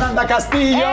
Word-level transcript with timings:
Fernanda 0.00 0.26
Castillo. 0.26 0.86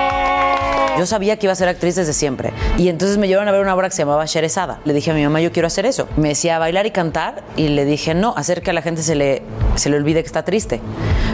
Yo 1.00 1.06
sabía 1.06 1.38
que 1.38 1.46
iba 1.46 1.54
a 1.54 1.56
ser 1.56 1.70
actriz 1.70 1.96
desde 1.96 2.12
siempre. 2.12 2.52
Y 2.78 2.90
entonces 2.90 3.18
me 3.18 3.28
llevaron 3.30 3.48
a 3.48 3.52
ver 3.54 3.62
una 3.62 3.74
obra 3.74 3.88
que 3.88 3.96
se 3.96 4.02
llamaba 4.02 4.26
Sherezada. 4.26 4.80
Le 4.84 4.94
dije 4.94 5.12
a 5.12 5.14
mi 5.14 5.24
mamá, 5.24 5.40
yo 5.40 5.54
quiero 5.54 5.68
hacer 5.68 5.86
eso. 5.86 6.10
Me 6.18 6.30
decía 6.30 6.60
bailar 6.60 6.86
y 6.88 6.92
cantar. 6.92 7.44
Y 7.56 7.70
le 7.70 7.86
dije, 7.86 8.14
no, 8.16 8.34
hacer 8.36 8.62
que 8.62 8.72
a 8.72 8.74
la 8.74 8.82
gente 8.82 9.04
se 9.04 9.16
le, 9.16 9.44
se 9.76 9.90
le 9.90 9.96
olvide 9.96 10.22
que 10.24 10.28
está 10.28 10.44
triste. 10.44 10.82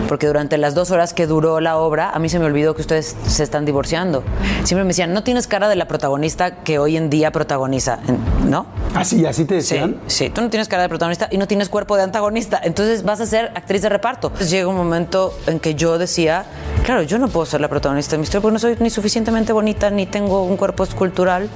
Porque 0.07 0.27
durante 0.27 0.57
las 0.59 0.75
dos 0.75 0.91
horas 0.91 1.13
que 1.13 1.25
duró 1.25 1.61
la 1.61 1.77
obra, 1.77 2.11
a 2.11 2.19
mí 2.19 2.29
se 2.29 2.37
me 2.37 2.45
olvidó 2.45 2.75
que 2.75 2.81
ustedes 2.81 3.15
se 3.25 3.41
están 3.41 3.65
divorciando. 3.65 4.21
Siempre 4.65 4.83
me 4.83 4.89
decían, 4.89 5.11
no 5.13 5.23
tienes 5.23 5.47
cara 5.47 5.67
de 5.67 5.75
la 5.77 5.87
protagonista 5.87 6.57
que 6.63 6.77
hoy 6.77 6.95
en 6.97 7.09
día 7.09 7.31
protagoniza, 7.31 7.99
¿no? 8.47 8.67
Así, 8.93 9.25
así 9.25 9.45
te 9.45 9.61
Sí, 9.61 9.75
decían. 9.75 9.97
sí, 10.07 10.29
tú 10.29 10.41
no 10.41 10.49
tienes 10.49 10.67
cara 10.67 10.83
de 10.83 10.89
protagonista 10.89 11.27
y 11.31 11.37
no 11.37 11.47
tienes 11.47 11.69
cuerpo 11.69 11.95
de 11.95 12.03
antagonista, 12.03 12.59
entonces 12.63 13.03
vas 13.03 13.21
a 13.21 13.25
ser 13.25 13.51
actriz 13.55 13.81
de 13.81 13.89
reparto. 13.89 14.27
Entonces 14.27 14.51
llega 14.51 14.67
un 14.67 14.75
momento 14.75 15.33
en 15.47 15.59
que 15.59 15.73
yo 15.73 15.97
decía, 15.97 16.45
claro, 16.85 17.01
yo 17.01 17.17
no 17.17 17.29
puedo 17.29 17.45
ser 17.45 17.61
la 17.63 17.69
protagonista 17.69 18.11
de 18.11 18.17
mi 18.19 18.23
historia 18.25 18.41
porque 18.41 18.53
no 18.53 18.59
soy 18.59 18.75
ni 18.79 18.89
suficientemente 18.89 19.53
bonita 19.53 19.89
ni 19.89 20.05
tengo 20.05 20.43
un 20.43 20.57
cuerpo 20.57 20.83
escultural, 20.83 21.49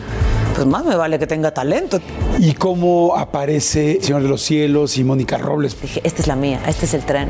pues 0.55 0.65
más 0.65 0.83
me 0.85 0.95
vale 0.95 1.19
que 1.19 1.27
tenga 1.27 1.53
talento. 1.53 1.99
¿Y 2.39 2.53
cómo 2.53 3.15
aparece 3.15 3.99
Señor 4.01 4.23
de 4.23 4.29
los 4.29 4.41
Cielos 4.41 4.97
y 4.97 5.03
Mónica 5.03 5.37
Robles? 5.37 5.79
Dije, 5.79 6.01
esta 6.03 6.21
es 6.21 6.27
la 6.27 6.35
mía, 6.35 6.59
este 6.67 6.85
es 6.85 6.93
el 6.93 7.03
tren. 7.03 7.29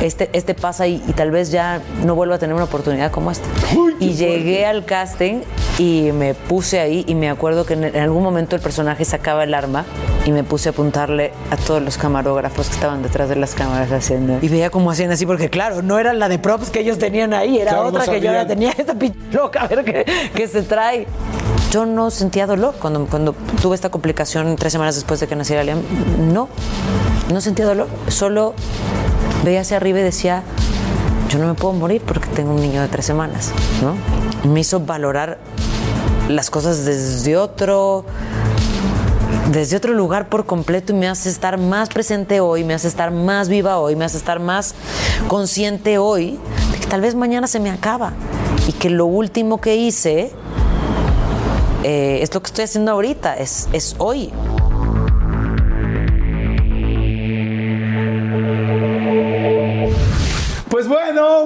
Este, 0.00 0.28
este 0.32 0.54
pasa 0.54 0.86
y, 0.86 1.02
y 1.06 1.12
tal 1.12 1.30
vez 1.30 1.50
ya 1.50 1.80
no 2.04 2.14
vuelva 2.14 2.36
a 2.36 2.38
tener 2.38 2.54
una 2.54 2.64
oportunidad 2.64 3.10
como 3.10 3.30
esta. 3.30 3.46
Uy, 3.76 3.94
y 4.00 4.14
llegué 4.14 4.66
al 4.66 4.84
casting 4.84 5.40
y 5.78 6.10
me 6.12 6.34
puse 6.34 6.80
ahí 6.80 7.04
y 7.08 7.14
me 7.14 7.30
acuerdo 7.30 7.64
que 7.64 7.74
en, 7.74 7.84
en 7.84 7.96
algún 7.96 8.22
momento 8.22 8.54
el 8.54 8.62
personaje 8.62 9.04
sacaba 9.04 9.44
el 9.44 9.54
arma 9.54 9.84
y 10.26 10.32
me 10.32 10.44
puse 10.44 10.68
a 10.68 10.72
apuntarle 10.72 11.32
a 11.50 11.56
todos 11.56 11.82
los 11.82 11.98
camarógrafos 11.98 12.68
que 12.68 12.74
estaban 12.74 13.02
detrás 13.02 13.28
de 13.28 13.36
las 13.36 13.54
cámaras 13.54 13.90
haciendo. 13.92 14.38
Y 14.40 14.48
veía 14.48 14.70
cómo 14.70 14.90
hacían 14.90 15.10
así, 15.10 15.26
porque 15.26 15.50
claro, 15.50 15.82
no 15.82 15.98
era 15.98 16.12
la 16.12 16.28
de 16.28 16.38
props 16.38 16.70
que 16.70 16.80
ellos 16.80 16.98
tenían 16.98 17.34
ahí, 17.34 17.58
era 17.58 17.72
Claro, 17.72 17.90
no 17.90 17.98
otra 17.98 18.12
que 18.12 18.20
yo 18.20 18.32
ya 18.32 18.46
tenía 18.46 18.70
esta 18.78 18.94
pinche 18.94 19.18
loca, 19.32 19.62
a 19.62 19.68
ver 19.68 19.84
qué, 19.84 20.04
qué 20.34 20.48
se 20.48 20.62
trae. 20.62 21.06
Yo 21.70 21.86
no 21.86 22.10
sentía 22.10 22.46
dolor 22.46 22.74
cuando, 22.80 23.04
cuando 23.06 23.34
tuve 23.60 23.74
esta 23.74 23.90
complicación 23.90 24.54
tres 24.56 24.72
semanas 24.72 24.94
después 24.94 25.18
de 25.18 25.26
que 25.26 25.34
naciera 25.34 25.64
Liam. 25.64 25.82
No, 26.32 26.48
no 27.32 27.40
sentía 27.40 27.66
dolor. 27.66 27.88
Solo 28.08 28.54
veía 29.44 29.60
hacia 29.60 29.76
arriba 29.76 30.00
y 30.00 30.02
decía, 30.02 30.42
yo 31.28 31.38
no 31.38 31.46
me 31.46 31.54
puedo 31.54 31.74
morir 31.74 32.02
porque 32.04 32.28
tengo 32.28 32.52
un 32.52 32.60
niño 32.60 32.80
de 32.80 32.88
tres 32.88 33.06
semanas. 33.06 33.52
¿no? 33.82 33.94
Me 34.50 34.60
hizo 34.60 34.80
valorar 34.80 35.38
las 36.28 36.50
cosas 36.50 36.84
desde 36.84 37.36
otro 37.36 38.04
desde 39.50 39.76
otro 39.76 39.92
lugar 39.92 40.30
por 40.30 40.46
completo 40.46 40.94
y 40.94 40.96
me 40.96 41.06
hace 41.06 41.28
estar 41.28 41.58
más 41.58 41.90
presente 41.90 42.40
hoy, 42.40 42.64
me 42.64 42.72
hace 42.72 42.88
estar 42.88 43.10
más 43.10 43.48
viva 43.48 43.78
hoy, 43.78 43.94
me 43.94 44.04
hace 44.04 44.16
estar 44.16 44.40
más 44.40 44.74
consciente 45.28 45.98
hoy 45.98 46.38
de 46.72 46.78
que 46.78 46.86
tal 46.86 47.02
vez 47.02 47.14
mañana 47.14 47.46
se 47.46 47.60
me 47.60 47.70
acaba 47.70 48.14
y 48.66 48.72
que 48.72 48.88
lo 48.88 49.04
último 49.04 49.60
que 49.60 49.76
hice 49.76 50.32
eh, 51.82 52.20
es 52.22 52.32
lo 52.32 52.40
que 52.40 52.46
estoy 52.46 52.64
haciendo 52.64 52.92
ahorita, 52.92 53.36
es, 53.36 53.68
es 53.72 53.94
hoy. 53.98 54.32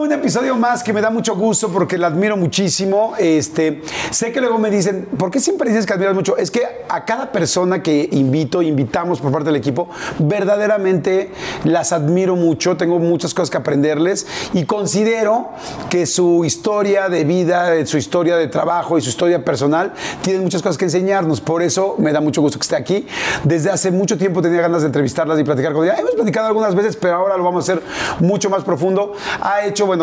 Un 0.09 0.15
episodio 0.15 0.57
más 0.57 0.83
que 0.83 0.95
me 0.95 1.03
da 1.03 1.11
mucho 1.11 1.37
gusto 1.37 1.69
porque 1.69 1.99
la 1.99 2.07
admiro 2.07 2.35
muchísimo. 2.35 3.13
Este, 3.19 3.83
sé 4.11 4.33
que 4.33 4.41
luego 4.41 4.59
me 4.59 4.71
dicen, 4.71 5.07
¿por 5.19 5.31
qué 5.31 5.39
siempre 5.39 5.69
dices 5.69 5.85
que 5.85 5.93
admiras 5.93 6.15
mucho? 6.15 6.39
Es 6.39 6.51
que 6.51 6.63
a 6.89 7.05
cada 7.05 7.31
persona 7.31 7.83
que 7.83 8.09
invito, 8.13 8.63
invitamos 8.63 9.21
por 9.21 9.31
parte 9.31 9.47
del 9.51 9.57
equipo, 9.57 9.91
verdaderamente 10.19 11.31
las 11.65 11.93
admiro 11.93 12.37
mucho. 12.37 12.79
Tengo 12.79 12.99
muchas 12.99 13.35
cosas 13.35 13.51
que 13.51 13.59
aprenderles 13.59 14.27
y 14.55 14.65
considero 14.65 15.51
que 15.91 16.07
su 16.07 16.43
historia 16.47 17.11
de 17.11 17.25
vida, 17.25 17.85
su 17.85 17.99
historia 17.99 18.39
de 18.39 18.49
trabajo 18.49 18.97
y 18.97 19.03
su 19.03 19.11
historia 19.11 19.45
personal 19.45 19.93
tienen 20.23 20.43
muchas 20.43 20.63
cosas 20.63 20.79
que 20.79 20.87
enseñarnos. 20.87 21.43
Por 21.43 21.63
eso 21.63 21.97
me 21.99 22.15
da 22.15 22.23
mucho 22.23 22.41
gusto 22.41 22.59
que 22.59 22.63
esté 22.63 22.77
aquí. 22.77 23.07
Desde 23.45 23.71
hace 23.71 23.91
mucho 23.91 24.17
tiempo 24.17 24.41
tenía 24.41 24.63
ganas 24.63 24.81
de 24.81 24.87
entrevistarlas 24.87 25.39
y 25.39 25.45
platicar 25.45 25.75
con 25.75 25.85
ella. 25.85 25.97
Hemos 25.99 26.13
platicado 26.13 26.47
algunas 26.47 26.75
veces, 26.75 26.97
pero 26.97 27.17
ahora 27.17 27.37
lo 27.37 27.45
vamos 27.45 27.69
a 27.69 27.73
hacer 27.73 27.83
mucho 28.21 28.49
más 28.49 28.65
profundo. 28.65 29.13
Ha 29.43 29.67
hecho, 29.67 29.85
bueno, 29.85 29.98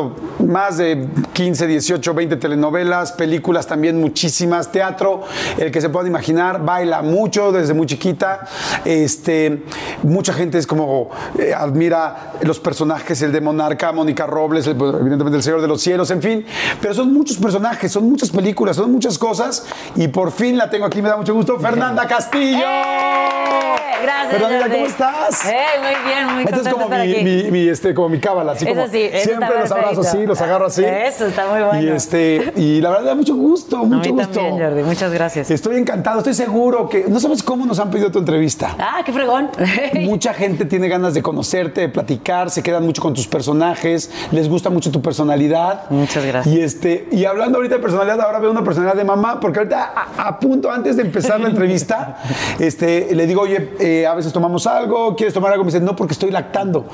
más 0.46 0.78
de 0.78 1.08
15, 1.34 1.68
18, 1.68 2.14
20 2.14 2.36
telenovelas, 2.38 3.12
películas 3.14 3.68
también 3.68 4.00
muchísimas, 4.00 4.72
teatro, 4.72 5.24
el 5.58 5.72
que 5.72 5.82
se 5.82 5.90
puedan 5.90 6.08
imaginar, 6.08 6.64
baila 6.64 7.02
mucho 7.02 7.52
desde 7.52 7.74
muy 7.74 7.88
chiquita. 7.88 8.42
Este, 8.84 9.64
mucha 10.04 10.34
gente 10.34 10.58
es 10.58 10.68
como 10.68 11.10
eh, 11.40 11.54
admira 11.56 12.34
los 12.42 12.60
personajes, 12.60 13.22
el 13.22 13.32
de 13.32 13.42
Monarca, 13.42 13.92
Mónica 13.92 14.26
Robles, 14.26 14.68
el, 14.68 14.74
evidentemente 14.76 15.38
el 15.38 15.44
Señor 15.44 15.62
de 15.62 15.68
los 15.68 15.82
Cielos, 15.82 16.12
en 16.12 16.22
fin. 16.22 16.46
Pero 16.82 16.94
son 16.94 17.14
muchos 17.14 17.38
personajes, 17.38 17.92
son 17.92 18.10
muchas 18.10 18.30
películas, 18.30 18.76
son 18.76 18.92
muchas 18.92 19.18
cosas 19.18 19.66
y 19.96 20.08
por 20.08 20.32
fin 20.32 20.58
la 20.58 20.70
tengo 20.70 20.86
aquí, 20.86 21.02
me 21.02 21.10
da 21.10 21.18
mucho 21.18 21.34
gusto, 21.34 21.60
Fernanda 21.60 22.06
Castillo. 22.08 22.60
¡Eh! 22.66 23.76
Gracias, 24.04 24.34
Fernanda. 24.42 24.70
¿cómo 24.70 24.86
estás? 24.86 25.46
¡Eh! 25.46 25.56
Muy 25.82 26.12
bien, 26.12 26.26
muy 26.34 26.44
Esta 26.44 26.56
es 26.58 26.62
contenta 26.64 26.72
como 26.72 26.84
estar 26.86 27.06
mi, 27.08 27.12
aquí. 27.14 27.24
mi- 27.24 27.52
mi, 27.52 27.68
este, 27.70 27.94
como 27.94 28.10
mi 28.10 28.20
cábala, 28.20 28.52
así 28.52 28.66
Eso 28.66 28.76
como 28.76 28.88
sí, 28.88 29.02
eso 29.12 29.24
siempre 29.24 29.50
los 29.60 29.72
abrazo 29.90 30.02
así, 30.02 30.26
los 30.26 30.42
agarro 30.42 30.66
así. 30.66 30.84
Eso 30.84 31.26
está 31.26 31.48
muy 31.48 31.62
bueno. 31.64 31.82
Y 31.82 31.90
este, 31.96 32.54
y 32.56 32.82
la 32.82 32.90
verdad 32.90 33.06
da 33.06 33.16
mucho 33.16 33.36
gusto, 33.36 33.78
A 33.78 33.84
mucho 33.84 34.14
mí 34.14 34.22
gusto. 34.22 34.40
también, 34.40 34.60
Jordi, 34.60 34.84
muchas 34.84 35.12
gracias. 35.14 35.52
Estoy 35.52 35.78
encantado, 35.78 36.20
estoy 36.20 36.34
seguro 36.34 36.90
que 36.90 37.06
no 37.08 37.20
sabes 37.20 37.44
cómo 37.44 37.66
nos 37.66 37.80
han 37.80 37.90
pedido 37.90 38.12
tu 38.12 38.20
entrevista. 38.20 38.76
Ah, 38.80 39.02
qué 39.06 39.12
fregón. 39.14 39.50
Mucha 40.02 40.34
gente 40.34 40.66
tiene 40.66 40.88
ganas 40.88 41.14
de 41.14 41.22
conocerte, 41.22 41.82
de 41.82 41.90
platicar, 41.90 42.50
se 42.50 42.62
quedan 42.64 42.84
mucho 42.86 43.02
con 43.02 43.14
tus 43.14 43.28
personajes, 43.28 44.10
les 44.32 44.50
gusta 44.50 44.70
mucho 44.70 44.92
tu 44.92 45.02
personalidad. 45.02 45.90
Muchas 45.90 46.26
gracias. 46.26 46.56
Y 46.56 46.62
este, 46.62 47.08
y 47.12 47.26
hablando 47.26 47.58
ahorita 47.58 47.76
de 47.76 47.82
personalidad, 47.82 48.22
ahora 48.22 48.40
veo 48.40 48.52
una 48.52 48.64
personalidad 48.64 48.98
de 48.98 49.04
mamá, 49.04 49.40
porque 49.40 49.60
ahorita 49.60 49.94
a, 49.96 50.28
a 50.28 50.40
punto 50.40 50.72
antes 50.72 50.98
de 50.98 51.04
empezar 51.04 51.40
la 51.40 51.50
entrevista, 51.50 52.18
este, 52.60 53.14
le 53.16 53.28
digo, 53.28 53.42
oye, 53.42 53.72
eh, 53.80 54.06
a 54.06 54.14
veces 54.16 54.32
tomamos 54.34 54.68
algo, 54.68 55.16
¿quieres 55.16 55.34
tomar 55.34 55.52
algo? 55.52 55.64
Me 55.64 55.72
dice, 55.72 55.84
no, 55.84 55.96
porque 55.96 56.14
estoy 56.14 56.32
lactando. 56.32 56.86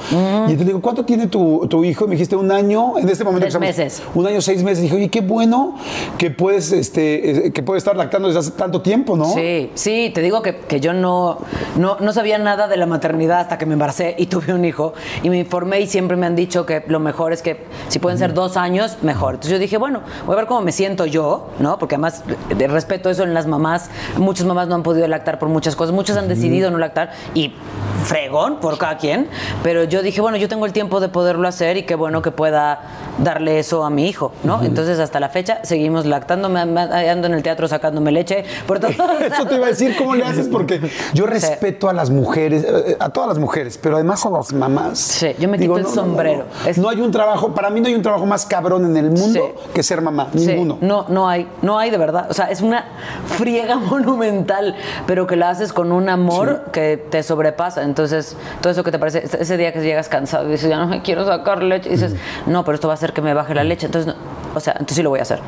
Y 0.48 0.56
te 0.56 0.66
digo, 0.66 0.82
¿cuánto 0.82 1.06
tiene 1.06 1.28
tu, 1.28 1.68
tu 1.70 1.84
hijo? 1.84 2.06
Y 2.06 2.08
me 2.08 2.16
dijiste, 2.16 2.36
un 2.36 2.52
año, 2.52 2.81
en 2.98 3.08
este 3.10 3.24
momento. 3.24 3.42
Tres 3.48 3.58
que 3.58 3.66
estamos- 3.68 3.78
meses. 3.78 4.04
Un 4.16 4.28
año, 4.28 4.42
seis 4.42 4.64
meses. 4.64 4.82
dije, 4.84 4.96
oye, 4.96 5.10
qué 5.10 5.22
bueno 5.22 5.76
que 6.18 6.32
puedes, 6.32 6.72
este, 6.72 7.48
eh, 7.48 7.52
que 7.52 7.64
puedes 7.64 7.82
estar 7.82 7.96
lactando 7.96 8.28
desde 8.28 8.40
hace 8.42 8.52
tanto 8.52 8.82
tiempo, 8.82 9.16
¿no? 9.16 9.26
Sí, 9.34 9.72
sí, 9.76 10.12
te 10.14 10.22
digo 10.22 10.42
que, 10.42 10.58
que 10.58 10.80
yo 10.80 10.94
no, 10.94 11.40
no, 11.78 11.98
no 12.00 12.14
sabía 12.14 12.38
nada 12.38 12.68
de 12.68 12.78
la 12.78 12.86
maternidad 12.86 13.40
hasta 13.42 13.58
que 13.58 13.66
me 13.66 13.74
embaracé 13.74 14.16
y 14.18 14.26
tuve 14.28 14.54
un 14.54 14.66
hijo. 14.66 14.94
Y 15.24 15.30
me 15.30 15.38
informé 15.40 15.80
y 15.82 15.88
siempre 15.88 16.18
me 16.18 16.26
han 16.26 16.36
dicho 16.36 16.66
que 16.66 16.84
lo 16.88 17.00
mejor 17.00 17.34
es 17.34 17.42
que 17.42 17.64
si 17.90 18.00
pueden 18.00 18.18
ser 18.18 18.34
dos 18.34 18.58
años, 18.58 18.98
mejor. 19.02 19.36
Entonces 19.36 19.52
yo 19.52 19.60
dije, 19.60 19.78
bueno, 19.78 20.02
voy 20.26 20.34
a 20.34 20.38
ver 20.38 20.48
cómo 20.48 20.62
me 20.62 20.72
siento 20.72 21.06
yo, 21.06 21.50
¿no? 21.60 21.78
Porque 21.78 21.96
además 21.96 22.24
de 22.56 22.68
respeto 22.68 23.10
eso 23.10 23.24
en 23.24 23.34
las 23.34 23.48
mamás. 23.48 23.90
Muchas 24.18 24.46
mamás 24.46 24.68
no 24.68 24.76
han 24.76 24.84
podido 24.84 25.08
lactar 25.08 25.40
por 25.40 25.50
muchas 25.50 25.76
cosas. 25.76 25.94
Muchas 25.94 26.18
han 26.18 26.28
decidido 26.28 26.72
no 26.72 26.78
lactar 26.78 27.12
y 27.34 27.54
fregón 28.04 28.60
por 28.60 28.78
cada 28.78 28.98
quien. 28.98 29.28
Pero 29.64 29.84
yo 29.84 30.02
dije, 30.02 30.22
bueno, 30.22 30.38
yo 30.38 30.48
tengo 30.48 30.66
el 30.66 30.74
tiempo 30.74 31.00
de 31.00 31.10
poderlo 31.10 31.48
hacer 31.48 31.78
y 31.78 31.84
qué 31.84 31.96
bueno 31.96 32.22
que 32.22 32.32
pueda 32.32 32.71
darle 33.18 33.60
eso 33.60 33.84
a 33.84 33.90
mi 33.90 34.08
hijo, 34.08 34.32
¿no? 34.44 34.64
Entonces 34.64 35.00
hasta 35.00 35.20
la 35.20 35.30
fecha 35.30 35.60
seguimos 35.64 36.06
lactando. 36.06 36.50
Me, 36.50 36.66
me- 36.66 36.82
ando 36.82 37.28
en 37.28 37.34
el 37.34 37.44
teatro 37.44 37.68
sacándome 37.68 38.12
leche 38.12 38.44
por 38.68 38.80
todo. 38.80 38.92
Eso 39.22 39.46
te 39.46 39.56
iba 39.56 39.66
a 39.68 39.70
decir, 39.70 39.96
¿cómo 39.98 40.16
le 40.16 40.24
haces? 40.26 40.48
Porque 40.48 40.80
yo 41.14 41.26
respeto 41.26 41.90
a 41.90 41.94
las 41.94 42.10
mujeres, 42.10 42.64
eh, 42.64 42.98
a 43.00 43.10
todas 43.10 43.30
las 43.30 43.38
mujeres, 43.38 43.78
pero 43.78 43.96
además 43.96 44.26
a 44.26 44.30
las 44.30 44.54
mamás. 44.54 44.98
Sí, 45.00 45.28
yo 45.40 45.48
me 45.50 45.58
quito 45.58 45.78
el 45.78 45.86
sombrero. 45.88 46.46
No, 46.64 46.70
Es- 46.70 46.78
No 46.78 46.90
hay 46.90 47.02
un 47.02 47.12
trabajo, 47.12 47.54
para 47.54 47.70
mí 47.70 47.82
no 47.82 47.88
hay 47.88 47.96
un 47.96 48.02
trabajo 48.02 48.26
más 48.26 48.46
cabrón 48.46 48.86
en 48.86 48.98
el 48.98 49.12
mundo 49.12 49.54
Sí. 49.64 49.70
que 49.74 49.84
ser 49.84 50.02
mamá, 50.02 50.28
Sí, 50.36 50.48
ninguno. 50.48 50.78
No, 50.82 51.06
no 51.10 51.28
hay, 51.30 51.48
no 51.62 51.78
hay 51.80 51.90
de 51.92 51.98
verdad. 51.98 52.28
O 52.30 52.34
sea, 52.34 52.46
es 52.50 52.62
una 52.62 52.86
friega 53.28 53.76
monumental, 54.12 54.76
pero 55.08 55.28
que 55.28 55.36
la 55.36 55.50
haces 55.50 55.74
con 55.74 55.92
un 55.92 56.10
amor 56.10 56.66
que 56.72 56.98
te 56.98 57.24
sobrepasa. 57.24 57.84
Entonces, 57.84 58.36
todo 58.62 58.72
eso 58.72 58.84
que 58.84 58.92
te 58.92 59.00
parece, 59.00 59.26
ese- 59.26 59.42
ese 59.42 59.58
día 59.58 59.72
que 59.74 59.82
llegas 59.82 60.10
cansado 60.10 60.48
y 60.48 60.52
dices, 60.52 60.70
ya 60.70 60.78
no 60.78 60.88
me 60.88 61.02
quiero 61.02 61.26
sacar 61.26 61.64
leche, 61.64 61.90
y 61.90 61.94
dices, 61.94 62.16
no, 62.46 62.61
pero 62.64 62.76
esto 62.76 62.88
va 62.88 62.94
a 62.94 62.96
hacer 62.96 63.14
que 63.14 63.22
me 63.22 63.34
baje 63.34 63.54
la 63.54 63.64
leche. 63.64 63.86
Entonces, 63.86 64.14
no, 64.14 64.20
o 64.56 64.60
sea, 64.60 64.74
entonces 64.74 64.98
sí 64.98 65.04
lo 65.04 65.10
voy 65.10 65.20
a 65.20 65.24
hacer. 65.24 65.40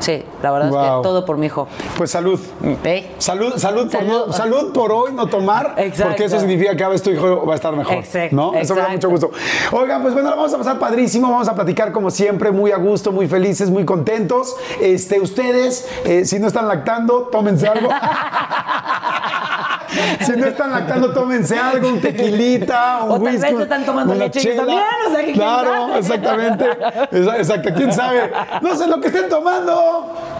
Sí, 0.00 0.22
la 0.42 0.50
verdad 0.52 0.68
es 0.68 0.74
que 0.74 1.02
todo 1.02 1.24
por 1.24 1.36
mi 1.38 1.46
hijo. 1.46 1.66
Pues 1.96 2.10
salud. 2.10 2.38
¿Eh? 2.84 3.14
Salud, 3.18 3.54
salud, 3.56 3.90
por 3.90 4.02
no- 4.04 4.32
salud 4.32 4.72
por 4.72 4.92
hoy 4.92 5.12
no 5.12 5.26
tomar, 5.26 5.74
Exacto. 5.76 6.10
porque 6.10 6.24
eso 6.24 6.38
significa 6.38 6.70
que 6.70 6.76
cada 6.76 6.90
vez 6.90 7.02
tu 7.02 7.10
hijo 7.10 7.44
va 7.44 7.52
a 7.54 7.56
estar 7.56 7.74
mejor. 7.74 7.94
Exacto, 7.94 8.36
¿no? 8.36 8.54
Eso 8.54 8.74
me 8.76 8.82
da 8.82 8.88
mucho 8.90 9.10
gusto. 9.10 9.30
Oigan, 9.72 10.00
pues 10.02 10.14
bueno, 10.14 10.30
vamos 10.30 10.54
a 10.54 10.58
pasar 10.58 10.78
padrísimo, 10.78 11.30
vamos 11.30 11.48
a 11.48 11.54
platicar 11.54 11.90
como 11.92 12.10
siempre, 12.10 12.52
muy 12.52 12.70
a 12.70 12.76
gusto, 12.76 13.10
muy 13.12 13.26
felices, 13.26 13.70
muy 13.70 13.84
contentos. 13.84 14.54
Este, 14.80 15.20
ustedes, 15.20 15.88
eh, 16.04 16.24
si 16.24 16.38
no 16.38 16.46
están 16.46 16.68
lactando, 16.68 17.22
tómense 17.32 17.66
algo. 17.66 17.88
si 20.20 20.32
no 20.32 20.46
están 20.46 20.70
lactando, 20.70 21.12
tómense 21.12 21.58
algo, 21.58 21.88
un 21.88 22.00
tequilita, 22.00 23.00
un 23.04 23.10
O 23.12 23.14
tal 23.14 23.22
vez 23.38 23.42
están 23.42 23.84
tomando 23.84 24.14
leche 24.14 24.40
chela. 24.40 24.56
también, 24.58 24.82
o 25.06 25.10
sea, 25.10 25.18
que 25.20 25.24
quién 25.26 25.36
Claro, 25.36 25.94
exactamente. 25.96 26.64
Exa- 27.12 27.36
Exacto, 27.38 27.70
quién 27.74 27.92
sabe. 27.92 28.30
No 28.60 28.76
sé 28.76 28.86
lo 28.86 29.00
que 29.00 29.08
estén 29.08 29.28
tomando, 29.28 29.74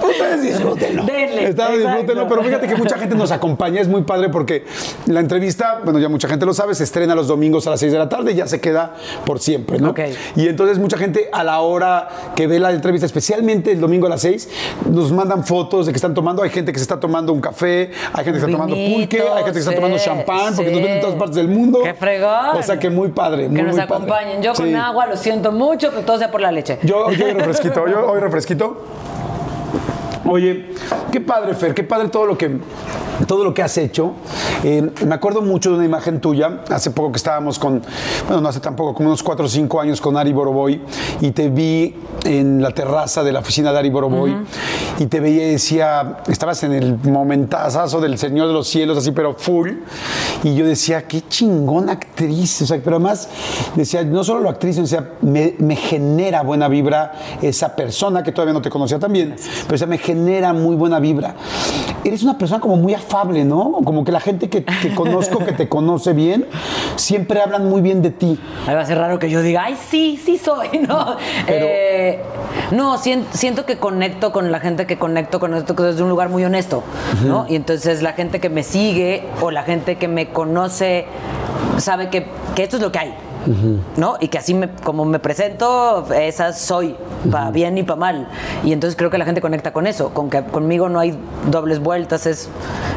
Ustedes 0.02 0.42
disfrútenlo. 0.42 1.04
Denle, 1.04 1.50
Ustedes 1.50 1.78
disfrútenlo, 1.80 2.28
pero 2.28 2.42
fíjate 2.42 2.66
que 2.68 2.76
mucha 2.76 2.98
gente 2.98 3.14
nos 3.14 3.30
acompaña, 3.32 3.80
es 3.80 3.88
muy 3.88 4.02
padre 4.02 4.28
porque 4.28 4.64
la 5.06 5.20
entrevista, 5.20 5.80
bueno, 5.84 5.98
ya 5.98 6.08
mucha 6.08 6.28
gente 6.28 6.46
lo 6.46 6.54
sabe, 6.54 6.74
se 6.74 6.84
estrena 6.84 7.14
los 7.14 7.26
domingos 7.26 7.66
a 7.66 7.70
las 7.70 7.80
6 7.80 7.92
de 7.92 7.98
la 7.98 8.08
tarde 8.08 8.32
y 8.32 8.34
ya 8.36 8.46
se 8.46 8.60
queda 8.60 8.94
por 9.24 9.40
siempre, 9.40 9.78
¿no? 9.78 9.90
Ok. 9.90 10.00
Y 10.36 10.48
entonces 10.48 10.78
mucha 10.78 10.96
gente 10.96 11.28
a 11.32 11.42
la 11.44 11.60
hora 11.60 12.08
que 12.36 12.46
ve 12.46 12.58
la 12.60 12.70
entrevista, 12.72 13.06
especialmente 13.06 13.72
el 13.72 13.80
domingo 13.80 14.06
a 14.06 14.10
las 14.10 14.20
6, 14.22 14.48
nos 14.90 15.12
mandan 15.12 15.44
fotos 15.44 15.86
de 15.86 15.92
que 15.92 15.96
están 15.96 16.14
tomando, 16.14 16.42
hay 16.42 16.50
gente 16.50 16.72
que 16.72 16.78
se 16.78 16.84
está 16.84 17.00
tomando 17.00 17.32
un 17.32 17.40
café, 17.40 17.90
hay 18.12 18.24
gente 18.24 18.38
que 18.40 18.46
está 18.46 18.50
tomando 18.52 18.74
pulque, 18.76 19.20
hay 19.22 19.36
gente 19.44 19.52
que 19.52 19.58
está 19.58 19.70
sí, 19.70 19.76
tomando 19.76 19.98
champán, 19.98 20.54
porque 20.54 20.70
nos 20.70 20.78
sí. 20.80 20.84
ven 20.84 20.92
en 20.96 21.00
todas 21.00 21.16
partes 21.16 21.36
del 21.36 21.48
mundo. 21.48 21.80
¡Qué 21.82 21.94
fregón! 21.94 22.56
O 22.56 22.62
sea 22.62 22.78
que 22.78 22.88
muy 22.90 23.08
padre, 23.08 23.48
muy, 23.48 23.56
que 23.56 23.62
nos 23.62 23.76
muy 23.76 23.86
padre. 23.86 23.94
acompañen. 24.04 24.42
Yo 24.42 24.54
con 24.54 24.66
Sí. 24.68 24.74
agua, 24.74 25.06
lo 25.06 25.16
siento 25.16 25.52
mucho, 25.52 25.90
pero 25.90 26.02
todo 26.02 26.18
sea 26.18 26.30
por 26.30 26.40
la 26.40 26.52
leche. 26.52 26.78
Yo, 26.82 27.10
yo 27.10 27.26
hoy 27.26 27.32
refresquito, 27.32 27.86
yo 27.88 28.10
hoy 28.10 28.20
refresquito. 28.20 28.84
Oye, 30.30 30.66
qué 31.10 31.22
padre, 31.22 31.54
Fer, 31.54 31.72
qué 31.72 31.82
padre 31.82 32.08
todo 32.08 32.26
lo 32.26 32.36
que, 32.36 32.58
todo 33.26 33.44
lo 33.44 33.54
que 33.54 33.62
has 33.62 33.78
hecho. 33.78 34.12
Eh, 34.62 34.90
me 35.06 35.14
acuerdo 35.14 35.40
mucho 35.40 35.70
de 35.70 35.76
una 35.76 35.86
imagen 35.86 36.20
tuya, 36.20 36.60
hace 36.69 36.90
poco 36.90 37.12
que 37.12 37.16
estábamos 37.16 37.58
con, 37.58 37.80
bueno, 38.26 38.42
no 38.42 38.48
hace 38.50 38.60
tampoco, 38.60 38.92
como 38.92 39.08
unos 39.08 39.22
4 39.22 39.46
o 39.46 39.48
5 39.48 39.80
años 39.80 40.02
con 40.02 40.19
Ari 40.19 40.34
Boroboy, 40.34 40.82
y 41.22 41.30
te 41.30 41.48
vi 41.48 41.96
en 42.25 42.60
la 42.60 42.72
terraza 42.72 43.22
de 43.22 43.32
la 43.32 43.38
oficina 43.38 43.72
de 43.72 43.78
Ari 43.78 43.88
Boroboy, 43.88 44.36
y 44.98 45.06
te 45.06 45.19
veía 45.19 45.48
y 45.48 45.52
decía, 45.52 46.19
estabas 46.28 46.62
en 46.62 46.75
el 46.75 46.98
momentazo 46.98 47.98
del 47.98 48.19
Señor 48.19 48.48
de 48.48 48.52
los 48.52 48.69
Cielos, 48.69 48.98
así, 48.98 49.12
pero 49.12 49.32
full, 49.32 49.70
y 50.42 50.54
yo 50.54 50.66
decía, 50.66 51.06
qué 51.08 51.22
chingona 51.26 51.92
actriz, 51.92 52.60
o 52.62 52.66
sea, 52.66 52.78
pero 52.84 52.96
además 52.96 53.30
decía, 53.75 54.04
no 54.04 54.22
solo 54.25 54.40
la 54.40 54.50
actriz, 54.50 54.76
decía, 54.76 55.12
me, 55.22 55.54
me 55.58 55.75
genera 55.75 56.42
buena 56.42 56.69
vibra 56.69 57.12
esa 57.40 57.75
persona 57.75 58.22
que 58.22 58.32
todavía 58.32 58.52
no 58.52 58.60
te 58.60 58.69
conocía 58.69 58.98
tan 58.98 59.12
bien, 59.12 59.34
pero 59.64 59.75
o 59.75 59.78
sea, 59.78 59.86
me 59.86 59.96
genera 59.96 60.17
muy 60.22 60.76
buena 60.76 60.98
vibra. 61.00 61.34
Eres 62.04 62.22
una 62.22 62.38
persona 62.38 62.60
como 62.60 62.76
muy 62.76 62.94
afable, 62.94 63.44
¿no? 63.44 63.78
Como 63.84 64.04
que 64.04 64.12
la 64.12 64.20
gente 64.20 64.48
que, 64.48 64.64
que 64.64 64.94
conozco, 64.94 65.38
que 65.44 65.52
te 65.52 65.68
conoce 65.68 66.12
bien, 66.12 66.46
siempre 66.96 67.40
hablan 67.40 67.68
muy 67.68 67.80
bien 67.82 68.02
de 68.02 68.10
ti. 68.10 68.38
Ahí 68.66 68.74
va 68.74 68.80
a 68.82 68.86
ser 68.86 68.98
raro 68.98 69.18
que 69.18 69.28
yo 69.30 69.42
diga, 69.42 69.64
ay, 69.64 69.76
sí, 69.90 70.18
sí 70.22 70.38
soy, 70.38 70.78
¿no? 70.88 71.16
Pero- 71.46 71.66
Eh, 71.68 72.20
no, 72.70 72.96
sien- 72.98 73.24
siento 73.32 73.64
que 73.66 73.78
conecto 73.78 74.32
con 74.32 74.50
la 74.52 74.60
gente 74.60 74.86
que 74.86 74.98
conecto 74.98 75.40
con 75.40 75.54
esto 75.54 75.74
desde 75.74 76.02
un 76.02 76.08
lugar 76.08 76.28
muy 76.28 76.44
honesto, 76.44 76.82
¿no? 77.24 77.46
Y 77.48 77.56
entonces 77.56 78.02
la 78.02 78.12
gente 78.12 78.40
que 78.40 78.48
me 78.50 78.62
sigue 78.62 79.24
o 79.40 79.50
la 79.50 79.62
gente 79.62 79.96
que 79.96 80.08
me 80.08 80.28
conoce 80.28 81.06
sabe 81.78 82.08
que, 82.08 82.26
que 82.54 82.62
esto 82.64 82.76
es 82.76 82.82
lo 82.82 82.92
que 82.92 82.98
hay. 83.00 83.14
¿No? 83.96 84.16
Y 84.20 84.28
que 84.28 84.38
así 84.38 84.54
me- 84.54 84.68
como 84.84 85.04
me 85.04 85.18
presento, 85.18 86.06
esa 86.14 86.52
soy, 86.52 86.94
para 87.30 87.50
bien 87.50 87.78
y 87.78 87.82
para 87.82 87.98
mal. 87.98 88.28
Y 88.64 88.72
entonces 88.72 88.96
creo 88.96 89.10
que 89.10 89.18
la 89.18 89.24
gente 89.24 89.40
conecta 89.40 89.72
con 89.72 89.86
eso, 89.86 90.10
con 90.10 90.30
que 90.30 90.42
conmigo 90.44 90.88
no 90.88 90.98
hay 91.00 91.18
dobles 91.50 91.80
vueltas, 91.80 92.26
es 92.26 92.48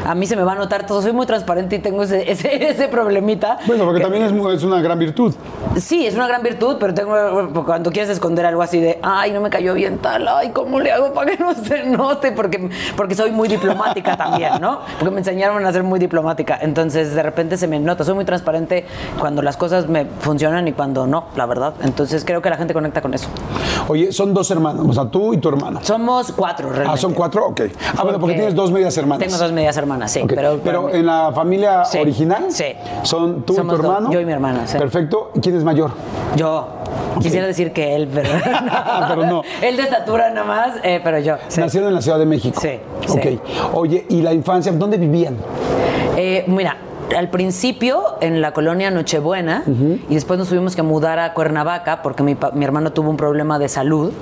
a 0.06 0.14
mí 0.14 0.26
se 0.26 0.34
me 0.36 0.42
va 0.42 0.52
a 0.52 0.56
notar 0.56 0.84
todo, 0.86 1.00
soy 1.00 1.12
muy 1.12 1.26
transparente 1.26 1.76
y 1.76 1.78
tengo 1.78 2.02
ese, 2.02 2.30
ese, 2.30 2.68
ese 2.70 2.88
problemita. 2.88 3.58
Bueno, 3.66 3.84
porque 3.84 3.98
que- 3.98 4.04
también 4.04 4.24
es, 4.24 4.32
es 4.56 4.62
una 4.64 4.80
gran 4.80 4.98
virtud. 4.98 5.34
Sí, 5.76 6.06
es 6.06 6.14
una 6.14 6.26
gran 6.26 6.42
virtud, 6.42 6.76
pero 6.78 6.92
tengo 6.92 7.14
cuando 7.64 7.90
quieres 7.90 8.10
esconder 8.10 8.44
algo 8.44 8.62
así 8.62 8.78
de, 8.80 8.98
ay, 9.02 9.32
no 9.32 9.40
me 9.40 9.48
cayó 9.48 9.74
bien 9.74 9.98
tal, 9.98 10.28
ay, 10.28 10.50
¿cómo 10.50 10.80
le 10.80 10.92
hago 10.92 11.12
para 11.14 11.30
que 11.30 11.38
no 11.38 11.54
se 11.54 11.84
note? 11.84 12.32
Porque, 12.32 12.68
porque 12.96 13.14
soy 13.14 13.30
muy 13.30 13.48
diplomática 13.48 14.16
también, 14.16 14.52
¿no? 14.60 14.80
Porque 14.98 15.12
me 15.14 15.20
enseñaron 15.20 15.64
a 15.64 15.72
ser 15.72 15.82
muy 15.82 15.98
diplomática. 15.98 16.58
Entonces, 16.60 17.14
de 17.14 17.22
repente 17.22 17.56
se 17.56 17.66
me 17.68 17.78
nota, 17.80 18.04
soy 18.04 18.14
muy 18.14 18.24
transparente 18.24 18.84
cuando 19.18 19.40
las 19.40 19.56
cosas 19.56 19.88
me 19.88 20.04
funcionan 20.20 20.41
y 20.42 20.72
cuando 20.72 21.06
no, 21.06 21.26
la 21.36 21.46
verdad. 21.46 21.74
Entonces, 21.82 22.24
creo 22.24 22.42
que 22.42 22.50
la 22.50 22.56
gente 22.56 22.74
conecta 22.74 23.00
con 23.00 23.14
eso. 23.14 23.28
Oye, 23.86 24.10
son 24.12 24.34
dos 24.34 24.50
hermanos, 24.50 24.84
o 24.88 24.92
sea, 24.92 25.04
tú 25.04 25.32
y 25.34 25.38
tu 25.38 25.48
hermano. 25.48 25.78
Somos 25.82 26.32
cuatro, 26.32 26.68
realmente. 26.68 26.92
Ah, 26.94 26.96
son 26.96 27.14
cuatro, 27.14 27.46
ok. 27.46 27.60
Ah, 27.96 28.02
bueno, 28.02 28.18
porque 28.18 28.34
tienes 28.34 28.54
dos 28.54 28.72
medias 28.72 28.96
hermanas. 28.96 29.24
Tengo 29.24 29.38
dos 29.38 29.52
medias 29.52 29.76
hermanas, 29.76 30.10
sí. 30.10 30.22
Pero, 30.26 30.58
Pero, 30.64 30.90
en 30.90 31.06
la 31.06 31.30
familia 31.32 31.84
Sí, 31.84 31.98
original, 31.98 32.46
sí. 32.48 32.64
son 33.02 33.42
tú 33.42 33.54
Somos 33.54 33.74
y 33.74 33.76
tu 33.76 33.82
dos, 33.82 33.92
hermano. 33.94 34.12
yo 34.12 34.20
y 34.20 34.24
mi 34.24 34.32
hermana, 34.32 34.66
sí. 34.66 34.78
Perfecto. 34.78 35.30
¿Y 35.34 35.40
quién 35.40 35.56
es 35.56 35.62
mayor? 35.64 35.92
yo 36.36 36.66
quisiera 37.20 37.46
decir 37.46 37.72
que 37.72 37.94
él, 37.94 38.08
pero 38.12 38.28
no. 38.64 39.08
Pero 39.08 39.26
no. 39.26 39.42
Él 39.62 39.76
de 39.76 39.82
estatura 39.84 40.30
nada 40.30 40.46
más, 40.46 40.70
eh, 40.82 41.00
pero 41.04 41.18
yo. 41.20 41.36
sí. 41.48 41.60
Nacieron 41.60 41.88
en 41.90 41.94
la 41.94 42.02
Ciudad 42.02 42.18
de 42.18 42.26
México. 42.26 42.60
Sí, 42.60 42.80
Ok. 43.08 43.74
Oye, 43.74 44.06
¿y 44.08 44.22
la 44.22 44.32
infancia? 44.32 44.72
¿Dónde 44.72 44.96
vivían? 44.96 45.36
Eh, 46.16 46.44
mira, 46.48 46.76
al 47.16 47.28
principio 47.30 48.02
en 48.20 48.40
la 48.40 48.52
colonia 48.52 48.90
Nochebuena 48.90 49.64
y 50.08 50.14
después 50.14 50.38
nos 50.38 50.48
tuvimos 50.48 50.76
que 50.76 50.82
mudar 50.82 51.18
a 51.18 51.34
Cuernavaca 51.34 52.02
porque 52.02 52.22
mi, 52.22 52.36
mi 52.54 52.64
hermano 52.64 52.92
tuvo 52.92 53.10
un 53.10 53.16
problema 53.16 53.58
de 53.58 53.68
salud, 53.68 54.12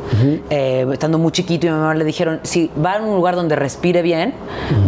eh, 0.50 0.86
estando 0.92 1.18
muy 1.18 1.32
chiquito 1.32 1.66
y 1.66 1.70
mi 1.70 1.76
mamá 1.76 1.94
le 1.94 2.04
dijeron, 2.04 2.40
si 2.42 2.70
va 2.84 2.94
a 2.94 3.02
un 3.02 3.14
lugar 3.14 3.36
donde 3.36 3.56
respire 3.56 4.02
bien, 4.02 4.34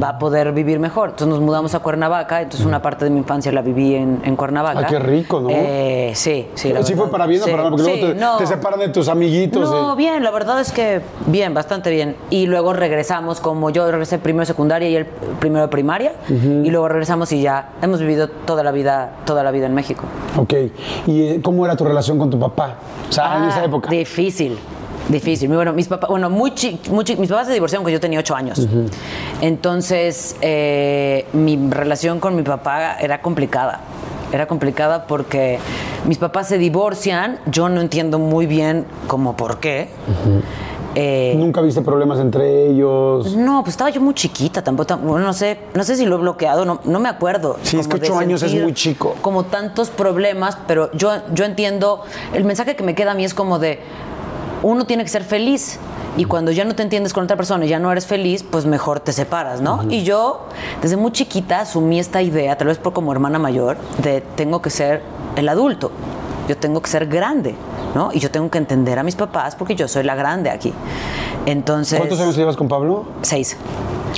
va 0.03 0.11
a 0.11 0.19
poder 0.19 0.53
vivir 0.53 0.79
mejor. 0.79 1.11
Entonces 1.11 1.29
nos 1.29 1.41
mudamos 1.41 1.75
a 1.75 1.81
Cuernavaca, 1.81 2.43
entonces 2.43 2.67
una 2.67 2.83
parte 2.83 3.05
de 3.05 3.11
mi 3.11 3.19
infancia 3.19 3.53
la 3.53 3.63
viví 3.63 3.95
en, 3.95 4.21
en 4.25 4.37
Cuernavaca. 4.37 4.81
Ah, 4.81 4.87
qué 4.87 4.99
rico, 4.99 5.41
¿no? 5.41 5.49
Eh, 5.51 6.13
sí, 6.15 6.49
sí. 6.55 6.73
la 6.73 6.83
¿Sí 6.83 6.95
fue 6.95 7.05
verdad. 7.05 7.13
para 7.13 7.27
bien 7.27 7.43
o 7.43 7.45
Sí, 7.45 7.51
para 7.51 7.63
mal? 7.65 7.73
Porque 7.73 7.85
sí, 7.85 8.01
luego 8.01 8.15
te, 8.15 8.21
no. 8.21 8.37
te 8.39 8.47
separan 8.47 8.81
de 8.81 8.89
tus 8.89 9.09
amiguitos. 9.09 9.71
No, 9.71 9.93
eh. 9.93 9.97
bien, 9.97 10.23
la 10.23 10.31
verdad 10.31 10.61
es 10.61 10.73
que 10.73 11.01
bien, 11.27 11.55
bastante 11.55 11.91
bien. 11.91 12.17
Y 12.31 12.47
luego 12.47 12.73
regresamos, 12.73 13.41
como 13.41 13.71
yo 13.71 13.91
regresé 13.91 14.19
primero 14.19 14.41
de 14.43 14.47
secundaria 14.47 14.89
y 14.89 14.97
él 14.97 15.07
primero 15.41 15.63
de 15.63 15.69
primaria, 15.69 16.13
y 16.29 16.71
luego 16.71 16.89
regresamos 16.89 17.33
y 17.33 17.43
ya 17.43 17.71
hemos 17.93 18.01
vivido 18.01 18.29
toda 18.29 18.63
la 18.63 18.73
vida, 18.73 19.13
toda 19.25 19.43
la 19.43 19.51
vida 19.51 19.67
en 19.67 19.75
México. 19.75 20.05
Ok. 20.39 20.55
¿Y 21.07 21.23
eh, 21.29 21.41
cómo 21.43 21.65
era 21.65 21.77
tu 21.77 21.85
relación 21.85 22.19
con 22.19 22.31
tu 22.31 22.39
papá? 22.39 22.77
O 23.09 23.13
sea, 23.13 23.37
en 23.39 23.43
Ah, 23.45 23.49
esa 23.51 23.65
época. 23.65 23.89
Difícil. 23.91 24.59
Difícil. 25.09 25.49
Bueno, 25.53 25.73
mis 25.73 25.89
papás, 25.89 26.09
bueno, 26.09 26.31
muy, 26.31 26.53
chi- 26.55 26.81
muy 26.91 27.05
chi- 27.05 27.17
mis 27.17 27.29
papás 27.29 27.49
se 27.49 27.53
divorciaron 27.53 27.83
cuando 27.83 27.95
yo 27.97 28.01
tenía 28.01 28.21
ocho 28.21 28.35
años. 28.37 28.67
Entonces, 29.41 30.37
eh, 30.41 31.27
mi 31.33 31.59
relación 31.71 32.21
con 32.21 32.37
mi 32.37 32.43
papá 32.43 32.97
era 33.01 33.21
complicada. 33.21 33.81
Era 34.33 34.47
complicada 34.47 35.07
porque 35.07 35.59
mis 36.07 36.17
papás 36.19 36.49
se 36.49 36.57
divorcian, 36.57 37.39
yo 37.47 37.69
no 37.69 37.81
entiendo 37.81 38.19
muy 38.19 38.47
bien 38.47 38.87
cómo 39.09 39.37
por 39.37 39.59
qué. 39.61 39.89
Eh, 40.95 41.35
¿Nunca 41.39 41.61
viste 41.63 41.81
problemas 41.81 42.19
entre 42.19 42.69
ellos? 42.69 43.35
no, 43.35 43.63
pues 43.63 43.75
estaba 43.75 43.91
yo 43.91 44.01
muy 44.01 44.15
chiquita, 44.15 44.63
tampoco, 44.63 44.97
no 44.97 45.33
sé, 45.33 45.59
no 45.75 45.85
sé 45.85 45.97
si 45.97 46.05
lo 46.05 46.17
he 46.17 46.19
bloqueado, 46.19 46.65
no, 46.65 46.81
no 46.85 47.01
me 47.01 47.09
acuerdo. 47.09 47.57
Sí, 47.63 47.79
es 47.79 47.89
que 47.89 47.97
ocho 47.97 48.19
años 48.19 48.43
es 48.43 48.55
muy 48.55 48.75
chico. 48.75 49.15
Como 49.23 49.45
tantos 49.45 49.91
problemas, 49.91 50.59
pero 50.67 50.93
yo, 50.93 51.11
yo 51.33 51.45
entiendo, 51.45 52.03
el 52.35 52.45
mensaje 52.45 52.77
que 52.77 52.83
me 52.83 52.95
queda 52.95 53.13
a 53.13 53.15
mí 53.15 53.25
es 53.25 53.35
como 53.35 53.59
de, 53.59 53.81
uno 54.63 54.85
tiene 54.85 55.03
que 55.03 55.11
ser 55.11 55.25
feliz. 55.25 55.79
Y 56.15 56.27
cuando 56.27 56.51
ya 56.51 56.67
no 56.67 56.75
te 56.75 56.83
entiendes 56.83 57.15
con 57.15 57.25
otra 57.25 57.39
persona 57.39 57.65
y 57.65 57.69
ya 57.69 57.79
no 57.79 57.91
eres 57.91 58.07
feliz, 58.07 58.43
pues 58.43 58.67
mejor 58.67 59.01
te 59.01 59.13
separas, 59.13 59.63
¿no? 59.63 59.85
Y 59.89 60.03
yo, 60.05 60.47
desde 60.83 60.99
muy 60.99 61.11
chiquita, 61.11 61.61
asumí 61.61 61.99
esta 61.99 62.21
idea, 62.21 62.59
tal 62.59 62.69
vez 62.69 62.77
por 62.77 62.93
como 62.93 63.13
hermana 63.13 63.39
mayor, 63.39 63.79
de 64.03 64.21
tengo 64.37 64.61
que 64.61 64.69
ser 64.69 65.01
el 65.37 65.49
adulto. 65.49 65.91
Yo 66.49 66.57
tengo 66.57 66.81
que 66.83 66.91
ser 66.91 67.07
grande, 67.07 67.55
¿no? 67.95 68.11
Y 68.13 68.19
yo 68.19 68.31
tengo 68.31 68.51
que 68.51 68.59
entender 68.59 68.99
a 68.99 69.03
mis 69.03 69.15
papás 69.17 69.55
porque 69.55 69.75
yo 69.75 69.87
soy 69.89 70.03
la 70.03 70.15
grande 70.15 70.51
aquí. 70.51 70.73
Entonces. 71.47 71.99
¿Cuántos 71.99 72.21
años 72.21 72.37
llevas 72.37 72.57
con 72.57 72.69
Pablo? 72.69 73.05
Seis. 73.23 73.57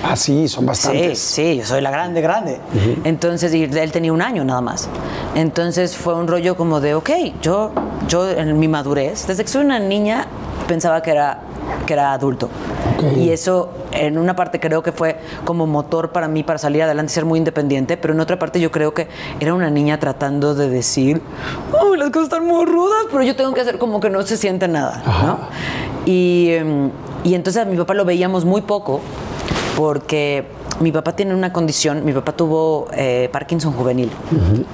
Ah, 0.02 0.16
sí, 0.16 0.48
son 0.48 0.62
Sí, 0.64 0.66
bastantes. 0.66 1.18
sí, 1.20 1.56
yo 1.56 1.64
soy 1.64 1.80
la 1.80 1.90
grande, 1.90 2.20
grande. 2.20 2.58
Entonces, 3.04 3.54
y 3.54 3.62
él 3.64 3.92
tenía 3.92 4.12
un 4.12 4.22
año 4.22 4.44
nada 4.44 4.60
más. 4.60 4.88
Entonces 5.34 5.96
fue 5.96 6.14
un 6.14 6.26
rollo 6.26 6.56
como 6.56 6.80
de, 6.80 6.94
ok, 6.94 7.10
yo, 7.40 7.70
yo 8.08 8.28
en 8.28 8.58
mi 8.58 8.68
madurez, 8.68 9.26
desde 9.26 9.44
que 9.44 9.48
soy 9.50 9.64
una 9.64 9.78
niña, 9.78 10.26
pensaba 10.66 11.00
que 11.02 11.10
era, 11.12 11.40
que 11.86 11.92
era 11.92 12.12
adulto. 12.12 12.48
Y 13.16 13.30
eso, 13.30 13.70
en 13.92 14.16
una 14.16 14.34
parte 14.34 14.60
creo 14.60 14.82
que 14.82 14.92
fue 14.92 15.18
como 15.44 15.66
motor 15.66 16.10
para 16.10 16.28
mí 16.28 16.42
para 16.42 16.58
salir 16.58 16.82
adelante 16.82 17.10
y 17.12 17.14
ser 17.14 17.24
muy 17.24 17.38
independiente, 17.38 17.96
pero 17.96 18.14
en 18.14 18.20
otra 18.20 18.38
parte 18.38 18.60
yo 18.60 18.70
creo 18.70 18.94
que 18.94 19.08
era 19.40 19.52
una 19.52 19.70
niña 19.70 19.98
tratando 20.00 20.54
de 20.54 20.70
decir, 20.70 21.20
oh, 21.72 21.96
las 21.96 22.10
cosas 22.10 22.24
están 22.24 22.46
muy 22.46 22.64
rudas, 22.64 23.06
pero 23.10 23.22
yo 23.22 23.36
tengo 23.36 23.52
que 23.52 23.60
hacer 23.60 23.78
como 23.78 24.00
que 24.00 24.10
no 24.10 24.22
se 24.22 24.36
siente 24.36 24.68
nada, 24.68 25.02
¿no? 25.04 25.38
Y, 26.06 26.50
em, 26.50 26.90
y 27.24 27.34
entonces 27.34 27.62
a 27.62 27.64
mi 27.66 27.76
papá 27.76 27.94
lo 27.94 28.04
veíamos 28.04 28.44
muy 28.44 28.62
poco 28.62 29.00
porque 29.76 30.46
mi 30.80 30.90
papá 30.92 31.14
tiene 31.14 31.34
una 31.34 31.52
condición, 31.52 32.04
mi 32.04 32.12
papá 32.12 32.32
tuvo 32.32 32.88
eh, 32.92 33.28
Parkinson 33.32 33.72
juvenil. 33.72 34.10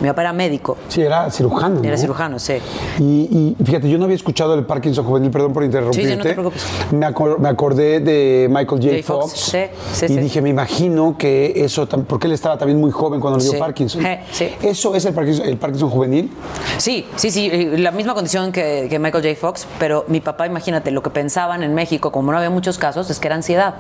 Mi 0.01 0.09
papá 0.09 0.23
era 0.23 0.33
médico, 0.33 0.77
Sí, 0.89 1.03
era 1.03 1.31
cirujano. 1.31 1.81
era 1.83 1.93
¿no? 1.93 1.97
cirujano, 1.99 2.39
sí. 2.39 2.55
Y, 2.99 3.55
y 3.59 3.65
fíjate, 3.65 3.89
yo 3.89 3.99
no 3.99 4.05
había 4.05 4.17
escuchado 4.17 4.55
el 4.55 4.65
Parkinson 4.65 5.05
juvenil, 5.05 5.31
perdón 5.31 5.53
por 5.53 5.65
interrumpirte. 5.65 6.07
Sí, 6.07 6.11
sí, 6.13 6.17
no 6.17 6.23
te 6.23 6.33
preocupes. 6.33 6.65
Me, 6.93 7.07
acor- 7.07 7.39
me 7.39 7.49
acordé 7.49 8.01
de 8.01 8.49
Michael 8.51 8.81
J. 8.83 8.97
J. 8.97 9.03
Fox, 9.03 9.33
sí, 9.33 9.59
sí, 9.93 10.05
y 10.07 10.09
sí. 10.09 10.17
dije, 10.17 10.41
me 10.43 10.49
imagino 10.51 11.17
que 11.19 11.53
eso, 11.57 11.87
porque 11.89 12.27
él 12.27 12.33
estaba 12.33 12.57
también 12.57 12.81
muy 12.81 12.91
joven 12.91 13.21
cuando 13.21 13.39
le 13.39 13.45
dio. 13.45 13.59
Parkinson. 13.59 14.05
Eh, 14.07 14.25
sí. 14.33 14.49
¿Eso 14.63 14.95
es 14.95 15.05
el 15.05 15.13
Parkinson, 15.15 15.47
el 15.47 15.57
Parkinson 15.59 15.91
juvenil? 15.91 16.31
Sí, 16.79 17.07
sí, 17.17 17.31
sí, 17.31 17.51
la 17.77 17.91
misma 17.91 18.15
condición 18.15 18.53
que, 18.53 18.87
que 18.89 18.99
Michael 18.99 19.23
J. 19.25 19.37
Fox, 19.39 19.67
pero 19.79 20.05
mi 20.09 20.21
papá, 20.21 20.47
imagínate, 20.47 20.91
lo 20.91 21.03
que 21.03 21.11
pensaban 21.11 21.63
en 21.63 21.75
México, 21.75 22.11
como 22.11 22.33
no 22.33 22.39
había 22.39 22.51
muchos 22.51 22.79
casos, 22.79 23.11
es 23.11 23.19
que 23.21 23.29
era 23.29 23.35
ansiedad. 23.37 23.75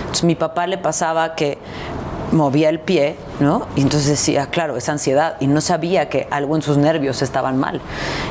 Entonces 0.00 0.24
mi 0.24 0.34
papá 0.34 0.66
le 0.66 0.78
pasaba 0.78 1.34
que 1.36 1.58
movía 2.32 2.68
el 2.68 2.78
pie, 2.78 3.16
¿no? 3.40 3.66
Y 3.74 3.80
entonces 3.80 4.08
decía, 4.08 4.46
claro, 4.46 4.76
es 4.76 4.88
ansiedad. 4.88 5.36
Y 5.40 5.48
no 5.48 5.60
sabía 5.60 6.08
que 6.08 6.28
algo 6.30 6.54
en 6.54 6.62
sus 6.62 6.76
nervios 6.76 7.22
estaban 7.22 7.56
mal. 7.58 7.80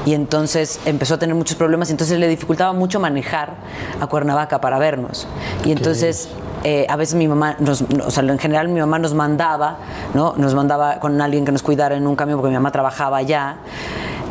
Y 0.06 0.14
entonces 0.14 0.80
empezó 0.86 1.16
a 1.16 1.20
tener 1.20 1.36
muchos 1.36 1.58
problemas. 1.58 1.90
Y 1.90 1.92
entonces 1.92 2.18
le 2.18 2.28
dificultaba 2.30 2.72
mucho 2.72 3.00
manejar 3.02 3.56
a 4.00 4.08
Cuernavaca 4.08 4.62
para 4.62 4.80
vernos. 4.80 5.28
Y 5.66 5.72
entonces. 5.72 6.30
eh, 6.66 6.86
a 6.90 6.98
veces 6.98 7.16
mi 7.16 7.26
mamá, 7.26 7.56
nos- 7.60 7.84
o 8.06 8.12
sea, 8.12 8.22
en 8.22 8.38
general 8.38 8.68
mi 8.68 8.82
mamá 8.82 9.00
nos 9.00 9.14
mandaba, 9.14 9.78
¿no? 10.14 10.34
Nos 10.36 10.56
mandaba 10.56 11.00
con 11.00 11.22
alguien 11.22 11.46
que 11.46 11.54
nos 11.54 11.64
cuidara 11.64 11.96
en 11.96 12.06
un 12.06 12.18
camión 12.18 12.38
porque 12.38 12.50
mi 12.50 12.56
mamá 12.58 12.70
trabajaba 12.72 13.16
allá. 13.16 13.60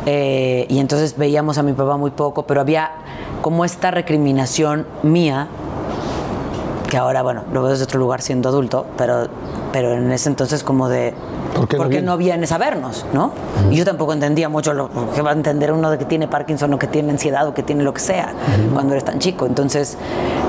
Eh, 0.05 0.67
y 0.69 0.77
entonces 0.77 1.17
veíamos 1.17 1.57
a 1.57 1.63
mi 1.63 1.73
papá 1.73 1.97
muy 1.97 2.11
poco, 2.11 2.43
pero 2.43 2.61
había 2.61 2.91
como 3.41 3.65
esta 3.65 3.89
recriminación 3.89 4.85
mía 5.01 5.47
que 6.89 6.97
ahora, 6.97 7.21
bueno, 7.21 7.43
lo 7.53 7.61
veo 7.61 7.71
desde 7.71 7.83
otro 7.83 7.99
lugar 7.99 8.21
siendo 8.21 8.49
adulto, 8.49 8.85
pero, 8.97 9.27
pero 9.71 9.93
en 9.93 10.11
ese 10.11 10.29
entonces 10.29 10.63
como 10.63 10.89
de... 10.89 11.13
¿Por 11.59 11.67
qué 11.67 11.77
no 11.77 11.83
porque 11.83 11.95
viene? 11.97 12.05
no 12.07 12.17
vienes 12.17 12.51
a 12.51 12.57
vernos, 12.57 13.05
¿no? 13.13 13.31
Y 13.69 13.75
yo 13.75 13.85
tampoco 13.85 14.13
entendía 14.13 14.49
mucho 14.49 14.73
lo 14.73 14.89
que 15.13 15.21
va 15.21 15.31
a 15.31 15.33
entender 15.33 15.71
uno 15.73 15.91
de 15.91 15.97
que 15.97 16.05
tiene 16.05 16.27
Parkinson 16.27 16.73
o 16.73 16.79
que 16.79 16.87
tiene 16.87 17.11
ansiedad 17.11 17.47
o 17.47 17.53
que 17.53 17.63
tiene 17.63 17.83
lo 17.83 17.93
que 17.93 17.99
sea 18.01 18.33
cuando 18.73 18.93
eres 18.93 19.03
tan 19.05 19.19
chico. 19.19 19.45
Entonces 19.45 19.97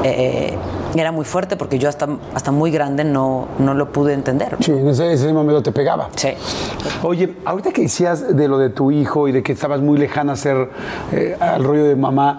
eh, 0.04 0.56
era 0.94 1.12
muy 1.12 1.24
fuerte 1.24 1.56
porque 1.56 1.78
yo 1.78 1.88
hasta, 1.88 2.08
hasta 2.34 2.50
muy 2.50 2.70
grande 2.70 3.04
no, 3.04 3.46
no 3.58 3.74
lo 3.74 3.92
pude 3.92 4.12
entender. 4.14 4.56
Sí, 4.60 4.72
en 4.72 4.88
ese, 4.88 5.12
ese 5.12 5.32
momento 5.32 5.62
te 5.62 5.72
pegaba. 5.72 6.08
Sí. 6.16 6.28
Oye, 7.02 7.36
ahorita 7.44 7.70
que 7.72 7.82
decías 7.82 8.36
de 8.36 8.48
lo 8.48 8.58
de 8.58 8.70
tu 8.70 8.90
hijo 8.90 9.28
y 9.28 9.32
de 9.32 9.42
que 9.42 9.52
estabas 9.52 9.80
muy 9.80 9.98
lejana 9.98 10.32
a 10.32 10.36
ser 10.36 10.70
eh, 11.12 11.36
al 11.40 11.64
rollo 11.64 11.84
de 11.84 11.96
mamá 11.96 12.38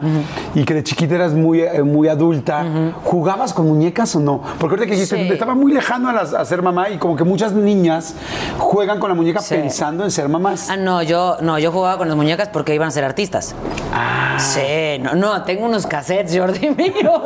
y 0.56 0.63
que 0.66 0.74
de 0.74 0.84
chiquita 0.84 1.16
eras 1.16 1.34
muy, 1.34 1.62
eh, 1.62 1.84
muy 1.84 2.08
adulta, 2.08 2.66
¿jugabas 3.04 3.54
con 3.54 3.68
muñecas 3.68 4.16
o 4.16 4.20
no? 4.20 4.42
Porque 4.60 4.75
ahorita 4.75 4.86
que 4.86 4.92
dijiste, 4.94 5.16
Sí. 5.16 5.30
estaba 5.34 5.56
muy 5.56 5.72
lejano 5.74 6.10
a, 6.10 6.13
las- 6.13 6.34
a 6.34 6.44
ser 6.46 6.62
mamá 6.62 6.90
y 6.90 6.98
como 6.98 7.16
que 7.16 7.24
muchas 7.24 7.54
niñas 7.54 8.16
juegan 8.62 9.00
con 9.00 9.10
la 9.10 9.15
muñeca 9.15 9.41
Sí. 9.41 9.56
pensando 9.56 10.03
en 10.03 10.12
ser 10.12 10.30
mamás. 10.30 10.70
Ah, 10.70 10.77
no, 10.77 11.01
yo, 11.01 11.38
no, 11.41 11.58
yo 11.60 11.72
jugaba 11.72 11.98
con 11.98 12.08
las 12.08 12.15
muñecas 12.15 12.48
porque 12.50 12.74
iban 12.75 12.88
a 12.88 12.91
ser 12.91 13.03
artistas. 13.03 13.56
Ah. 13.94 14.38
Sí, 14.39 14.98
no, 15.01 15.13
no, 15.15 15.44
tengo 15.44 15.65
unos 15.65 15.86
cassettes, 15.88 16.38
Jordi 16.38 16.70
mío. 16.77 17.24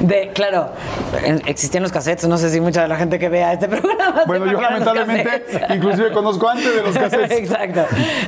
De, 0.00 0.30
claro, 0.32 0.70
existían 1.46 1.82
los 1.82 1.92
cassettes, 1.92 2.26
no 2.28 2.38
sé 2.38 2.50
si 2.50 2.60
mucha 2.60 2.82
de 2.82 2.88
la 2.88 2.96
gente 2.96 3.18
que 3.18 3.28
vea 3.28 3.52
este 3.52 3.68
programa. 3.76 4.22
Bueno, 4.26 4.46
yo 4.46 4.60
lamentablemente 4.60 5.44
inclusive 5.74 6.12
conozco 6.12 6.48
antes 6.48 6.74
de 6.74 6.82
los 6.82 6.96
cassettes. 6.98 7.30
Exacto. 7.38 7.84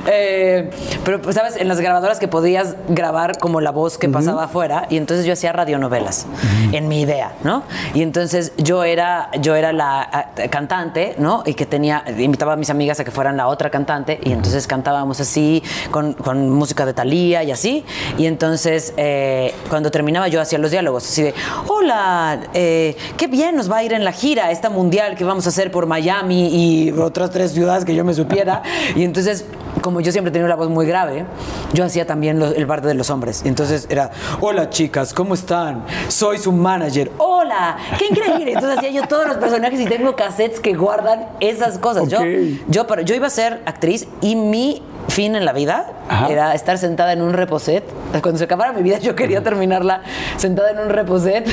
Eh, 0.07 0.69
pero, 1.03 1.21
pues, 1.21 1.35
¿sabes? 1.35 1.55
En 1.57 1.67
las 1.67 1.79
grabadoras 1.79 2.19
que 2.19 2.27
podías 2.27 2.75
grabar 2.89 3.37
como 3.39 3.61
la 3.61 3.71
voz 3.71 3.97
que 3.97 4.09
pasaba 4.09 4.43
afuera, 4.45 4.85
y 4.89 4.97
entonces 4.97 5.25
yo 5.25 5.33
hacía 5.33 5.51
radionovelas, 5.53 6.27
en 6.71 6.87
mi 6.87 7.01
idea, 7.01 7.31
¿no? 7.43 7.63
Y 7.93 8.01
entonces 8.03 8.51
yo 8.57 8.83
era, 8.83 9.29
yo 9.39 9.55
era 9.55 9.71
la 9.73 10.31
cantante, 10.49 11.15
¿no? 11.17 11.43
Y 11.45 11.53
que 11.53 11.65
tenía, 11.65 12.03
invitaba 12.17 12.38
a 12.47 12.55
mis 12.55 12.69
amigas 12.69 12.99
a 12.99 13.03
que 13.03 13.11
fueran 13.11 13.37
la 13.37 13.47
otra 13.47 13.69
cantante, 13.69 14.19
y 14.23 14.31
entonces 14.31 14.67
cantábamos 14.67 15.19
así, 15.19 15.63
con, 15.91 16.13
con 16.13 16.49
música 16.49 16.85
de 16.85 16.93
Thalía 16.93 17.43
y 17.43 17.51
así. 17.51 17.83
Y 18.17 18.25
entonces, 18.25 18.93
eh, 18.97 19.53
cuando 19.69 19.91
terminaba, 19.91 20.27
yo 20.27 20.41
hacía 20.41 20.57
los 20.59 20.71
diálogos, 20.71 21.05
así 21.05 21.23
de, 21.23 21.33
hola, 21.67 22.39
eh, 22.53 22.95
qué 23.17 23.27
bien 23.27 23.55
nos 23.55 23.71
va 23.71 23.77
a 23.77 23.83
ir 23.83 23.93
en 23.93 24.03
la 24.03 24.11
gira, 24.11 24.51
esta 24.51 24.69
mundial 24.69 25.15
que 25.15 25.23
vamos 25.23 25.45
a 25.45 25.49
hacer 25.49 25.71
por 25.71 25.85
Miami 25.85 26.49
y 26.51 26.91
otras 26.91 27.31
tres 27.31 27.51
ciudades 27.51 27.85
que 27.85 27.95
yo 27.95 28.03
me 28.03 28.13
supiera. 28.13 28.61
Y 28.95 29.03
entonces, 29.03 29.45
como 29.81 30.01
yo 30.01 30.11
siempre 30.11 30.31
tenía 30.31 30.47
la 30.47 30.55
voz 30.55 30.69
muy 30.69 30.85
grave, 30.85 31.25
yo 31.73 31.85
hacía 31.85 32.05
también 32.05 32.41
el 32.41 32.67
parte 32.67 32.87
de 32.87 32.93
los 32.93 33.09
hombres. 33.09 33.41
Y 33.45 33.47
entonces 33.47 33.87
era, 33.89 34.11
hola 34.41 34.69
chicas, 34.69 35.13
¿cómo 35.13 35.33
están? 35.33 35.85
Soy 36.07 36.37
su 36.37 36.51
manager. 36.51 37.11
Hola, 37.17 37.77
qué 37.97 38.07
increíble. 38.07 38.53
Entonces 38.53 38.77
hacía 38.77 38.91
yo 38.91 39.07
todos 39.07 39.27
los 39.27 39.37
personajes 39.37 39.79
y 39.79 39.85
tengo 39.85 40.15
cassettes 40.15 40.59
que 40.59 40.73
guardan 40.73 41.27
esas 41.39 41.77
cosas. 41.77 42.07
Yo, 42.07 42.19
yo, 42.67 42.87
pero 42.87 43.01
yo 43.01 43.15
iba 43.15 43.27
a 43.27 43.31
ser 43.31 43.61
actriz 43.65 44.07
y 44.21 44.35
mi 44.35 44.81
fin 45.07 45.35
en 45.35 45.45
la 45.45 45.53
vida 45.53 45.98
Ajá. 46.09 46.27
era 46.29 46.53
estar 46.55 46.77
sentada 46.77 47.13
en 47.13 47.21
un 47.21 47.33
reposet. 47.33 47.83
Cuando 48.21 48.37
se 48.37 48.43
acabara 48.45 48.73
mi 48.73 48.81
vida, 48.81 48.97
yo 48.97 49.15
quería 49.15 49.43
terminarla 49.43 50.01
sentada 50.37 50.71
en 50.71 50.79
un 50.79 50.89
reposet 50.89 51.45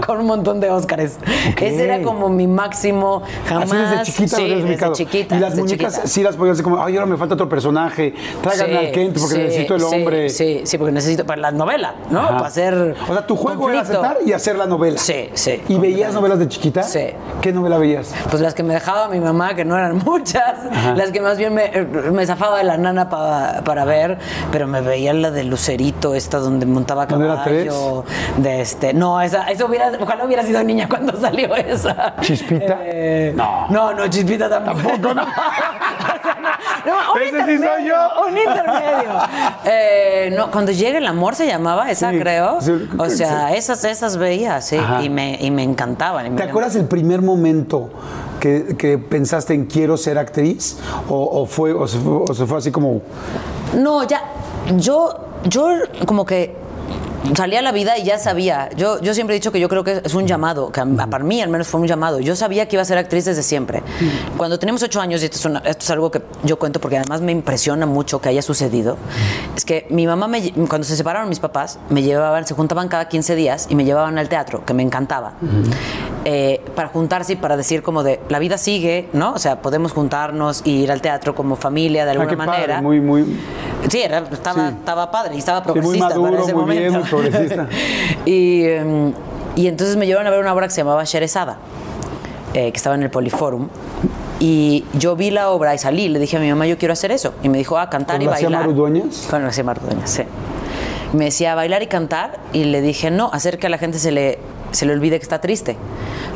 con 0.06 0.18
un 0.20 0.26
montón 0.26 0.58
de 0.60 0.70
Óscares. 0.70 1.18
Ok. 1.52 1.62
Ese 1.62 1.84
era 1.84 2.02
como 2.02 2.28
mi 2.28 2.46
máximo 2.46 3.22
jamás. 3.46 3.70
Así 3.70 3.76
desde 3.76 4.02
chiquita 4.04 4.36
sí, 4.36 4.48
lo 4.48 4.66
desde 4.66 4.92
chiquita. 4.92 5.36
Y 5.36 5.38
las 5.40 5.54
muñecas 5.56 5.92
chiquita. 5.94 6.08
sí 6.08 6.22
las 6.22 6.36
podías 6.36 6.54
hacer 6.54 6.64
como, 6.64 6.82
ay, 6.82 6.94
ahora 6.96 7.06
me 7.06 7.16
falta 7.16 7.34
otro 7.34 7.48
personaje, 7.48 8.14
tráiganme 8.42 8.72
Sí, 8.80 8.86
al 8.86 8.92
Kent 8.92 9.18
porque 9.18 9.34
sí, 9.34 9.40
necesito 9.42 9.74
el 9.76 9.82
hombre. 9.84 10.28
Sí, 10.30 10.62
sí, 10.64 10.78
porque 10.78 10.92
necesito 10.92 11.26
para 11.26 11.40
la 11.40 11.50
novela, 11.50 11.94
¿no? 12.10 12.20
Ajá. 12.20 12.36
Para 12.36 12.46
hacer. 12.48 12.96
O 13.08 13.12
sea, 13.12 13.26
tu 13.26 13.36
juego 13.36 13.68
era 13.70 13.80
conflicto. 13.80 14.02
aceptar 14.04 14.26
y 14.26 14.32
hacer 14.32 14.56
la 14.56 14.66
novela. 14.66 14.98
Sí, 14.98 15.28
sí, 15.34 15.60
¿Y 15.68 15.78
veías 15.78 16.14
novelas 16.14 16.38
de 16.38 16.48
chiquita? 16.48 16.82
Sí. 16.82 17.08
¿Qué 17.40 17.52
novela 17.52 17.76
veías? 17.78 18.14
Pues 18.30 18.40
las 18.42 18.54
que 18.54 18.62
me 18.62 18.74
dejaba 18.74 19.08
mi 19.08 19.20
mamá, 19.20 19.54
que 19.54 19.64
no 19.64 19.76
eran 19.76 19.98
muchas, 20.04 20.54
las 20.96 21.10
que 21.10 21.20
más 21.20 21.36
bien 21.36 21.54
me, 21.54 21.70
me 22.12 22.24
zafaba 22.26 22.58
de 22.58 22.64
la 22.64 22.76
nana 22.78 23.08
pa- 23.10 23.60
para 23.64 23.84
ver, 23.90 24.18
pero 24.52 24.66
me 24.66 24.80
veía 24.80 25.12
la 25.12 25.30
de 25.30 25.44
Lucerito, 25.44 26.14
esta 26.14 26.38
donde 26.38 26.64
montaba 26.66 27.06
¿Dónde 27.06 27.26
era 27.26 27.36
caballo, 27.44 28.04
de 28.38 28.60
este, 28.60 28.94
no, 28.94 29.20
esa, 29.20 29.50
eso 29.50 29.66
hubiera, 29.66 29.90
ojalá 30.00 30.24
hubiera 30.24 30.42
sido 30.42 30.62
niña 30.62 30.88
cuando 30.88 31.12
salió 31.20 31.54
esa. 31.56 32.14
¿Chispita? 32.20 32.78
Eh, 32.84 33.32
No. 33.36 33.66
No, 33.68 33.92
no, 33.92 34.08
Chispita 34.08 34.48
tampoco. 34.48 34.88
Tampoco, 34.88 35.14
no. 35.14 35.26
No, 36.86 37.12
un 37.14 37.20
Ese 37.20 37.30
sí 37.30 37.44
soy 37.44 37.52
intermedio, 37.56 37.86
yo. 37.86 38.26
Un 38.26 38.38
intermedio. 38.38 39.10
Eh, 39.64 40.32
no, 40.34 40.50
cuando 40.50 40.72
llega 40.72 40.98
el 40.98 41.06
amor 41.06 41.34
se 41.34 41.46
llamaba 41.46 41.90
esa, 41.90 42.10
Sí, 42.10 42.18
creo. 42.18 42.60
sí, 42.60 42.72
o 42.96 43.08
sea, 43.10 43.52
esas, 43.54 43.84
esas 43.84 44.16
veía, 44.16 44.60
sí. 44.62 44.78
Y 45.02 45.10
me, 45.10 45.36
y 45.40 45.50
me 45.50 45.62
encantaban. 45.62 46.26
y 46.26 46.30
me 46.30 46.36
¿Te 46.36 46.44
acuerdas 46.44 46.74
el 46.76 46.86
primer 46.86 47.20
momento 47.20 47.90
que, 48.40 48.74
que 48.76 48.98
pensaste 48.98 49.54
en 49.54 49.66
quiero 49.66 49.96
ser 49.96 50.18
actriz? 50.18 50.76
¿O, 51.08 51.42
o 51.42 51.46
fue, 51.46 51.72
o, 51.72 51.86
se 51.86 51.98
fue, 51.98 52.12
o 52.28 52.34
se 52.34 52.46
fue 52.46 52.58
así 52.58 52.70
como... 52.72 53.02
No, 53.76 54.02
ya, 54.08 54.22
yo, 54.76 55.14
yo 55.44 55.68
como 56.06 56.24
que 56.24 56.58
salí 57.36 57.54
a 57.54 57.60
la 57.62 57.70
vida 57.70 57.98
y 57.98 58.04
ya 58.04 58.18
sabía. 58.18 58.70
Yo, 58.76 58.98
yo 59.00 59.12
siempre 59.14 59.36
he 59.36 59.38
dicho 59.38 59.52
que 59.52 59.60
yo 59.60 59.68
creo 59.68 59.84
que 59.84 60.00
es 60.02 60.14
un 60.14 60.26
llamado, 60.26 60.72
que 60.72 60.80
a- 60.80 60.86
para 60.86 61.22
mí 61.22 61.40
al 61.42 61.50
menos 61.50 61.68
fue 61.68 61.78
un 61.80 61.86
llamado. 61.86 62.18
Yo 62.18 62.34
sabía 62.34 62.66
que 62.66 62.76
iba 62.76 62.82
a 62.82 62.84
ser 62.86 62.96
actriz 62.98 63.26
desde 63.26 63.42
siempre. 63.42 63.82
Cuando 64.38 64.58
teníamos 64.58 64.82
ocho 64.82 65.00
años, 65.02 65.20
y 65.22 65.26
esto 65.26 65.36
es, 65.36 65.44
una- 65.44 65.58
esto 65.60 65.84
es 65.84 65.90
algo 65.90 66.10
que 66.10 66.22
yo 66.44 66.58
cuento 66.58 66.80
porque 66.80 66.96
además 66.96 67.20
me 67.20 67.30
impresiona 67.30 67.84
mucho 67.84 68.20
que 68.22 68.30
haya 68.30 68.40
sucedido, 68.42 68.96
es 69.54 69.64
que 69.66 69.86
mi 69.90 70.06
mamá, 70.06 70.28
me 70.28 70.50
cuando 70.66 70.84
se 70.84 70.96
separaron 70.96 71.28
mis 71.28 71.40
papás, 71.40 71.78
me 71.90 72.02
llevaban, 72.02 72.46
se 72.46 72.54
juntaban 72.54 72.88
cada 72.88 73.08
15 73.08 73.34
días 73.36 73.66
y 73.68 73.74
me 73.74 73.84
llevaban 73.84 74.16
al 74.18 74.28
teatro, 74.30 74.64
que 74.64 74.72
me 74.72 74.82
encantaba, 74.82 75.34
eh, 76.24 76.60
para 76.74 76.88
juntarse 76.88 77.32
y 77.32 77.36
para 77.36 77.56
decir 77.56 77.82
como 77.82 78.02
de, 78.02 78.20
la 78.28 78.38
vida 78.38 78.58
sigue, 78.58 79.08
¿no? 79.12 79.32
O 79.32 79.38
sea, 79.38 79.62
podemos 79.62 79.92
juntarnos 79.92 80.62
y 80.64 80.82
ir 80.82 80.92
al 80.92 81.00
teatro 81.00 81.34
como 81.34 81.56
familia 81.56 82.04
de 82.04 82.10
Ah, 82.10 82.12
alguna 82.20 82.36
padre, 82.36 82.46
manera. 82.50 82.82
muy, 82.82 83.00
muy... 83.00 83.24
Sí, 83.88 84.02
era- 84.02 84.18
estaba, 84.30 84.68
Sí. 84.68 84.74
estaba 84.78 85.10
padre 85.10 85.34
y 85.34 85.38
estaba 85.38 85.60
muy 85.60 85.72
progresista 85.72 86.08
maduro, 86.10 86.30
para 86.32 86.42
ese 86.42 86.54
muy 86.54 86.76
bien, 86.76 86.92
momento. 86.92 87.16
muy 87.16 87.22
progresista. 87.30 87.66
y, 88.26 88.64
em, 88.64 89.12
y 89.56 89.66
entonces 89.66 89.96
me 89.96 90.06
llevaron 90.06 90.26
a 90.26 90.30
ver 90.30 90.40
una 90.40 90.52
obra 90.52 90.66
que 90.66 90.74
se 90.74 90.82
llamaba 90.82 91.04
Sherezada, 91.04 91.56
eh, 92.54 92.70
que 92.70 92.76
estaba 92.76 92.94
en 92.96 93.02
el 93.02 93.10
Poliforum. 93.10 93.68
Y 94.38 94.84
yo 94.94 95.16
vi 95.16 95.30
la 95.30 95.50
obra 95.50 95.74
y 95.74 95.78
salí, 95.78 96.08
le 96.08 96.18
dije 96.18 96.36
a 96.36 96.40
mi 96.40 96.48
mamá, 96.48 96.66
yo 96.66 96.78
quiero 96.78 96.92
hacer 96.92 97.12
eso. 97.12 97.34
Y 97.42 97.48
me 97.48 97.58
dijo, 97.58 97.76
ah, 97.78 97.90
cantar 97.90 98.16
¿Con 98.16 98.22
y 98.24 98.26
bailar. 98.26 98.60
Maru 98.62 98.72
Dueñas? 98.74 99.26
Con 99.30 99.42
Gracia 99.42 99.64
Maru 99.64 99.80
Dueñas, 99.82 100.10
sí. 100.10 100.22
Me 101.12 101.26
decía, 101.26 101.54
bailar 101.54 101.82
y 101.82 101.88
cantar. 101.88 102.38
Y 102.52 102.64
le 102.64 102.80
dije, 102.80 103.10
no, 103.10 103.30
hacer 103.32 103.58
que 103.58 103.66
a 103.66 103.70
la 103.70 103.76
gente 103.78 103.98
se 103.98 104.12
le, 104.12 104.38
se 104.72 104.86
le 104.86 104.92
olvide 104.92 105.18
que 105.18 105.22
está 105.22 105.40
triste. 105.40 105.76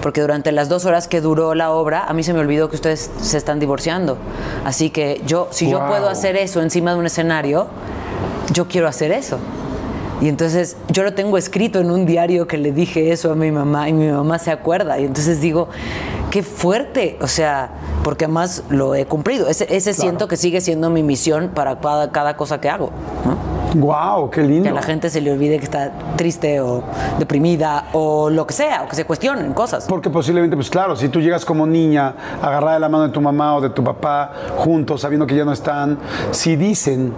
Porque 0.02 0.20
durante 0.20 0.52
las 0.52 0.68
dos 0.68 0.84
horas 0.84 1.08
que 1.08 1.20
duró 1.20 1.54
la 1.54 1.70
obra, 1.70 2.04
a 2.04 2.12
mí 2.12 2.22
se 2.22 2.32
me 2.32 2.40
olvidó 2.40 2.68
que 2.68 2.76
ustedes 2.76 3.10
se 3.20 3.38
están 3.38 3.60
divorciando. 3.60 4.18
Así 4.64 4.90
que 4.90 5.22
yo, 5.26 5.48
si 5.50 5.68
yo 5.70 5.86
puedo 5.86 6.08
hacer 6.08 6.36
eso 6.36 6.60
encima 6.60 6.92
de 6.92 6.98
un 6.98 7.06
escenario, 7.06 7.66
yo 8.52 8.68
quiero 8.68 8.88
hacer 8.88 9.12
eso. 9.12 9.38
Y 10.20 10.28
entonces 10.28 10.76
yo 10.88 11.02
lo 11.02 11.12
tengo 11.14 11.36
escrito 11.36 11.80
en 11.80 11.90
un 11.90 12.06
diario 12.06 12.46
que 12.46 12.56
le 12.56 12.72
dije 12.72 13.12
eso 13.12 13.32
a 13.32 13.34
mi 13.34 13.50
mamá 13.50 13.88
y 13.88 13.92
mi 13.92 14.08
mamá 14.08 14.38
se 14.38 14.50
acuerda. 14.50 14.98
Y 14.98 15.04
entonces 15.04 15.40
digo, 15.40 15.68
qué 16.30 16.42
fuerte, 16.42 17.18
o 17.20 17.26
sea, 17.26 17.70
porque 18.02 18.24
además 18.24 18.62
lo 18.68 18.94
he 18.94 19.06
cumplido. 19.06 19.48
Ese, 19.48 19.66
ese 19.74 19.92
siento 19.92 20.28
que 20.28 20.36
sigue 20.36 20.60
siendo 20.60 20.88
mi 20.90 21.02
misión 21.02 21.50
para 21.54 21.80
cada, 21.80 22.12
cada 22.12 22.36
cosa 22.36 22.60
que 22.60 22.68
hago. 22.68 22.90
¿no? 23.24 23.63
¡Wow! 23.74 24.30
¡Qué 24.30 24.42
lindo! 24.42 24.62
Que 24.64 24.68
a 24.70 24.72
la 24.72 24.82
gente 24.82 25.10
se 25.10 25.20
le 25.20 25.32
olvide 25.32 25.58
que 25.58 25.64
está 25.64 25.92
triste 26.16 26.60
o 26.60 26.82
deprimida 27.18 27.88
o 27.92 28.30
lo 28.30 28.46
que 28.46 28.52
sea, 28.54 28.82
o 28.84 28.88
que 28.88 28.96
se 28.96 29.04
cuestionen 29.04 29.52
cosas. 29.52 29.86
Porque 29.88 30.10
posiblemente, 30.10 30.56
pues 30.56 30.70
claro, 30.70 30.96
si 30.96 31.08
tú 31.08 31.20
llegas 31.20 31.44
como 31.44 31.66
niña, 31.66 32.14
agarrada 32.40 32.74
de 32.74 32.80
la 32.80 32.88
mano 32.88 33.04
de 33.04 33.10
tu 33.10 33.20
mamá 33.20 33.56
o 33.56 33.60
de 33.60 33.70
tu 33.70 33.82
papá, 33.82 34.32
juntos, 34.56 35.00
sabiendo 35.00 35.26
que 35.26 35.34
ya 35.34 35.44
no 35.44 35.52
están, 35.52 35.98
si 36.30 36.56
dicen 36.56 37.12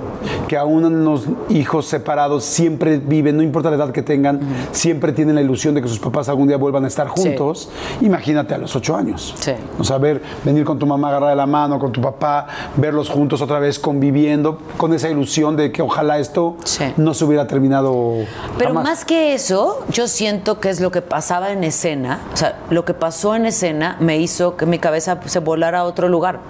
que 0.49 0.57
aún 0.57 0.85
unos 0.85 1.27
hijos 1.51 1.87
separados 1.87 2.45
siempre 2.45 2.99
viven, 2.99 3.37
no 3.37 3.43
importa 3.43 3.71
la 3.71 3.77
edad 3.77 3.91
que 3.91 4.03
tengan, 4.03 4.41
siempre 4.73 5.13
tienen 5.13 5.35
la 5.35 5.43
ilusión 5.43 5.75
de 5.75 5.83
que 5.83 5.89
sus 5.89 5.99
papás 5.99 6.29
algún 6.29 6.49
día 6.49 6.57
vuelvan 6.57 6.85
a 6.85 6.89
estar 6.89 7.07
Sí. 7.15 7.23
juntos, 7.23 7.69
imagínate 8.01 8.55
a 8.55 8.59
los 8.59 8.75
ocho 8.77 8.97
años. 8.97 9.35
Sí. 9.39 9.53
O 9.79 9.85
sea, 9.85 9.99
ver, 9.99 10.23
venir 10.45 10.65
con 10.65 10.79
tu 10.79 10.87
mamá 10.87 11.09
agarrada 11.09 11.31
de 11.31 11.37
la 11.37 11.47
mano, 11.47 11.79
con 11.79 11.93
tu 11.93 12.01
papá, 12.01 12.47
verlos 12.77 13.09
juntos 13.11 13.41
otra 13.43 13.59
vez 13.59 13.79
conviviendo, 13.79 14.59
con 14.77 14.93
esa 14.95 15.09
ilusión 15.09 15.57
de 15.57 15.71
que 15.73 15.83
ojalá 15.83 16.19
esto 16.19 16.46
terminado, 16.55 16.57
Sí. 16.65 16.85
no 16.97 17.15
se 17.15 17.25
hubiera 17.25 17.47
terminado. 17.47 18.15
Pero 18.59 18.71
jamás. 18.71 18.85
más 18.85 19.05
que 19.05 19.35
eso, 19.35 19.85
yo 19.91 20.09
siento 20.09 20.61
que 20.61 20.71
es 20.71 20.81
lo 20.81 20.91
que 20.91 21.03
pasaba 21.03 21.51
en 21.53 21.65
escena, 21.65 22.21
o 22.33 22.37
sea, 22.37 22.61
lo 22.71 22.85
que 22.85 22.95
pasó 22.95 23.35
en 23.35 23.47
escena 23.47 23.97
me 24.01 24.19
hizo 24.19 24.57
que 24.57 24.67
mi 24.67 24.79
cabeza 24.79 25.19
se 25.27 25.39
volara 25.41 25.81
a 25.81 25.85
otro 25.85 26.09
lugar. 26.09 26.41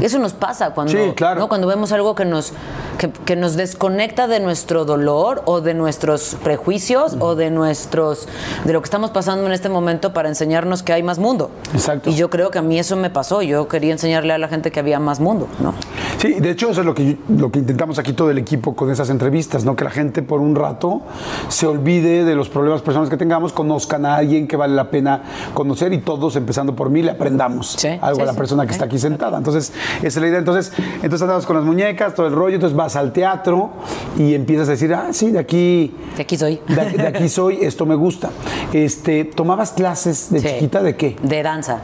Eso 0.00 0.18
nos 0.18 0.32
pasa 0.32 0.70
cuando, 0.70 0.92
Sí, 0.92 1.12
claro. 1.14 1.40
¿no? 1.40 1.48
cuando 1.48 1.66
vemos 1.66 1.92
algo 1.92 2.14
que 2.14 2.24
nos, 2.24 2.52
que, 2.98 3.10
que 3.10 3.36
nos 3.36 3.54
desconecta 3.56 4.26
de 4.26 4.40
nuestro 4.40 4.84
dolor 4.84 5.42
o 5.46 5.60
de 5.60 5.74
nuestros 5.74 6.36
prejuicios 6.42 7.16
o 7.20 7.34
de 7.36 7.50
nuestros 7.50 8.26
de 8.64 8.72
lo 8.72 8.80
que 8.82 8.86
estamos 8.86 9.10
pasando 9.10 9.46
en 9.46 9.52
este 9.52 9.68
momento 9.68 10.12
para 10.12 10.28
enseñarnos 10.28 10.82
que 10.82 10.92
hay 10.92 11.02
más 11.02 11.18
mundo. 11.18 11.50
Exacto. 11.72 12.10
Y 12.10 12.14
yo 12.14 12.28
creo 12.30 12.50
que 12.50 12.58
a 12.58 12.62
mí 12.62 12.78
eso 12.78 12.96
me 12.96 13.10
pasó. 13.10 13.42
Yo 13.42 13.68
quería 13.68 13.92
enseñarle 13.92 14.32
a 14.32 14.38
la 14.38 14.48
gente 14.48 14.70
que 14.72 14.80
había 14.80 14.98
más 14.98 15.20
mundo, 15.20 15.48
¿no? 15.60 15.72
Sí, 16.18 16.34
de 16.40 16.50
hecho 16.50 16.70
eso 16.70 16.80
es 16.80 16.86
lo 16.86 16.94
que, 16.94 17.16
lo 17.28 17.50
que 17.50 17.60
intentamos 17.60 17.98
aquí 17.98 18.12
todo 18.12 18.30
el 18.30 18.38
equipo 18.38 18.74
con 18.74 18.90
esas 18.90 19.08
entrevistas, 19.08 19.29
¿no? 19.64 19.76
Que 19.76 19.84
la 19.84 19.90
gente 19.90 20.22
por 20.22 20.40
un 20.40 20.54
rato 20.54 21.02
se 21.48 21.66
olvide 21.66 22.24
de 22.24 22.34
los 22.34 22.48
problemas 22.48 22.82
personales 22.82 23.10
que 23.10 23.16
tengamos, 23.16 23.52
conozcan 23.52 24.04
a 24.06 24.16
alguien 24.16 24.46
que 24.48 24.56
vale 24.56 24.74
la 24.74 24.90
pena 24.90 25.22
conocer 25.54 25.92
y 25.92 25.98
todos, 25.98 26.36
empezando 26.36 26.74
por 26.74 26.90
mí, 26.90 27.02
le 27.02 27.12
aprendamos 27.12 27.76
Sí, 27.78 27.88
algo 28.00 28.16
sí, 28.16 28.22
a 28.22 28.26
la 28.26 28.32
sí. 28.32 28.38
persona 28.38 28.66
que 28.66 28.72
está 28.72 28.84
aquí 28.86 28.98
sentada. 28.98 29.38
Entonces, 29.38 29.72
esa 29.98 30.06
es 30.06 30.16
la 30.16 30.26
idea. 30.28 30.38
Entonces, 30.38 30.72
entonces 30.96 31.22
andabas 31.22 31.46
con 31.46 31.56
las 31.56 31.64
muñecas, 31.64 32.14
todo 32.14 32.26
el 32.26 32.32
rollo, 32.34 32.54
entonces 32.56 32.76
vas 32.76 32.96
al 32.96 33.12
teatro 33.12 33.70
y 34.18 34.34
empiezas 34.34 34.68
a 34.68 34.72
decir, 34.72 34.92
ah, 34.94 35.08
sí, 35.12 35.30
de 35.30 35.38
aquí... 35.38 35.94
De 36.16 36.22
aquí 36.22 36.36
soy. 36.36 36.60
De, 36.68 36.90
de 36.90 37.06
aquí 37.06 37.28
soy, 37.28 37.58
esto 37.62 37.86
me 37.86 37.94
gusta. 37.94 38.30
Este, 38.72 39.24
¿Tomabas 39.24 39.72
clases 39.72 40.30
de 40.30 40.40
chiquita 40.42 40.82
de 40.82 40.96
qué? 40.96 41.16
De 41.22 41.42
danza. 41.42 41.78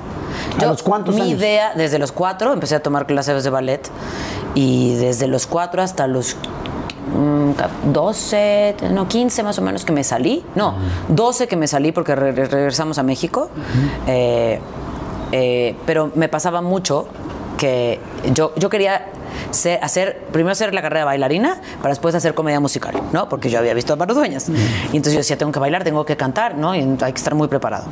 ¿A 0.61 0.67
los 0.67 0.83
cuántos 0.83 1.15
mi 1.15 1.21
años? 1.23 1.39
idea, 1.39 1.73
desde 1.75 1.99
los 1.99 2.13
cuatro, 2.13 2.53
empecé 2.53 2.75
a 2.75 2.83
tomar 2.83 3.07
clases 3.07 3.45
de 3.45 3.51
ballet. 3.51 3.89
Y 4.55 4.95
desde 4.95 5.27
los 5.27 5.47
cuatro 5.47 5.83
hasta 5.83 6.07
los 6.07 6.37
12, 7.93 8.77
no, 8.93 9.09
15 9.09 9.43
más 9.43 9.59
o 9.59 9.63
menos 9.63 9.85
que 9.85 9.93
me 9.93 10.05
salí. 10.05 10.45
No, 10.55 10.75
12 11.09 11.47
que 11.49 11.57
me 11.57 11.67
salí 11.67 11.93
porque 11.93 12.15
re- 12.15 12.33
re- 12.33 12.47
regresamos 12.47 12.99
a 12.99 13.03
México. 13.03 13.51
Eh, 14.07 14.61
eh, 15.33 15.77
pero 15.87 16.11
me 16.15 16.29
pasaba 16.29 16.61
mucho 16.63 17.07
que 17.57 18.01
yo, 18.33 18.53
yo 18.57 18.69
quería 18.69 19.07
hacer, 19.83 20.25
primero 20.33 20.53
hacer 20.53 20.75
la 20.75 20.83
carrera 20.83 21.01
de 21.01 21.05
bailarina 21.07 21.61
para 21.81 21.91
después 21.91 22.15
hacer 22.15 22.35
comedia 22.35 22.61
musical, 22.61 22.95
¿no? 23.13 23.29
Porque 23.29 23.49
yo 23.51 23.59
había 23.59 23.75
visto 23.75 23.95
a 23.95 23.97
Paro. 23.97 24.15
Y 24.25 24.27
entonces 24.27 25.13
yo 25.13 25.19
decía, 25.19 25.37
tengo 25.39 25.53
que 25.53 25.59
bailar, 25.61 25.85
tengo 25.85 26.05
que 26.05 26.17
cantar, 26.17 26.57
¿no? 26.57 26.75
Y 26.75 26.81
hay 26.81 27.13
que 27.13 27.19
estar 27.19 27.35
muy 27.35 27.49
preparado. 27.49 27.85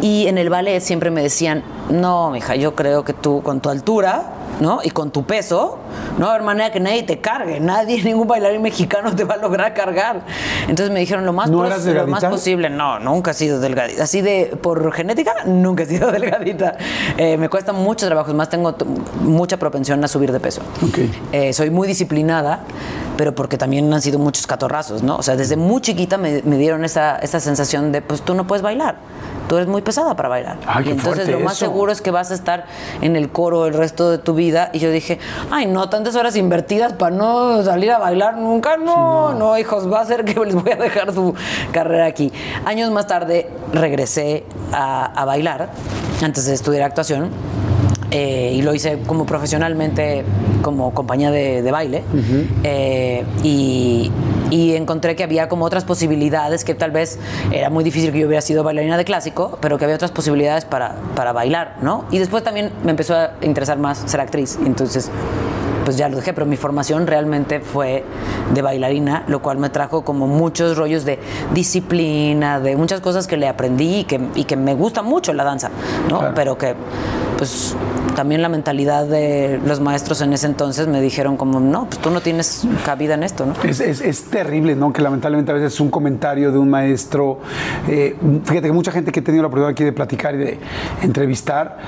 Y 0.00 0.26
en 0.26 0.36
el 0.38 0.50
ballet 0.50 0.80
siempre 0.80 1.10
me 1.10 1.22
decían, 1.22 1.62
no, 1.88 2.30
mija, 2.30 2.56
yo 2.56 2.74
creo 2.74 3.04
que 3.04 3.14
tú 3.14 3.42
con 3.42 3.60
tu 3.60 3.70
altura, 3.70 4.24
¿no? 4.60 4.80
Y 4.82 4.90
con 4.90 5.10
tu 5.10 5.24
peso, 5.24 5.78
no 6.18 6.26
va 6.26 6.32
a 6.32 6.34
haber 6.34 6.46
manera 6.46 6.72
que 6.72 6.80
nadie 6.80 7.02
te 7.02 7.20
cargue. 7.20 7.60
Nadie, 7.60 8.02
ningún 8.04 8.26
bailarín 8.26 8.62
mexicano 8.62 9.14
te 9.14 9.24
va 9.24 9.34
a 9.34 9.38
lograr 9.38 9.74
cargar. 9.74 10.22
Entonces 10.62 10.90
me 10.92 11.00
dijeron, 11.00 11.24
lo 11.24 11.32
más, 11.32 11.50
¿No 11.50 11.64
eras 11.64 11.84
lo 11.84 12.06
más 12.06 12.24
posible. 12.24 12.70
No, 12.70 12.98
nunca 12.98 13.32
he 13.32 13.34
sido 13.34 13.60
delgadita. 13.60 14.04
Así 14.04 14.20
de, 14.20 14.56
por 14.60 14.92
genética, 14.92 15.32
nunca 15.46 15.82
he 15.82 15.86
sido 15.86 16.10
delgadita. 16.12 16.76
Eh, 17.16 17.36
me 17.36 17.48
cuesta 17.48 17.72
mucho 17.72 18.06
trabajo. 18.06 18.30
Es 18.30 18.36
más, 18.36 18.48
tengo 18.48 18.74
mucha 19.20 19.56
propensión 19.56 20.02
a 20.04 20.08
subir 20.08 20.32
de 20.32 20.40
peso. 20.40 20.62
Eh, 21.32 21.52
soy 21.52 21.70
muy 21.70 21.88
disciplinada, 21.88 22.60
pero 23.16 23.34
porque 23.34 23.58
también 23.58 23.92
han 23.92 24.02
sido 24.02 24.18
muchos 24.18 24.46
catorrazos, 24.46 25.02
¿no? 25.02 25.16
O 25.16 25.22
sea, 25.22 25.36
desde 25.36 25.56
muy 25.56 25.80
chiquita 25.80 26.18
me, 26.18 26.42
me 26.42 26.56
dieron 26.56 26.84
esa, 26.84 27.16
esa 27.18 27.40
sensación 27.40 27.92
de, 27.92 28.02
pues 28.02 28.22
tú 28.22 28.34
no 28.34 28.46
puedes 28.46 28.62
bailar, 28.62 28.96
tú 29.48 29.56
eres 29.56 29.68
muy 29.68 29.82
pesada 29.82 30.16
para 30.16 30.28
bailar. 30.28 30.58
Y 30.84 30.90
entonces 30.90 31.28
lo 31.28 31.40
más 31.40 31.54
eso. 31.54 31.66
seguro 31.66 31.92
es 31.92 32.00
que 32.00 32.10
vas 32.10 32.30
a 32.30 32.34
estar 32.34 32.66
en 33.00 33.16
el 33.16 33.30
coro 33.30 33.66
el 33.66 33.74
resto 33.74 34.10
de 34.10 34.18
tu 34.18 34.34
vida. 34.34 34.43
Y 34.72 34.78
yo 34.78 34.90
dije, 34.90 35.18
ay, 35.50 35.66
no, 35.66 35.88
tantas 35.88 36.16
horas 36.16 36.36
invertidas 36.36 36.92
para 36.92 37.14
no 37.14 37.62
salir 37.62 37.90
a 37.90 37.98
bailar 37.98 38.36
nunca. 38.36 38.76
No, 38.76 39.32
no, 39.34 39.56
hijos, 39.58 39.90
va 39.90 40.00
a 40.00 40.04
ser 40.06 40.24
que 40.24 40.34
les 40.44 40.54
voy 40.54 40.72
a 40.72 40.76
dejar 40.76 41.12
su 41.12 41.34
carrera 41.72 42.06
aquí. 42.06 42.32
Años 42.64 42.90
más 42.90 43.06
tarde 43.06 43.48
regresé 43.72 44.44
a, 44.72 45.06
a 45.06 45.24
bailar, 45.24 45.70
antes 46.22 46.46
de 46.46 46.54
estudiar 46.54 46.82
actuación. 46.82 47.30
Eh, 48.16 48.52
y 48.54 48.62
lo 48.62 48.72
hice 48.72 49.00
como 49.08 49.26
profesionalmente, 49.26 50.24
como 50.62 50.94
compañía 50.94 51.32
de, 51.32 51.62
de 51.62 51.70
baile. 51.72 52.04
Eh, 52.62 53.24
y, 53.42 54.12
y 54.50 54.76
encontré 54.76 55.16
que 55.16 55.24
había 55.24 55.48
como 55.48 55.64
otras 55.64 55.84
posibilidades, 55.84 56.64
que 56.64 56.76
tal 56.76 56.92
vez 56.92 57.18
era 57.50 57.70
muy 57.70 57.82
difícil 57.82 58.12
que 58.12 58.20
yo 58.20 58.28
hubiera 58.28 58.40
sido 58.40 58.62
bailarina 58.62 58.96
de 58.96 59.04
clásico, 59.04 59.58
pero 59.60 59.78
que 59.78 59.84
había 59.84 59.96
otras 59.96 60.12
posibilidades 60.12 60.64
para, 60.64 60.94
para 61.16 61.32
bailar, 61.32 61.78
¿no? 61.82 62.04
Y 62.12 62.18
después 62.18 62.44
también 62.44 62.70
me 62.84 62.92
empezó 62.92 63.16
a 63.16 63.32
interesar 63.42 63.78
más 63.78 64.04
ser 64.06 64.20
actriz. 64.20 64.60
Entonces, 64.64 65.10
pues 65.84 65.96
ya 65.96 66.08
lo 66.08 66.16
dejé, 66.16 66.32
pero 66.32 66.46
mi 66.46 66.56
formación 66.56 67.08
realmente 67.08 67.58
fue 67.58 68.04
de 68.54 68.62
bailarina, 68.62 69.24
lo 69.26 69.42
cual 69.42 69.58
me 69.58 69.70
trajo 69.70 70.04
como 70.04 70.28
muchos 70.28 70.76
rollos 70.76 71.04
de 71.04 71.18
disciplina, 71.52 72.60
de 72.60 72.76
muchas 72.76 73.00
cosas 73.00 73.26
que 73.26 73.36
le 73.36 73.48
aprendí 73.48 73.98
y 73.98 74.04
que, 74.04 74.20
y 74.36 74.44
que 74.44 74.56
me 74.56 74.74
gusta 74.74 75.02
mucho 75.02 75.32
la 75.32 75.42
danza, 75.42 75.70
¿no? 76.08 76.20
Claro. 76.20 76.34
Pero 76.34 76.58
que, 76.58 76.74
pues, 77.36 77.74
también 78.16 78.42
la 78.42 78.48
mentalidad 78.48 79.06
de 79.06 79.60
los 79.66 79.80
maestros 79.80 80.20
en 80.20 80.32
ese 80.32 80.46
entonces 80.46 80.86
me 80.86 81.00
dijeron 81.00 81.36
como, 81.36 81.58
no, 81.60 81.86
pues 81.86 81.98
tú 81.98 82.10
no 82.10 82.20
tienes 82.20 82.62
cabida 82.84 83.14
en 83.14 83.22
esto, 83.24 83.44
¿no? 83.46 83.54
Es, 83.68 83.80
es- 83.80 84.24
terrible, 84.24 84.74
¿no? 84.76 84.92
Que 84.92 85.02
lamentablemente 85.02 85.50
a 85.52 85.54
veces 85.54 85.78
un 85.80 85.90
comentario 85.90 86.50
de 86.52 86.58
un 86.58 86.70
maestro. 86.70 87.40
eh, 87.88 88.16
fíjate 88.44 88.68
que 88.68 88.72
mucha 88.72 88.90
gente 88.92 89.12
que 89.12 89.20
he 89.20 89.22
tenido 89.22 89.42
la 89.42 89.48
oportunidad 89.48 89.70
aquí 89.70 89.84
de 89.84 89.92
platicar 89.92 90.34
y 90.34 90.38
de 90.38 90.58
entrevistar 91.02 91.78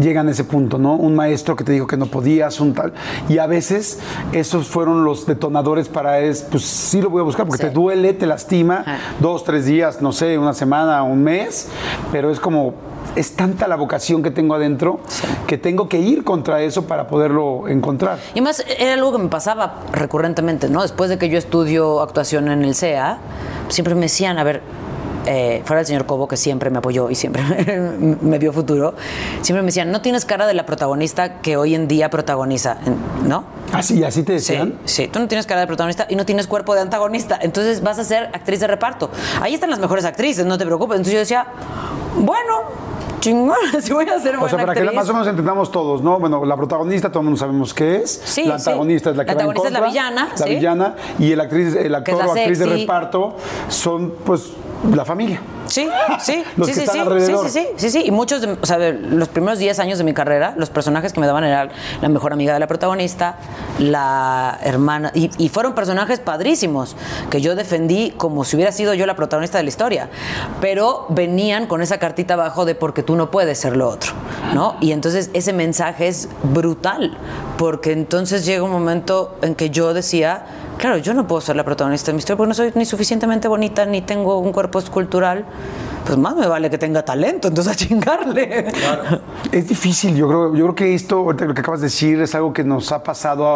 llegan 0.00 0.28
a 0.28 0.30
ese 0.30 0.44
punto, 0.44 0.78
¿no? 0.78 0.94
Un 0.94 1.14
maestro 1.14 1.56
que 1.56 1.64
te 1.64 1.72
dijo 1.72 1.86
que 1.86 1.96
no 1.96 2.06
podías, 2.06 2.60
un 2.60 2.74
tal. 2.74 2.92
Y 3.28 3.38
a 3.38 3.46
veces 3.46 3.98
esos 4.32 4.68
fueron 4.68 5.04
los 5.04 5.26
detonadores 5.26 5.88
para 5.88 6.20
es, 6.20 6.42
pues 6.42 6.64
sí 6.64 7.00
lo 7.00 7.10
voy 7.10 7.20
a 7.20 7.24
buscar 7.24 7.46
porque 7.46 7.62
Sí. 7.62 7.68
te 7.68 7.74
duele, 7.74 8.12
te 8.12 8.26
lastima, 8.26 8.80
Ajá. 8.80 8.98
dos, 9.20 9.44
tres 9.44 9.66
días, 9.66 10.02
no 10.02 10.12
sé, 10.12 10.38
una 10.38 10.54
semana, 10.54 11.02
un 11.02 11.22
mes, 11.22 11.68
pero 12.12 12.30
es 12.30 12.40
como. 12.40 12.74
Es 13.14 13.34
tanta 13.34 13.66
la 13.66 13.76
vocación 13.76 14.22
que 14.22 14.30
tengo 14.30 14.54
adentro 14.54 15.00
que 15.46 15.56
tengo 15.56 15.88
que 15.88 15.98
ir 15.98 16.22
contra 16.22 16.60
eso 16.60 16.86
para 16.86 17.06
poderlo 17.06 17.66
encontrar. 17.66 18.18
Y 18.34 18.42
más 18.42 18.62
era 18.78 18.92
algo 18.92 19.10
que 19.12 19.16
me 19.18 19.28
pasaba 19.30 19.76
recurrentemente, 19.92 20.68
¿no? 20.68 20.82
Después 20.82 21.08
de 21.08 21.16
que 21.16 21.30
yo 21.30 21.38
estudio 21.38 22.02
actuación 22.02 22.50
en 22.50 22.62
el 22.62 22.74
CEA, 22.74 23.18
siempre 23.68 23.94
me 23.94 24.02
decían, 24.02 24.38
a 24.38 24.44
ver, 24.44 24.60
eh, 25.26 25.62
fuera 25.64 25.80
el 25.80 25.86
señor 25.86 26.06
Cobo, 26.06 26.26
que 26.28 26.36
siempre 26.36 26.70
me 26.70 26.78
apoyó 26.78 27.10
y 27.10 27.14
siempre 27.14 27.42
me 28.22 28.38
vio 28.38 28.52
futuro, 28.52 28.94
siempre 29.42 29.62
me 29.62 29.66
decían, 29.66 29.90
no 29.90 30.00
tienes 30.00 30.24
cara 30.24 30.46
de 30.46 30.54
la 30.54 30.64
protagonista 30.66 31.40
que 31.40 31.56
hoy 31.56 31.74
en 31.74 31.88
día 31.88 32.08
protagoniza, 32.10 32.78
¿no? 33.26 33.44
Así, 33.72 34.02
así 34.04 34.22
te 34.22 34.38
Sí, 34.38 34.52
decían. 34.52 34.74
sí, 34.84 35.08
tú 35.08 35.18
no 35.18 35.28
tienes 35.28 35.46
cara 35.46 35.60
de 35.60 35.66
protagonista 35.66 36.06
y 36.08 36.16
no 36.16 36.24
tienes 36.24 36.46
cuerpo 36.46 36.74
de 36.74 36.80
antagonista, 36.82 37.38
entonces 37.42 37.82
vas 37.82 37.98
a 37.98 38.04
ser 38.04 38.24
actriz 38.32 38.60
de 38.60 38.66
reparto. 38.66 39.10
Ahí 39.40 39.54
están 39.54 39.70
las 39.70 39.78
mejores 39.80 40.04
actrices, 40.04 40.46
no 40.46 40.56
te 40.58 40.64
preocupes. 40.64 40.96
Entonces 40.96 41.12
yo 41.14 41.18
decía, 41.20 41.46
bueno, 42.18 42.54
chingón, 43.20 43.56
si 43.82 43.92
voy 43.92 44.08
a 44.08 44.18
ser 44.20 44.36
buena 44.36 44.44
O 44.46 44.48
sea, 44.48 44.58
para 44.60 44.74
que 44.74 44.80
actriz. 44.80 44.96
más 44.96 45.08
o 45.08 45.12
menos 45.12 45.28
entendamos 45.28 45.70
todos, 45.72 46.02
¿no? 46.02 46.18
Bueno, 46.20 46.44
la 46.44 46.56
protagonista, 46.56 47.08
todo 47.08 47.20
el 47.20 47.24
mundo 47.24 47.38
sabemos 47.40 47.74
qué 47.74 47.96
es. 47.96 48.22
Sí, 48.24 48.44
la 48.44 48.58
sí. 48.58 48.70
antagonista 48.70 49.10
es 49.10 49.16
la 49.16 49.24
que 49.24 49.32
La 49.32 49.34
va 49.34 49.42
en 49.42 49.48
antagonista 49.50 49.68
es 49.68 49.72
la 49.72 49.80
contra, 49.80 49.90
villana, 49.92 50.28
La 50.38 50.46
sí. 50.46 50.54
villana. 50.54 50.94
Y 51.18 51.32
el, 51.32 51.40
actriz, 51.40 51.74
el 51.74 51.88
Que 51.90 51.96
actor 52.12 52.26
o 52.26 52.32
actriz 52.32 52.58
de 52.58 52.66
reparto 52.66 53.36
son, 53.68 54.14
pues, 54.24 54.52
la 54.94 55.04
familia. 55.04 55.40
Sí, 55.66 55.88
sí, 56.20 56.44
Los 56.56 56.68
sí, 56.68 56.72
que 56.74 56.74
sí, 56.74 56.80
están 56.80 56.94
sí, 56.94 57.00
alrededor. 57.00 57.48
sí, 57.48 57.60
sí, 57.60 57.66
sí, 57.76 57.90
sí, 57.90 57.90
sí. 57.90 58.06
Y 58.06 58.10
muchos, 58.10 58.40
de- 58.40 58.56
o 58.60 58.66
sea, 58.66 58.78
de 58.78 58.92
los 58.92 59.28
primeros 59.28 59.58
10 59.58 59.78
años 59.80 59.98
de 59.98 60.04
mi 60.04 60.14
carrera, 60.14 60.54
los 60.56 60.70
personajes 60.70 61.12
que 61.12 61.20
me 61.20 61.26
daban 61.26 61.44
eran 61.44 61.70
la 62.00 62.08
mejor 62.08 62.32
amiga 62.32 62.52
de 62.54 62.60
la 62.60 62.66
protagonista, 62.66 63.36
la 63.78 64.58
hermana, 64.62 65.10
y, 65.14 65.30
y 65.38 65.48
fueron 65.48 65.74
personajes 65.74 66.20
padrísimos 66.20 66.96
que 67.30 67.40
yo 67.40 67.54
defendí 67.56 68.12
como 68.16 68.44
si 68.44 68.56
hubiera 68.56 68.72
sido 68.72 68.94
yo 68.94 69.06
la 69.06 69.16
protagonista 69.16 69.58
de 69.58 69.64
la 69.64 69.68
historia, 69.70 70.08
pero 70.60 71.06
venían 71.08 71.66
con 71.66 71.82
esa 71.82 71.98
cartita 71.98 72.34
abajo 72.34 72.64
de 72.64 72.74
porque 72.74 73.02
tú 73.02 73.16
no 73.16 73.30
puedes 73.30 73.58
ser 73.58 73.76
lo 73.76 73.88
otro, 73.88 74.12
¿no? 74.54 74.76
Y 74.80 74.92
entonces 74.92 75.30
ese 75.32 75.52
mensaje 75.52 76.08
es 76.08 76.28
brutal, 76.42 77.16
porque 77.58 77.92
entonces 77.92 78.44
llega 78.46 78.62
un 78.62 78.70
momento 78.70 79.36
en 79.42 79.54
que 79.54 79.70
yo 79.70 79.94
decía, 79.94 80.44
Claro, 80.78 80.98
yo 80.98 81.14
no 81.14 81.26
puedo 81.26 81.40
ser 81.40 81.56
la 81.56 81.64
protagonista 81.64 82.10
de 82.10 82.14
mi 82.14 82.18
historia 82.18 82.36
porque 82.36 82.48
no 82.48 82.54
soy 82.54 82.72
ni 82.74 82.84
suficientemente 82.84 83.48
bonita 83.48 83.86
ni 83.86 84.02
tengo 84.02 84.38
un 84.38 84.52
cuerpo 84.52 84.78
escultural. 84.78 85.46
Pues 86.06 86.16
más 86.18 86.36
me 86.36 86.46
vale 86.46 86.70
que 86.70 86.78
tenga 86.78 87.04
talento, 87.04 87.48
entonces 87.48 87.72
a 87.72 87.76
chingarle. 87.76 88.66
Es 89.50 89.68
difícil, 89.68 90.14
yo 90.14 90.28
creo, 90.28 90.54
yo 90.54 90.64
creo 90.66 90.74
que 90.76 90.94
esto, 90.94 91.16
ahorita 91.16 91.44
lo 91.46 91.54
que 91.54 91.60
acabas 91.62 91.80
de 91.80 91.86
decir, 91.86 92.20
es 92.20 92.34
algo 92.34 92.52
que 92.52 92.62
nos 92.62 92.92
ha 92.92 93.02
pasado 93.02 93.46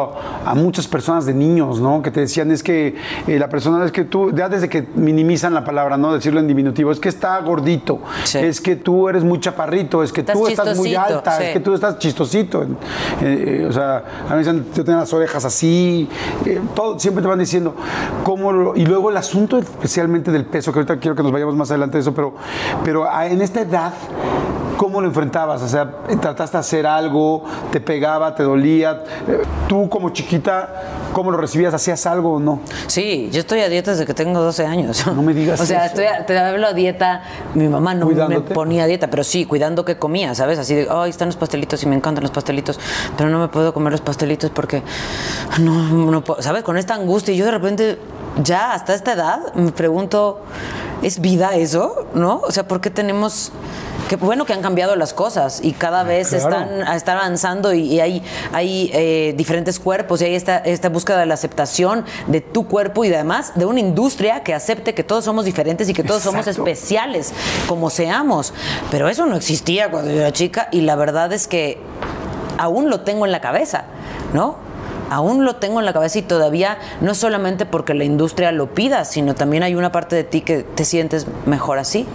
a, 0.44 0.50
a 0.50 0.54
muchas 0.56 0.88
personas 0.88 1.26
de 1.26 1.32
niños, 1.34 1.80
¿no? 1.80 2.02
Que 2.02 2.10
te 2.10 2.20
decían, 2.20 2.50
es 2.50 2.62
que 2.64 2.96
eh, 3.28 3.38
la 3.38 3.48
persona, 3.48 3.84
es 3.84 3.92
que 3.92 4.02
tú, 4.04 4.32
ya 4.34 4.48
desde 4.48 4.68
que 4.68 4.86
minimizan 4.96 5.54
la 5.54 5.64
palabra, 5.64 5.96
¿no? 5.96 6.12
Decirlo 6.12 6.40
en 6.40 6.48
diminutivo, 6.48 6.90
es 6.90 6.98
que 6.98 7.08
está 7.08 7.38
gordito, 7.40 8.00
Sí. 8.24 8.38
es 8.38 8.60
que 8.60 8.74
tú 8.76 9.08
eres 9.08 9.22
muy 9.22 9.38
chaparrito, 9.38 10.02
es 10.02 10.12
que 10.12 10.20
Estás 10.22 10.36
tú 10.36 10.48
estás 10.48 10.76
muy 10.76 10.94
alta, 10.94 11.38
sí. 11.38 11.44
es 11.44 11.52
que 11.52 11.60
tú 11.60 11.72
estás 11.74 11.98
chistosito. 11.98 12.62
Eh, 12.64 12.68
eh, 13.22 13.66
o 13.68 13.72
sea, 13.72 13.98
a 13.98 14.30
mí 14.30 14.32
me 14.32 14.38
dicen, 14.38 14.66
yo 14.74 14.84
tengo 14.84 14.98
las 14.98 15.12
orejas 15.12 15.44
así, 15.44 16.08
eh, 16.46 16.60
todo, 16.74 16.98
siempre 16.98 17.22
te 17.22 17.28
van 17.28 17.38
diciendo 17.38 17.74
cómo 18.24 18.50
lo- 18.52 18.76
y 18.76 18.84
luego 18.86 19.10
el 19.10 19.16
asunto 19.16 19.58
especialmente 19.58 20.32
del 20.32 20.44
peso, 20.46 20.72
que 20.72 20.80
ahorita 20.80 20.96
quiero 20.98 21.14
que 21.14 21.22
nos 21.22 21.30
vayamos 21.32 21.54
más 21.54 21.70
adelante 21.70 21.98
de 21.98 22.02
eso, 22.02 22.12
pero, 22.14 22.34
pero 22.84 23.08
a- 23.10 23.26
en 23.26 23.40
esta 23.42 23.60
edad 23.60 23.92
¿cómo 24.76 25.02
lo 25.02 25.08
enfrentabas? 25.08 25.60
O 25.60 25.68
sea, 25.68 25.90
trataste 26.22 26.56
de 26.56 26.60
hacer 26.60 26.86
algo, 26.86 27.44
te 27.70 27.82
pegaba, 27.82 28.34
te 28.34 28.42
dolía. 28.44 29.02
Tú 29.68 29.90
como 29.90 30.08
chiquita, 30.08 30.70
¿cómo 31.12 31.30
lo 31.30 31.36
recibías? 31.36 31.74
¿Hacías 31.74 32.06
algo 32.06 32.36
o 32.36 32.40
no? 32.40 32.60
Sí, 32.86 33.28
yo 33.30 33.40
estoy 33.40 33.60
a 33.60 33.68
dieta 33.68 33.90
desde 33.90 34.06
que 34.06 34.14
tengo 34.14 34.40
12 34.40 34.64
años. 34.64 35.06
No 35.06 35.20
me 35.20 35.34
digas 35.34 35.60
O 35.60 35.66
sea, 35.66 35.84
eso. 35.84 36.00
estoy 36.00 36.06
a- 36.06 36.24
te 36.24 36.38
hablo 36.38 36.66
a 36.68 36.72
dieta. 36.72 37.22
Mi 37.54 37.68
mamá 37.68 37.92
no 37.94 38.06
me 38.06 38.40
ponía 38.40 38.84
a 38.84 38.86
dieta, 38.86 39.10
pero 39.10 39.22
sí, 39.22 39.44
cuidando 39.44 39.84
que 39.84 39.98
comía, 39.98 40.34
¿sabes? 40.34 40.58
Así 40.58 40.74
de, 40.74 40.88
ay, 40.90 41.10
están 41.10 41.28
los 41.28 41.36
pastelitos 41.36 41.82
y 41.82 41.86
me 41.86 41.96
encantan 41.96 42.22
los 42.22 42.30
pastelitos, 42.30 42.80
pero 43.18 43.28
no 43.28 43.38
me 43.38 43.48
puedo 43.48 43.74
comer 43.74 43.92
los 43.92 44.00
pastelitos 44.00 44.48
porque 44.48 44.82
no, 45.58 45.74
no 46.10 46.24
puedo, 46.24 46.40
¿sabes? 46.40 46.62
Con 46.62 46.78
esta 46.78 46.94
angustia. 46.94 47.34
Y 47.34 47.36
yo 47.36 47.44
de 47.44 47.50
repente, 47.50 47.98
ya 48.42 48.72
hasta 48.72 48.94
esta 48.94 49.12
edad, 49.12 49.52
me 49.56 49.72
pregunto, 49.72 50.40
¿es 51.02 51.20
vida 51.20 51.54
eso? 51.56 52.06
¿No? 52.14 52.40
O 52.44 52.50
sea, 52.50 52.66
¿por 52.68 52.80
qué 52.80 52.90
tenemos.? 52.90 53.52
Que 54.08 54.16
bueno 54.16 54.44
que 54.44 54.52
han 54.52 54.60
cambiado 54.60 54.96
las 54.96 55.14
cosas 55.14 55.60
y 55.62 55.70
cada 55.72 56.02
vez 56.02 56.30
Claro. 56.30 56.48
están 56.48 56.96
están 56.96 57.18
avanzando 57.18 57.72
y, 57.72 57.82
y 57.82 58.00
hay, 58.00 58.22
hay 58.52 58.90
eh, 58.92 59.34
diferentes 59.36 59.78
cuerpos 59.78 60.20
y 60.20 60.24
hay 60.24 60.34
esta, 60.34 60.56
esta 60.58 60.88
búsqueda 60.88 61.18
de 61.20 61.26
la 61.26 61.34
aceptación 61.34 62.04
de 62.26 62.40
tu 62.40 62.66
cuerpo 62.66 63.04
y 63.04 63.14
además 63.14 63.52
de 63.54 63.66
una 63.66 63.78
industria 63.78 64.42
que 64.42 64.52
acepte 64.52 64.94
que 64.94 65.04
todos 65.04 65.24
somos 65.26 65.44
diferentes 65.44 65.88
y 65.88 65.92
que 65.94 66.02
todos 66.02 66.24
somos 66.24 66.48
especiales, 66.48 67.32
como 67.68 67.88
seamos. 67.88 68.52
Pero 68.90 69.08
eso 69.08 69.26
no 69.26 69.36
existía 69.36 69.92
cuando 69.92 70.10
yo 70.10 70.18
era 70.22 70.32
chica 70.32 70.66
y 70.72 70.80
la 70.80 70.96
verdad 70.96 71.32
es 71.32 71.46
que 71.46 71.78
aún 72.58 72.90
lo 72.90 73.02
tengo 73.02 73.26
en 73.26 73.32
la 73.32 73.40
cabeza, 73.40 73.84
¿no? 74.34 74.56
Aún 75.10 75.44
lo 75.44 75.56
tengo 75.56 75.80
en 75.80 75.86
la 75.86 75.92
cabeza 75.92 76.20
y 76.20 76.22
todavía 76.22 76.78
no 77.00 77.14
solamente 77.14 77.66
porque 77.66 77.94
la 77.94 78.04
industria 78.04 78.52
lo 78.52 78.72
pida, 78.72 79.04
sino 79.04 79.34
también 79.34 79.62
hay 79.64 79.74
una 79.74 79.92
parte 79.92 80.16
de 80.16 80.24
ti 80.24 80.40
que 80.40 80.62
te 80.62 80.84
sientes 80.84 81.26
mejor 81.46 81.78
así. 81.78 82.06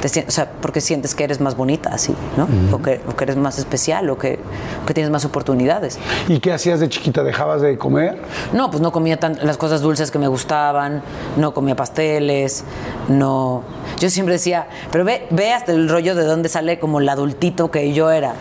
Te 0.00 0.24
o 0.26 0.30
sea, 0.30 0.48
porque 0.62 0.80
sientes 0.80 1.14
que 1.14 1.24
eres 1.24 1.40
más 1.40 1.56
bonita 1.56 1.90
así, 1.92 2.14
¿no? 2.36 2.46
o, 2.74 2.80
que, 2.80 3.00
o 3.08 3.16
que 3.16 3.24
eres 3.24 3.36
más 3.36 3.58
especial 3.58 4.08
o 4.10 4.16
que, 4.16 4.38
o 4.82 4.86
que 4.86 4.94
tienes 4.94 5.10
más 5.10 5.24
oportunidades. 5.24 5.98
¿Y 6.28 6.38
qué 6.38 6.52
hacías 6.52 6.78
de 6.78 6.88
chiquita? 6.88 7.24
¿Dejabas 7.24 7.60
de 7.62 7.76
comer? 7.76 8.16
No, 8.52 8.70
pues 8.70 8.80
no 8.80 8.92
comía 8.92 9.18
tan, 9.18 9.38
las 9.42 9.56
cosas 9.56 9.80
dulces 9.80 10.10
que 10.10 10.18
me 10.18 10.28
gustaban, 10.28 11.02
no 11.36 11.52
comía 11.52 11.74
pasteles, 11.74 12.64
no. 13.08 13.64
Yo 13.98 14.08
siempre 14.08 14.34
decía, 14.34 14.68
pero 14.92 15.04
ve, 15.04 15.26
ve 15.30 15.52
hasta 15.52 15.72
el 15.72 15.88
rollo 15.88 16.14
de 16.14 16.24
dónde 16.24 16.48
sale 16.48 16.78
como 16.78 17.00
el 17.00 17.08
adultito 17.08 17.70
que 17.70 17.92
yo 17.92 18.10
era. 18.10 18.34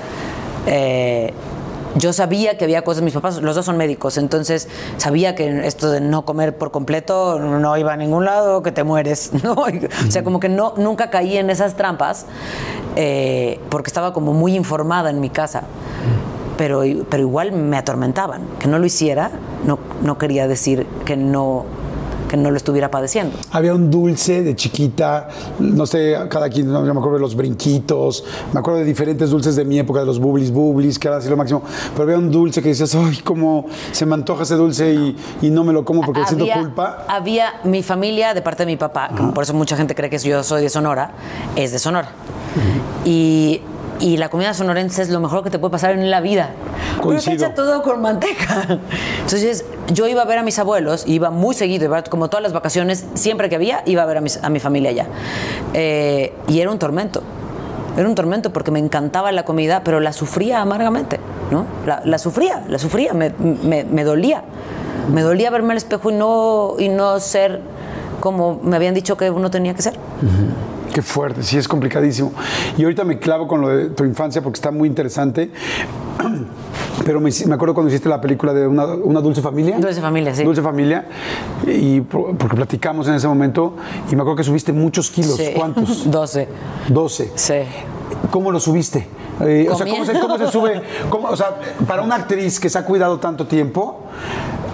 Eh, 0.68 1.34
yo 1.96 2.14
sabía 2.14 2.58
que 2.58 2.66
había 2.66 2.84
cosas, 2.84 3.04
mis 3.04 3.14
papás, 3.14 3.42
los 3.42 3.56
dos 3.56 3.66
son 3.66 3.78
médicos, 3.78 4.18
entonces 4.18 4.68
sabía 4.98 5.36
que 5.36 5.66
esto 5.66 5.92
de 5.92 6.02
no 6.02 6.26
comer 6.26 6.58
por 6.58 6.72
completo 6.72 7.40
no 7.40 7.78
iba 7.78 7.94
a 7.94 7.98
ningún 7.98 8.26
lado, 8.26 8.64
que 8.64 8.72
te 8.72 8.84
mueres, 8.84 9.32
¿no? 9.44 9.54
O 9.54 10.12
sea, 10.12 10.24
como 10.24 10.40
que 10.40 10.50
no, 10.50 10.74
nunca 10.78 11.10
caí 11.10 11.38
en 11.38 11.50
esas 11.50 11.76
trampas 11.76 12.26
eh, 12.96 13.60
porque 13.70 13.90
estaba 13.90 14.14
como 14.14 14.34
muy 14.34 14.56
informada 14.56 15.10
en 15.10 15.20
mi 15.20 15.30
casa 15.30 15.64
pero, 16.58 16.84
pero 17.10 17.22
igual 17.22 17.52
me 17.52 17.78
atormentaban. 17.78 18.42
Que 18.60 18.68
no 18.68 18.80
lo 18.80 18.86
hiciera 18.86 19.32
no, 19.66 19.80
no 20.04 20.18
quería 20.18 20.48
decir 20.48 20.86
que 21.06 21.18
no, 21.18 21.66
que 22.28 22.38
no 22.38 22.52
lo 22.52 22.58
estuviera 22.58 22.92
padeciendo. 22.92 23.38
Había 23.52 23.74
un 23.74 23.90
dulce 23.90 24.44
de 24.44 24.56
chiquita, 24.56 25.30
no 25.60 25.86
sé, 25.86 26.16
cada 26.30 26.50
quien, 26.50 26.72
no, 26.72 26.86
yo 26.86 26.94
me 26.94 27.00
acuerdo 27.00 27.18
de 27.18 27.22
los 27.22 27.36
brinquitos, 27.36 28.24
me 28.54 28.60
acuerdo 28.60 28.80
de 28.80 28.86
diferentes 28.86 29.30
dulces 29.30 29.56
de 29.56 29.66
mi 29.66 29.80
época, 29.80 30.00
de 30.00 30.06
los 30.06 30.20
bublis 30.20 30.52
bublis, 30.52 31.00
que 31.00 31.08
era 31.08 31.18
así 31.18 31.30
lo 31.30 31.38
máximo, 31.38 31.62
pero 31.94 32.04
había 32.04 32.18
un 32.18 32.32
dulce 32.32 32.62
que 32.62 32.70
decías, 32.70 32.96
ay, 32.96 33.20
cómo 33.24 33.66
se 33.92 34.06
me 34.06 34.14
antoja 34.14 34.44
ese 34.44 34.56
dulce 34.56 34.94
y, 34.94 35.16
y 35.42 35.50
no 35.50 35.64
me 35.64 35.74
lo 35.74 35.86
como 35.86 36.02
porque 36.02 36.26
siento 36.26 36.46
culpa. 36.54 37.06
Había 37.08 37.62
mi 37.64 37.84
familia, 37.84 38.34
de 38.34 38.42
parte 38.42 38.64
de 38.64 38.68
mi 38.68 38.78
papá, 38.78 39.10
por 39.34 39.44
eso 39.44 39.54
mucha 39.54 39.78
gente 39.78 39.96
cree 39.96 40.10
que 40.10 40.18
yo 40.18 40.44
soy 40.44 40.62
de 40.62 40.70
Sonora, 40.70 41.12
es 41.56 41.72
de 41.72 41.80
Sonora. 41.80 42.10
Y, 43.04 43.62
y 44.00 44.18
la 44.18 44.30
comida 44.30 44.54
sonorense 44.54 45.02
es 45.02 45.10
lo 45.10 45.20
mejor 45.20 45.44
que 45.44 45.50
te 45.50 45.58
puede 45.60 45.72
pasar 45.72 45.92
en 45.92 46.10
la 46.12 46.20
vida. 46.22 46.50
Porque 47.02 47.20
te 47.20 47.24
Coincido. 47.26 47.36
echa 47.46 47.54
todo 47.56 47.82
con 47.82 48.02
manteca. 48.02 48.80
Entonces, 49.22 49.66
yo 49.94 50.08
iba 50.08 50.22
a 50.22 50.26
ver 50.26 50.38
a 50.40 50.44
mis 50.44 50.60
abuelos, 50.60 51.04
iba 51.08 51.30
muy 51.30 51.56
seguido, 51.56 51.90
como 52.10 52.28
todas 52.30 52.44
las 52.44 52.54
vacaciones, 52.54 53.06
siempre 53.14 53.50
que 53.50 53.56
había, 53.56 53.84
iba 53.86 54.04
a 54.04 54.06
ver 54.06 54.18
a, 54.18 54.22
mis- 54.22 54.44
a 54.44 54.50
mi 54.50 54.60
familia 54.60 54.90
allá. 54.92 55.06
Eh, 55.74 56.34
y 56.48 56.60
era 56.60 56.72
un 56.72 56.80
tormento. 56.80 57.22
Era 57.98 58.08
un 58.10 58.16
tormento 58.16 58.52
porque 58.52 58.72
me 58.72 58.80
encantaba 58.80 59.32
la 59.32 59.46
comida, 59.46 59.82
pero 59.84 60.00
la 60.02 60.12
sufría 60.12 60.62
amargamente, 60.62 61.20
¿no? 61.52 61.66
La, 61.86 62.02
la 62.04 62.18
sufría, 62.18 62.64
la 62.68 62.78
sufría, 62.80 63.14
me, 63.14 63.32
me- 63.40 63.86
me 63.86 64.04
dolía. 64.04 64.44
Me 65.14 65.22
dolía 65.22 65.50
verme 65.52 65.72
al 65.72 65.78
espejo 65.78 66.10
y 66.10 66.14
no, 66.14 66.74
y 66.80 66.90
no 66.90 67.20
ser 67.20 67.62
como 68.20 68.60
me 68.64 68.76
habían 68.76 68.94
dicho 68.96 69.16
que 69.18 69.30
uno 69.30 69.50
tenía 69.52 69.74
que 69.76 69.82
ser. 69.84 69.94
Qué 70.96 71.02
fuerte, 71.02 71.44
sí, 71.44 71.58
es 71.58 71.68
complicadísimo. 71.68 72.32
Y 72.78 72.84
ahorita 72.84 73.04
me 73.04 73.20
clavo 73.20 73.50
con 73.50 73.60
lo 73.60 73.68
de 73.68 73.90
tu 73.90 74.06
infancia 74.06 74.42
porque 74.42 74.56
está 74.56 74.72
muy 74.72 74.88
interesante. 74.88 75.52
Pero 77.06 77.20
me, 77.20 77.30
me 77.48 77.54
acuerdo 77.54 77.74
cuando 77.74 77.90
hiciste 77.92 78.08
la 78.08 78.22
película 78.22 78.54
de 78.54 78.66
una, 78.66 78.86
Una 78.86 79.20
Dulce 79.20 79.42
Familia. 79.42 79.78
Dulce 79.78 80.00
Familia, 80.00 80.34
sí. 80.34 80.46
Dulce 80.46 80.62
Familia. 80.62 81.06
Y 81.68 82.00
por- 82.00 82.38
porque 82.38 82.56
platicamos 82.56 83.10
en 83.10 83.16
ese 83.16 83.28
momento 83.28 83.74
y 84.10 84.16
me 84.16 84.22
acuerdo 84.22 84.38
que 84.38 84.44
subiste 84.46 84.72
muchos 84.72 85.12
kilos. 85.12 85.36
Sí. 85.36 85.52
¿Cuántos? 85.54 86.10
12. 86.10 86.48
12. 86.88 87.32
Sí. 87.36 87.54
¿Cómo 88.32 88.50
lo 88.54 88.62
subiste? 88.62 89.06
Eh, 89.42 89.68
o 89.70 89.76
sea, 89.76 89.86
¿cómo 89.86 90.06
se, 90.06 90.14
Comiendo. 90.14 90.22
cómo 90.22 90.38
se 90.46 90.50
sube? 90.54 90.82
¿Cómo- 91.10 91.28
o 91.28 91.36
sea, 91.36 91.58
para 91.86 92.04
una 92.04 92.16
actriz 92.16 92.58
que 92.58 92.70
se 92.70 92.80
ha 92.80 92.86
cuidado 92.86 93.20
tanto 93.20 93.46
tiempo, 93.48 94.00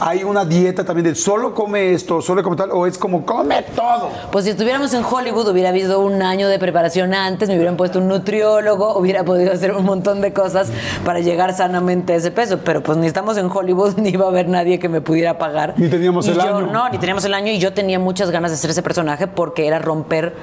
¿hay 0.03 0.23
una 0.23 0.43
dieta 0.45 0.83
también 0.83 1.05
de 1.05 1.15
solo 1.15 1.53
come 1.53 1.93
esto, 1.93 2.21
solo 2.21 2.41
come 2.43 2.55
tal? 2.55 2.71
¿O 2.71 2.87
es 2.87 2.97
como 2.97 3.23
come 3.25 3.61
todo? 3.75 4.09
Pues 4.31 4.45
si 4.45 4.51
estuviéramos 4.51 4.91
en 4.95 5.03
Hollywood 5.03 5.47
hubiera 5.47 5.69
habido 5.69 5.99
un 5.99 6.21
año 6.23 6.47
de 6.47 6.57
preparación 6.57 7.13
antes, 7.13 7.47
me 7.47 7.55
hubieran 7.55 7.77
puesto 7.77 7.99
un 7.99 8.07
nutriólogo, 8.07 8.97
hubiera 8.97 9.23
podido 9.23 9.53
hacer 9.53 9.75
un 9.75 9.85
montón 9.85 10.19
de 10.21 10.33
cosas 10.33 10.69
para 11.05 11.19
llegar 11.19 11.53
sanamente 11.55 12.13
a 12.13 12.15
ese 12.15 12.31
peso, 12.31 12.59
pero 12.65 12.81
pues 12.81 12.97
ni 12.97 13.05
estamos 13.07 13.37
en 13.37 13.49
Hollywood, 13.49 13.93
ni 13.97 14.09
iba 14.09 14.25
a 14.25 14.29
haber 14.29 14.49
nadie 14.49 14.79
que 14.79 14.89
me 14.89 15.01
pudiera 15.01 15.37
pagar. 15.37 15.75
Ni 15.77 15.87
teníamos 15.87 16.25
Y 16.25 16.31
el 16.31 16.35
yo- 16.37 16.41
año. 16.57 16.67
No, 16.71 16.89
ni 16.89 16.97
teníamos 16.97 17.23
el 17.25 17.33
año 17.35 17.51
y 17.51 17.59
yo 17.59 17.71
tenía 17.73 17.99
muchas 17.99 18.31
ganas 18.31 18.51
de 18.51 18.55
hacer 18.55 18.71
ese 18.71 18.81
personaje 18.81 19.27
porque 19.27 19.67
era 19.67 19.77
romper 19.79 20.33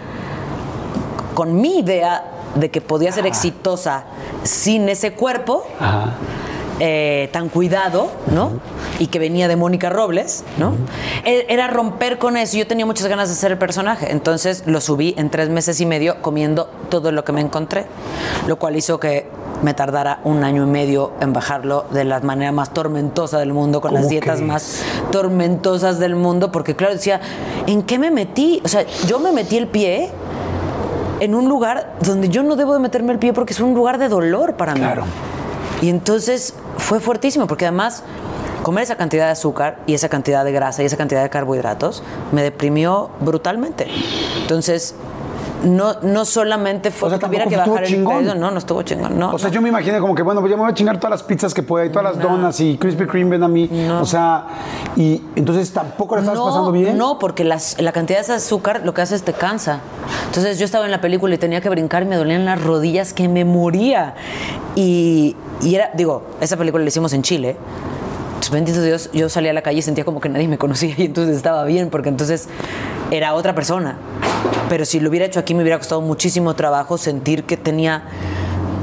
con 1.34 1.60
mi 1.60 1.78
idea 1.80 2.24
de 2.54 2.70
que 2.70 2.80
podía 2.80 3.12
ser 3.12 3.26
exitosa 3.26 4.04
sin 4.42 4.88
ese 4.88 5.12
cuerpo 5.12 5.64
Ajá. 5.78 6.14
Eh, 6.80 7.28
tan 7.32 7.48
cuidado, 7.48 8.10
¿no? 8.32 8.52
Y 8.98 9.08
que 9.08 9.18
venía 9.18 9.48
de 9.48 9.56
Mónica 9.56 9.90
Robles, 9.90 10.44
¿no? 10.58 10.74
Era 11.24 11.68
romper 11.68 12.18
con 12.18 12.36
eso. 12.36 12.56
Yo 12.56 12.66
tenía 12.66 12.86
muchas 12.86 13.06
ganas 13.06 13.28
de 13.28 13.34
ser 13.34 13.52
el 13.52 13.58
personaje. 13.58 14.12
Entonces 14.12 14.64
lo 14.66 14.80
subí 14.80 15.14
en 15.16 15.30
tres 15.30 15.48
meses 15.48 15.80
y 15.80 15.86
medio 15.86 16.22
comiendo 16.22 16.70
todo 16.88 17.12
lo 17.12 17.24
que 17.24 17.32
me 17.32 17.40
encontré, 17.40 17.86
lo 18.46 18.58
cual 18.58 18.76
hizo 18.76 19.00
que 19.00 19.26
me 19.62 19.74
tardara 19.74 20.20
un 20.24 20.44
año 20.44 20.64
y 20.64 20.66
medio 20.66 21.12
en 21.20 21.32
bajarlo 21.32 21.86
de 21.90 22.04
la 22.04 22.20
manera 22.20 22.52
más 22.52 22.72
tormentosa 22.72 23.38
del 23.38 23.52
mundo, 23.52 23.80
con 23.80 23.92
las 23.92 24.02
¿Cómo 24.02 24.10
dietas 24.10 24.40
más 24.40 24.82
tormentosas 25.10 25.98
del 25.98 26.14
mundo, 26.14 26.52
porque 26.52 26.76
claro, 26.76 26.94
decía, 26.94 27.20
¿en 27.66 27.82
qué 27.82 27.98
me 27.98 28.10
metí? 28.10 28.60
O 28.64 28.68
sea, 28.68 28.84
yo 29.06 29.18
me 29.18 29.32
metí 29.32 29.56
el 29.56 29.66
pie 29.66 30.10
en 31.20 31.34
un 31.34 31.48
lugar 31.48 31.94
donde 32.04 32.28
yo 32.28 32.42
no 32.42 32.54
debo 32.54 32.74
de 32.74 32.78
meterme 32.78 33.12
el 33.12 33.18
pie 33.18 33.32
porque 33.32 33.52
es 33.52 33.60
un 33.60 33.74
lugar 33.74 33.98
de 33.98 34.08
dolor 34.08 34.54
para 34.54 34.74
mí. 34.74 34.80
Claro. 34.80 35.04
Y 35.82 35.88
entonces 35.88 36.54
fue 36.78 37.00
fuertísimo, 37.00 37.46
porque 37.46 37.66
además 37.66 38.02
comer 38.62 38.84
esa 38.84 38.96
cantidad 38.96 39.26
de 39.26 39.32
azúcar 39.32 39.78
y 39.86 39.94
esa 39.94 40.08
cantidad 40.08 40.44
de 40.44 40.52
grasa 40.52 40.82
y 40.82 40.86
esa 40.86 40.96
cantidad 40.96 41.22
de 41.22 41.30
carbohidratos 41.30 42.02
me 42.32 42.42
deprimió 42.42 43.10
brutalmente. 43.20 43.88
Entonces, 44.40 44.94
no, 45.64 45.94
no 46.02 46.24
solamente 46.24 46.90
fue 46.90 47.08
O 47.08 47.10
sea, 47.10 47.18
que 47.18 47.26
tuviera 47.26 47.46
que 47.46 47.56
bajar 47.56 47.84
el 47.84 48.04
peso, 48.04 48.34
no, 48.34 48.50
no 48.50 48.58
estuvo 48.58 48.82
chingón, 48.82 49.18
no. 49.18 49.32
O 49.32 49.38
sea, 49.38 49.48
no. 49.48 49.54
yo 49.54 49.60
me 49.60 49.68
imaginé 49.70 49.98
como 49.98 50.14
que, 50.14 50.22
bueno, 50.22 50.40
pues 50.40 50.50
ya 50.50 50.56
me 50.56 50.62
voy 50.62 50.70
a 50.70 50.74
chingar 50.74 50.98
todas 50.98 51.10
las 51.10 51.22
pizzas 51.22 51.52
que 51.52 51.62
pueda 51.62 51.84
y 51.86 51.90
todas 51.90 52.16
las 52.16 52.22
donas 52.22 52.60
y 52.60 52.78
Krispy 52.78 53.06
Kreme 53.06 53.30
ven 53.30 53.42
a 53.42 53.48
mí. 53.48 53.68
O 54.00 54.06
sea, 54.06 54.46
y 54.96 55.22
entonces 55.34 55.72
tampoco 55.72 56.14
la 56.14 56.22
estabas 56.22 56.38
no, 56.38 56.46
pasando 56.46 56.72
bien. 56.72 56.96
No, 56.96 57.18
porque 57.18 57.44
las- 57.44 57.80
la 57.80 57.92
cantidad 57.92 58.18
de 58.18 58.22
ese 58.22 58.32
azúcar 58.34 58.82
lo 58.84 58.94
que 58.94 59.02
hace 59.02 59.14
es 59.16 59.22
te 59.22 59.32
cansa. 59.32 59.80
Entonces 60.26 60.58
yo 60.58 60.64
estaba 60.64 60.84
en 60.84 60.90
la 60.90 61.00
película 61.00 61.34
y 61.34 61.38
tenía 61.38 61.60
que 61.60 61.70
brincar 61.70 62.04
y 62.04 62.06
me 62.06 62.16
dolían 62.16 62.44
las 62.44 62.62
rodillas 62.62 63.12
que 63.12 63.28
me 63.28 63.44
moría. 63.44 64.14
Y, 64.76 65.36
y 65.62 65.74
era, 65.74 65.90
digo, 65.94 66.22
esa 66.40 66.56
película 66.56 66.82
la 66.82 66.88
hicimos 66.88 67.12
en 67.12 67.22
Chile. 67.22 67.56
Entonces, 68.28 68.50
bendito 68.50 68.82
Dios, 68.82 69.10
yo 69.12 69.28
salía 69.28 69.50
a 69.50 69.54
la 69.54 69.62
calle 69.62 69.78
y 69.78 69.82
sentía 69.82 70.04
como 70.04 70.20
que 70.20 70.28
nadie 70.28 70.46
me 70.46 70.58
conocía 70.58 70.94
y 70.96 71.06
entonces 71.06 71.36
estaba 71.36 71.64
bien, 71.64 71.90
porque 71.90 72.08
entonces 72.08 72.48
era 73.10 73.34
otra 73.34 73.54
persona. 73.54 73.96
Pero 74.68 74.84
si 74.84 75.00
lo 75.00 75.08
hubiera 75.08 75.26
hecho 75.26 75.40
aquí 75.40 75.54
me 75.54 75.62
hubiera 75.62 75.78
costado 75.78 76.00
muchísimo 76.00 76.54
trabajo 76.54 76.98
sentir 76.98 77.44
que 77.44 77.56
tenía 77.56 78.04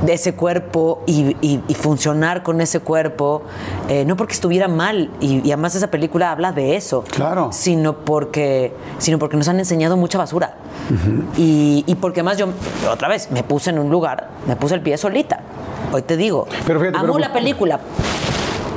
de 0.04 0.14
ese 0.14 0.34
cuerpo 0.36 1.02
y, 1.06 1.36
y- 1.42 1.62
y 1.68 1.74
funcionar 1.74 2.44
con 2.44 2.62
ese 2.62 2.80
cuerpo, 2.80 3.44
eh, 3.90 4.06
no 4.06 4.16
porque 4.18 4.34
estuviera 4.34 4.68
mal, 4.68 5.10
y, 5.20 5.38
y 5.48 5.52
además 5.52 5.76
esa 5.76 5.88
película 5.88 6.32
habla 6.32 6.52
de 6.52 6.76
eso, 6.76 7.04
Claro. 7.12 7.50
sino 7.52 7.98
porque, 8.06 8.74
sino 8.98 9.18
porque 9.20 9.38
nos 9.38 9.48
han 9.48 9.60
enseñado 9.60 9.98
mucha 9.98 10.18
basura. 10.18 10.56
y, 11.38 11.84
y 11.88 11.96
porque 11.96 12.20
además 12.20 12.38
yo, 12.38 12.48
otra 12.92 13.08
vez, 13.08 13.32
me 13.32 13.44
puse 13.44 13.70
en 13.72 13.80
un 13.80 13.90
lugar, 13.90 14.30
me 14.48 14.56
puse 14.56 14.76
el 14.76 14.82
pie 14.82 14.98
solita. 14.98 15.40
Hoy 15.92 16.02
te 16.02 16.18
digo, 16.18 16.48
Pero 16.68 16.80
fíjate, 16.80 16.98
amo 16.98 17.14
pero- 17.14 17.20
la 17.20 17.34
película, 17.34 17.80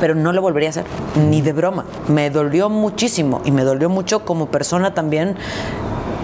pero 0.01 0.15
no 0.15 0.33
lo 0.33 0.41
volvería 0.41 0.69
a 0.69 0.71
hacer, 0.71 0.85
ni 1.17 1.43
de 1.43 1.53
broma. 1.53 1.85
Me 2.07 2.31
dolió 2.31 2.71
muchísimo 2.71 3.41
y 3.45 3.51
me 3.51 3.65
dolió 3.65 3.89
mucho 3.89 4.25
como 4.25 4.47
persona 4.47 4.95
también 4.95 5.35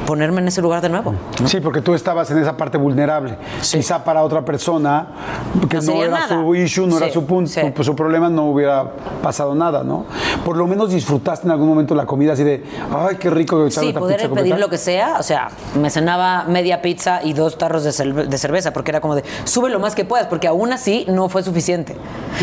ponerme 0.07 0.41
en 0.41 0.49
ese 0.49 0.61
lugar 0.63 0.81
de 0.81 0.89
nuevo. 0.89 1.15
Sí, 1.47 1.61
porque 1.61 1.81
tú 1.81 1.95
estabas 1.95 2.31
en 2.31 2.39
esa 2.39 2.57
parte 2.57 2.79
vulnerable. 2.79 3.37
Quizá 3.63 4.03
para 4.05 4.23
otra 4.23 4.45
persona, 4.45 5.07
que 5.69 5.79
No 5.79 5.83
no, 5.95 6.03
era 6.03 6.11
nada. 6.11 6.29
su 6.29 6.55
issue, 6.55 6.87
no 6.87 6.97
era 6.99 7.07
Sí, 7.07 7.13
su 7.13 7.25
punto, 7.25 7.51
sí. 7.51 7.61
pues, 7.75 7.87
su 7.87 7.95
problema, 7.97 8.29
no 8.29 8.45
hubiera 8.51 8.91
pasado 9.23 9.55
nada, 9.55 9.83
¿no? 9.83 10.05
Por 10.45 10.57
lo 10.57 10.67
menos 10.67 10.91
disfrutaste 10.91 11.47
en 11.47 11.53
algún 11.53 11.69
momento 11.69 11.95
la 11.95 12.07
comida 12.07 12.35
así 12.35 12.45
de, 12.45 12.65
ay, 12.95 13.17
qué 13.17 13.31
rico 13.31 13.65
que 13.65 13.71
Sí, 13.71 13.93
poder 13.93 14.31
pedir 14.31 14.59
lo 14.59 14.69
que 14.69 14.79
sea, 14.79 15.17
o 15.19 15.23
sea, 15.23 15.49
me 15.81 15.91
cenaba 15.91 16.45
media 16.45 16.83
pizza 16.83 17.23
y 17.23 17.33
dos 17.33 17.57
tarros 17.59 17.85
de, 17.85 17.91
cel- 17.91 18.27
de 18.29 18.39
cerveza, 18.39 18.73
porque 18.73 18.91
era 18.91 19.01
como 19.01 19.15
de, 19.15 19.25
sube 19.45 19.71
lo 19.71 19.79
más 19.81 19.95
que 19.95 20.05
puedas, 20.05 20.27
porque 20.27 20.49
aún 20.49 20.73
así 20.73 21.05
no 21.09 21.29
fue 21.29 21.43
suficiente. 21.43 21.97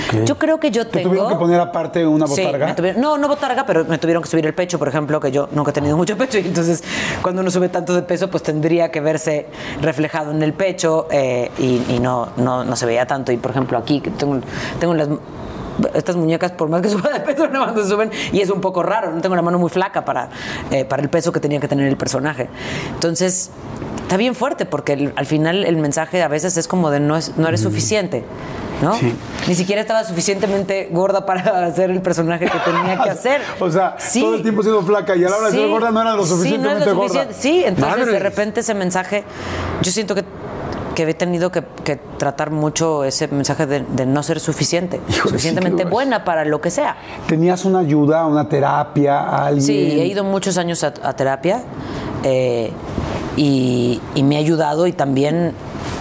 Ok. 0.08 0.24
Yo 0.26 0.38
creo 0.38 0.60
que 0.60 0.72
yo 0.72 0.86
¿Te 0.86 1.00
tengo... 1.00 1.10
tuvieron 1.10 1.30
que 1.30 1.36
poner 1.36 1.60
aparte 1.60 2.06
una 2.08 2.26
Sí, 2.28 2.44
botarga? 2.44 2.76
tuvieron- 2.76 3.02
no, 3.02 3.18
no 3.18 3.28
botarga, 3.28 3.66
pero 3.66 3.86
me 3.86 3.98
tuvieron 3.98 4.24
que 4.24 4.30
subir 4.30 4.46
el 4.46 4.54
pecho, 4.54 4.80
por 4.80 4.88
ejemplo, 4.88 5.20
que 5.20 5.32
yo 5.32 5.48
nunca 5.52 5.72
he 5.72 5.74
tenido 5.74 5.96
mucho 6.02 6.18
pecho, 6.18 6.38
y 6.40 6.48
entonces 6.48 6.84
cuando 7.22 7.42
uno 7.42 7.51
sube 7.52 7.70
tanto 7.70 7.94
de 7.94 8.02
peso, 8.02 8.30
pues 8.30 8.44
tendría 8.44 8.92
que 8.92 9.02
verse 9.02 9.48
reflejado 9.82 10.32
en 10.32 10.42
el 10.44 10.54
pecho 10.54 11.08
eh, 11.12 11.52
y, 11.58 12.00
no, 12.00 12.30
no, 12.38 12.64
no 12.64 12.76
se 12.76 12.86
veía 12.86 13.06
tanto. 13.06 13.32
Y 13.32 13.38
por 13.38 13.52
ejemplo, 13.52 13.78
aquí 13.78 14.02
tengo, 14.02 14.40
tengo 14.80 14.94
las 14.94 15.10
estas 15.94 16.16
muñecas, 16.16 16.52
por 16.52 16.70
más 16.70 16.82
que 16.82 16.90
suba 16.92 17.10
de 17.12 17.20
peso, 17.22 17.48
nada 17.48 17.68
más 17.72 17.76
se 17.84 17.90
suben 17.90 18.12
y 18.32 18.42
es 18.42 18.50
un 18.50 18.62
poco 18.62 18.84
raro. 18.84 19.12
No 19.12 19.22
tengo 19.22 19.36
la 19.36 19.42
mano 19.42 19.58
muy 19.60 19.70
flaca 19.70 20.06
para, 20.06 20.30
eh, 20.72 20.86
para 20.86 21.02
el 21.02 21.10
peso 21.10 21.32
que 21.32 21.40
tenía 21.40 21.60
que 21.60 21.68
tener 21.68 21.88
el 21.88 21.98
personaje. 21.98 22.50
Entonces, 22.94 23.50
está 24.02 24.18
bien 24.18 24.36
fuerte 24.36 24.66
porque 24.66 24.94
el- 24.94 25.14
al 25.16 25.26
final 25.26 25.64
el 25.66 25.78
mensaje 25.78 26.22
a 26.22 26.28
veces 26.28 26.58
es 26.58 26.68
como 26.68 26.90
de 26.92 27.00
no, 27.00 27.16
es, 27.18 27.38
no 27.38 27.48
eres 27.48 27.62
suficiente. 27.62 28.24
¿no? 28.82 28.96
Sí. 28.96 29.14
Ni 29.48 29.54
siquiera 29.54 29.80
estaba 29.80 30.04
suficientemente 30.04 30.90
gorda 30.92 31.24
para 31.24 31.66
hacer 31.68 31.92
el 31.92 32.02
personaje 32.02 32.46
que 32.46 32.58
tenía 32.66 33.00
que 33.04 33.10
hacer. 33.12 33.40
O 33.60 33.70
sea, 33.70 33.96
Sí. 34.00 34.22
todo 34.22 34.34
el 34.34 34.42
tiempo 34.42 34.64
siendo 34.64 34.82
flaca 34.82 35.16
y 35.16 35.24
a 35.24 35.30
la 35.30 35.38
hora 35.38 35.52
de 35.52 35.54
ser 35.58 35.68
gorda 35.70 35.92
no 35.92 36.02
era 36.02 36.16
lo 36.16 36.24
Sí, 36.26 36.30
no 36.30 36.34
es 36.36 36.40
suficientemente 36.40 36.86
lo 36.90 36.96
gorda. 36.96 37.28
Sí, 37.32 37.64
entonces 37.64 38.08
de 38.08 38.18
repente 38.20 38.62
ese 38.62 38.74
mensaje, 38.74 39.24
yo 39.84 39.92
siento 39.92 40.16
que, 40.16 40.24
que 40.96 41.04
he 41.04 41.14
tenido 41.14 41.52
que, 41.52 41.64
que 41.84 41.96
tratar 41.96 42.52
mucho 42.52 43.04
ese 43.04 43.28
mensaje 43.30 43.66
de, 43.66 43.82
de 43.82 44.06
no 44.06 44.24
ser 44.24 44.40
suficiente, 44.40 45.00
Híjole, 45.10 45.32
suficientemente 45.32 45.86
buena 45.86 46.24
para 46.24 46.44
lo 46.46 46.60
que 46.62 46.70
sea. 46.70 46.98
¿Tenías 47.28 47.66
una 47.66 47.80
ayuda, 47.80 48.26
una 48.26 48.50
terapia, 48.50 49.46
alguien? 49.46 49.66
Sí, 49.66 49.74
he 49.74 50.06
ido 50.06 50.24
muchos 50.24 50.58
años 50.58 50.84
a, 50.84 50.94
a 51.04 51.14
terapia 51.16 51.64
eh, 52.24 52.72
y, 53.38 54.02
y 54.16 54.24
me 54.24 54.36
ha 54.36 54.40
ayudado 54.40 54.88
y 54.88 54.92
también, 54.94 55.54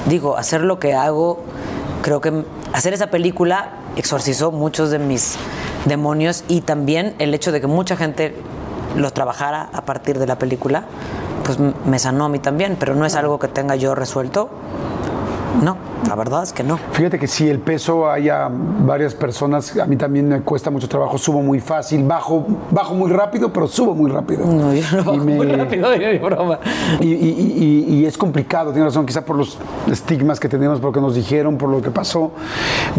digo, 0.06 0.36
hacer 0.36 0.62
lo 0.62 0.80
que 0.80 0.94
hago, 0.94 1.44
creo 2.02 2.20
que 2.20 2.44
hacer 2.72 2.92
esa 2.92 3.08
película 3.08 3.72
exorcizó 3.96 4.50
muchos 4.50 4.90
de 4.90 4.98
mis 4.98 5.36
demonios 5.84 6.44
y 6.48 6.62
también 6.62 7.14
el 7.18 7.32
hecho 7.34 7.52
de 7.52 7.60
que 7.60 7.66
mucha 7.66 7.96
gente 7.96 8.34
los 8.96 9.12
trabajara 9.14 9.70
a 9.72 9.84
partir 9.84 10.18
de 10.18 10.26
la 10.26 10.36
película, 10.38 10.84
pues 11.44 11.58
me 11.58 11.98
sanó 11.98 12.26
a 12.26 12.28
mí 12.28 12.38
también, 12.38 12.76
pero 12.78 12.94
no 12.94 13.04
es 13.04 13.14
algo 13.14 13.38
que 13.38 13.48
tenga 13.48 13.76
yo 13.76 13.94
resuelto. 13.94 14.48
No, 15.62 15.76
la 16.08 16.14
verdad 16.14 16.42
es 16.42 16.52
que 16.52 16.62
no. 16.62 16.78
Fíjate 16.92 17.18
que 17.18 17.26
si 17.26 17.48
el 17.48 17.58
peso 17.58 18.10
haya 18.10 18.48
varias 18.50 19.14
personas, 19.14 19.76
a 19.76 19.86
mí 19.86 19.96
también 19.96 20.28
me 20.28 20.40
cuesta 20.40 20.70
mucho 20.70 20.88
trabajo, 20.88 21.18
subo 21.18 21.42
muy 21.42 21.60
fácil, 21.60 22.02
bajo, 22.04 22.46
bajo 22.70 22.94
muy 22.94 23.10
rápido, 23.10 23.52
pero 23.52 23.66
subo 23.68 23.94
muy 23.94 24.10
rápido. 24.10 24.44
No, 24.46 24.72
yo 24.74 24.82
no 24.96 25.04
bajo 25.04 25.16
me- 25.18 25.34
muy 25.36 25.46
rápido, 25.46 25.96
ni 25.96 26.18
broma. 26.18 26.58
Y, 27.00 27.06
y- 27.08 27.14
y- 27.14 27.64
y- 27.88 27.94
y 28.00 28.06
es 28.06 28.16
complicado, 28.18 28.72
tienes 28.72 28.92
razón, 28.92 29.06
quizá 29.06 29.24
por 29.24 29.36
los 29.36 29.58
estigmas 29.90 30.40
que 30.40 30.48
tenemos, 30.48 30.80
por 30.80 30.88
lo 30.88 30.92
que 30.92 31.00
nos 31.00 31.14
dijeron, 31.14 31.56
por 31.58 31.68
lo 31.68 31.80
que 31.82 31.90
pasó. 31.90 32.32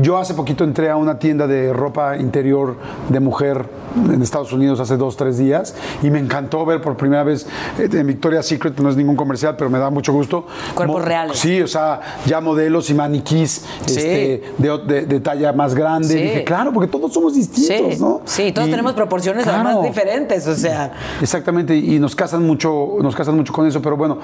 Yo 0.02 0.18
hace 0.18 0.34
poquito 0.34 0.64
entré 0.64 0.90
a 0.90 0.96
una 0.96 1.18
tienda 1.20 1.48
de 1.48 1.74
ropa 1.74 2.18
interior 2.18 2.76
de 3.10 3.20
mujer 3.20 3.66
en 3.96 4.22
Estados 4.22 4.54
Unidos 4.54 4.80
hace 4.80 4.96
dos, 4.96 5.18
tres 5.18 5.38
días 5.38 5.76
y 6.02 6.10
me 6.10 6.20
encantó 6.20 6.66
ver 6.66 6.82
por 6.82 6.96
primera 6.96 7.24
vez 7.24 7.46
eh, 7.78 7.90
en 7.92 8.08
Victoria's 8.08 8.46
Secret, 8.46 8.80
no 8.80 8.90
es 8.90 8.96
ningún 8.96 9.16
comercial, 9.18 9.56
pero 9.58 9.70
me 9.70 9.80
da 9.80 9.90
mucho 9.90 10.14
gusto. 10.14 10.46
Cuerpos 10.76 11.00
Mo- 11.00 11.06
reales. 11.06 11.38
Sí, 11.38 11.62
o 11.62 11.68
sea, 11.68 12.00
ya 12.26 12.40
modelos 12.40 12.90
y 12.92 12.94
maniquís 12.94 13.64
Sí. 13.86 13.98
este, 13.98 14.44
de, 14.58 14.78
de- 14.86 15.06
de 15.06 15.20
talla 15.20 15.52
más 15.54 15.74
grande. 15.74 16.08
Sí. 16.10 16.16
Dije, 16.22 16.44
claro, 16.44 16.72
porque 16.72 16.88
todos 16.88 17.12
somos 17.14 17.34
distintos, 17.36 17.96
Sí, 17.96 18.00
¿no? 18.00 18.22
sí, 18.26 18.52
todos 18.52 18.68
Y- 18.68 18.72
tenemos 18.72 18.94
proporciones 18.94 19.44
claro. 19.44 19.70
además 19.70 19.84
diferentes, 19.84 20.46
o 20.48 20.56
sea. 20.56 20.92
Exactamente, 21.22 21.76
y 21.76 22.00
nos 22.00 22.16
casan 22.16 22.46
mucho, 22.46 22.98
nos 23.02 23.16
casan 23.16 23.36
mucho 23.36 23.52
con 23.54 23.68
eso, 23.68 23.82
pero 23.82 23.98
bueno, 23.98 24.20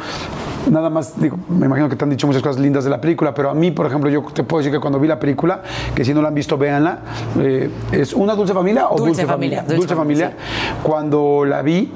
nada 0.70 0.90
más, 0.90 1.20
digo, 1.20 1.38
me 1.50 1.66
imagino 1.66 1.90
que 1.90 1.96
te 1.96 2.04
han 2.04 2.10
dicho 2.10 2.28
muchas 2.28 2.42
cosas 2.44 2.62
lindas 2.62 2.84
de 2.84 2.90
la 2.90 3.02
película, 3.02 3.34
pero 3.34 3.50
a 3.50 3.54
mí, 3.54 3.72
por 3.72 3.86
ejemplo, 3.88 4.10
yo 4.10 4.22
te 4.34 4.44
puedo 4.44 4.60
decir 4.60 4.72
que 4.74 4.80
cuando 4.80 5.00
vi 5.00 5.08
la 5.08 5.20
película, 5.20 5.62
que 5.96 6.04
si 6.06 6.14
no 6.14 6.22
la 6.22 6.28
han 6.30 6.36
visto, 6.36 6.58
véanla, 6.58 7.00
eh, 7.40 7.70
¿es 7.92 8.14
una 8.14 8.36
dulce 8.36 8.54
familia 8.54 8.88
o 8.90 8.98
Dulce 8.98 9.22
dulce, 9.22 9.26
Familia, 9.26 9.58
familia? 9.62 9.78
Dulce 9.78 9.96
familia. 9.96 10.34
Cuando 10.84 11.46
la 11.46 11.62
vi, 11.62 11.92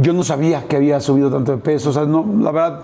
yo 0.00 0.12
no 0.12 0.22
sabía 0.22 0.64
que 0.68 0.76
había 0.76 1.00
subido 1.00 1.30
tanto 1.30 1.52
de 1.52 1.58
peso, 1.58 1.90
o 1.90 1.92
sea, 1.92 2.04
no, 2.04 2.24
la 2.40 2.50
verdad, 2.52 2.80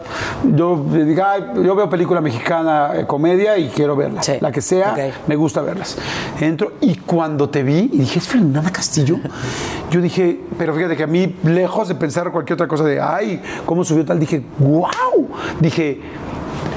yo 0.54 0.84
dije, 0.90 1.22
"Ay, 1.22 1.44
yo 1.64 1.74
veo 1.74 1.88
película 1.88 2.20
mexicana, 2.20 2.90
eh, 2.94 3.06
comedia 3.06 3.56
y 3.58 3.68
quiero 3.68 3.94
verla, 3.96 4.22
Sí. 4.22 4.32
la 4.40 4.50
que 4.50 4.60
sea, 4.60 4.92
Ok. 4.92 5.14
me 5.28 5.36
gusta 5.36 5.62
verlas. 5.62 5.96
Entro 6.40 6.72
y 6.80 6.96
cuando 6.96 7.48
te 7.48 7.62
vi 7.62 7.90
y 7.92 7.98
dije, 7.98 8.18
¿es 8.18 8.26
Fernanda 8.28 8.70
Castillo? 8.70 9.18
Yo 9.90 10.00
dije, 10.00 10.40
pero 10.58 10.74
fíjate 10.74 10.96
que 10.96 11.04
a 11.04 11.06
mí, 11.06 11.36
lejos 11.44 11.86
de 11.88 11.94
pensar 11.94 12.30
cualquier 12.32 12.54
otra 12.54 12.66
cosa 12.66 12.84
de, 12.84 13.00
ay, 13.00 13.40
¿cómo 13.64 13.84
subió 13.84 14.04
tal? 14.04 14.18
Dije, 14.18 14.42
wow. 14.58 15.28
Dije, 15.60 16.00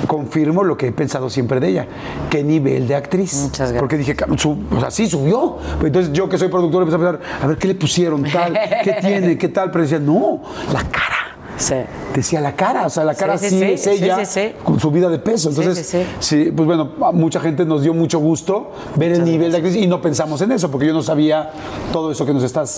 confirmo 0.06 0.64
lo 0.64 0.78
que 0.78 0.88
he 0.88 0.92
pensado 0.92 1.30
siempre 1.30 1.60
de 1.60 1.70
ella. 1.70 1.88
¿Qué 2.30 2.44
nivel 2.44 2.88
de 2.88 2.96
actriz? 2.96 3.34
Muchas 3.36 3.60
gracias. 3.72 3.80
Porque 3.80 3.98
dije, 3.98 4.16
"Cabrón, 4.16 4.38
su- 4.38 4.58
o 4.76 4.80
sea, 4.80 4.92
sí 4.92 5.08
subió. 5.08 5.58
Pero 5.78 5.88
entonces 5.88 6.14
yo 6.14 6.30
que 6.30 6.38
soy 6.38 6.50
productor 6.50 6.84
empecé 6.84 6.96
a 6.96 7.00
pensar, 7.12 7.22
a 7.42 7.48
ver, 7.48 7.58
¿qué 7.58 7.68
le 7.70 7.76
pusieron 7.76 8.24
tal? 8.24 8.54
¿Qué 8.84 8.98
tiene? 9.02 9.38
¿Qué 9.38 9.48
tal? 9.50 9.72
Pero 9.72 9.84
decía, 9.84 10.00
no, 10.00 10.42
la 10.72 10.84
cara 10.84 11.17
Sí. 11.58 11.76
decía 12.14 12.40
la 12.40 12.56
cara, 12.56 12.86
o 12.86 12.90
sea, 12.90 13.04
la 13.04 13.16
cara 13.16 13.38
Sí, 13.38 13.50
sí, 13.50 13.60
sí, 13.60 13.64
es 13.66 13.88
ella 13.88 14.18
sí, 14.20 14.26
sí, 14.26 14.40
sí. 14.50 14.56
con 14.64 14.80
su 14.80 14.92
vida 14.92 15.10
de 15.10 15.20
peso. 15.20 15.50
Entonces, 15.50 15.96
sí, 16.20 16.52
pues 16.56 16.68
bueno, 16.68 16.92
mucha 17.14 17.40
gente 17.40 17.66
nos 17.66 17.82
dio 17.82 17.94
mucho 17.94 18.20
gusto 18.20 18.72
ver 18.96 19.12
el 19.14 19.26
nivel 19.26 19.52
de 19.52 19.58
actriz 19.58 19.76
y 19.76 19.88
no 19.88 20.02
pensamos 20.02 20.40
en 20.42 20.52
eso, 20.52 20.70
porque 20.70 20.88
yo 20.88 20.94
no 20.94 21.02
sabía 21.02 21.50
todo 21.92 22.12
eso 22.12 22.26
que 22.26 22.34
nos 22.34 22.44
estás 22.44 22.78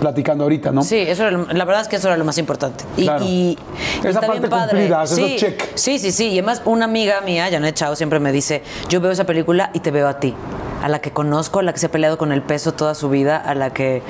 platicando 0.00 0.44
ahorita, 0.44 0.70
¿no? 0.72 0.82
Sí, 0.82 0.98
eso 0.98 1.22
era 1.22 1.32
lo- 1.32 1.46
la 1.46 1.64
verdad 1.64 1.82
es 1.82 1.88
que 1.88 1.96
eso 1.96 2.08
era 2.08 2.16
lo 2.16 2.24
más 2.24 2.38
importante. 2.38 2.84
Y, 2.96 3.02
Claro. 3.04 3.24
y- 3.24 3.28
y 3.28 3.58
Esa 4.00 4.08
está 4.10 4.20
parte 4.20 4.38
bien 4.38 4.50
padre. 4.50 4.68
cumplida, 4.70 5.02
eso 5.02 5.16
sí, 5.16 5.36
check. 5.38 5.62
sí, 5.74 5.98
sí, 5.98 6.12
sí. 6.12 6.26
Y 6.28 6.32
además 6.38 6.62
una 6.64 6.84
amiga 6.84 7.20
mía, 7.22 7.48
Janet 7.50 7.74
Chao, 7.74 7.96
siempre 7.96 8.20
me 8.20 8.30
dice, 8.32 8.62
yo 8.88 9.00
veo 9.00 9.10
esa 9.10 9.24
película 9.24 9.70
y 9.74 9.80
te 9.80 9.90
veo 9.90 10.06
a 10.08 10.20
ti. 10.20 10.34
A 10.82 10.88
la 10.88 11.00
que 11.00 11.10
conozco, 11.12 11.58
a 11.60 11.62
la 11.62 11.72
que 11.72 11.78
se 11.78 11.86
ha 11.86 11.90
peleado 11.90 12.18
con 12.18 12.32
el 12.32 12.42
peso 12.42 12.72
toda 12.72 12.94
su 12.94 13.08
vida, 13.08 13.36
a 13.36 13.54
la 13.54 13.70
que... 13.70 14.02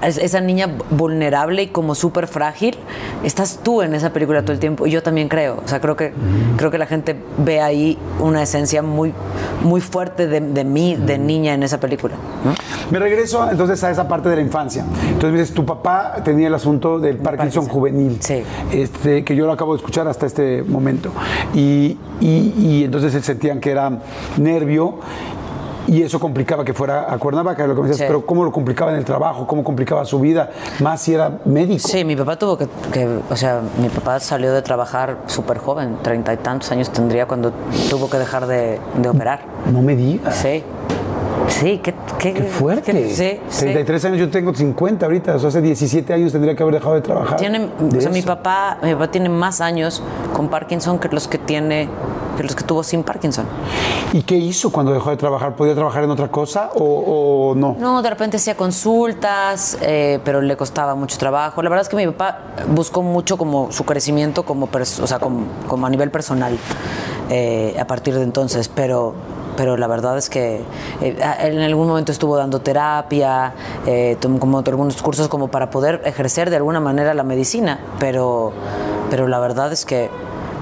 a- 0.00 0.06
esa 0.08 0.40
niña 0.40 0.68
vulnerable 0.90 1.62
y 1.64 1.66
como 1.68 1.94
súper 1.94 2.26
frágil, 2.26 2.76
estás 3.24 3.60
tú 3.62 3.82
en 3.82 3.94
esa 3.94 4.12
película 4.12 4.42
todo 4.42 4.52
el 4.52 4.58
tiempo. 4.58 4.86
Y 4.86 4.90
yo 4.90 5.02
también 5.02 5.28
creo. 5.28 5.60
O 5.64 5.68
sea, 5.68 5.80
creo 5.80 5.96
que, 5.96 6.12
creo 6.56 6.70
que 6.70 6.78
la 6.78 6.86
gente 6.86 7.16
ve 7.38 7.60
ahí 7.60 7.98
una 8.20 8.42
esencia 8.42 8.82
muy, 8.82 9.12
muy 9.62 9.80
fuerte 9.80 10.26
de, 10.26 10.40
de 10.40 10.64
mí, 10.64 10.96
de 10.96 11.18
niña 11.18 11.54
en 11.54 11.62
esa 11.62 11.78
película. 11.80 12.14
¿no? 12.44 12.54
Me 12.90 12.98
regreso 12.98 13.48
entonces 13.50 13.82
a 13.84 13.90
esa 13.90 14.06
parte 14.08 14.28
de 14.28 14.36
la 14.36 14.42
infancia. 14.42 14.84
Entonces 15.06 15.32
me 15.32 15.38
dices, 15.40 15.54
tu 15.54 15.64
papá 15.64 16.16
tenía 16.24 16.48
el 16.48 16.54
asunto 16.54 16.98
del 16.98 17.16
Parkinson, 17.16 17.64
Parkinson. 17.64 17.68
juvenil, 17.68 18.16
Sí. 18.20 18.42
este, 18.72 19.24
que 19.24 19.34
yo 19.34 19.46
lo 19.46 19.52
acabo 19.52 19.72
de 19.72 19.78
escuchar 19.78 20.06
hasta 20.08 20.26
este 20.26 20.62
momento. 20.62 21.10
Y, 21.54 21.96
y- 22.20 22.54
y 22.58 22.84
entonces 22.84 23.24
sentían 23.24 23.60
que 23.60 23.70
era 23.70 23.90
nervio. 24.38 24.98
Y 25.88 26.02
eso 26.02 26.20
complicaba 26.20 26.64
que 26.64 26.72
fuera 26.74 27.12
a 27.12 27.18
Cuernavaca, 27.18 27.66
lo 27.66 27.74
que 27.74 27.82
me 27.82 27.88
decías, 27.88 28.06
Sí. 28.06 28.12
pero 28.12 28.24
¿cómo 28.24 28.44
lo 28.44 28.52
complicaba 28.52 28.92
en 28.92 28.98
el 28.98 29.04
trabajo? 29.04 29.46
¿Cómo 29.46 29.64
complicaba 29.64 30.04
su 30.04 30.20
vida? 30.20 30.50
Más 30.80 31.00
si 31.00 31.14
era 31.14 31.38
médico. 31.44 31.88
Sí, 31.88 32.04
mi 32.04 32.14
papá 32.16 32.36
tuvo 32.38 32.56
que, 32.56 32.68
que- 32.92 33.18
o 33.30 33.36
sea, 33.36 33.60
mi 33.80 33.88
papá 33.88 34.20
salió 34.20 34.52
de 34.52 34.62
trabajar 34.62 35.16
súper 35.26 35.58
joven, 35.58 35.96
treinta 36.02 36.32
y 36.32 36.36
tantos 36.36 36.70
años 36.72 36.90
tendría 36.90 37.26
cuando 37.26 37.52
tuvo 37.90 38.08
que 38.08 38.18
dejar 38.18 38.46
de, 38.46 38.78
de 38.96 39.08
operar. 39.08 39.40
No 39.72 39.82
me 39.82 39.96
digas. 39.96 40.36
Sí. 40.36 40.62
Sí, 41.48 41.80
qué, 41.82 41.92
qué, 42.18 42.32
Qué 42.32 42.42
fuerte. 42.44 42.92
qué- 42.92 43.10
sí, 43.14 43.40
sí. 43.48 43.60
33 43.64 44.04
años, 44.06 44.18
yo 44.18 44.30
tengo 44.30 44.54
50 44.54 45.04
ahorita. 45.06 45.34
O 45.34 45.38
sea, 45.38 45.48
hace 45.48 45.60
17 45.60 46.12
años 46.14 46.32
tendría 46.32 46.54
que 46.56 46.62
haber 46.62 46.76
dejado 46.76 46.94
de 46.94 47.00
trabajar. 47.02 47.36
Tiene, 47.36 47.68
de 47.78 47.98
o 47.98 48.00
sea, 48.00 48.10
mi 48.10 48.22
papá, 48.22 48.78
mi 48.82 48.92
papá 48.94 49.10
tiene 49.10 49.28
más 49.28 49.60
años 49.60 50.02
con 50.32 50.48
Parkinson 50.48 50.98
que 50.98 51.08
los 51.08 51.28
que 51.28 51.38
tiene, 51.38 51.88
que 52.42 52.48
los 52.48 52.56
que 52.56 52.64
tuvo 52.64 52.82
sin 52.82 53.02
Parkinson. 53.02 53.46
¿Y 54.12 54.22
qué 54.22 54.36
hizo 54.36 54.70
cuando 54.70 54.92
dejó 54.92 55.10
de 55.10 55.16
trabajar? 55.16 55.56
¿Podía 55.56 55.74
trabajar 55.74 56.04
en 56.04 56.10
otra 56.10 56.28
cosa 56.28 56.70
o, 56.74 57.50
o 57.50 57.54
no? 57.54 57.76
No, 57.78 58.02
de 58.02 58.10
repente 58.10 58.36
hacía 58.36 58.56
consultas, 58.56 59.78
eh, 59.80 60.20
pero 60.24 60.40
le 60.40 60.56
costaba 60.56 60.94
mucho 60.94 61.16
trabajo. 61.18 61.62
La 61.62 61.70
verdad 61.70 61.82
es 61.82 61.88
que 61.88 61.96
mi 61.96 62.06
papá 62.06 62.40
buscó 62.68 63.02
mucho 63.02 63.38
como 63.38 63.70
su 63.72 63.84
crecimiento 63.84 64.44
como, 64.44 64.68
o 64.72 65.06
sea, 65.06 65.18
como, 65.18 65.46
como 65.66 65.86
a 65.86 65.90
nivel 65.90 66.10
personal 66.10 66.58
eh, 67.30 67.76
a 67.80 67.86
partir 67.86 68.14
de 68.14 68.22
entonces, 68.22 68.68
pero 68.68 69.14
pero 69.56 69.76
la 69.76 69.86
verdad 69.86 70.16
es 70.18 70.30
que 70.30 70.62
eh, 71.00 71.16
en 71.40 71.58
algún 71.60 71.88
momento 71.88 72.12
estuvo 72.12 72.36
dando 72.36 72.60
terapia, 72.60 73.52
eh, 73.86 74.16
tomó 74.20 74.38
como 74.38 74.58
algunos 74.58 75.02
cursos 75.02 75.28
como 75.28 75.48
para 75.48 75.70
poder 75.70 76.02
ejercer 76.04 76.50
de 76.50 76.56
alguna 76.56 76.80
manera 76.80 77.14
la 77.14 77.22
medicina, 77.22 77.78
pero, 77.98 78.52
pero 79.10 79.28
la 79.28 79.38
verdad 79.40 79.72
es 79.72 79.84
que 79.84 80.10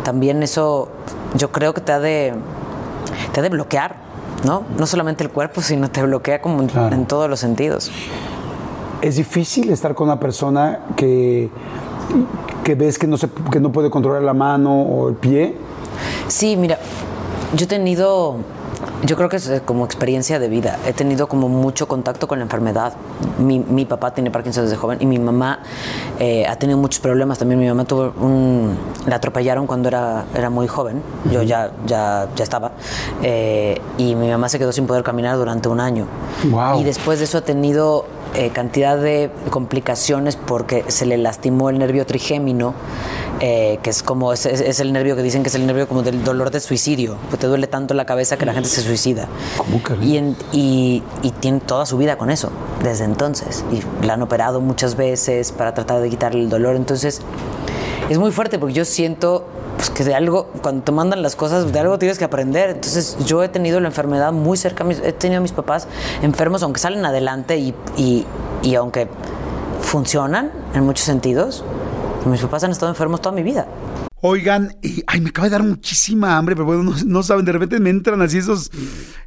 también 0.02 0.42
eso 0.42 0.88
yo 1.36 1.52
creo 1.52 1.74
que 1.74 1.80
te 1.80 1.92
ha 1.92 2.00
de, 2.00 2.34
te 3.32 3.40
ha 3.40 3.42
de 3.42 3.48
bloquear, 3.48 3.96
¿no? 4.44 4.64
No 4.78 4.86
solamente 4.86 5.24
el 5.24 5.30
cuerpo, 5.30 5.60
sino 5.60 5.90
te 5.90 6.02
bloquea 6.02 6.40
como 6.40 6.62
en, 6.62 7.06
todos 7.06 7.28
los 7.28 7.40
sentidos. 7.40 7.90
Es 9.02 9.16
difícil 9.16 9.70
estar 9.70 9.94
con 9.94 10.08
una 10.08 10.20
persona 10.20 10.80
que, 10.96 11.50
que 12.64 12.74
ves 12.74 12.98
que 12.98 13.06
no, 13.06 13.16
se, 13.16 13.28
que 13.50 13.60
no 13.60 13.72
puede 13.72 13.90
controlar 13.90 14.22
la 14.22 14.34
mano 14.34 14.82
o 14.82 15.08
el 15.08 15.14
pie? 15.14 15.56
Sí, 16.28 16.56
mira, 16.56 16.78
yo 17.54 17.64
he 17.64 17.68
tenido 17.68 18.36
yo 19.04 19.16
creo 19.16 19.28
que 19.28 19.36
es 19.36 19.48
eh, 19.48 19.62
como 19.64 19.84
experiencia 19.84 20.38
de 20.38 20.48
vida. 20.48 20.78
He 20.86 20.92
tenido 20.92 21.28
como 21.28 21.48
mucho 21.48 21.88
contacto 21.88 22.28
con 22.28 22.38
la 22.38 22.44
enfermedad. 22.44 22.92
Mi, 23.38 23.58
mi 23.58 23.84
papá 23.84 24.12
tiene 24.12 24.30
Parkinson 24.30 24.64
desde 24.64 24.76
joven 24.76 24.98
y 25.00 25.06
mi 25.06 25.18
mamá 25.18 25.60
eh, 26.18 26.46
ha 26.46 26.56
tenido 26.56 26.78
muchos 26.78 27.00
problemas. 27.00 27.38
También 27.38 27.60
mi 27.60 27.68
mamá 27.68 27.84
tuvo 27.84 28.12
un... 28.20 28.76
La 29.06 29.16
atropellaron 29.16 29.66
cuando 29.66 29.88
era, 29.88 30.24
era 30.34 30.50
muy 30.50 30.66
joven. 30.66 31.02
Yo 31.30 31.42
ya, 31.42 31.72
ya, 31.86 32.28
ya 32.34 32.44
estaba. 32.44 32.72
Eh, 33.22 33.80
y 33.98 34.14
mi 34.14 34.28
mamá 34.28 34.48
se 34.48 34.58
quedó 34.58 34.72
sin 34.72 34.86
poder 34.86 35.02
caminar 35.02 35.36
durante 35.36 35.68
un 35.68 35.80
año. 35.80 36.06
Wow. 36.50 36.80
Y 36.80 36.84
después 36.84 37.18
de 37.18 37.24
eso 37.24 37.38
ha 37.38 37.42
tenido 37.42 38.04
eh, 38.34 38.50
cantidad 38.50 38.96
de 38.96 39.30
complicaciones 39.50 40.36
porque 40.36 40.84
se 40.88 41.04
le 41.06 41.16
lastimó 41.18 41.68
el 41.70 41.78
nervio 41.78 42.06
trigémino, 42.06 42.74
eh, 43.40 43.78
que 43.82 43.90
es 43.90 44.02
como 44.02 44.32
es, 44.32 44.46
es- 44.46 44.60
es 44.60 44.80
el 44.80 44.92
nervio 44.92 45.16
que 45.16 45.22
dicen 45.22 45.42
que 45.42 45.48
es 45.48 45.54
el 45.54 45.66
nervio 45.66 45.88
como 45.88 46.02
del 46.02 46.22
dolor 46.22 46.50
de 46.50 46.60
suicidio, 46.60 47.16
que 47.30 47.36
te 47.36 47.46
duele 47.46 47.66
tanto 47.66 47.94
la 47.94 48.04
cabeza 48.04 48.36
que 48.36 48.46
la 48.46 48.52
gente 48.52 48.68
se 48.68 48.82
suicida. 48.82 49.26
¿Cómo 49.56 49.82
que? 49.82 49.94
Y, 50.04 50.16
en- 50.16 50.36
y, 50.52 51.02
y 51.22 51.30
tiene 51.32 51.60
toda 51.60 51.86
su 51.86 51.96
vida 51.96 52.16
con 52.18 52.30
eso, 52.30 52.50
desde 52.82 53.04
entonces. 53.04 53.64
Y 53.72 53.82
la 54.06 54.14
han 54.14 54.22
operado 54.22 54.60
muchas 54.60 54.96
veces 54.96 55.52
para 55.52 55.74
tratar 55.74 56.00
de 56.00 56.08
quitarle 56.10 56.40
el 56.42 56.48
dolor. 56.50 56.76
Entonces, 56.76 57.20
es 58.08 58.18
muy 58.18 58.30
fuerte 58.30 58.58
porque 58.58 58.74
yo 58.74 58.84
siento 58.84 59.46
pues, 59.80 59.88
que 59.88 60.04
de 60.04 60.14
algo, 60.14 60.48
cuando 60.60 60.82
te 60.82 60.92
mandan 60.92 61.22
las 61.22 61.36
cosas, 61.36 61.72
de 61.72 61.78
algo 61.78 61.98
tienes 61.98 62.18
que 62.18 62.24
aprender. 62.24 62.68
Entonces, 62.68 63.16
yo 63.24 63.42
he 63.42 63.48
tenido 63.48 63.80
la 63.80 63.88
enfermedad 63.88 64.30
muy 64.30 64.58
cerca, 64.58 64.84
he 64.84 65.12
tenido 65.14 65.38
a 65.38 65.40
mis 65.40 65.52
papás 65.52 65.88
enfermos, 66.20 66.62
aunque 66.62 66.78
salen 66.78 67.02
adelante 67.06 67.56
y, 67.56 67.74
y, 67.96 68.26
y 68.62 68.74
aunque 68.74 69.08
funcionan 69.80 70.52
en 70.74 70.84
muchos 70.84 71.06
sentidos, 71.06 71.64
mis 72.26 72.42
papás 72.42 72.62
han 72.64 72.72
estado 72.72 72.92
enfermos 72.92 73.22
toda 73.22 73.34
mi 73.34 73.42
vida. 73.42 73.68
Oigan, 74.20 74.76
y, 74.82 75.02
ay, 75.06 75.22
me 75.22 75.30
acaba 75.30 75.46
de 75.46 75.52
dar 75.52 75.62
muchísima 75.62 76.36
hambre, 76.36 76.54
pero 76.54 76.66
bueno, 76.66 76.82
no, 76.82 76.94
no 77.06 77.22
saben, 77.22 77.46
de 77.46 77.52
repente 77.52 77.80
me 77.80 77.88
entran 77.88 78.20
así 78.20 78.36
esos, 78.36 78.70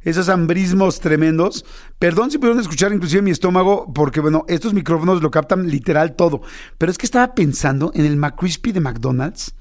esos 0.02 0.28
hambrismos 0.28 1.00
tremendos. 1.00 1.64
Perdón 1.98 2.30
si 2.30 2.38
pudieron 2.38 2.60
escuchar 2.60 2.92
inclusive 2.92 3.22
mi 3.22 3.32
estómago, 3.32 3.92
porque 3.92 4.20
bueno, 4.20 4.44
estos 4.46 4.72
micrófonos 4.72 5.20
lo 5.20 5.32
captan 5.32 5.68
literal 5.68 6.14
todo. 6.14 6.42
Pero 6.78 6.92
es 6.92 6.98
que 6.98 7.06
estaba 7.06 7.34
pensando 7.34 7.90
en 7.92 8.04
el 8.06 8.16
McCrispy 8.16 8.70
de 8.70 8.78
McDonald's. 8.78 9.52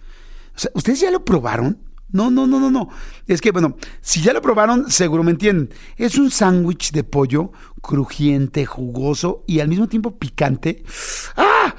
O 0.55 0.59
sea, 0.59 0.71
¿ustedes 0.73 0.99
ya 0.99 1.11
lo 1.11 1.23
probaron? 1.23 1.79
No, 2.13 2.29
no, 2.29 2.45
no, 2.45 2.59
no, 2.59 2.69
no. 2.69 2.89
Es 3.27 3.41
que, 3.41 3.51
bueno, 3.51 3.75
si 4.01 4.21
ya 4.21 4.33
lo 4.33 4.41
probaron, 4.41 4.91
seguro 4.91 5.23
me 5.23 5.31
entienden. 5.31 5.73
Es 5.97 6.15
un 6.17 6.29
sándwich 6.29 6.91
de 6.91 7.03
pollo 7.03 7.51
crujiente, 7.81 8.65
jugoso 8.65 9.43
y 9.47 9.59
al 9.59 9.67
mismo 9.67 9.87
tiempo 9.87 10.17
picante. 10.17 10.83
¡Ah! 11.35 11.62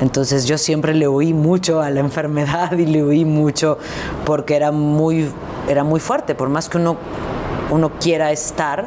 Entonces 0.00 0.46
yo 0.46 0.56
siempre 0.58 0.94
le 0.94 1.08
huí 1.08 1.34
mucho 1.34 1.80
a 1.82 1.90
la 1.90 2.00
enfermedad 2.08 2.72
y 2.72 2.86
le 2.86 3.02
huí 3.04 3.24
mucho 3.24 3.78
porque 4.24 4.56
era 4.56 4.70
muy, 4.72 5.30
era 5.68 5.84
muy 5.84 6.00
fuerte. 6.00 6.34
Por 6.34 6.48
más 6.48 6.68
que 6.68 6.78
uno, 6.78 6.96
uno 7.70 7.90
quiera 8.00 8.32
estar, 8.32 8.86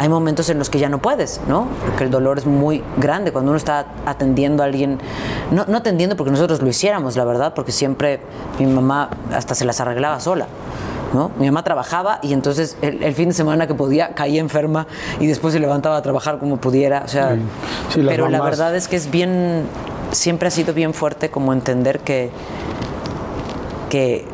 hay 0.00 0.08
momentos 0.08 0.48
en 0.48 0.58
los 0.58 0.70
que 0.70 0.78
ya 0.78 0.88
no 0.88 0.98
puedes, 0.98 1.40
¿no? 1.48 1.66
Porque 1.86 2.04
el 2.04 2.10
dolor 2.10 2.38
es 2.38 2.46
muy 2.46 2.82
grande 2.98 3.32
cuando 3.32 3.50
uno 3.50 3.56
está 3.58 3.86
atendiendo 4.06 4.62
a 4.62 4.66
alguien, 4.66 4.98
no, 5.50 5.64
no 5.66 5.76
atendiendo 5.78 6.16
porque 6.16 6.30
nosotros 6.30 6.62
lo 6.62 6.68
hiciéramos, 6.68 7.16
la 7.16 7.24
verdad, 7.24 7.52
porque 7.54 7.72
siempre 7.72 8.20
mi 8.58 8.66
mamá 8.66 9.10
hasta 9.34 9.54
se 9.54 9.64
las 9.64 9.80
arreglaba 9.80 10.20
sola. 10.20 10.46
¿No? 11.14 11.30
Mi 11.38 11.46
mamá 11.46 11.64
trabajaba 11.64 12.18
y 12.22 12.34
entonces 12.34 12.76
el, 12.82 13.02
el 13.02 13.14
fin 13.14 13.28
de 13.30 13.34
semana 13.34 13.66
que 13.66 13.72
podía 13.74 14.10
caía 14.14 14.42
enferma 14.42 14.86
y 15.18 15.26
después 15.26 15.54
se 15.54 15.58
levantaba 15.58 15.96
a 15.96 16.02
trabajar 16.02 16.38
como 16.38 16.58
pudiera. 16.58 17.00
O 17.02 17.08
sea, 17.08 17.34
Sí. 17.34 17.40
Sí, 17.94 18.04
pero 18.06 18.28
la 18.28 18.38
mamás- 18.38 18.50
verdad 18.50 18.76
es 18.76 18.88
que 18.88 18.96
es 18.96 19.10
bien, 19.10 19.62
siempre 20.12 20.48
ha 20.48 20.50
sido 20.50 20.74
bien 20.74 20.94
fuerte 20.94 21.30
como 21.30 21.52
entender 21.52 22.00
que, 22.00 22.30
que, 23.90 24.24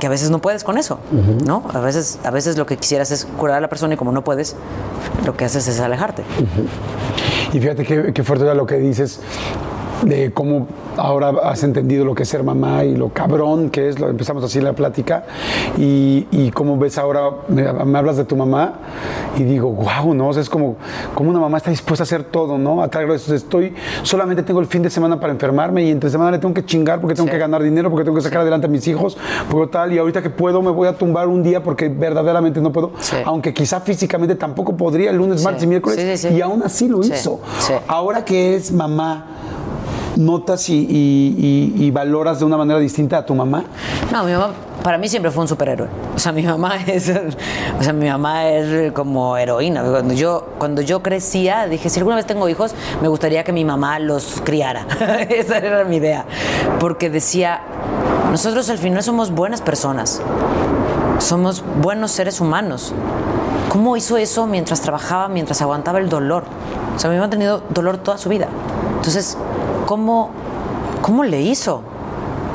que 0.00 0.06
a 0.06 0.10
veces 0.10 0.30
no 0.30 0.40
puedes 0.40 0.64
con 0.64 0.78
eso, 0.78 0.98
¿no? 1.46 1.64
A 1.72 1.80
veces, 1.80 2.18
a 2.24 2.30
veces 2.30 2.56
lo 2.56 2.66
que 2.66 2.76
quisieras 2.76 3.10
es 3.10 3.24
curar 3.24 3.58
a 3.58 3.60
la 3.60 3.68
persona 3.68 3.94
y 3.94 3.96
como 3.96 4.12
no 4.12 4.24
puedes, 4.24 4.56
lo 5.24 5.36
que 5.36 5.44
haces 5.44 5.68
es 5.68 5.80
alejarte. 5.80 6.22
Y 7.52 7.60
fíjate 7.60 7.84
qué, 7.84 8.12
qué 8.12 8.24
fuerte 8.24 8.44
era 8.44 8.54
lo 8.54 8.66
que 8.66 8.76
dices 8.76 9.20
de 10.02 10.32
cómo 10.32 10.66
ahora 10.96 11.32
has 11.44 11.62
entendido 11.62 12.04
lo 12.04 12.14
que 12.14 12.24
es 12.24 12.28
ser 12.28 12.42
mamá 12.42 12.84
y 12.84 12.96
lo 12.96 13.10
cabrón 13.10 13.70
que 13.70 13.88
es, 13.88 13.98
lo 14.00 14.08
empezamos 14.08 14.42
así 14.44 14.60
la 14.60 14.72
plática 14.72 15.24
y, 15.78 16.26
y 16.30 16.50
cómo 16.50 16.76
ves 16.76 16.98
ahora, 16.98 17.30
me, 17.48 17.72
me 17.72 17.98
hablas 17.98 18.16
de 18.16 18.24
tu 18.24 18.36
mamá 18.36 18.74
y 19.38 19.44
digo, 19.44 19.70
wow, 19.70 20.14
¿no? 20.14 20.28
O 20.28 20.32
sea, 20.32 20.42
es 20.42 20.50
como, 20.50 20.76
como 21.14 21.30
una 21.30 21.38
mamá 21.40 21.58
está 21.58 21.70
dispuesta 21.70 22.02
a 22.02 22.04
hacer 22.04 22.24
todo, 22.24 22.58
¿no? 22.58 22.82
A 22.82 22.88
traer 22.88 23.10
eso, 23.10 23.34
estoy, 23.34 23.74
solamente 24.02 24.42
tengo 24.42 24.60
el 24.60 24.66
fin 24.66 24.82
de 24.82 24.90
semana 24.90 25.18
para 25.20 25.32
enfermarme 25.32 25.84
y 25.84 25.90
entre 25.90 26.10
semana 26.10 26.30
le 26.32 26.38
tengo 26.38 26.52
que 26.54 26.64
chingar 26.64 27.00
porque 27.00 27.14
tengo 27.14 27.26
Sí. 27.28 27.32
que 27.32 27.38
ganar 27.38 27.62
dinero, 27.62 27.88
porque 27.90 28.04
tengo 28.04 28.16
que 28.16 28.22
sacar 28.24 28.40
adelante 28.42 28.66
a 28.66 28.70
mis 28.70 28.86
hijos, 28.88 29.16
porque 29.50 29.70
tal, 29.72 29.92
y 29.92 29.98
ahorita 29.98 30.20
que 30.22 30.30
puedo 30.30 30.60
me 30.62 30.70
voy 30.70 30.88
a 30.88 30.96
tumbar 30.98 31.28
un 31.28 31.42
día 31.42 31.62
porque 31.62 31.88
verdaderamente 31.88 32.60
no 32.60 32.72
puedo, 32.72 32.92
Sí. 32.98 33.16
aunque 33.24 33.54
quizá 33.54 33.80
físicamente 33.80 34.34
tampoco 34.34 34.76
podría 34.76 35.10
el 35.10 35.16
lunes, 35.16 35.40
Sí. 35.40 35.44
martes 35.44 35.62
y 35.62 35.66
miércoles, 35.68 36.24
y 36.24 36.40
aún 36.40 36.62
así 36.64 36.88
lo 36.88 37.00
hizo. 37.00 37.40
Ahora 37.86 38.24
que 38.24 38.50
eres 38.54 38.72
mamá, 38.72 39.26
¿notas 40.16 40.68
y, 40.68 40.74
y- 40.74 41.72
y- 41.78 41.84
y 41.86 41.90
valoras 41.90 42.38
de 42.38 42.44
una 42.44 42.56
manera 42.56 42.78
distinta 42.78 43.18
a 43.18 43.26
tu 43.26 43.34
mamá? 43.34 43.64
No, 44.12 44.24
mi 44.24 44.32
mamá 44.32 44.50
para 44.82 44.98
mí 44.98 45.08
siempre 45.08 45.30
fue 45.30 45.42
un 45.42 45.48
superhéroe. 45.48 45.86
O 46.16 46.18
sea, 46.18 46.32
mi 46.32 46.42
mamá 46.42 46.76
es, 46.86 47.08
o 47.78 47.82
sea, 47.82 47.92
mi 47.92 48.08
mamá 48.08 48.48
es 48.48 48.92
como 48.92 49.36
heroína. 49.36 49.82
Cuando 49.84 50.12
yo, 50.14 50.48
cuando 50.58 50.82
yo 50.82 51.02
crecía, 51.02 51.66
dije, 51.66 51.88
si 51.88 51.98
alguna 52.00 52.16
vez 52.16 52.26
tengo 52.26 52.48
hijos, 52.48 52.74
me 53.00 53.08
gustaría 53.08 53.44
que 53.44 53.52
mi 53.52 53.64
mamá 53.64 53.98
los 54.00 54.40
criara. 54.44 54.86
Esa 55.30 55.58
era 55.58 55.84
mi 55.84 55.96
idea. 55.96 56.24
Porque 56.80 57.10
decía, 57.10 57.60
nosotros 58.32 58.68
al 58.70 58.78
final 58.78 59.02
somos 59.04 59.30
buenas 59.30 59.60
personas. 59.60 60.20
Somos 61.18 61.62
buenos 61.80 62.10
seres 62.10 62.40
humanos. 62.40 62.92
¿Cómo 63.68 63.96
hizo 63.96 64.16
eso 64.16 64.46
mientras 64.46 64.80
trabajaba, 64.80 65.28
mientras 65.28 65.62
aguantaba 65.62 65.98
el 66.00 66.08
dolor? 66.08 66.42
O 66.96 66.98
sea, 66.98 67.08
mi 67.08 67.16
mamá 67.16 67.26
ha 67.26 67.30
tenido 67.30 67.62
dolor 67.70 67.98
toda 67.98 68.18
su 68.18 68.28
vida. 68.28 68.48
Entonces, 68.96 69.38
¿cómo, 69.86 70.30
cómo 71.02 71.24
le 71.24 71.40
hizo? 71.42 71.82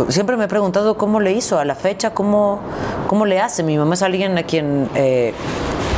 Siempre 0.10 0.38
me 0.38 0.46
he 0.46 0.48
preguntado 0.48 0.96
cómo 0.98 1.20
le 1.20 1.32
hizo 1.32 1.58
a 1.58 1.66
la 1.66 1.74
fecha, 1.76 2.14
cómo, 2.14 2.60
cómo 3.08 3.26
le 3.26 3.40
hace. 3.40 3.64
Mi 3.64 3.78
mamá 3.78 3.96
es 3.96 4.02
alguien 4.04 4.38
a 4.38 4.44
quien 4.44 4.88
eh, 4.96 5.34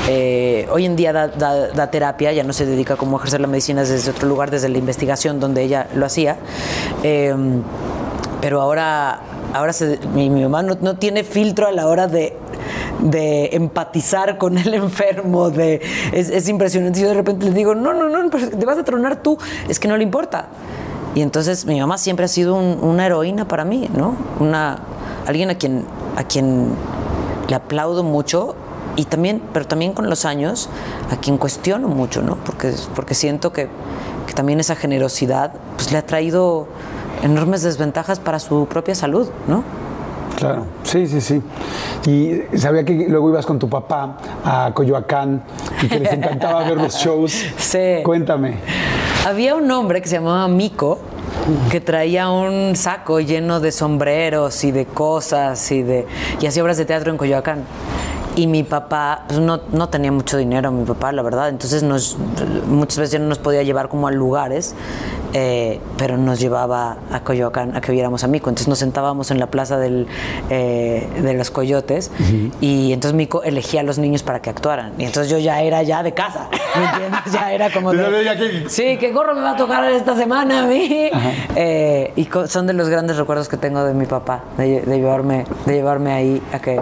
eh, 0.07 0.67
hoy 0.71 0.85
en 0.85 0.95
día 0.95 1.11
da, 1.11 1.27
da- 1.27 1.67
da 1.67 1.91
terapia, 1.91 2.31
ya 2.31 2.43
no 2.43 2.53
se 2.53 2.65
dedica 2.65 2.95
como 2.95 3.17
a 3.17 3.19
ejercer 3.19 3.41
la 3.41 3.47
medicina 3.47 3.83
desde 3.83 4.09
otro 4.11 4.27
lugar, 4.27 4.51
desde 4.51 4.69
la 4.69 4.77
investigación 4.77 5.39
donde 5.41 5.63
ella 5.63 5.87
lo 5.95 6.05
hacía. 6.05 6.37
Eh, 7.03 7.35
pero 8.39 8.61
ahora, 8.61 9.19
ahora 9.53 9.73
se- 9.73 9.99
mi, 10.13 10.29
mi 10.29 10.43
mamá 10.43 10.63
no, 10.63 10.77
no 10.79 10.95
tiene 10.97 11.25
filtro 11.25 11.67
a 11.67 11.71
la 11.73 11.87
hora 11.87 12.07
de, 12.07 12.37
de 13.01 13.49
empatizar 13.51 14.37
con 14.37 14.57
el 14.57 14.73
enfermo. 14.75 15.49
De, 15.49 15.81
es, 16.13 16.29
es 16.29 16.47
impresionante. 16.47 17.01
Yo 17.01 17.09
de 17.09 17.15
repente 17.15 17.45
le 17.47 17.51
digo, 17.51 17.75
no, 17.75 17.93
no, 17.93 18.07
no, 18.07 18.29
te 18.29 18.65
vas 18.65 18.77
a 18.77 18.83
tronar 18.85 19.21
tú. 19.21 19.37
Es 19.67 19.77
que 19.77 19.89
no 19.89 19.97
le 19.97 20.03
importa. 20.03 20.47
Y 21.15 21.21
entonces 21.21 21.65
mi 21.65 21.79
mamá 21.79 21.97
siempre 21.97 22.25
ha 22.25 22.27
sido 22.27 22.55
un- 22.55 22.79
una 22.81 23.05
heroína 23.05 23.47
para 23.47 23.65
mí, 23.65 23.89
¿no? 23.95 24.15
Una, 24.39 24.77
alguien 25.27 25.49
a 25.49 25.55
quien, 25.55 25.85
a 26.15 26.23
quien 26.23 26.69
le 27.47 27.55
aplaudo 27.55 28.03
mucho 28.03 28.55
y 28.95 29.05
también, 29.05 29.41
pero 29.53 29.65
también 29.65 29.93
con 29.93 30.09
los 30.09 30.25
años, 30.25 30.69
a 31.11 31.15
quien 31.17 31.37
cuestiono 31.37 31.87
mucho, 31.87 32.21
¿no? 32.21 32.35
Porque, 32.45 32.73
porque 32.95 33.15
siento 33.15 33.51
que, 33.53 33.67
que 34.27 34.33
también 34.33 34.59
esa 34.59 34.75
generosidad 34.75 35.53
pues, 35.75 35.91
le 35.91 35.97
ha 35.97 36.05
traído 36.05 36.67
enormes 37.23 37.63
desventajas 37.63 38.19
para 38.19 38.39
su 38.39 38.65
propia 38.67 38.93
salud, 38.95 39.27
¿no? 39.47 39.63
Claro, 40.37 40.67
sí, 40.83 41.05
sí, 41.07 41.19
sí. 41.19 41.41
Y 42.07 42.57
sabía 42.57 42.85
que 42.85 43.07
luego 43.09 43.29
ibas 43.29 43.45
con 43.45 43.59
tu 43.59 43.67
papá 43.67 44.17
a 44.45 44.71
Coyoacán 44.73 45.43
y 45.81 45.87
que 45.87 45.99
les 45.99 46.13
encantaba 46.13 46.63
ver 46.63 46.77
los 46.77 46.93
shows. 47.03 47.33
Sí. 47.57 47.97
Cuéntame. 48.05 48.57
Había 49.25 49.55
un 49.55 49.69
hombre 49.69 50.01
que 50.01 50.07
se 50.07 50.15
llamaba 50.15 50.47
Mico 50.47 50.97
que 51.69 51.81
traía 51.81 52.29
un 52.29 52.75
saco 52.75 53.19
lleno 53.19 53.59
de 53.59 53.71
sombreros 53.71 54.63
y 54.63 54.71
de 54.71 54.85
cosas 54.85 55.71
y 55.71 55.83
de 55.83 56.07
y 56.39 56.45
hacía 56.45 56.63
obras 56.63 56.77
de 56.77 56.85
teatro 56.85 57.11
en 57.11 57.17
Coyoacán. 57.17 57.65
y 58.35 58.47
mi 58.47 58.63
papá 58.63 59.25
pues, 59.27 59.39
no, 59.39 59.59
no 59.71 59.89
tenía 59.89 60.11
mucho 60.11 60.37
dinero, 60.37 60.71
mi 60.71 60.85
papá, 60.85 61.11
la 61.11 61.21
verdad. 61.21 61.49
Entonces 61.49 61.83
muchas 61.83 62.97
veces 62.97 63.19
no 63.19 63.27
nos 63.27 63.39
podía 63.39 63.63
llevar 63.63 63.89
como 63.89 64.07
a 64.07 64.11
lugares, 64.11 64.73
eh, 65.33 65.79
pero 65.97 66.17
nos 66.17 66.39
llevaba 66.39 66.97
a 67.11 67.19
Coyoacán 67.21 67.75
a 67.75 67.81
que 67.81 67.91
viéramos 67.91 68.23
a 68.23 68.27
Mico. 68.27 68.49
Entonces 68.49 68.67
nos 68.67 68.79
sentábamos 68.79 69.31
en 69.31 69.39
la 69.39 69.47
plaza 69.47 69.77
del, 69.77 70.07
eh, 70.49 71.07
de 71.21 71.33
los 71.33 71.51
coyotes 71.51 72.11
y 72.61 72.93
entonces 72.93 73.15
Mico 73.15 73.43
elegía 73.43 73.81
a 73.81 73.83
los 73.83 73.97
niños 73.97 74.23
para 74.23 74.41
que 74.41 74.49
actuaran. 74.49 74.93
Y 74.97 75.05
entonces 75.05 75.31
yo 75.31 75.37
ya 75.37 75.61
era 75.61 75.83
ya 75.83 76.03
de 76.03 76.13
casa, 76.13 76.49
¿me 76.75 76.85
entiendes? 76.85 77.19
Ya 77.31 77.53
era 77.53 77.71
como 77.71 77.91
de... 77.93 78.65
Sí, 78.69 78.97
¿qué 78.99 79.11
gorro 79.11 79.33
me 79.35 79.41
va 79.41 79.51
a 79.51 79.57
tocar 79.57 79.83
esta 79.91 80.15
semana 80.15 80.63
a 80.63 80.67
mí? 80.67 81.09
Eh, 81.55 82.13
y 82.15 82.27
son 82.47 82.67
de 82.67 82.73
los 82.73 82.89
grandes 82.89 83.17
recuerdos 83.17 83.47
que 83.49 83.57
tengo 83.57 83.83
de 83.83 83.93
mi 83.93 84.05
papá, 84.05 84.43
de, 84.57 84.81
de 84.81 84.97
llevarme, 84.97 85.45
de 85.65 85.73
llevarme 85.73 86.11
ahí 86.13 86.41
a 86.53 86.59
que... 86.59 86.79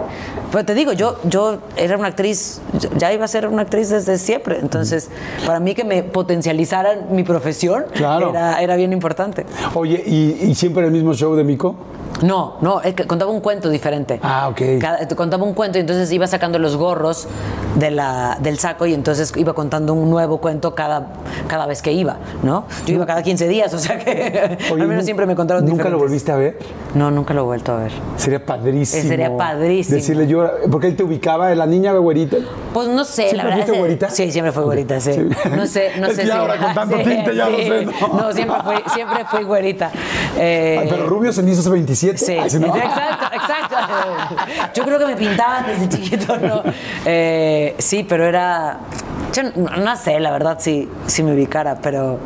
Pero 0.50 0.64
te 0.64 0.74
digo, 0.74 0.92
yo, 0.92 1.18
yo 1.24 1.58
era 1.76 1.96
una 1.96 2.08
actriz, 2.08 2.60
ya 2.96 3.12
iba 3.12 3.24
a 3.24 3.28
ser 3.28 3.46
una 3.48 3.62
actriz 3.62 3.90
desde 3.90 4.16
siempre, 4.18 4.58
entonces 4.60 5.10
para 5.46 5.60
mí 5.60 5.74
que 5.74 5.84
me 5.84 6.02
potencializaran 6.02 7.06
mi 7.10 7.22
profesión 7.22 7.84
Claro. 7.94 8.30
era, 8.30 8.37
era 8.60 8.76
bien 8.76 8.92
importante. 8.92 9.44
Oye, 9.74 10.02
¿y, 10.06 10.48
y 10.48 10.54
siempre 10.54 10.84
el 10.86 10.92
mismo 10.92 11.14
show 11.14 11.34
de 11.34 11.44
Mico? 11.44 11.74
No, 12.22 12.56
no, 12.60 12.80
es 12.80 12.94
que 12.94 13.06
contaba 13.06 13.30
un 13.30 13.40
cuento 13.40 13.68
diferente. 13.70 14.18
Ah, 14.22 14.48
ok. 14.48 14.60
Cada- 14.80 15.06
te 15.06 15.14
contaba 15.14 15.44
un 15.44 15.54
cuento 15.54 15.78
y 15.78 15.82
entonces 15.82 16.10
iba 16.10 16.26
sacando 16.26 16.58
los 16.58 16.76
gorros 16.76 17.28
de 17.76 17.90
la, 17.92 18.36
del 18.40 18.58
saco 18.58 18.86
y 18.86 18.94
entonces 18.94 19.32
iba 19.36 19.52
contando 19.54 19.94
un 19.94 20.10
nuevo 20.10 20.38
cuento 20.38 20.74
cada, 20.74 21.06
cada 21.46 21.66
vez 21.66 21.80
que 21.80 21.92
iba, 21.92 22.16
¿no? 22.42 22.64
Yo 22.86 22.94
iba 22.94 23.06
cada 23.06 23.22
15 23.22 23.46
días, 23.46 23.72
o 23.74 23.78
sea 23.78 23.98
que 23.98 24.58
Oye, 24.72 24.82
al 24.82 24.88
menos 24.88 25.04
siempre 25.04 25.26
me 25.26 25.36
contaron 25.36 25.64
¿Nunca 25.64 25.88
lo 25.90 25.98
volviste 25.98 26.32
a 26.32 26.36
ver? 26.36 26.58
No, 26.94 27.10
nunca 27.10 27.34
lo 27.34 27.42
he 27.42 27.44
vuelto 27.44 27.72
a 27.72 27.76
ver. 27.80 27.92
Sería 28.16 28.44
padrísimo. 28.44 29.02
Eh, 29.04 29.06
sería 29.08 29.36
padrísimo. 29.36 29.96
Decirle 29.96 30.26
yo, 30.26 30.48
porque 30.70 30.88
él 30.88 30.96
te 30.96 31.04
ubicaba, 31.04 31.54
la 31.54 31.66
niña 31.66 31.92
güerita. 31.92 32.38
Pues 32.74 32.88
no 32.88 33.04
sé, 33.04 33.28
¿Siempre 33.28 33.36
la 33.38 33.44
verdad. 33.44 33.66
que- 33.72 33.78
güerita? 33.78 34.10
Sí, 34.10 34.32
siempre 34.32 34.52
fui 34.52 34.64
güerita, 34.64 34.98
sí. 35.00 35.12
Sí. 35.12 35.28
No 35.54 35.66
sé, 35.66 35.90
no 36.00 36.06
Es 36.08 36.16
sé 36.16 36.22
que 36.22 36.26
si. 36.28 36.32
ahora 36.32 36.56
con 36.58 36.74
tanto 36.74 36.96
Sí, 36.98 37.04
tinte 37.04 37.36
ya 37.36 37.48
lo 37.48 37.56
sí. 37.58 37.62
sé, 37.64 37.84
¿no? 37.86 37.92
No, 38.20 38.32
siempre 38.32 38.56
fui, 38.64 38.74
siempre 38.94 39.24
fui 39.30 39.44
güerita. 39.44 39.90
Eh, 40.36 40.78
Ay, 40.80 40.86
pero 40.90 41.06
Rubio 41.06 41.32
Cenizos 41.32 41.66
hace 41.66 41.78
27. 42.02 42.18
Sí, 42.18 42.38
Ay, 42.38 42.50
sí, 42.50 42.58
no. 42.58 42.74
exacto, 42.76 43.26
exacto. 43.34 43.76
Yo 44.74 44.84
creo 44.84 44.98
que 44.98 45.06
me 45.06 45.16
pintaban 45.16 45.66
desde 45.66 45.88
chiquito, 45.88 46.36
¿no? 46.38 46.62
Eh, 47.04 47.74
sí, 47.78 48.04
pero 48.08 48.24
era. 48.26 48.78
Yo 49.32 49.42
no, 49.42 49.76
no 49.76 49.96
sé, 49.96 50.18
la 50.20 50.30
verdad, 50.30 50.58
si, 50.60 50.88
si 51.06 51.22
me 51.22 51.32
ubicara, 51.34 51.76
pero. 51.80 52.18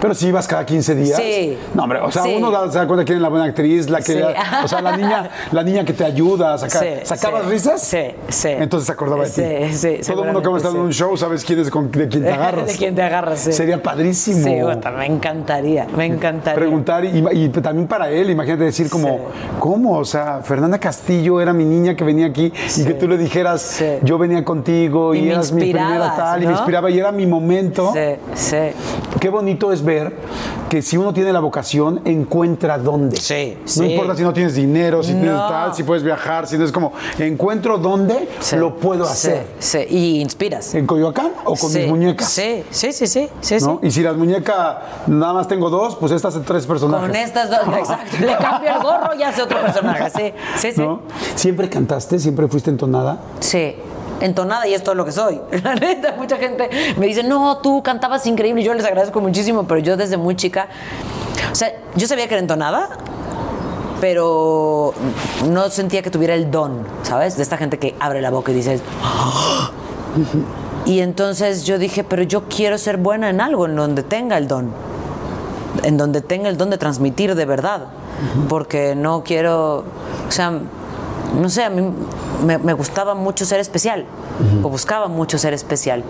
Pero 0.00 0.14
si 0.14 0.28
ibas 0.28 0.46
cada 0.46 0.64
15 0.66 0.94
días. 0.94 1.18
Sí. 1.18 1.56
No, 1.74 1.84
hombre, 1.84 2.00
o 2.00 2.10
sea, 2.10 2.22
Sí. 2.22 2.34
uno 2.36 2.50
da- 2.50 2.70
se 2.70 2.78
da 2.78 2.86
cuenta 2.86 3.04
quién 3.04 3.16
es 3.16 3.22
la 3.22 3.28
buena 3.28 3.46
actriz, 3.46 3.88
la 3.88 3.98
que. 3.98 4.12
Sí. 4.14 4.20
O 4.64 4.68
sea, 4.68 4.80
la 4.82 4.96
niña, 4.96 5.30
la 5.52 5.62
niña 5.62 5.84
que 5.84 5.92
te 5.92 6.04
ayuda 6.04 6.54
a 6.54 6.58
sacar. 6.58 6.82
Sí, 6.82 6.88
¿Sacabas 7.04 7.46
risas? 7.46 7.80
Sí, 7.82 7.98
sí. 8.28 8.48
Entonces 8.48 8.86
se 8.86 8.92
acordaba 8.92 9.24
de 9.24 9.30
ti. 9.30 9.74
Sí, 9.76 9.98
sí, 10.02 10.10
Todo 10.12 10.20
el 10.22 10.26
mundo 10.26 10.42
que 10.42 10.48
va 10.48 10.54
a 10.54 10.58
estar 10.58 10.72
en 10.72 10.80
un 10.80 10.92
show 10.92 11.16
sabes 11.16 11.44
quién 11.44 11.60
es 11.60 11.70
con, 11.70 11.90
de 11.90 12.08
quién 12.08 12.24
te 12.24 12.32
agarras. 12.32 12.66
de 12.66 12.74
quién 12.76 12.94
te 12.94 13.02
agarras, 13.02 13.40
sí. 13.40 13.52
Sería 13.52 13.82
padrísimo. 13.82 14.44
Sí, 14.44 14.90
me 14.96 15.06
encantaría, 15.06 15.86
me 15.96 16.06
encantaría. 16.06 16.54
Preguntar 16.54 17.04
y, 17.04 17.24
y 17.32 17.48
también 17.48 17.86
para 17.88 18.10
él, 18.10 18.30
imagínate 18.30 18.64
decir 18.64 18.88
como. 18.90 19.26
¿cómo? 19.58 19.98
O 19.98 20.04
sea, 20.04 20.40
Fernanda 20.42 20.78
Castillo 20.78 21.40
era 21.40 21.52
mi 21.52 21.64
niña 21.64 21.94
que 21.96 22.04
venía 22.04 22.26
aquí 22.26 22.52
y 22.76 22.84
que 22.84 22.94
tú 22.94 23.08
le 23.08 23.16
dijeras, 23.18 23.82
yo 24.02 24.18
venía 24.18 24.44
contigo 24.44 25.14
y, 25.14 25.30
eras 25.30 25.52
mi 25.52 25.60
primera 25.72 26.14
tal 26.16 26.42
y 26.42 26.46
me 26.46 26.52
inspiraba 26.52 26.90
y 26.90 26.98
era 26.98 27.12
mi 27.12 27.26
momento. 27.26 27.92
Sí, 27.92 28.16
sí. 28.34 28.56
Qué 29.20 29.28
bonito 29.28 29.72
es 29.72 29.84
ver 29.86 30.14
que 30.68 30.82
si 30.82 30.98
uno 30.98 31.14
tiene 31.14 31.32
la 31.32 31.40
vocación, 31.40 32.02
encuentra 32.04 32.76
dónde. 32.76 33.16
Sí, 33.16 33.56
No 33.62 33.68
sí. 33.68 33.84
importa 33.84 34.14
si 34.16 34.22
no 34.22 34.32
tienes 34.34 34.54
dinero, 34.54 35.02
si 35.02 35.12
tienes 35.12 35.30
tal, 35.30 35.74
si 35.74 35.82
puedes 35.84 36.02
viajar, 36.02 36.46
si 36.46 36.58
no 36.58 36.64
es 36.64 36.72
como, 36.72 36.92
encuentro 37.18 37.78
dónde 37.78 38.28
sí. 38.40 38.56
lo 38.56 38.76
puedo 38.76 39.04
hacer. 39.04 39.46
Sí, 39.58 39.78
y 39.88 40.20
inspiras. 40.20 40.74
¿En 40.74 40.86
Coyoacán 40.86 41.30
o 41.44 41.54
con 41.54 41.72
mis 41.72 41.86
muñecas? 41.88 42.28
Sí, 42.28 42.64
sí, 42.70 42.92
sí, 42.92 43.06
sí. 43.06 43.28
Y 43.82 43.90
si 43.90 44.02
las 44.02 44.16
muñecas 44.16 44.76
nada 45.06 45.32
más 45.32 45.48
tengo 45.48 45.70
dos, 45.70 45.96
pues 45.96 46.12
estas 46.12 46.34
son 46.34 46.44
tres 46.44 46.66
personajes. 46.66 47.06
Con 47.08 47.16
estas 47.16 47.48
dos, 47.48 47.60
exacto. 47.78 48.16
Le 48.20 48.36
cambio 48.36 48.70
el 48.76 48.82
gorro 48.82 49.14
y 49.18 49.22
hace 49.22 49.42
otro 49.42 49.60
personaje. 49.60 50.10
Sí, 50.10 50.32
sí, 50.58 50.72
sí. 50.72 50.80
¿No? 50.82 51.00
¿Siempre 51.36 51.70
cantaste? 51.70 52.18
¿Siempre 52.18 52.48
fuiste 52.48 52.70
entonada? 52.70 53.18
Sí. 53.40 53.76
Entonada 54.20 54.66
y 54.66 54.74
es 54.74 54.82
todo 54.82 54.94
lo 54.94 55.04
que 55.04 55.12
soy. 55.12 55.40
La 55.62 55.74
neta, 55.74 56.14
mucha 56.16 56.36
gente 56.36 56.70
me 56.96 57.06
dice, 57.06 57.22
no, 57.22 57.58
tú 57.58 57.82
cantabas 57.82 58.26
increíble. 58.26 58.62
y 58.62 58.64
Yo 58.64 58.74
les 58.74 58.84
agradezco 58.84 59.20
muchísimo, 59.20 59.64
pero 59.66 59.80
yo 59.80 59.96
desde 59.96 60.16
muy 60.16 60.36
chica. 60.36 60.68
O 61.52 61.54
sea, 61.54 61.72
yo 61.94 62.06
sabía 62.06 62.26
que 62.28 62.34
era 62.34 62.40
entonada, 62.40 62.88
pero 64.00 64.92
no 65.48 65.68
sentía 65.70 66.02
que 66.02 66.10
tuviera 66.10 66.34
el 66.34 66.50
don, 66.50 66.86
¿sabes? 67.02 67.36
De 67.36 67.42
esta 67.42 67.56
gente 67.56 67.78
que 67.78 67.94
abre 68.00 68.20
la 68.20 68.30
boca 68.30 68.52
y 68.52 68.54
dices. 68.54 68.82
"Ah". 69.02 69.70
Y 70.86 71.00
entonces 71.00 71.64
yo 71.64 71.78
dije, 71.78 72.04
pero 72.04 72.22
yo 72.22 72.44
quiero 72.48 72.78
ser 72.78 72.96
buena 72.96 73.28
en 73.28 73.40
algo, 73.40 73.66
en 73.66 73.76
donde 73.76 74.02
tenga 74.02 74.38
el 74.38 74.46
don. 74.48 74.70
En 75.82 75.96
donde 75.96 76.20
tenga 76.20 76.48
el 76.48 76.56
don 76.56 76.70
de 76.70 76.78
transmitir 76.78 77.34
de 77.34 77.44
verdad. 77.44 77.86
Porque 78.48 78.94
no 78.94 79.22
quiero. 79.24 79.84
O 80.28 80.30
sea, 80.30 80.52
no 81.40 81.48
sé, 81.48 81.64
a 81.64 81.70
mí 81.70 81.82
me, 82.44 82.58
me 82.58 82.72
gustaba 82.72 83.14
mucho 83.14 83.44
ser 83.44 83.60
especial. 83.60 84.04
O 84.62 84.68
buscaba 84.68 85.08
mucho 85.08 85.38
ser 85.38 85.54
especial. 85.54 86.02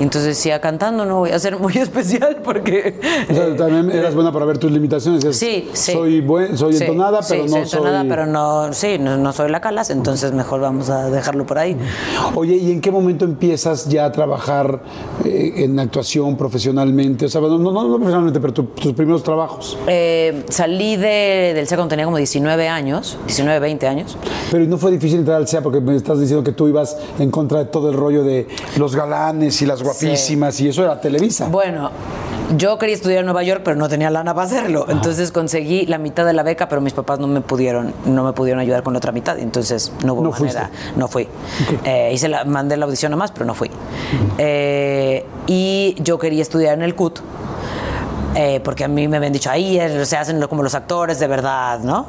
Entonces 0.00 0.36
decía, 0.36 0.60
cantando 0.60 1.04
no 1.04 1.18
voy 1.18 1.30
a 1.30 1.38
ser 1.38 1.58
muy 1.58 1.72
especial 1.78 2.38
porque. 2.44 2.98
O 3.30 3.34
sea, 3.34 3.46
eh, 3.48 3.54
también 3.56 3.90
eras 3.90 4.14
buena 4.14 4.32
para 4.32 4.44
ver 4.44 4.58
tus 4.58 4.70
limitaciones. 4.70 5.24
Es, 5.24 5.38
Sí, 5.38 5.68
sí. 5.72 5.92
Soy, 5.92 6.20
buen, 6.20 6.56
soy 6.58 6.74
Sí, 6.74 6.84
entonada, 6.84 7.22
sí, 7.22 7.28
pero 7.34 7.48
soy 7.48 7.50
no 7.58 7.64
entonada, 7.64 8.00
soy... 8.00 8.08
pero 8.08 8.26
no, 8.26 8.72
sí, 8.72 8.98
no, 8.98 9.16
no 9.16 9.32
soy 9.32 9.50
la 9.50 9.60
calas, 9.60 9.90
entonces 9.90 10.32
mejor 10.32 10.60
vamos 10.60 10.90
a 10.90 11.08
dejarlo 11.10 11.46
por 11.46 11.58
ahí. 11.58 11.76
Oye, 12.34 12.56
¿y 12.56 12.72
en 12.72 12.80
qué 12.80 12.90
momento 12.90 13.24
empiezas 13.24 13.88
ya 13.88 14.04
a 14.06 14.12
trabajar 14.12 14.82
eh, 15.24 15.52
en 15.58 15.78
actuación 15.78 16.36
profesionalmente? 16.36 17.26
O 17.26 17.28
sea, 17.28 17.40
no, 17.40 17.58
no, 17.58 17.70
no 17.72 17.88
profesionalmente, 17.96 18.40
pero 18.40 18.52
tu- 18.52 18.64
tus 18.64 18.92
primeros 18.94 19.22
trabajos. 19.22 19.78
Eh, 19.86 20.44
salí 20.48 20.96
de- 20.96 21.52
del 21.54 21.66
cuando 21.68 21.88
tenía 21.88 22.04
como 22.06 22.16
19 22.16 22.68
años, 22.68 23.18
19, 23.26 23.60
20 23.60 23.86
años. 23.86 24.16
Pero 24.50 24.57
no 24.66 24.78
fue 24.78 24.90
difícil 24.90 25.20
entrar 25.20 25.36
al 25.36 25.48
SEA 25.48 25.62
porque 25.62 25.80
me 25.80 25.96
estás 25.96 26.20
diciendo 26.20 26.42
que 26.42 26.52
tú 26.52 26.68
ibas 26.68 26.96
en 27.18 27.30
contra 27.30 27.58
de 27.60 27.64
todo 27.66 27.90
el 27.90 27.96
rollo 27.96 28.24
de 28.24 28.46
los 28.76 28.96
galanes 28.96 29.60
y 29.62 29.66
las 29.66 29.82
guapísimas 29.82 30.60
y 30.60 30.68
eso 30.68 30.82
era 30.82 31.00
Televisa. 31.00 31.48
Bueno, 31.48 31.90
yo 32.56 32.78
quería 32.78 32.94
estudiar 32.94 33.20
en 33.20 33.26
Nueva 33.26 33.42
York, 33.42 33.60
pero 33.64 33.76
no 33.76 33.88
tenía 33.88 34.10
lana 34.10 34.34
para 34.34 34.46
hacerlo. 34.46 34.86
Entonces 34.88 35.32
conseguí 35.32 35.86
la 35.86 35.98
mitad 35.98 36.24
de 36.24 36.32
la 36.32 36.42
beca, 36.42 36.68
pero 36.68 36.80
mis 36.80 36.92
papás 36.92 37.18
no 37.18 37.26
me 37.26 37.40
pudieron, 37.40 37.92
no 38.06 38.24
me 38.24 38.32
pudieron 38.32 38.60
ayudar 38.60 38.82
con 38.82 38.94
la 38.94 38.98
otra 38.98 39.12
mitad. 39.12 39.38
Entonces 39.38 39.92
no 40.04 40.14
hubo 40.14 40.22
No 40.22 40.30
manera. 40.30 40.70
No 40.96 41.08
fui. 41.08 41.28
Eh, 41.84 42.10
hice 42.12 42.28
la, 42.28 42.44
mandé 42.44 42.76
la 42.76 42.86
audición 42.86 43.12
a 43.12 43.16
más, 43.16 43.32
pero 43.32 43.44
no 43.44 43.54
fui. 43.54 43.70
Eh, 44.38 45.24
y 45.46 45.96
yo 46.00 46.18
quería 46.18 46.42
estudiar 46.42 46.74
en 46.74 46.82
el 46.82 46.94
CUT. 46.94 47.20
Eh, 48.34 48.60
porque 48.62 48.84
a 48.84 48.88
mí 48.88 49.08
me 49.08 49.16
habían 49.16 49.32
dicho, 49.32 49.50
ahí 49.50 49.78
se 50.04 50.16
hacen 50.16 50.40
como 50.46 50.62
los 50.62 50.74
actores 50.74 51.18
de 51.18 51.26
verdad, 51.26 51.80
¿no? 51.80 52.06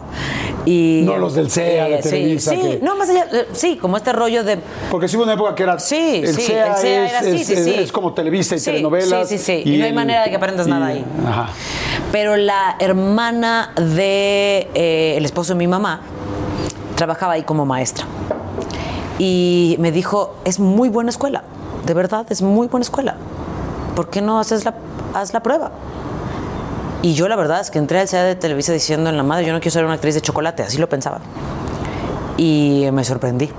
Y, 0.66 1.02
No 1.06 1.18
los 1.18 1.34
del 1.36 1.50
CEA, 1.50 1.86
de 1.88 2.04
sí, 2.04 2.10
Televisa, 2.10 2.52
Sí, 2.52 2.58
que- 2.58 2.80
no, 2.84 2.96
más 2.96 3.10
allá, 3.10 3.26
eh, 3.32 3.48
sí, 3.54 3.78
como 3.78 3.98
este 3.98 4.12
rollo 4.14 4.44
de, 4.44 4.60
Porque 4.92 5.08
sí 5.08 5.16
hubo 5.16 5.24
una 5.24 5.34
época 5.34 5.56
que 5.56 5.64
era. 5.64 5.80
Sí, 5.80 6.22
el 6.24 6.36
sí, 6.36 6.42
SEA, 6.42 6.68
el 6.68 6.76
SEA 6.78 7.06
es, 7.06 7.10
era 7.12 7.20
así, 7.20 7.30
es- 7.42 7.48
sí, 7.48 7.54
es- 7.54 7.64
sí. 7.64 7.74
es 7.76 7.92
como 7.92 8.14
Televisa 8.14 8.56
y 8.56 8.60
Sí, 8.60 8.66
telenovelas. 8.66 9.28
Sí, 9.30 9.38
sí, 9.38 9.44
sí. 9.64 9.70
Y, 9.74 9.78
no 9.78 9.84
hay 9.86 9.90
el- 9.90 9.96
manera 9.96 10.24
de 10.24 10.30
que 10.30 10.36
aprendas 10.36 10.68
y- 10.68 10.70
nada 10.70 10.88
ahí. 10.88 11.06
Ajá. 11.28 11.50
Pero 12.12 12.36
la 12.36 12.76
hermana 12.80 13.72
de 13.76 14.68
eh, 14.74 15.14
el 15.18 15.26
esposo 15.26 15.54
de 15.54 15.58
mi 15.60 15.68
mamá 15.68 16.02
trabajaba 16.96 17.34
ahí 17.34 17.44
como 17.44 17.66
maestra. 17.66 18.06
Y 19.18 19.76
me 19.80 19.92
dijo, 19.92 20.36
es 20.46 20.60
muy 20.60 20.90
buena 20.90 21.10
escuela. 21.10 21.44
De 21.86 21.94
verdad, 21.94 22.26
es 22.30 22.42
muy 22.42 22.68
buena 22.68 22.84
escuela. 22.84 23.16
¿Por 23.96 24.10
qué 24.10 24.22
no 24.22 24.40
haces 24.40 24.64
la, 24.66 24.74
haz 25.14 25.34
la 25.34 25.42
prueba? 25.42 25.72
Y 27.02 27.14
yo 27.14 27.28
la 27.30 27.36
verdad 27.36 27.62
es 27.62 27.72
que 27.72 27.80
entré 27.80 28.00
al 28.00 28.08
CEA 28.08 28.24
de 28.24 28.36
Televisa 28.36 28.74
diciendo 28.74 29.10
en 29.10 29.18
la 29.18 29.24
madre, 29.24 29.46
yo 29.46 29.54
no 29.54 29.60
quiero 29.60 29.72
ser 29.72 29.86
una 29.86 29.94
actriz 29.94 30.16
de 30.16 30.22
chocolate, 30.22 30.64
así 30.64 30.78
lo 30.78 30.90
pensaba. 30.90 31.20
Y 32.38 32.88
me 32.92 33.04
sorprendí. 33.04 33.50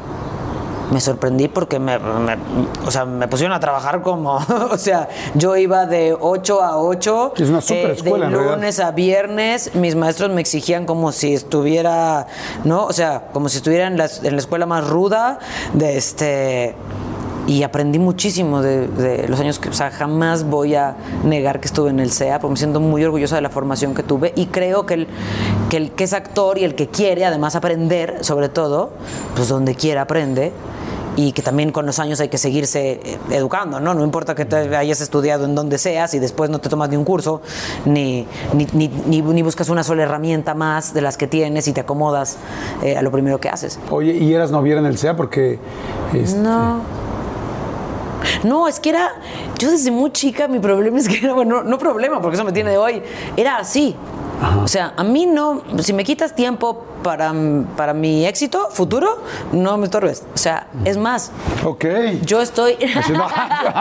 Me 0.90 1.00
sorprendí 1.00 1.46
porque 1.46 1.78
me, 1.78 1.98
me- 2.00 2.36
o 2.84 2.90
sea, 2.90 3.04
me 3.04 3.28
pusieron 3.28 3.54
a 3.56 3.60
trabajar 3.60 4.02
como, 4.02 4.34
o 4.70 4.76
sea, 4.76 5.08
yo 5.34 5.56
iba 5.56 5.86
de 5.86 6.16
8 6.18 6.60
a 6.62 6.78
8, 6.78 7.34
Es 7.36 7.48
una 7.48 7.60
super 7.60 7.90
escuela, 7.92 8.26
en 8.26 8.32
de 8.32 8.38
lunes 8.38 8.80
a 8.80 8.90
viernes, 8.90 9.72
mis 9.76 9.94
maestros 9.94 10.30
me 10.30 10.40
exigían 10.40 10.86
como 10.86 11.12
si 11.12 11.32
estuviera, 11.32 12.26
¿no? 12.64 12.86
O 12.86 12.92
sea, 12.92 13.28
como 13.32 13.48
si 13.48 13.58
estuviera 13.58 13.86
en 13.86 13.96
la, 13.96 14.10
en 14.24 14.32
la 14.32 14.38
escuela 14.40 14.66
más 14.66 14.86
ruda, 14.88 15.38
de 15.74 15.96
este 15.96 16.74
y 17.50 17.64
aprendí 17.64 17.98
muchísimo 17.98 18.62
de, 18.62 18.86
de 18.86 19.26
los 19.28 19.40
años 19.40 19.58
que, 19.58 19.70
o 19.70 19.72
sea, 19.72 19.90
jamás 19.90 20.44
voy 20.44 20.76
a 20.76 20.94
negar 21.24 21.58
que 21.58 21.66
estuve 21.66 21.90
en 21.90 21.98
el 21.98 22.12
CEA, 22.12 22.38
porque 22.38 22.52
me 22.52 22.56
siento 22.58 22.78
muy 22.78 23.02
orgullosa 23.04 23.34
de 23.34 23.40
la 23.42 23.50
formación 23.50 23.92
que 23.94 24.02
tuve 24.04 24.32
y 24.36 24.46
creo 24.46 24.86
que 24.86 24.94
el, 24.94 25.08
que 25.68 25.76
el 25.78 25.90
que 25.90 26.04
es 26.04 26.12
actor 26.12 26.58
y 26.58 26.64
el 26.64 26.74
que 26.76 26.86
quiere 26.86 27.24
además 27.24 27.56
aprender, 27.56 28.18
sobre 28.20 28.48
todo, 28.48 28.90
pues 29.34 29.48
donde 29.48 29.74
quiera 29.74 30.02
aprende. 30.02 30.52
y 31.16 31.32
que 31.32 31.42
también 31.42 31.72
con 31.72 31.84
los 31.86 31.98
años 31.98 32.20
hay 32.20 32.28
que 32.28 32.38
seguirse 32.38 32.92
eh, 33.04 33.18
educando, 33.32 33.80
¿no? 33.80 33.94
No 33.94 34.04
importa 34.04 34.36
que 34.36 34.44
te 34.44 34.56
hayas 34.76 35.00
estudiado 35.00 35.44
en 35.44 35.56
donde 35.56 35.76
seas 35.76 36.14
y 36.14 36.20
después 36.20 36.50
no 36.50 36.60
te 36.60 36.68
tomas 36.68 36.88
ni 36.88 36.96
un 36.96 37.04
curso, 37.04 37.42
ni, 37.84 38.26
ni, 38.54 38.66
ni, 38.72 38.86
ni- 39.06 39.20
ni 39.20 39.42
buscas 39.42 39.68
una 39.70 39.82
sola 39.82 40.04
herramienta 40.04 40.54
más 40.54 40.94
de 40.94 41.00
las 41.02 41.16
que 41.16 41.26
tienes 41.26 41.66
y 41.66 41.72
te 41.72 41.80
acomodas 41.80 42.36
eh, 42.84 42.96
a 42.96 43.02
lo 43.02 43.10
primero 43.10 43.38
que 43.40 43.48
haces. 43.48 43.80
Oye, 43.90 44.12
¿y 44.12 44.32
eras 44.32 44.52
noviera 44.52 44.78
en 44.80 44.86
el 44.86 44.96
SEA? 44.98 45.16
Porque. 45.16 45.58
este, 46.14 46.38
No. 46.38 46.80
No, 48.44 48.68
es 48.68 48.80
que 48.80 48.90
era. 48.90 49.12
Yo 49.58 49.70
desde 49.70 49.90
muy 49.90 50.10
chica, 50.12 50.48
mi 50.48 50.58
problema 50.58 50.98
es 50.98 51.08
que 51.08 51.18
era. 51.18 51.32
Bueno, 51.32 51.62
no 51.62 51.78
problema, 51.78 52.20
porque 52.20 52.36
eso 52.36 52.44
me 52.44 52.52
tiene 52.52 52.70
de 52.70 52.78
hoy. 52.78 53.02
Era 53.36 53.58
así. 53.58 53.96
O 54.62 54.68
sea, 54.68 54.94
a 54.96 55.04
mí 55.04 55.26
no. 55.26 55.62
Si 55.80 55.92
me 55.92 56.02
quitas 56.04 56.34
tiempo 56.34 56.84
para, 57.02 57.32
para 57.76 57.92
mi 57.92 58.24
éxito 58.26 58.68
futuro, 58.70 59.18
no 59.52 59.76
me 59.76 59.84
estorbes. 59.84 60.24
O 60.34 60.38
sea, 60.38 60.66
es 60.84 60.96
más, 60.96 61.30
Ok. 61.64 61.84
yo 62.22 62.40
estoy. 62.40 62.76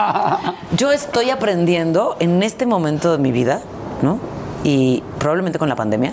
Yo 0.76 0.92
estoy 0.92 1.30
aprendiendo 1.30 2.16
en 2.20 2.42
este 2.42 2.66
momento 2.66 3.12
de 3.12 3.18
mi 3.18 3.32
vida, 3.32 3.60
¿no? 4.02 4.18
Y 4.64 5.02
probablemente 5.18 5.58
con 5.58 5.68
la 5.68 5.76
pandemia, 5.76 6.12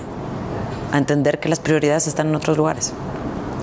a 0.91 0.97
entender 0.97 1.39
que 1.39 1.49
las 1.49 1.59
prioridades 1.59 2.07
están 2.07 2.27
en 2.27 2.35
otros 2.35 2.57
lugares. 2.57 2.93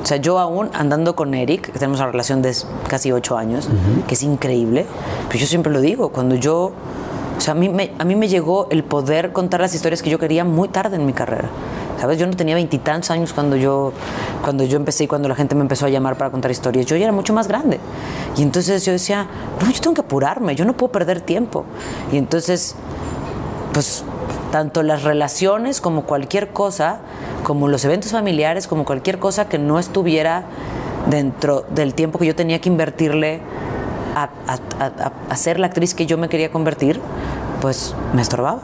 O 0.05 0.07
sea, 0.07 0.19
yo 0.19 0.39
aún 0.39 0.69
andando 0.75 1.17
con 1.17 1.33
Eric, 1.33 1.73
que 1.73 1.79
tenemos 1.79 1.99
una 1.99 2.11
relación 2.11 2.43
de 2.43 2.55
casi 2.89 3.11
ocho 3.11 3.39
años, 3.39 3.71
que 4.07 4.15
es 4.15 4.23
increíble, 4.23 4.85
pero 5.29 5.41
yo 5.41 5.47
siempre 5.47 5.73
lo 5.73 5.81
digo, 5.81 6.11
cuando 6.11 6.35
yo, 6.35 6.73
o 7.39 7.41
sea, 7.41 7.53
a 7.53 7.55
mí, 7.55 7.71
me, 7.71 7.91
a 7.99 8.05
mí 8.05 8.15
me 8.15 8.29
llegó 8.29 8.69
el 8.71 8.85
poder 8.85 9.33
contar 9.33 9.63
las 9.63 9.75
historias 9.75 10.03
que 10.03 10.11
yo 10.11 10.19
quería 10.19 10.45
muy 10.45 10.69
tarde 10.69 10.97
en 10.97 11.07
mi 11.07 11.15
carrera. 11.15 11.49
¿Sabes? 11.99 12.19
Yo 12.19 12.27
no 12.27 12.37
tenía 12.37 12.55
veintitantos 12.55 13.11
años 13.11 13.33
cuando 13.33 13.57
yo, 13.57 13.93
cuando 14.43 14.65
yo 14.65 14.77
empecé 14.77 15.05
y 15.05 15.07
cuando 15.07 15.27
la 15.27 15.37
gente 15.37 15.55
me 15.55 15.63
empezó 15.63 15.87
a 15.87 15.89
llamar 15.89 16.19
para 16.19 16.31
contar 16.31 16.51
historias. 16.51 16.85
Yo 16.85 16.97
ya 16.97 17.05
era 17.05 17.13
mucho 17.13 17.33
más 17.33 17.49
grande. 17.49 17.81
Y 18.37 18.43
entonces 18.43 18.85
yo 18.85 18.93
decía, 18.93 19.27
no, 19.63 19.71
yo 19.71 19.81
tengo 19.81 19.95
que 19.95 20.03
apurarme, 20.03 20.55
yo 20.55 20.67
no 20.67 20.77
puedo 20.77 20.93
perder 20.93 21.23
tiempo. 21.23 21.65
Y 22.13 22.19
entonces 22.19 22.75
pues 23.73 24.05
tanto 24.55 24.85
las 24.85 25.03
relaciones 25.03 25.81
como 25.81 26.05
cualquier 26.05 26.51
cosa, 26.51 26.99
como 27.43 27.67
los 27.67 27.85
eventos 27.85 28.13
familiares, 28.13 28.69
como 28.69 28.85
cualquier 28.85 29.19
cosa 29.19 29.49
que 29.49 29.59
no 29.59 29.81
estuviera 29.81 30.45
dentro 31.11 31.67
del 31.75 31.93
tiempo 31.93 32.21
que 32.21 32.27
yo 32.27 32.37
tenía 32.37 32.61
que 32.61 32.69
invertirle 32.69 33.41
a, 34.15 35.35
ser 35.35 35.59
la 35.59 35.67
actriz 35.67 35.93
que 35.93 36.07
yo 36.07 36.19
me 36.19 36.29
quería 36.29 36.53
convertir, 36.53 37.01
pues 37.61 37.97
me 38.13 38.23
estorbaba. 38.23 38.61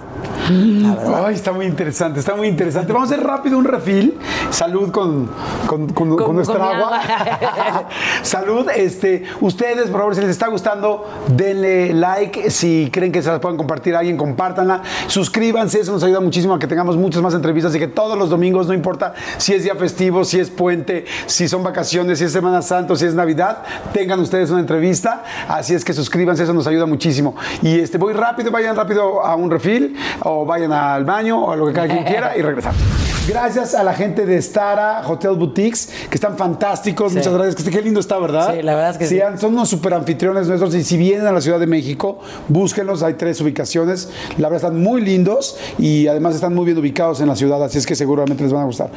Ay, 1.27 1.35
está 1.35 1.53
muy 1.53 1.67
interesante, 1.67 2.21
está 2.21 2.35
muy 2.35 2.49
interesante. 2.49 2.93
Vamos 2.93 3.11
a 3.11 3.15
hacer 3.15 3.27
rápido 3.27 3.57
un 3.59 3.65
refil. 3.65 4.19
Salud 4.51 4.91
con, 4.91 5.29
con, 5.67 5.89
con- 5.89 6.17
con 6.17 6.37
nuestra 6.37 6.57
agua. 6.71 7.01
agua. 7.01 7.89
Salud. 8.23 8.67
Este, 8.75 9.25
ustedes, 9.41 9.89
por 9.91 10.01
favor, 10.01 10.15
si 10.15 10.21
les 10.23 10.31
está 10.31 10.49
gustando, 10.49 11.07
denle 11.29 11.93
like. 11.95 12.51
Si 12.51 12.89
creen 12.93 13.13
que 13.13 13.23
se 13.23 13.31
las 13.31 13.39
pueden 13.41 13.57
compartir 13.57 13.95
a 13.95 14.01
alguien, 14.01 14.17
compártanla. 14.17 14.83
Suscríbanse, 15.07 15.81
eso 15.81 15.93
nos 15.93 16.03
ayuda 16.03 16.21
muchísimo 16.21 16.55
a 16.55 16.59
que 16.59 16.67
tengamos 16.67 16.97
muchas 16.97 17.23
más 17.23 17.35
entrevistas 17.35 17.75
y 17.75 17.79
que 17.79 17.89
todos 17.89 18.19
los 18.19 18.31
domingos, 18.31 18.67
no 18.67 18.75
importa 18.75 19.15
si 19.39 19.55
es 19.55 19.63
día 19.63 19.75
festivo, 19.77 20.25
si 20.25 20.41
es 20.41 20.51
puente, 20.51 21.05
si 21.27 21.49
son 21.49 21.63
vacaciones, 21.63 22.19
si 22.19 22.25
es 22.25 22.33
Semana 22.33 22.63
Santa, 22.63 22.97
si 22.97 23.05
es 23.07 23.15
Navidad, 23.15 23.59
tengan 23.93 24.19
ustedes 24.21 24.51
una 24.51 24.61
entrevista. 24.61 25.23
Así 25.49 25.75
es 25.75 25.85
que 25.85 25.93
suscríbanse, 25.93 26.43
eso 26.43 26.53
nos 26.55 26.67
ayuda 26.67 26.87
muchísimo. 26.87 27.37
Y 27.63 27.79
este, 27.79 27.99
voy 27.99 28.13
rápido, 28.15 28.51
vayan 28.51 28.75
rápido 28.77 29.25
a 29.25 29.35
un 29.37 29.51
refil 29.51 29.97
o 30.25 30.45
vayan 30.45 30.73
al 30.73 31.05
baño 31.05 31.45
o 31.45 31.53
a 31.53 31.57
lo 31.57 31.67
que 31.67 31.73
cada 31.73 31.89
quien 31.89 32.05
quiera 32.05 32.37
y 32.37 32.43
regresamos. 32.43 32.81
Gracias 33.29 33.75
a 33.75 33.85
la 33.85 33.93
gente 33.93 34.27
de 34.27 34.41
Stara 34.43 35.03
Hotel 35.07 35.37
Boutiques, 35.37 35.91
que 36.09 36.17
están 36.17 36.37
fantásticos. 36.37 37.13
Muchas 37.13 37.33
gracias. 37.33 37.69
Qué 37.69 37.83
lindo 37.83 38.01
está, 38.01 38.19
¿verdad? 38.19 38.55
Sí, 38.55 38.63
la 38.63 38.75
verdad 38.75 38.91
es 38.91 38.99
que 38.99 39.07
sí. 39.07 39.21
Son 39.39 39.53
unos 39.53 39.69
super 39.69 39.95
anfitriones 39.95 40.49
nuestros. 40.49 40.75
Y 40.75 40.83
si 40.83 40.97
vienen 40.97 41.27
a 41.27 41.33
la 41.33 41.41
Ciudad 41.41 41.61
de 41.61 41.67
México, 41.67 42.19
búsquenlos. 42.49 43.03
Hay 43.03 43.15
tres 43.15 43.41
ubicaciones. 43.41 44.09
La 44.39 44.49
verdad 44.49 44.69
están 44.69 44.83
muy 44.83 45.03
lindos 45.03 45.57
y 45.79 46.09
además 46.09 46.35
están 46.35 46.55
muy 46.55 46.65
bien 46.65 46.79
ubicados 46.79 47.21
en 47.21 47.29
la 47.29 47.37
ciudad. 47.37 47.63
Así 47.63 47.79
es 47.79 47.87
que 47.87 47.95
seguramente 47.95 48.43
les 48.43 48.53
van 48.53 48.63
a 48.63 48.67
gustar. 48.67 48.91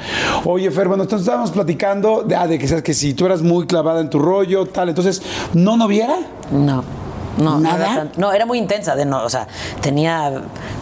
Oye, 0.45 0.71
Fer, 0.71 0.87
bueno, 0.87 1.03
entonces 1.03 1.27
estábamos 1.27 1.51
platicando 1.51 2.23
de, 2.23 2.35
ah, 2.35 2.47
de 2.47 2.57
que, 2.57 2.67
sabes 2.67 2.83
que 2.83 2.93
si 2.93 3.13
tú 3.13 3.25
eras 3.27 3.41
muy 3.43 3.67
clavada 3.67 4.01
en 4.01 4.09
tu 4.09 4.17
rollo, 4.19 4.65
tal. 4.65 4.89
Entonces, 4.89 5.21
¿no 5.53 5.77
noviera? 5.77 6.17
No. 6.51 7.02
No, 7.37 7.59
¿Nada? 7.59 7.77
No 7.77 7.83
era, 7.85 7.95
tan- 7.95 8.11
no, 8.17 8.31
era 8.33 8.45
muy 8.45 8.57
intensa, 8.59 8.95
de 8.95 9.05
no, 9.05 9.23
o 9.23 9.29
sea, 9.29 9.47
tenía 9.81 10.31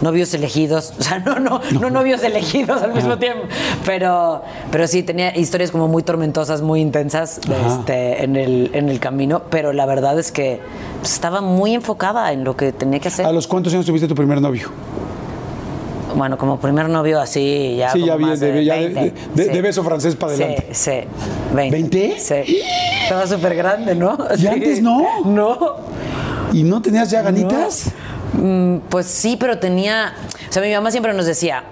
novios 0.02 0.34
elegidos, 0.34 0.92
o 0.98 1.02
sea, 1.02 1.18
no, 1.18 1.38
no, 1.38 1.60
no, 1.80 1.90
novios 1.90 2.22
elegidos 2.22 2.82
al 2.82 2.92
mismo 2.92 3.18
tiempo, 3.18 3.44
pero, 3.86 4.42
pero 4.70 4.86
sí 4.86 5.02
tenía 5.02 5.34
historias 5.36 5.70
como 5.70 5.88
muy 5.88 6.02
tormentosas, 6.02 6.60
muy 6.60 6.80
intensas 6.80 7.40
este, 7.68 8.22
en, 8.24 8.36
el, 8.36 8.70
en 8.74 8.88
el 8.90 9.00
camino, 9.00 9.42
pero 9.50 9.72
la 9.72 9.86
verdad 9.86 10.18
es 10.18 10.30
que 10.30 10.60
pues, 11.00 11.12
estaba 11.14 11.40
muy 11.40 11.74
enfocada 11.74 12.32
en 12.32 12.44
lo 12.44 12.56
que 12.56 12.72
tenía 12.72 13.00
que 13.00 13.08
hacer. 13.08 13.24
¿A 13.24 13.32
los 13.32 13.46
cuántos 13.46 13.72
años 13.72 13.86
tuviste 13.86 14.06
tu 14.06 14.14
primer 14.14 14.40
novio? 14.40 14.68
Bueno, 16.14 16.36
como 16.36 16.58
primer 16.60 16.90
novio 16.90 17.18
así, 17.18 17.76
ya. 17.78 17.90
Sí, 17.90 18.04
ya 18.04 18.16
vi, 18.16 18.24
más 18.26 18.38
de- 18.38 18.62
ya 18.64 18.74
de- 18.74 18.88
20, 18.90 19.14
de- 19.34 19.48
de 19.48 19.62
beso 19.62 19.82
francés 19.82 20.14
pa' 20.14 20.28
Sí, 20.28 20.42
adelante. 20.42 20.68
Sí, 20.72 20.90
20. 21.54 21.78
¿20? 22.14 22.18
Sí. 22.18 22.60
Estaba 23.04 23.26
súper 23.26 23.54
grande, 23.56 23.94
¿no? 23.94 24.18
¿Y 24.36 24.46
antes 24.46 24.82
no? 24.82 25.06
No. 25.24 25.76
¿Y 26.52 26.62
no 26.64 26.82
tenías 26.82 27.10
ya 27.10 27.22
ganitas? 27.22 27.90
Mm, 28.34 28.78
Pues 28.88 29.06
sí, 29.06 29.36
pero 29.38 29.58
tenía. 29.58 30.14
O 30.48 30.52
sea, 30.52 30.62
mi 30.62 30.72
mamá 30.72 30.90
siempre 30.90 31.12
nos 31.14 31.26
decía: 31.26 31.64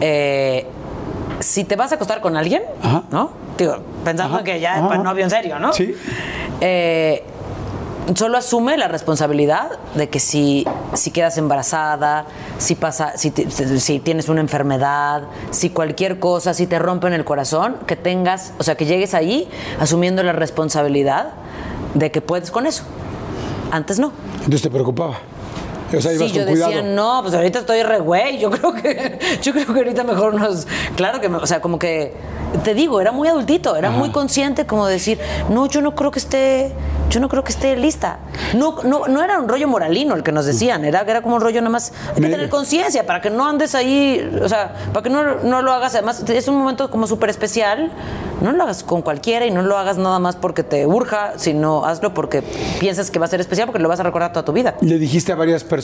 eh, 0.00 0.66
si 1.40 1.64
te 1.64 1.76
vas 1.76 1.92
a 1.92 1.96
acostar 1.96 2.20
con 2.20 2.36
alguien, 2.36 2.62
Ajá. 2.82 3.02
¿no? 3.10 3.30
Digo, 3.58 3.76
pensando 4.04 4.36
Ajá, 4.36 4.44
que 4.44 4.60
ya 4.60 4.76
es 4.76 4.82
para 4.82 5.02
novio 5.02 5.24
en 5.24 5.30
serio, 5.30 5.58
¿no? 5.58 5.72
Sí. 5.72 5.94
Eh, 6.60 7.22
solo 8.14 8.38
asume 8.38 8.76
la 8.78 8.88
responsabilidad 8.88 9.70
de 9.94 10.08
que 10.08 10.18
si, 10.20 10.66
si 10.94 11.10
quedas 11.10 11.36
embarazada, 11.38 12.24
si 12.58 12.74
pasa, 12.74 13.16
si, 13.16 13.30
si 13.30 14.00
tienes 14.00 14.28
una 14.28 14.40
enfermedad, 14.40 15.24
si 15.50 15.70
cualquier 15.70 16.18
cosa, 16.18 16.54
si 16.54 16.66
te 16.66 16.78
rompen 16.78 17.12
el 17.12 17.24
corazón, 17.24 17.76
que 17.86 17.94
tengas, 17.96 18.54
o 18.58 18.64
sea, 18.64 18.74
que 18.76 18.86
llegues 18.86 19.14
ahí 19.14 19.48
asumiendo 19.80 20.22
la 20.22 20.32
responsabilidad 20.32 21.30
de 21.94 22.10
que 22.10 22.20
puedes 22.20 22.50
con 22.50 22.66
eso. 22.66 22.84
Antes 23.72 23.98
no. 23.98 24.12
Entonces 24.34 24.60
te 24.60 24.70
preocupaba. 24.70 25.16
O 25.96 26.00
sea, 26.00 26.12
ibas 26.12 26.28
Sí, 26.28 26.34
yo 26.34 26.42
con 26.44 26.52
cuidado. 26.52 26.70
decía, 26.72 26.88
no, 26.88 27.20
pues 27.22 27.34
ahorita 27.34 27.58
estoy 27.60 27.82
re 27.82 28.00
güey. 28.00 28.38
Yo 28.38 28.50
creo 28.50 28.72
que, 28.74 29.18
yo 29.42 29.52
creo 29.52 29.66
que 29.66 29.72
ahorita 29.80 30.04
mejor 30.04 30.34
nos. 30.34 30.66
Claro 30.96 31.20
que, 31.20 31.28
me- 31.28 31.38
o 31.38 31.46
sea, 31.46 31.60
como 31.60 31.78
que. 31.78 32.12
Te 32.64 32.74
digo, 32.74 33.00
era 33.00 33.12
muy 33.12 33.28
adultito, 33.28 33.76
era 33.76 33.90
muy 33.90 34.10
consciente, 34.10 34.66
como 34.66 34.86
decir, 34.86 35.18
no, 35.48 35.66
yo 35.68 35.80
no 35.80 35.94
creo 35.94 36.10
que 36.10 36.18
esté. 36.18 36.72
Yo 37.08 37.18
no 37.20 37.28
creo 37.28 37.42
que 37.44 37.50
esté 37.52 37.76
lista. 37.76 38.18
No, 38.54 38.82
no, 38.84 39.06
no 39.06 39.22
era 39.22 39.38
un 39.38 39.48
rollo 39.48 39.68
moralino 39.68 40.14
el 40.14 40.22
que 40.22 40.32
nos 40.32 40.44
decían, 40.46 40.84
era, 40.84 41.00
era 41.00 41.20
como 41.22 41.36
un 41.36 41.40
rollo 41.42 41.60
nada 41.60 41.70
más. 41.70 41.92
Hay 42.10 42.14
que 42.16 42.20
Me- 42.22 42.28
tener 42.30 42.48
conciencia 42.50 43.06
para 43.06 43.20
que 43.22 43.30
no 43.30 43.46
andes 43.46 43.74
ahí, 43.74 44.38
o 44.42 44.48
sea, 44.48 44.74
para 44.92 45.02
que 45.02 45.10
no, 45.10 45.36
no 45.42 45.62
lo 45.62 45.72
hagas. 45.72 45.94
Además, 45.94 46.22
es 46.28 46.48
un 46.48 46.56
momento 46.56 46.90
como 46.90 47.06
súper 47.06 47.30
especial. 47.30 47.90
No 48.42 48.50
lo 48.52 48.62
hagas 48.64 48.82
con 48.82 49.02
cualquiera 49.02 49.46
y 49.46 49.50
no 49.50 49.62
lo 49.62 49.78
hagas 49.78 49.98
nada 49.98 50.18
más 50.18 50.36
porque 50.36 50.62
te 50.64 50.84
urja, 50.86 51.34
sino 51.36 51.84
hazlo 51.86 52.12
porque 52.12 52.42
piensas 52.80 53.10
que 53.10 53.18
va 53.18 53.26
a 53.26 53.28
ser 53.28 53.40
especial, 53.40 53.66
porque 53.66 53.80
lo 53.80 53.88
vas 53.88 54.00
a 54.00 54.02
recordar 54.02 54.32
toda 54.32 54.44
tu 54.44 54.52
vida. 54.52 54.74
Le 54.80 54.98
dijiste 54.98 55.32
a 55.32 55.36
varias 55.36 55.62
personas, 55.64 55.81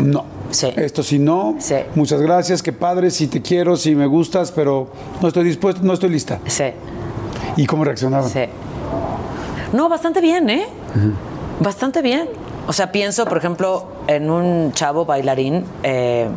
no. 0.00 0.24
Sí. 0.50 0.72
Esto 0.76 1.02
sí 1.02 1.18
no. 1.18 1.56
Sí. 1.58 1.76
Muchas 1.94 2.20
gracias, 2.20 2.62
qué 2.62 2.72
padre, 2.72 3.10
si 3.10 3.26
te 3.26 3.42
quiero, 3.42 3.76
si 3.76 3.94
me 3.94 4.06
gustas, 4.06 4.52
pero 4.52 4.88
no 5.20 5.28
estoy 5.28 5.44
dispuesto, 5.44 5.82
no 5.82 5.92
estoy 5.92 6.10
lista. 6.10 6.38
Sí. 6.46 6.64
¿Y 7.56 7.66
cómo 7.66 7.84
reaccionaban? 7.84 8.30
Sí. 8.30 8.44
No, 9.72 9.88
bastante 9.88 10.20
bien, 10.20 10.48
¿eh? 10.50 10.66
Bastante 11.60 12.02
bien. 12.02 12.28
O 12.68 12.72
sea, 12.72 12.90
pienso, 12.92 13.24
por 13.26 13.38
ejemplo, 13.38 13.86
en 14.06 14.30
un 14.30 14.72
chavo 14.72 15.04
bailarín 15.04 15.64
eh, 15.82 16.28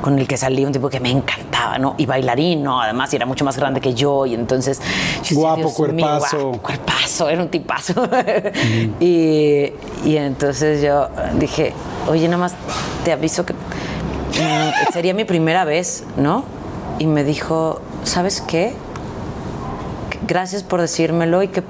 con 0.00 0.18
el 0.18 0.26
que 0.26 0.36
salí, 0.36 0.64
un 0.64 0.72
tipo 0.72 0.88
que 0.88 1.00
me 1.00 1.10
encantaba, 1.10 1.78
¿no? 1.78 1.94
Y 1.98 2.06
bailarín, 2.06 2.62
¿no? 2.62 2.80
Además, 2.80 3.12
y 3.12 3.16
era 3.16 3.26
mucho 3.26 3.44
más 3.44 3.56
grande 3.56 3.80
que 3.80 3.94
yo, 3.94 4.26
y 4.26 4.34
entonces. 4.34 4.80
yo 5.16 5.20
decía, 5.22 5.36
Guapo, 5.38 5.56
"Dios 5.56 5.78
mío, 5.92 6.06
cuerpazo". 6.06 6.38
guapo, 6.38 6.62
cuerpazo, 6.62 7.28
era 7.28 7.42
un 7.42 7.48
tipazo. 7.48 8.08
y, 9.00 9.72
y 10.04 10.16
entonces 10.16 10.82
yo 10.82 11.08
dije, 11.38 11.72
oye, 12.08 12.26
nada 12.28 12.38
más 12.38 12.54
te 13.04 13.12
aviso 13.12 13.44
que 13.44 13.52
mm, 13.52 14.92
sería 14.92 15.14
mi 15.14 15.24
primera 15.24 15.64
vez, 15.64 16.04
¿no? 16.16 16.44
Y 16.98 17.06
me 17.06 17.24
dijo, 17.24 17.80
¿sabes 18.04 18.40
qué? 18.40 18.74
gracias 20.26 20.62
por 20.62 20.80
decírmelo 20.80 21.42
y 21.42 21.48
qué, 21.48 21.62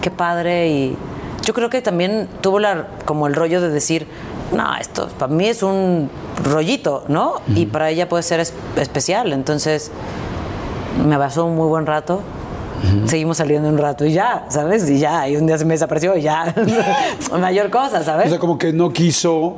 qué 0.00 0.10
padre. 0.10 0.68
Y 0.68 0.96
yo 1.44 1.54
creo 1.54 1.70
que 1.70 1.82
también 1.82 2.28
tuvo 2.40 2.58
la, 2.58 2.86
como 3.04 3.26
el 3.26 3.34
rollo 3.34 3.60
de 3.60 3.70
decir, 3.70 4.06
no, 4.52 4.76
esto 4.80 5.08
para 5.18 5.32
mí 5.32 5.46
es 5.46 5.62
un 5.62 6.08
rollito, 6.44 7.04
¿no? 7.08 7.34
Y 7.54 7.66
para 7.66 7.90
ella 7.90 8.08
puede 8.08 8.22
ser 8.22 8.40
es- 8.40 8.52
especial. 8.76 9.32
Entonces 9.32 9.90
me 11.06 11.16
basó 11.16 11.44
un 11.46 11.56
muy 11.56 11.68
buen 11.68 11.86
rato. 11.86 12.20
Seguimos 13.06 13.38
saliendo 13.38 13.68
un 13.70 13.78
rato 13.78 14.04
y 14.04 14.12
ya, 14.12 14.44
¿sabes? 14.50 14.88
Y 14.90 14.98
ya, 14.98 15.26
y 15.28 15.36
un 15.36 15.46
día 15.46 15.56
se 15.56 15.64
me 15.64 15.74
desapareció 15.74 16.14
y 16.16 16.20
ya, 16.20 16.54
mayor 17.40 17.70
cosa, 17.70 18.00
O 18.00 18.04
¿sabes? 18.04 18.28
sea, 18.28 18.38
como 18.38 18.58
que 18.58 18.70
no 18.72 18.92
quiso, 18.92 19.34
o 19.34 19.56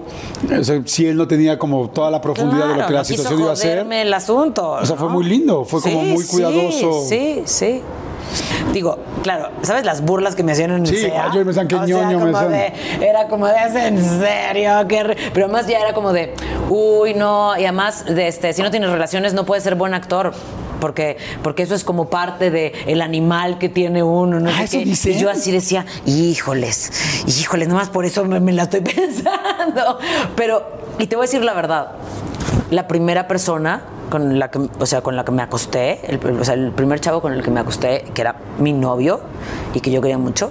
sea, 0.62 0.80
si 0.84 1.04
él 1.04 1.16
no 1.16 1.26
tenía 1.26 1.58
como 1.58 1.88
toda 1.90 2.12
la 2.12 2.20
profundidad 2.20 2.68
de 2.68 2.76
lo 2.76 2.86
que 2.86 2.92
la 2.92 3.00
no 3.00 3.04
quiso 3.04 3.22
situación 3.22 3.40
iba 3.40 3.52
a 3.52 3.56
ser. 3.56 3.78
el 3.92 4.14
asunto. 4.14 4.70
O 4.70 4.86
sea, 4.86 4.96
fue 4.96 5.08
muy 5.08 5.24
lindo, 5.24 5.64
fue 5.64 5.82
como 5.82 6.00
muy 6.04 6.24
cuidadoso. 6.24 7.02
Sí, 7.06 7.42
sí. 7.44 7.82
Digo, 8.72 8.98
claro, 9.22 9.50
¿sabes 9.62 9.84
las 9.84 10.02
burlas 10.02 10.34
que 10.34 10.42
me 10.42 10.52
hacían 10.52 10.70
en 10.72 10.82
el 10.82 10.86
Sí, 10.86 10.96
SEA? 10.98 11.30
yo 11.32 11.40
me 11.40 11.44
decían, 11.46 11.66
qué 11.68 11.74
O 11.76 11.78
sea, 11.78 11.86
ñoño, 11.86 12.18
me 12.20 12.32
como 12.32 12.48
decían. 12.50 12.52
de- 13.00 13.06
Era 13.08 13.28
como 13.28 13.46
de, 13.46 13.54
"¿Es 13.66 13.74
en 13.74 14.20
serio? 14.20 14.72
qué 14.88 15.02
re-". 15.04 15.16
Pero 15.32 15.46
además 15.46 15.66
ya 15.66 15.78
era 15.78 15.94
como 15.94 16.12
de, 16.12 16.34
uy, 16.68 17.14
no, 17.14 17.56
y 17.58 17.64
además, 17.64 18.04
de 18.06 18.28
este, 18.28 18.52
si 18.52 18.62
no 18.62 18.70
tienes 18.70 18.90
relaciones 18.90 19.32
no 19.34 19.44
puedes 19.44 19.64
ser 19.64 19.74
buen 19.74 19.94
actor. 19.94 20.32
Porque, 20.80 21.16
porque 21.42 21.64
eso 21.64 21.74
es 21.74 21.82
como 21.82 22.08
parte 22.08 22.52
de 22.52 22.72
el 22.86 23.02
animal 23.02 23.58
que 23.58 23.68
tiene 23.68 24.04
uno. 24.04 24.38
No 24.38 24.48
Ah, 24.48 24.58
sé 24.58 24.64
¿eso 24.64 24.78
qué. 24.78 24.84
dice? 24.84 25.10
Y 25.10 25.18
yo 25.18 25.28
así 25.28 25.50
decía, 25.50 25.84
híjoles, 26.06 27.24
híjoles, 27.26 27.66
nomás 27.66 27.88
por 27.88 28.04
eso 28.04 28.24
me, 28.24 28.38
me 28.38 28.52
la 28.52 28.62
estoy 28.64 28.80
pensando. 28.82 29.98
Pero, 30.36 30.62
y 31.00 31.06
te 31.08 31.16
voy 31.16 31.24
a 31.24 31.26
decir 31.26 31.42
la 31.42 31.52
verdad, 31.54 31.92
la 32.70 32.86
primera 32.86 33.26
persona 33.26 33.82
con 34.08 34.38
la 34.38 34.50
que, 34.50 34.58
o 34.78 34.86
sea, 34.86 35.00
con 35.00 35.16
la 35.16 35.24
que 35.24 35.32
me 35.32 35.42
acosté, 35.42 36.00
el, 36.10 36.40
o 36.40 36.44
sea, 36.44 36.54
el 36.54 36.72
primer 36.72 37.00
chavo 37.00 37.20
con 37.20 37.32
el 37.32 37.42
que 37.42 37.50
me 37.50 37.60
acosté, 37.60 38.04
que 38.14 38.20
era 38.20 38.36
mi 38.58 38.72
novio 38.72 39.20
y 39.74 39.80
que 39.80 39.90
yo 39.90 40.00
quería 40.00 40.18
mucho, 40.18 40.50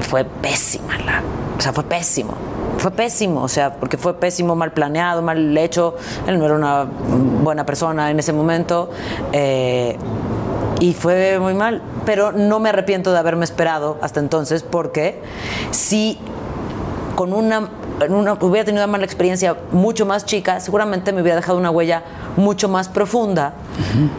fue 0.00 0.24
pésima. 0.24 0.98
La, 0.98 1.22
o 1.56 1.60
sea, 1.60 1.72
fue 1.72 1.84
pésimo. 1.84 2.34
Fue 2.78 2.90
pésimo, 2.90 3.42
o 3.42 3.48
sea, 3.48 3.74
porque 3.74 3.96
fue 3.96 4.14
pésimo, 4.14 4.56
mal 4.56 4.72
planeado, 4.72 5.22
mal 5.22 5.56
hecho. 5.56 5.96
Él 6.26 6.38
no 6.38 6.46
era 6.46 6.54
una 6.54 6.84
buena 7.42 7.64
persona 7.64 8.10
en 8.10 8.18
ese 8.18 8.32
momento. 8.32 8.90
eh, 9.32 9.96
y 10.80 10.94
fue 10.94 11.38
muy 11.38 11.54
mal. 11.54 11.80
Pero 12.04 12.32
no 12.32 12.58
me 12.58 12.70
arrepiento 12.70 13.12
de 13.12 13.18
haberme 13.18 13.44
esperado 13.44 13.98
hasta 14.02 14.18
entonces, 14.18 14.64
porque 14.64 15.20
sí 15.70 16.18
con 17.14 17.32
una, 17.32 17.68
una- 18.10 18.34
hubiera 18.34 18.64
tenido 18.64 18.84
una 18.84 18.90
mala 18.92 19.04
experiencia 19.04 19.56
mucho 19.72 20.06
más 20.06 20.24
chica, 20.24 20.60
seguramente 20.60 21.12
me 21.12 21.22
hubiera 21.22 21.36
dejado 21.36 21.58
una 21.58 21.70
huella 21.70 22.02
mucho 22.36 22.68
más 22.68 22.88
profunda, 22.88 23.54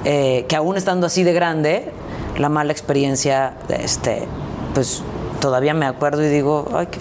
eh, 0.06 0.46
que 0.48 0.56
aún 0.56 0.78
estando 0.78 1.08
así 1.08 1.24
de 1.24 1.34
grande, 1.34 1.92
la 2.38 2.50
mala 2.50 2.72
experiencia, 2.72 3.54
este, 3.70 4.28
pues 4.74 5.02
todavía 5.40 5.74
me 5.74 5.86
acuerdo 5.86 6.24
y 6.24 6.28
digo, 6.30 6.68
ay, 6.74 6.88
qué, 6.88 7.00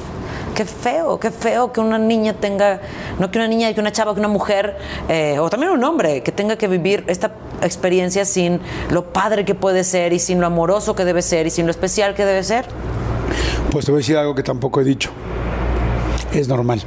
qué 0.55 0.65
feo, 0.65 1.19
qué 1.19 1.31
feo 1.31 1.73
que 1.73 1.81
una 1.81 1.97
niña 1.99 2.35
tenga, 2.35 2.81
no 3.19 3.31
que 3.31 3.39
una 3.39 3.49
niña, 3.49 3.73
que 3.73 3.81
una 3.81 3.93
chava, 3.93 4.13
que 4.15 4.21
una 4.21 4.29
mujer, 4.29 4.77
eh, 5.09 5.39
o 5.39 5.49
también 5.49 5.73
un 5.73 5.83
hombre, 5.85 6.23
que 6.23 6.33
tenga 6.33 6.57
que 6.57 6.69
vivir 6.69 7.05
esta 7.07 7.31
experiencia 7.63 8.25
sin 8.25 8.61
lo 8.91 9.05
padre 9.13 9.45
que 9.45 9.55
puede 9.55 9.85
ser 9.85 10.13
y 10.13 10.19
sin 10.19 10.41
lo 10.41 10.47
amoroso 10.47 10.95
que 10.95 11.05
debe 11.05 11.23
ser 11.23 11.47
y 11.47 11.51
sin 11.51 11.65
lo 11.67 11.71
especial 11.71 12.15
que 12.15 12.25
debe 12.25 12.43
ser. 12.43 12.67
Pues 13.71 13.87
te 13.87 13.93
voy 13.93 13.99
a 13.99 14.03
decir 14.03 14.17
algo 14.19 14.35
que 14.35 14.43
tampoco 14.43 14.81
he 14.81 14.85
dicho. 14.85 15.11
Es 16.33 16.49
normal. 16.49 16.83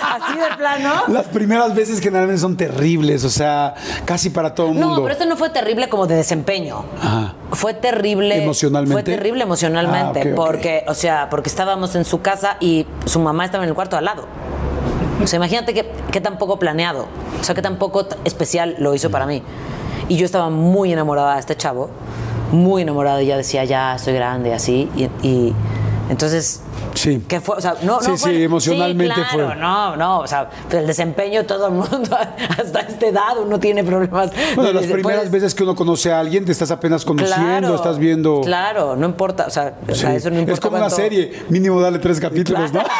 Así 0.00 0.38
de 0.38 0.56
plano. 0.56 1.02
Las 1.08 1.26
primeras 1.26 1.74
veces 1.74 2.00
generalmente 2.00 2.40
son 2.40 2.56
terribles, 2.56 3.24
o 3.24 3.30
sea, 3.30 3.74
casi 4.04 4.30
para 4.30 4.54
todo 4.54 4.68
el 4.68 4.74
mundo. 4.74 4.96
No, 4.96 5.02
pero 5.02 5.12
esto 5.12 5.26
no 5.26 5.36
fue 5.36 5.50
terrible 5.50 5.88
como 5.88 6.06
de 6.06 6.16
desempeño. 6.16 6.84
Ajá. 7.00 7.34
Fue 7.52 7.74
terrible. 7.74 8.42
¿Emocionalmente? 8.42 8.92
Fue 8.92 9.02
terrible 9.02 9.42
emocionalmente. 9.42 10.20
Ah, 10.20 10.22
ok, 10.22 10.28
ok. 10.32 10.36
Porque, 10.36 10.84
o 10.88 10.94
sea, 10.94 11.28
porque 11.30 11.48
estábamos 11.48 11.94
en 11.94 12.04
su 12.04 12.20
casa 12.20 12.56
y 12.60 12.86
su 13.04 13.20
mamá 13.20 13.44
estaba 13.44 13.64
en 13.64 13.68
el 13.70 13.74
cuarto 13.74 13.96
al 13.96 14.04
lado. 14.04 14.26
O 15.22 15.26
sea, 15.26 15.38
imagínate 15.38 15.74
que, 15.74 15.90
que 16.10 16.20
tan 16.20 16.38
poco 16.38 16.58
planeado. 16.58 17.06
O 17.40 17.44
sea, 17.44 17.54
que 17.54 17.62
tan 17.62 17.76
poco 17.76 18.06
especial 18.24 18.76
lo 18.78 18.94
hizo 18.94 19.10
para 19.10 19.26
mí. 19.26 19.42
Y 20.08 20.16
yo 20.16 20.24
estaba 20.24 20.50
muy 20.50 20.92
enamorada 20.92 21.34
de 21.34 21.40
este 21.40 21.56
chavo. 21.56 21.90
Muy 22.52 22.82
enamorada. 22.82 23.22
Y 23.22 23.26
ya 23.26 23.36
decía, 23.36 23.64
ya 23.64 23.96
estoy 23.96 24.14
grande, 24.14 24.54
así. 24.54 24.88
Y, 24.96 25.04
y 25.26 25.54
entonces. 26.08 26.60
Sí. 26.94 27.22
¿Qué 27.28 27.40
fue? 27.40 27.56
O 27.56 27.60
sea, 27.60 27.74
no, 27.82 28.00
Sí, 28.00 28.10
no 28.10 28.16
fue- 28.16 28.30
sí, 28.34 28.42
emocionalmente 28.42 29.14
sí, 29.14 29.20
claro, 29.30 29.46
fue. 29.48 29.56
No, 29.56 29.96
no, 29.96 30.18
o 30.20 30.26
sea, 30.26 30.50
el 30.70 30.86
desempeño 30.86 31.44
todo 31.44 31.66
el 31.68 31.74
mundo, 31.74 32.16
hasta 32.58 32.80
esta 32.80 33.06
edad 33.06 33.38
uno 33.44 33.58
tiene 33.60 33.84
problemas. 33.84 34.30
Bueno, 34.56 34.72
las 34.72 34.86
primeras 34.86 35.30
veces 35.30 35.54
que 35.54 35.62
uno 35.62 35.74
conoce 35.74 36.10
a 36.12 36.20
alguien, 36.20 36.44
te 36.44 36.52
estás 36.52 36.70
apenas 36.70 37.04
conociendo, 37.04 37.44
Claro, 37.60 37.74
estás 37.74 37.98
viendo. 37.98 38.40
Claro, 38.42 38.96
no 38.96 39.06
importa, 39.06 39.46
o 39.46 39.50
sea, 39.50 39.74
o 39.88 39.94
sea, 39.94 40.14
eso 40.14 40.30
no 40.30 40.36
importa. 40.40 40.54
es 40.54 40.60
como 40.60 40.76
una 40.76 40.90
serie, 40.90 41.42
mínimo 41.50 41.80
dale 41.80 41.98
tres 41.98 42.18
capítulos, 42.20 42.72
¿no? 42.72 42.80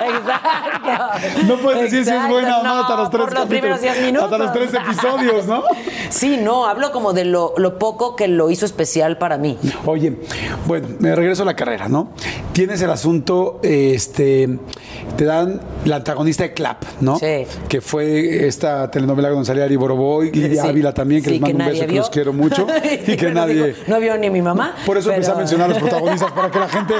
Exacto. 0.00 1.44
No 1.46 1.56
puedes 1.58 1.82
decir 1.82 2.04
si 2.04 2.10
es 2.10 2.28
buena 2.28 2.58
o 2.58 2.62
no 2.62 2.74
hasta 2.80 2.96
los 2.96 3.10
tres 3.10 3.24
por 3.24 3.32
los 3.32 3.42
capítulos. 3.44 3.78
primeros 3.78 3.80
10 3.80 4.06
minutos. 4.06 4.24
Hasta 4.32 4.38
los 4.38 4.52
tres 4.52 4.74
episodios, 4.74 5.46
¿no? 5.46 5.62
Sí, 6.10 6.38
no, 6.42 6.64
hablo 6.66 6.90
como 6.90 7.12
de 7.12 7.26
lo, 7.26 7.52
lo 7.58 7.78
poco 7.78 8.16
que 8.16 8.28
lo 8.28 8.48
hizo 8.50 8.64
especial 8.64 9.18
para 9.18 9.36
mí. 9.36 9.58
Oye, 9.84 10.14
bueno, 10.66 10.88
me 11.00 11.14
regreso 11.14 11.42
a 11.42 11.46
la 11.46 11.54
carrera, 11.54 11.86
¿no? 11.88 12.12
Tienes 12.54 12.80
el 12.80 12.90
asunto, 12.90 13.60
este, 13.62 14.58
te 15.18 15.24
dan 15.26 15.60
la 15.84 15.96
antagonista 15.96 16.44
de 16.44 16.54
Clap, 16.54 16.82
¿no? 17.02 17.18
Sí. 17.18 17.46
Que 17.68 17.82
fue 17.82 18.46
esta 18.46 18.90
telenovela 18.90 19.30
con 19.30 19.44
salía 19.44 19.64
Ari 19.64 19.76
Boroboy, 19.76 20.32
Lidia 20.32 20.62
Sí. 20.62 20.68
Ávila 20.68 20.94
también, 20.94 21.22
que 21.22 21.28
Sí, 21.28 21.32
les 21.34 21.42
mando 21.42 21.58
un 21.58 21.70
beso, 21.70 21.80
que 21.82 21.86
vio. 21.92 22.00
los 22.00 22.10
quiero 22.10 22.32
mucho. 22.32 22.66
Y 23.06 23.16
que 23.16 23.30
nadie. 23.30 23.54
digo, 23.66 23.78
no 23.86 24.00
vio 24.00 24.16
ni 24.16 24.30
mi 24.30 24.40
mamá. 24.40 24.74
Por 24.86 24.96
eso 24.96 25.10
empecé 25.10 25.30
a 25.30 25.34
pero- 25.34 25.38
mencionar 25.40 25.66
a 25.66 25.74
los 25.74 25.78
protagonistas, 25.82 26.32
para 26.32 26.50
que 26.50 26.58
la 26.58 26.68
gente, 26.70 26.94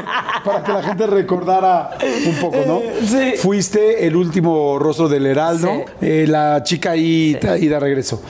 para 0.45 0.63
que 0.63 0.73
la 0.73 0.83
gente 0.83 1.07
recordara 1.07 1.91
un 2.27 2.35
poco, 2.37 2.59
¿no? 2.67 2.83
Sí. 3.07 3.33
Fuiste 3.39 4.07
el 4.07 4.17
último 4.17 4.79
rostro 4.79 5.09
del 5.09 5.27
Heraldo, 5.27 5.69
Sí. 6.01 6.07
eh, 6.07 6.27
la 6.29 6.63
chica 6.63 6.93
ahí, 6.93 7.37
y 7.61 7.67
de 7.69 7.81
regreso. 7.81 8.21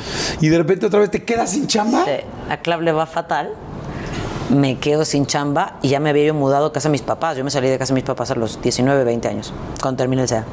Y 0.40 0.48
de 0.48 0.58
repente 0.58 0.86
otra 0.86 1.00
vez 1.00 1.10
te 1.10 1.22
quedas 1.24 1.50
sin 1.52 1.66
chamba. 1.66 2.04
Sí, 2.04 2.12
a 2.50 2.56
Clav 2.58 2.82
le 2.82 2.92
va 2.92 3.06
fatal. 3.06 3.50
Me 4.50 4.78
quedo 4.78 5.04
sin 5.04 5.26
chamba 5.26 5.76
y 5.82 5.88
ya 5.88 6.00
me 6.00 6.08
había 6.10 6.24
yo 6.24 6.34
mudado 6.34 6.66
a 6.66 6.72
casa 6.72 6.88
de 6.88 6.92
mis 6.92 7.02
papás. 7.02 7.36
Yo 7.36 7.44
me 7.44 7.50
salí 7.50 7.68
de 7.68 7.76
casa 7.78 7.92
de 7.92 7.96
mis 7.96 8.04
papás 8.04 8.30
a 8.30 8.34
los 8.34 8.60
19, 8.62 9.04
20 9.04 9.28
años, 9.28 9.52
cuando 9.82 9.98
terminé 9.98 10.22
el 10.22 10.28
SEA. 10.28 10.44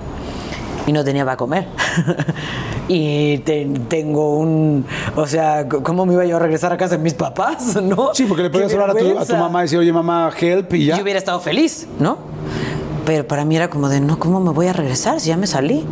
Y 0.88 0.92
no 0.92 1.04
tenía 1.04 1.24
para 1.26 1.38
comer. 1.38 1.66
y 2.88 3.40
te- 3.40 3.66
tengo 3.88 4.38
un. 4.38 4.86
O 5.16 5.26
sea, 5.28 5.68
¿cómo 5.68 6.06
me 6.06 6.14
iba 6.14 6.26
yo 6.26 6.36
a 6.36 6.40
regresar 6.40 6.72
a 6.74 6.78
casa 6.78 6.98
de 6.98 7.04
mis 7.04 7.14
papás? 7.14 7.76
¿No? 7.82 8.12
Sí, 8.14 8.26
porque 8.26 8.44
le 8.44 8.50
podías 8.50 8.72
hablar 8.74 8.92
a 8.92 8.94
tu, 8.94 9.18
a 9.18 9.26
tu 9.26 9.36
mamá 9.36 9.62
y 9.62 9.64
decir, 9.64 9.80
oye, 9.80 9.92
mamá, 9.94 10.32
help, 10.40 10.74
y 10.74 10.86
ya. 10.88 10.98
Yo 10.98 11.04
hubiera 11.04 11.18
estado 11.18 11.40
feliz, 11.40 11.88
¿no? 12.00 12.18
Pero 13.06 13.28
para 13.28 13.46
mí 13.46 13.56
era 13.56 13.70
como 13.70 13.88
de, 13.90 14.00
no, 14.02 14.18
¿cómo 14.20 14.40
me 14.40 14.52
voy 14.52 14.68
a 14.68 14.74
regresar 14.74 15.20
si 15.20 15.30
ya 15.30 15.38
me 15.38 15.48
salí? 15.48 15.86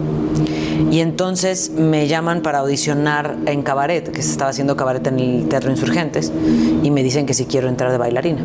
Y 0.91 0.99
entonces 0.99 1.69
me 1.71 2.07
llaman 2.07 2.41
para 2.41 2.59
audicionar 2.59 3.35
en 3.45 3.61
cabaret, 3.61 4.09
que 4.11 4.21
se 4.23 4.31
estaba 4.31 4.49
haciendo 4.51 4.75
cabaret 4.75 5.05
en 5.07 5.19
el 5.19 5.47
Teatro 5.47 5.69
Insurgentes, 5.71 6.31
y 6.81 6.89
me 6.91 7.03
dicen 7.03 7.25
que 7.25 7.33
si 7.33 7.45
quiero 7.45 7.67
entrar 7.69 7.91
de 7.91 7.97
bailarina. 7.97 8.41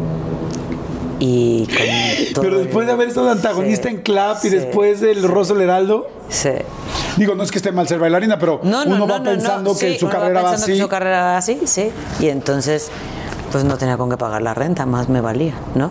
Y 1.21 1.67
con 1.67 2.35
todo 2.35 2.43
Pero 2.45 2.59
después 2.59 2.87
de 2.87 2.93
haber 2.93 3.09
estado 3.09 3.31
antagonista 3.31 3.89
Sí, 3.89 3.95
en 3.97 4.03
Clap 4.03 4.37
y 4.45 4.51
sí, 4.51 4.55
después 4.55 5.01
del 5.01 5.21
del 5.23 5.61
Heraldo, 5.63 6.09
Sí. 6.29 6.51
digo, 7.17 7.35
no 7.35 7.43
es 7.43 7.51
que 7.51 7.59
esté 7.59 7.73
mal 7.73 7.89
ser 7.89 7.99
bailarina, 7.99 8.39
pero 8.39 8.61
No, 8.63 8.85
no, 8.85 8.91
uno 8.95 8.99
no, 8.99 9.09
va 9.09 9.19
no, 9.19 9.25
pensando 9.25 9.73
no. 9.73 9.79
que 9.79 9.99
su 9.99 10.09
carrera 10.09 10.43
va 10.43 10.51
pensando 10.51 10.67
que 10.67 10.73
así. 10.73 10.81
su 10.81 10.89
carrera 10.89 11.23
va 11.25 11.37
así, 11.39 11.59
sí. 11.65 11.91
Y 12.21 12.29
entonces, 12.29 12.91
pues 13.51 13.65
no 13.65 13.77
tenía 13.79 13.97
con 13.97 14.11
qué 14.11 14.17
pagar 14.17 14.43
la 14.43 14.55
renta, 14.55 14.87
más 14.87 15.09
me 15.09 15.21
valía, 15.21 15.55
¿no? 15.75 15.91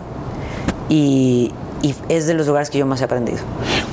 Y, 0.88 1.52
y 1.82 1.94
es 2.08 2.26
de 2.26 2.34
los 2.34 2.46
lugares 2.46 2.70
que 2.70 2.78
yo 2.78 2.86
más 2.86 3.00
he 3.00 3.04
aprendido. 3.04 3.38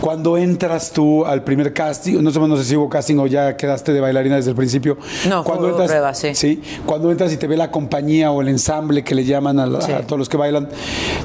Cuando 0.01 0.37
entras 0.37 0.91
tú 0.91 1.25
al 1.25 1.43
primer 1.43 1.73
casting, 1.73 2.21
no 2.23 2.31
sé, 2.31 2.39
no 2.39 2.57
sé 2.57 2.63
si 2.63 2.75
hubo 2.75 2.89
casting 2.89 3.17
o 3.19 3.27
ya 3.27 3.55
quedaste 3.57 3.93
de 3.93 4.01
bailarina 4.01 4.35
desde 4.35 4.49
el 4.51 4.55
principio. 4.55 4.97
No, 5.29 5.43
cuando 5.43 5.69
entras, 5.69 5.87
prueba, 5.89 6.13
sí. 6.13 6.61
Cuando 6.85 7.11
entras 7.11 7.31
y 7.33 7.37
te 7.37 7.47
ve 7.47 7.57
la 7.57 7.71
compañía 7.71 8.31
o 8.31 8.41
el 8.41 8.49
ensamble 8.49 9.03
que 9.03 9.13
le 9.15 9.23
llaman 9.23 9.59
a, 9.59 9.65
la- 9.67 9.81
Sí. 9.81 9.91
a 9.91 10.01
todos 10.01 10.17
los 10.19 10.29
que 10.29 10.37
bailan, 10.37 10.67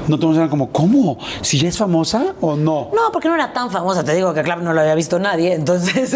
no 0.07 0.17
te 0.19 0.23
emocionan 0.25 0.49
como, 0.49 0.69
¿cómo? 0.71 1.17
¿Si 1.41 1.57
ya 1.59 1.67
es 1.69 1.77
famosa 1.77 2.35
o 2.41 2.55
no? 2.55 2.89
No, 2.93 3.11
porque 3.11 3.27
no 3.27 3.35
era 3.35 3.53
tan 3.53 3.71
famosa. 3.71 4.03
Te 4.03 4.13
digo 4.13 4.33
que 4.33 4.41
Clap 4.43 4.61
no 4.61 4.73
lo 4.73 4.81
había 4.81 4.95
visto 4.95 5.19
nadie. 5.19 5.53
Entonces, 5.61 6.13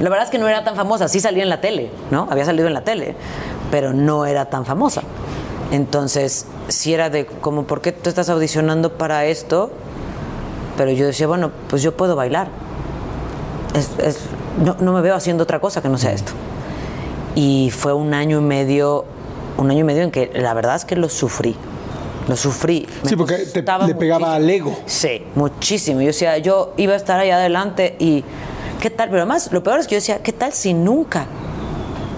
la 0.00 0.10
verdad 0.10 0.24
es 0.24 0.30
que 0.30 0.38
no 0.38 0.48
era 0.48 0.64
tan 0.64 0.76
famosa. 0.76 1.08
Sí 1.08 1.20
salía 1.20 1.42
en 1.42 1.48
la 1.48 1.60
tele, 1.60 1.90
¿no? 2.10 2.26
Había 2.30 2.44
salido 2.44 2.66
en 2.66 2.74
la 2.74 2.82
tele, 2.84 3.14
pero 3.70 3.92
no 3.92 4.26
era 4.26 4.46
tan 4.50 4.64
famosa. 4.66 5.02
Entonces, 5.72 6.46
sí 6.68 6.92
era 6.94 7.10
de 7.10 7.26
como, 7.26 7.64
¿por 7.64 7.80
qué 7.80 7.90
tú 7.92 8.08
estás 8.08 8.28
audicionando 8.28 8.92
para 8.98 9.24
esto? 9.26 9.72
Pero 10.76 10.90
yo 10.90 11.06
decía, 11.06 11.26
bueno, 11.26 11.50
pues 11.68 11.82
yo 11.82 11.96
puedo 11.96 12.16
bailar. 12.16 12.48
Es- 13.74 13.90
es- 13.98 14.18
no, 14.64 14.76
no 14.80 14.92
me 14.92 15.00
veo 15.00 15.14
haciendo 15.14 15.42
otra 15.44 15.60
cosa 15.60 15.82
que 15.82 15.88
no 15.88 15.98
sea 15.98 16.12
esto. 16.12 16.32
Y 17.34 17.70
fue 17.76 17.92
un 17.92 18.14
año 18.14 18.38
y 18.38 18.42
medio, 18.42 19.04
un 19.58 19.70
año 19.70 19.80
y 19.80 19.84
medio 19.84 20.02
en 20.02 20.10
que 20.10 20.30
la 20.34 20.54
verdad 20.54 20.76
es 20.76 20.84
que 20.84 20.96
lo 20.96 21.08
sufrí. 21.08 21.56
Lo 22.28 22.36
sufrí. 22.36 22.86
Me 23.02 23.10
Sí, 23.10 23.16
porque 23.16 23.36
te- 23.38 23.64
le 23.86 23.94
pegaba 23.94 24.34
al 24.34 24.48
ego. 24.48 24.76
Sí, 24.86 25.22
muchísimo. 25.34 26.00
Yo 26.00 26.06
decía, 26.08 26.38
yo 26.38 26.72
iba 26.76 26.94
a 26.94 26.96
estar 26.96 27.18
ahí 27.20 27.30
adelante 27.30 27.96
y 27.98 28.24
¿qué 28.80 28.90
tal? 28.90 29.10
Pero 29.10 29.22
además, 29.22 29.50
lo 29.52 29.62
peor 29.62 29.80
es 29.80 29.86
que 29.86 29.92
yo 29.96 29.98
decía, 29.98 30.22
¿qué 30.22 30.32
tal 30.32 30.52
si 30.52 30.72
nunca? 30.74 31.26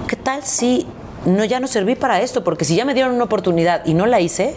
¿Qué 0.07 0.17
tal 0.17 0.45
si 0.45 0.87
no, 1.25 1.45
ya 1.45 1.59
no 1.59 1.67
serví 1.67 1.95
para 1.97 2.21
esto? 2.21 2.45
Porque 2.45 2.65
si 2.65 2.77
ya 2.77 2.85
me 2.85 2.95
dieron 2.95 3.15
una 3.15 3.25
oportunidad 3.25 3.85
y 3.87 3.95
no 3.95 4.07
la 4.07 4.21
hice, 4.21 4.55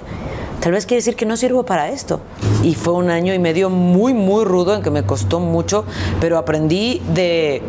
tal 0.61 0.71
vez 0.71 0.85
quiere 0.85 0.99
decir 0.99 1.15
que 1.15 1.25
no 1.25 1.37
sirvo 1.37 1.63
para 1.63 1.89
esto. 1.89 2.19
Y 2.63 2.75
fue 2.75 2.93
un 2.93 3.09
año 3.09 3.33
y 3.33 3.39
medio 3.39 3.69
muy, 3.69 4.13
muy 4.13 4.45
rudo 4.45 4.75
en 4.75 4.81
que 4.81 4.91
me 4.91 5.03
costó 5.03 5.39
mucho, 5.39 5.85
pero 6.19 6.37
aprendí 6.37 7.01
de 7.13 7.61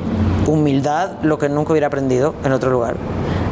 humildad 0.46 1.12
lo 1.22 1.38
que 1.38 1.48
nunca 1.48 1.72
hubiera 1.72 1.86
aprendido 1.86 2.34
en 2.44 2.52
otro 2.52 2.70
lugar. 2.70 2.96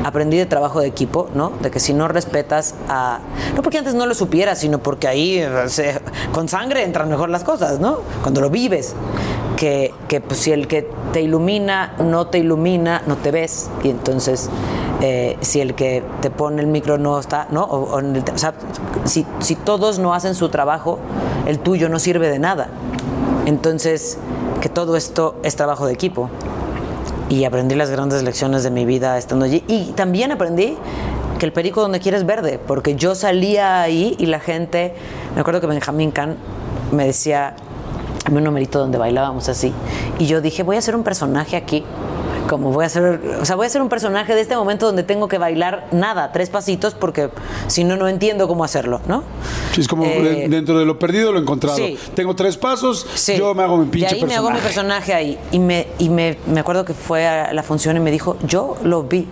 Aprendí 0.05 0.36
de 0.36 0.47
trabajo 0.47 0.80
de 0.80 0.86
equipo, 0.86 1.28
¿no? 1.34 1.53
De 1.61 1.70
que 1.70 1.80
si 1.80 1.93
no 1.93 2.09
respetas 2.09 2.74
a... 2.89 3.20
No 3.55 3.62
porque 3.62 3.78
antes 3.78 3.95
no 3.95 4.07
lo 4.07 4.14
supieras, 4.14 4.59
sino 4.59 4.78
porque 4.78 5.09
ahí 5.09 5.45
con 6.32 6.49
sangre 6.49 6.84
entran 6.84 7.09
mejor 7.09 7.28
las 7.28 7.45
cosas, 7.45 7.78
¿no? 7.80 7.99
Cuando 8.22 8.41
lo 8.41 8.49
vives. 8.49 8.95
Que, 9.59 9.93
que 10.07 10.21
pues, 10.21 10.39
si 10.39 10.53
el 10.53 10.69
que 10.69 10.89
te 11.13 11.21
ilumina 11.21 11.95
no 11.99 12.29
te 12.29 12.39
ilumina, 12.39 13.03
no 13.07 13.17
te 13.17 13.33
ves. 13.33 13.71
Y 13.83 13.91
entonces 13.91 14.49
eh, 15.01 15.37
si 15.41 15.61
el 15.61 15.75
que 15.75 16.03
te 16.21 16.31
pone 16.31 16.61
el 16.61 16.69
micro 16.69 16.99
no 16.99 17.19
está, 17.19 17.47
¿no? 17.51 17.65
O, 17.65 17.95
o 17.95 17.99
el 17.99 18.23
o 18.33 18.39
sea, 18.39 18.55
si, 19.05 19.27
si 19.41 19.55
todos 19.55 19.99
no 19.99 20.15
hacen 20.15 20.35
su 20.35 20.49
trabajo, 20.49 20.99
el 21.47 21.59
tuyo 21.59 21.89
no 21.89 21.99
sirve 21.99 22.29
de 22.29 22.39
nada. 22.39 22.69
Entonces, 23.47 24.19
que 24.61 24.69
todo 24.69 24.97
esto 24.97 25.37
es 25.43 25.57
trabajo 25.57 25.87
de 25.87 25.93
equipo. 25.93 26.31
Y 27.29 27.45
aprendí 27.45 27.75
las 27.75 27.91
grandes 27.91 28.23
lecciones 28.23 28.63
de 28.65 28.71
mi 28.71 28.85
vida 28.85 29.19
estando 29.19 29.45
allí. 29.45 29.63
Y 29.69 29.93
también 29.93 30.33
aprendí 30.33 30.77
que 31.39 31.47
el 31.47 31.53
perico 31.53 31.81
donde 31.81 32.01
quieres 32.01 32.27
verde, 32.27 32.59
porque 32.59 32.97
yo 32.97 33.15
salía 33.15 33.81
ahí 33.81 34.17
y 34.19 34.27
la 34.27 34.41
gente, 34.41 34.95
me 35.35 35.41
acuerdo 35.41 35.61
que 35.61 35.69
Benjamín 35.69 36.11
Kahn 36.11 36.37
me 36.91 37.07
decía, 37.07 37.55
un 38.37 38.45
numerito 38.45 38.79
donde 38.79 38.99
bailábamos 38.99 39.49
así, 39.49 39.72
y 40.18 40.26
yo 40.26 40.41
dije, 40.41 40.62
voy 40.62 40.76
a 40.76 40.79
hacer 40.81 40.95
un 40.95 41.03
personaje 41.05 41.57
aquí, 41.57 41.85
como 42.49 42.72
voy 42.72 42.85
a 42.85 42.87
hacer, 42.87 43.20
o 43.43 43.45
sea, 43.45 43.57
voy 43.57 43.64
a 43.64 43.66
hacer 43.66 43.83
un 43.83 43.89
personaje 43.91 44.35
de 44.35 44.41
este 44.41 44.57
momento 44.57 44.87
donde 44.87 45.03
tengo 45.03 45.29
que 45.29 45.37
bailar 45.39 45.87
nada, 45.93 46.33
tres 46.33 46.49
pasitos, 46.49 46.95
porque 46.95 47.29
si 47.66 47.85
no, 47.85 47.97
no 47.97 48.09
entiendo 48.09 48.49
cómo 48.49 48.64
hacerlo, 48.64 49.01
¿no? 49.07 49.22
Sí, 49.72 49.83
es 49.83 49.89
como 49.89 50.05
Eh, 50.05 50.22
de- 50.22 50.49
dentro 50.49 50.79
de 50.79 50.87
lo 50.87 50.99
perdido 50.99 51.31
lo 51.33 51.39
encontrado. 51.41 51.76
sí. 51.76 51.99
Tengo 52.14 52.35
tres 52.35 52.57
pasos, 52.57 53.07
Sí. 53.14 53.37
yo 53.37 53.55
me 53.55 53.62
hago 53.64 53.76
mi 53.76 53.87
pinche 53.87 54.16
Y 54.16 54.20
ahí 54.20 54.24
me 54.24 54.35
hago 54.35 54.51
mi 54.51 54.59
personaje. 54.61 55.12
personaje 55.12 55.14
ahí. 55.14 55.39
Y, 55.53 55.59
me, 55.59 55.89
y 55.99 56.09
me, 56.09 56.39
me 56.47 56.61
acuerdo 56.61 56.85
que 56.87 56.95
fue 56.95 57.26
a 57.26 57.53
la 57.53 57.62
función 57.62 57.97
y 57.99 58.01
me 58.01 58.11
dijo, 58.11 58.37
yo 58.47 58.76
lo 58.83 59.03
vi. 59.03 59.29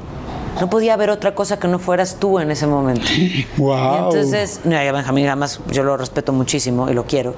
No 0.61 0.71
podía 0.71 0.95
haber 0.95 1.11
otra 1.11 1.35
cosa 1.35 1.59
que 1.59 1.69
no 1.69 1.79
fueras 1.79 2.17
tú 2.19 2.39
en 2.39 2.51
ese 2.51 2.67
momento. 2.67 3.03
Wow. 3.57 3.77
Y 3.77 3.97
entonces, 4.17 4.61
no, 4.65 4.71
Benjamín 4.77 5.27
además 5.27 5.61
yo 5.71 5.83
lo 5.85 5.97
respeto 5.97 6.33
muchísimo 6.35 6.91
y 6.91 6.95
lo 6.95 7.05
quiero. 7.05 7.35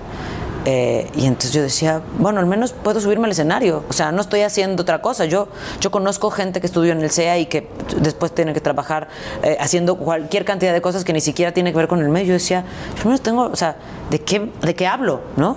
Eh, 0.70 1.06
y 1.16 1.24
entonces 1.24 1.52
yo 1.52 1.62
decía, 1.62 2.02
bueno, 2.18 2.40
al 2.40 2.46
menos 2.46 2.74
puedo 2.74 3.00
subirme 3.00 3.24
al 3.24 3.30
escenario. 3.30 3.84
O 3.88 3.92
sea, 3.94 4.12
no 4.12 4.20
estoy 4.20 4.42
haciendo 4.42 4.82
otra 4.82 5.00
cosa. 5.00 5.24
Yo, 5.24 5.48
yo 5.80 5.90
conozco 5.90 6.30
gente 6.30 6.60
que 6.60 6.66
estudió 6.66 6.92
en 6.92 7.00
el 7.00 7.10
CEA 7.10 7.38
y 7.38 7.46
que 7.46 7.70
después 8.02 8.32
tiene 8.34 8.52
que 8.52 8.60
trabajar 8.60 9.08
eh, 9.42 9.56
haciendo 9.60 9.96
cualquier 9.96 10.44
cantidad 10.44 10.74
de 10.74 10.82
cosas 10.82 11.04
que 11.04 11.14
ni 11.14 11.22
siquiera 11.22 11.52
tiene 11.52 11.72
que 11.72 11.78
ver 11.78 11.88
con 11.88 12.00
el 12.00 12.10
medio. 12.10 12.26
Yo 12.28 12.32
decía, 12.34 12.64
yo 12.96 13.00
al 13.00 13.06
menos 13.06 13.22
tengo, 13.22 13.46
o 13.46 13.56
sea, 13.56 13.76
¿de 14.10 14.18
qué, 14.18 14.50
de 14.60 14.74
qué 14.74 14.86
hablo? 14.86 15.22
¿No? 15.38 15.56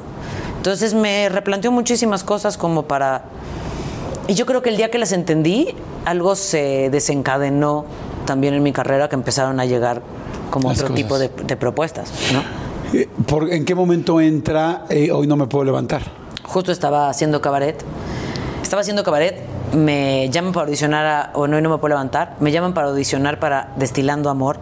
Entonces 0.55 0.93
me 0.93 1.28
replanteó 1.28 1.74
muchísimas 1.74 2.24
cosas 2.24 2.55
como 2.57 2.84
para... 2.84 3.24
Y 4.30 4.34
yo 4.36 4.45
creo 4.45 4.62
que 4.62 4.70
el 4.70 4.78
día 4.78 4.89
que 4.89 4.97
las 4.97 5.12
entendí, 5.12 5.76
algo 6.05 6.36
se 6.38 6.89
desencadenó 6.89 7.84
también 8.26 8.53
en 8.53 8.64
mi 8.64 8.72
carrera 8.72 9.09
que 9.09 9.16
empezaron 9.16 9.59
a 9.59 9.66
llegar 9.66 10.01
como 10.51 10.70
Las 10.70 10.78
otro 10.78 10.93
cosas. 10.93 11.03
tipo 11.03 11.20
de, 11.20 11.28
de 11.30 11.57
propuestas, 11.57 12.14
¿no? 12.32 12.70
Eh, 12.94 13.08
¿por- 13.26 13.52
¿En 13.52 13.66
qué 13.66 13.76
momento 13.76 14.20
entra 14.20 14.86
eh, 14.89 15.12
hoy 15.12 15.28
no 15.28 15.38
me 15.38 15.48
puedo 15.48 15.64
levantar? 15.64 16.02
Justo 16.44 16.72
estaba 16.72 17.10
haciendo 17.10 17.42
cabaret. 17.42 17.82
Estaba 18.62 18.82
haciendo 18.82 19.04
cabaret, 19.04 19.36
me 19.76 20.30
llaman 20.30 20.54
para 20.54 20.66
audicionar 20.66 21.06
a 21.06 21.32
Bueno, 21.36 21.56
hoy 21.58 21.62
no 21.62 21.70
me 21.70 21.78
puedo 21.78 21.89
levantar. 21.89 22.36
Me 22.39 22.52
llaman 22.52 22.74
para 22.74 22.88
audicionar 22.88 23.39
para 23.39 23.74
Destilando 23.78 24.30
Amor, 24.30 24.58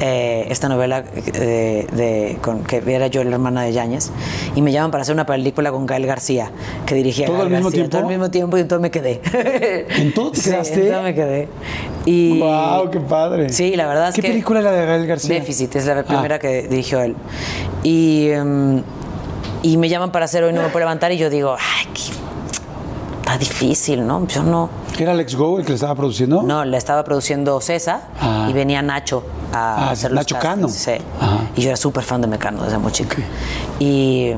eh, 0.00 0.46
esta 0.50 0.68
novela 0.68 1.04
eh, 1.34 1.86
de, 1.92 2.38
con, 2.42 2.64
que 2.64 2.82
era 2.86 3.06
yo 3.06 3.24
la 3.24 3.30
hermana 3.36 3.62
de 3.62 3.72
Yáñez. 3.72 4.10
Y 4.54 4.62
me 4.62 4.72
llaman 4.72 4.90
para 4.90 5.02
hacer 5.02 5.14
una 5.14 5.26
película 5.26 5.70
con 5.72 5.86
Gael 5.86 6.06
García, 6.06 6.50
que 6.84 6.94
dirigía 6.94 7.26
¿Todo 7.26 7.36
Gael 7.36 7.46
al 7.46 7.52
mismo 7.52 7.64
García. 7.66 7.78
tiempo? 7.82 7.90
Todo 7.96 8.02
al 8.02 8.08
mismo 8.08 8.30
tiempo 8.30 8.56
y 8.56 8.60
entonces 8.60 8.82
me 8.82 8.90
quedé. 8.90 9.20
¿En 9.98 10.12
todo 10.14 10.30
te 10.32 10.40
quedaste? 10.40 10.92
me 11.02 11.14
quedé. 11.14 11.48
Y, 12.04 12.38
¡Wow! 12.40 12.90
¡Qué 12.90 13.00
padre! 13.00 13.48
Sí, 13.50 13.74
la 13.76 13.86
verdad 13.86 14.08
es 14.10 14.14
¿Qué 14.14 14.22
que. 14.22 14.28
película 14.28 14.60
es 14.60 14.64
la 14.64 14.72
de 14.72 14.86
Gael 14.86 15.06
García? 15.06 15.34
Déficit, 15.36 15.74
es 15.76 15.86
la 15.86 16.02
primera 16.04 16.36
Ah. 16.36 16.38
que 16.38 16.68
dirigió 16.68 17.00
él. 17.00 17.14
Y, 17.82 18.28
em, 18.30 18.82
y 19.62 19.76
me 19.76 19.88
llaman 19.88 20.12
para 20.12 20.26
hacer 20.26 20.44
Hoy 20.44 20.52
No 20.52 20.60
Me 20.62 20.68
Puedo 20.68 20.80
Levantar 20.80 21.10
y 21.12 21.18
yo 21.18 21.30
digo, 21.30 21.56
ay, 21.58 21.86
qué- 21.94 22.02
está 23.26 23.38
difícil, 23.38 24.06
¿no? 24.06 24.24
Yo 24.28 24.44
no. 24.44 24.70
¿Era 24.98 25.10
Alex 25.10 25.34
Go 25.34 25.58
el 25.58 25.64
que 25.64 25.70
le 25.70 25.74
estaba 25.74 25.96
produciendo? 25.96 26.42
No, 26.44 26.64
la 26.64 26.76
estaba 26.78 27.02
produciendo 27.02 27.60
César 27.60 28.02
Ah. 28.20 28.46
y 28.48 28.52
venía 28.52 28.82
Nacho 28.82 29.24
a 29.52 29.88
Ah, 29.88 29.90
hacer 29.90 30.12
los 30.12 30.20
Nacho 30.20 30.36
castings, 30.36 30.54
Cano. 30.54 30.68
Sí. 30.68 31.04
Ajá. 31.20 31.38
Y 31.56 31.62
yo 31.62 31.68
era 31.68 31.76
súper 31.76 32.04
fan 32.04 32.20
de 32.20 32.28
Mecano 32.28 32.62
desde 32.62 32.78
muy 32.78 32.92
chica. 32.92 33.16
Y, 33.80 34.32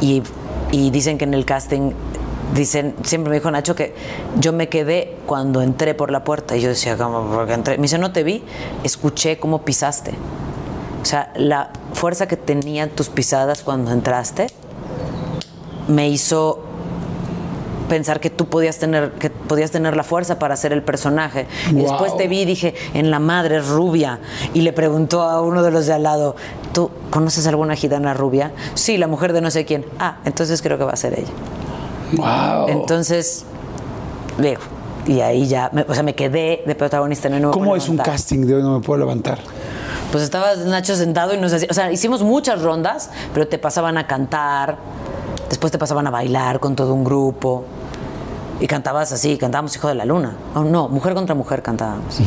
y, 0.00 0.22
y 0.70 0.90
dicen 0.90 1.18
que 1.18 1.24
en 1.24 1.34
el 1.34 1.44
casting, 1.44 1.90
dicen, 2.54 2.94
siempre 3.02 3.30
me 3.30 3.36
dijo 3.38 3.50
Nacho 3.50 3.74
que 3.74 3.96
yo 4.38 4.52
me 4.52 4.68
quedé 4.68 5.16
cuando 5.26 5.60
entré 5.60 5.94
por 5.94 6.12
la 6.12 6.22
puerta. 6.22 6.56
Y 6.56 6.60
yo 6.60 6.68
decía, 6.68 6.96
¿cómo? 6.96 7.28
Porque 7.34 7.54
entré. 7.54 7.78
Me 7.78 7.82
dice, 7.82 7.98
no 7.98 8.12
te 8.12 8.22
vi, 8.22 8.44
escuché 8.84 9.38
cómo 9.40 9.62
pisaste. 9.62 10.12
O 11.02 11.04
sea, 11.04 11.32
la 11.34 11.70
fuerza 11.94 12.28
que 12.28 12.36
tenían 12.36 12.90
tus 12.90 13.08
pisadas 13.08 13.62
cuando 13.64 13.90
entraste 13.90 14.46
me 15.88 16.08
hizo 16.08 16.62
pensar 17.88 18.20
que 18.20 18.30
tú 18.30 18.46
podías 18.46 18.78
tener 18.78 19.12
que 19.12 19.30
podías 19.30 19.70
tener 19.70 19.96
la 19.96 20.02
fuerza 20.04 20.38
para 20.38 20.54
hacer 20.54 20.72
el 20.72 20.82
personaje. 20.82 21.46
Y 21.70 21.74
Wow. 21.74 21.82
después 21.90 22.16
te 22.16 22.28
vi 22.28 22.40
y 22.40 22.44
dije, 22.44 22.74
en 22.94 23.10
la 23.10 23.18
madre 23.18 23.58
es 23.58 23.68
rubia. 23.68 24.20
Y 24.54 24.62
le 24.62 24.72
preguntó 24.72 25.22
a 25.22 25.40
uno 25.42 25.62
de 25.62 25.70
los 25.70 25.86
de 25.86 25.92
al 25.92 26.02
lado, 26.02 26.36
¿tú 26.72 26.90
conoces 27.10 27.46
alguna 27.46 27.74
gitana 27.76 28.14
rubia? 28.14 28.52
Sí, 28.74 28.96
la 28.96 29.06
mujer 29.06 29.32
de 29.32 29.40
no 29.40 29.50
sé 29.50 29.64
quién. 29.64 29.84
Ah, 29.98 30.18
entonces 30.24 30.62
creo 30.62 30.78
que 30.78 30.84
va 30.84 30.92
a 30.92 30.96
ser 30.96 31.18
ella. 31.18 31.28
¡Wow! 32.12 32.68
Entonces, 32.68 33.44
digo, 34.38 34.60
y 35.06 35.20
ahí 35.20 35.46
ya, 35.46 35.70
me- 35.72 35.82
o 35.88 35.94
sea, 35.94 36.02
me 36.02 36.14
quedé 36.14 36.62
de 36.66 36.74
protagonista 36.74 37.28
en 37.28 37.34
el 37.34 37.42
nuevo 37.42 37.52
¿Cómo 37.58 37.76
es 37.76 37.88
un 37.88 37.96
casting 37.98 38.46
de 38.46 38.54
hoy 38.56 38.62
no 38.62 38.78
me 38.78 38.84
puedo 38.84 38.98
levantar? 39.00 39.38
Pues 40.12 40.22
estaba 40.22 40.54
Nacho 40.54 40.94
sentado 40.94 41.34
y 41.34 41.38
nos 41.38 41.52
hacía, 41.52 41.68
o 41.70 41.74
sea, 41.74 41.90
hicimos 41.90 42.22
muchas 42.22 42.62
rondas, 42.62 43.10
pero 43.32 43.48
te 43.48 43.58
pasaban 43.58 43.98
a 43.98 44.06
cantar, 44.06 44.76
después 45.54 45.70
te 45.70 45.78
pasaban 45.78 46.04
a 46.08 46.10
bailar 46.10 46.58
con 46.58 46.74
todo 46.74 46.92
un 46.92 47.04
grupo. 47.04 47.64
Y 48.60 48.66
cantabas 48.66 49.12
así, 49.12 49.36
cantábamos 49.38 49.74
Hijo 49.76 49.88
de 49.88 49.94
la 49.94 50.04
Luna. 50.04 50.36
Oh, 50.54 50.64
no, 50.64 50.88
Mujer 50.88 51.14
contra 51.14 51.34
Mujer 51.34 51.62
cantábamos. 51.62 52.18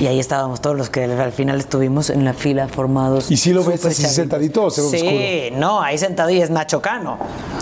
Y 0.00 0.06
ahí 0.06 0.18
estábamos 0.18 0.60
todos 0.60 0.76
los 0.76 0.90
que 0.90 1.04
al 1.04 1.32
final 1.32 1.58
estuvimos 1.58 2.10
en 2.10 2.24
la 2.24 2.32
fila 2.32 2.66
formados. 2.66 3.30
¿Y 3.30 3.36
sí 3.36 3.52
lo 3.52 3.62
ves 3.62 3.84
así 3.84 4.02
sentadito 4.04 4.64
o 4.64 4.70
se 4.70 4.80
ve 4.82 4.88
Sí, 4.88 4.96
oscuro? 4.96 5.60
no, 5.60 5.80
ahí 5.82 5.96
sentado 5.98 6.30
y 6.30 6.40
es 6.40 6.50
Nacho 6.50 6.80
Cano. 6.82 7.18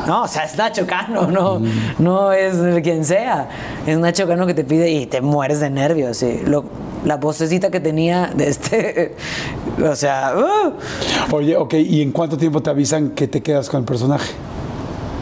No, 0.07 0.23
o 0.23 0.29
sea, 0.29 0.45
es 0.45 0.57
Nacho 0.57 0.87
Cano, 0.87 1.27
no, 1.27 1.59
Mm. 1.61 1.69
no 1.99 2.33
es 2.33 2.55
quien 2.83 3.05
sea. 3.05 3.49
Es 3.87 3.99
Nacho 3.99 4.27
Cano 4.27 4.47
que 4.47 4.55
te 4.55 4.65
pide 4.65 4.91
y 4.91 5.07
te 5.07 5.21
mueres 5.21 5.61
de 5.61 5.69
nervios. 5.71 6.17
sí. 6.19 6.41
Lo- 6.47 6.65
la 7.05 7.17
vocecita 7.17 7.71
que 7.71 7.81
tenía 7.81 8.31
de 8.35 8.49
este. 8.49 9.17
O 9.91 9.95
sea, 9.97 10.35
¡uh! 10.37 11.35
Oye, 11.35 11.57
ok, 11.57 11.73
¿y 11.75 12.03
en 12.03 12.13
cuánto 12.13 12.37
tiempo 12.37 12.63
te 12.63 12.69
avisan 12.71 13.11
que 13.11 13.27
te 13.29 13.43
quedas 13.43 13.71
con 13.71 13.81
el 13.81 13.87
personaje? 13.87 14.33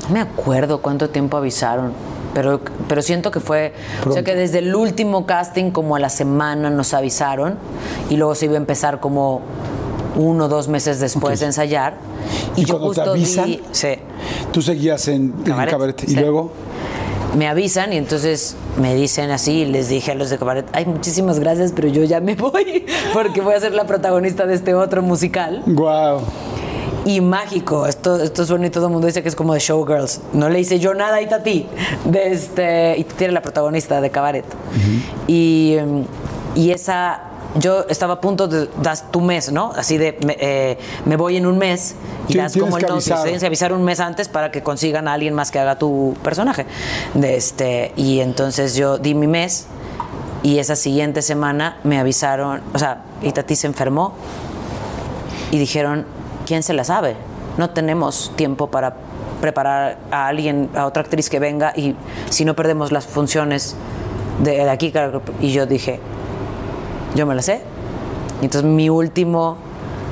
No 0.09 0.15
me 0.15 0.21
acuerdo 0.21 0.83
cuánto 0.83 1.11
tiempo 1.11 1.37
avisaron, 1.37 1.93
pero, 2.39 2.61
pero 2.87 3.03
siento 3.03 3.33
que 3.33 3.41
fue, 3.41 3.73
o 3.73 3.79
sea 3.95 4.03
Pronto. 4.03 4.23
que 4.23 4.37
desde 4.37 4.59
el 4.61 4.73
último 4.77 5.27
casting 5.27 5.73
como 5.73 5.97
a 5.97 5.99
la 5.99 6.09
semana 6.09 6.71
nos 6.71 6.95
avisaron 6.95 7.57
y 8.11 8.17
luego 8.17 8.37
se 8.37 8.45
iba 8.45 8.55
a 8.55 8.59
empezar 8.59 9.01
como 9.01 9.41
uno 10.15 10.45
o 10.45 10.49
dos 10.49 10.69
meses 10.69 11.01
después 11.01 11.41
de 11.41 11.47
ensayar. 11.47 11.95
Y, 12.55 12.61
¿Y 12.61 12.65
yo 12.65 12.79
cuando 12.79 12.93
te 12.93 13.01
justo 13.01 13.11
avisan? 13.11 13.47
vi, 13.47 13.61
sí, 13.73 13.89
Tú 14.53 14.63
seguías 14.63 15.09
en 15.09 15.35
en 15.39 15.43
Cabaret, 15.43 15.71
cabaret, 15.73 16.05
y 16.09 16.15
luego 16.15 16.53
me 17.37 17.49
avisan 17.49 17.93
y 17.93 17.97
entonces 17.97 18.55
me 18.81 18.95
dicen 18.95 19.33
así 19.33 19.63
y 19.63 19.65
les 19.65 19.89
dije 19.89 20.13
a 20.13 20.15
los 20.15 20.31
de 20.31 20.39
cabaret, 20.39 20.67
ay, 20.73 20.87
muchísimas 20.87 21.41
gracias, 21.41 21.73
pero 21.75 21.89
yo 21.89 22.05
ya 22.05 22.21
me 22.21 22.35
voy 22.37 22.87
porque 23.13 23.41
voy 23.41 23.55
a 23.55 23.61
ser 23.61 23.73
la 23.75 23.85
protagonista 23.85 24.47
de 24.47 24.55
este 24.55 24.77
otro 24.77 25.03
musical. 25.03 25.65
wow 25.67 26.21
y 27.09 27.21
mágico. 27.21 27.87
Esto, 27.87 28.21
esto 28.23 28.45
suena 28.45 28.67
y 28.67 28.71
todo 28.71 28.87
el 28.87 28.93
mundo 28.93 29.07
dice 29.07 29.23
que 29.23 29.29
es 29.29 29.35
como 29.37 29.55
de 29.55 29.61
Showgirls. 29.61 30.21
No 30.33 30.49
le 30.49 30.61
hice 30.61 30.79
yo 30.79 30.93
nada 30.95 31.17
a 31.17 31.23
Itati. 31.23 31.67
De 32.05 32.33
este, 32.33 32.97
Itati 32.99 33.25
era 33.25 33.33
la 33.33 33.43
protagonista 33.43 34.01
de 34.01 34.11
Cabaret. 34.11 34.45
y, 35.27 35.77
y 36.55 36.71
esa. 36.71 37.23
Yo 37.59 37.87
estaba 37.89 38.15
a 38.15 38.21
punto 38.21 38.47
de 38.47 38.69
das 38.83 39.11
tu 39.11 39.23
mes, 39.23 39.51
¿no? 39.51 39.73
Así 39.75 39.97
de 39.97 40.19
me, 40.25 40.37
eh, 40.39 40.79
me 41.07 41.17
voy 41.17 41.39
en 41.39 41.47
un 41.47 41.57
mes 41.57 41.95
y 42.29 42.35
Tien- 42.35 42.43
das 42.43 42.53
como 42.55 42.77
el 42.77 42.83
notice. 42.83 43.11
avisar. 43.11 43.23
Tienes 43.23 43.41
que 43.41 43.47
avisar 43.47 43.73
un 43.73 43.83
mes 43.85 44.01
antes 44.01 44.29
para 44.29 44.51
que 44.51 44.63
consigan 44.63 45.09
a 45.09 45.15
alguien 45.15 45.33
más 45.33 45.51
que 45.51 45.59
haga 45.59 45.79
tu 45.79 46.15
personaje. 46.23 46.67
De 47.15 47.37
este, 47.37 47.93
y 47.97 48.21
entonces 48.21 48.77
yo 48.77 48.99
di 48.99 49.15
mi 49.15 49.27
mes 49.27 49.65
y 50.43 50.59
esa 50.59 50.77
siguiente 50.77 51.23
semana 51.23 51.79
me 51.85 51.99
avisaron, 51.99 52.61
o 52.75 52.79
sea, 52.79 53.03
Itati 53.23 53.57
se 53.57 53.67
enfermó 53.67 54.13
y 55.51 55.59
dijeron, 55.59 56.05
¿quién 56.49 56.63
se 56.63 56.73
la 56.73 56.83
sabe? 56.83 57.15
No 57.59 57.69
tenemos 57.71 58.33
tiempo 58.35 58.69
para 58.69 58.95
preparar 59.43 59.99
a 60.11 60.29
alguien, 60.29 60.71
a 60.75 60.87
otra 60.87 61.03
actriz 61.03 61.29
que 61.29 61.39
venga 61.39 61.75
y 61.77 61.95
si 62.31 62.47
no 62.47 62.57
perdemos 62.57 62.91
las 62.91 63.07
funciones 63.07 63.77
de, 64.43 64.53
de 64.53 64.71
aquí. 64.71 64.91
Y 65.41 65.53
yo 65.53 65.67
dije, 65.67 66.01
yo 67.15 67.27
me 67.27 67.35
la 67.35 67.43
sé. 67.43 67.61
Entonces 68.41 68.65
mi 68.65 68.89
último, 68.89 69.59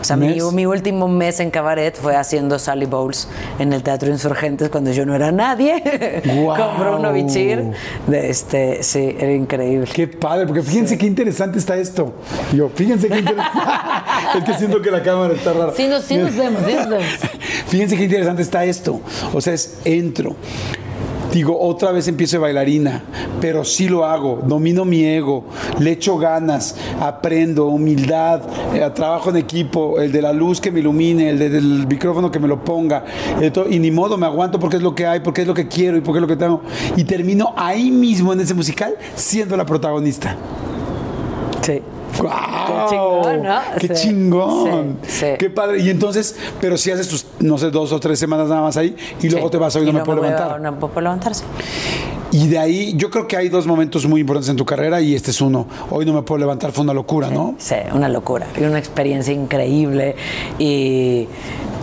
sea, 0.06 0.16
mi, 0.16 0.66
último 0.66 1.08
mes 1.08 1.40
en 1.40 1.50
cabaret 1.50 1.96
fue 1.96 2.16
haciendo 2.16 2.58
Sally 2.58 2.86
Bowles 2.86 3.28
en 3.58 3.72
el 3.72 3.82
Teatro 3.82 4.10
Insurgentes 4.10 4.68
cuando 4.68 4.92
yo 4.92 5.04
no 5.04 5.14
era 5.14 5.32
nadie. 5.32 6.22
¡Guau! 6.24 6.56
Con 6.56 6.78
Bruno 6.78 7.12
Bichir. 7.12 7.72
De 8.06 8.30
este, 8.30 8.82
sí, 8.82 9.16
era 9.18 9.32
increíble. 9.32 9.88
Qué 9.92 10.06
padre, 10.06 10.46
porque 10.46 10.62
fíjense 10.62 10.96
qué 10.96 11.06
interesante 11.06 11.58
está 11.58 11.76
esto. 11.76 12.14
Yo, 12.54 12.68
fíjense 12.68 13.08
qué 13.08 13.18
interesante. 13.18 13.58
es 14.38 14.44
que 14.44 14.54
siento 14.54 14.80
que 14.80 14.90
la 14.90 15.02
cámara 15.02 15.34
está 15.34 15.52
rara. 15.52 15.72
Sí 15.74 15.88
nos, 15.88 16.04
sí 16.04 16.16
nos 16.16 16.36
vemos, 16.36 16.62
sí 16.66 16.74
nos 16.74 16.88
vemos. 16.88 17.06
Fíjense 17.66 17.96
qué 17.96 18.04
interesante 18.04 18.42
está 18.42 18.64
esto. 18.64 19.00
O 19.34 19.40
sea, 19.40 19.54
es 19.54 19.78
entro. 19.84 20.36
Digo, 21.36 21.58
otra 21.60 21.92
vez 21.92 22.08
empiezo 22.08 22.36
de 22.36 22.42
bailarina, 22.42 23.02
pero 23.40 23.62
sí 23.64 23.88
lo 23.88 24.04
hago, 24.06 24.40
domino 24.46 24.84
mi 24.84 25.04
ego, 25.04 25.44
le 25.78 25.92
echo 25.92 26.16
ganas, 26.16 26.76
aprendo, 27.00 27.66
humildad, 27.66 28.40
eh, 28.74 28.88
trabajo 28.94 29.28
en 29.30 29.36
equipo, 29.36 30.00
el 30.00 30.10
de 30.12 30.22
la 30.22 30.32
luz 30.32 30.60
que 30.60 30.70
me 30.70 30.80
ilumine, 30.80 31.30
el 31.30 31.38
de- 31.38 31.50
del 31.50 31.86
micrófono 31.86 32.30
que 32.30 32.38
me 32.38 32.48
lo 32.48 32.64
ponga, 32.64 33.04
to- 33.52 33.68
y 33.68 33.78
ni 33.78 33.90
modo, 33.90 34.16
me 34.16 34.24
aguanto 34.26 34.58
porque 34.58 34.76
es 34.76 34.82
lo 34.82 34.94
que 34.94 35.06
hay, 35.06 35.20
porque 35.20 35.42
es 35.42 35.46
lo 35.46 35.52
que 35.54 35.68
quiero 35.68 35.96
y 35.96 36.00
porque 36.00 36.18
es 36.18 36.22
lo 36.22 36.28
que 36.28 36.36
tengo. 36.36 36.62
Y 36.96 37.04
termino 37.04 37.52
ahí 37.56 37.90
mismo 37.90 38.32
en 38.32 38.40
ese 38.40 38.54
musical 38.54 38.94
siendo 39.14 39.56
la 39.56 39.66
protagonista. 39.66 40.36
¡Guau! 42.18 42.66
Qué 42.66 42.96
chingón, 42.96 43.42
¿no? 43.42 43.60
¡Qué 43.78 43.88
Sí, 43.88 43.94
chingón! 44.08 44.98
sí, 45.02 45.10
sí. 45.10 45.26
¡Qué 45.38 45.50
padre! 45.50 45.80
Y 45.80 45.90
entonces, 45.90 46.36
pero 46.60 46.76
si 46.76 46.90
haces 46.90 47.08
tus, 47.08 47.26
no 47.40 47.58
sé, 47.58 47.70
dos 47.70 47.92
o 47.92 48.00
tres 48.00 48.18
semanas 48.18 48.48
nada 48.48 48.62
más 48.62 48.76
ahí 48.76 48.96
y 49.20 49.28
luego 49.28 49.50
te 49.50 49.58
vas 49.58 49.74
hoy 49.76 49.82
Y 49.82 49.86
no 49.86 49.92
me 50.00 50.04
puedo 50.04 50.22
levantar. 50.22 50.60
No 50.60 50.78
puedo 50.78 51.00
levantarse. 51.00 51.44
Y 52.36 52.48
de 52.48 52.58
ahí, 52.58 52.92
yo 52.98 53.08
creo 53.08 53.26
que 53.26 53.34
hay 53.34 53.48
dos 53.48 53.66
momentos 53.66 54.06
muy 54.06 54.20
importantes 54.20 54.50
en 54.50 54.56
tu 54.56 54.66
carrera 54.66 55.00
y 55.00 55.14
este 55.14 55.30
es 55.30 55.40
uno. 55.40 55.66
Hoy 55.88 56.04
no 56.04 56.12
me 56.12 56.20
puedo 56.20 56.38
levantar, 56.38 56.70
fue 56.70 56.84
una 56.84 56.92
locura, 56.92 57.30
¿no? 57.30 57.54
Sí, 57.56 57.76
una 57.94 58.10
locura. 58.10 58.46
Y 58.60 58.64
una 58.64 58.78
experiencia 58.78 59.32
increíble. 59.32 60.16
Y, 60.58 61.28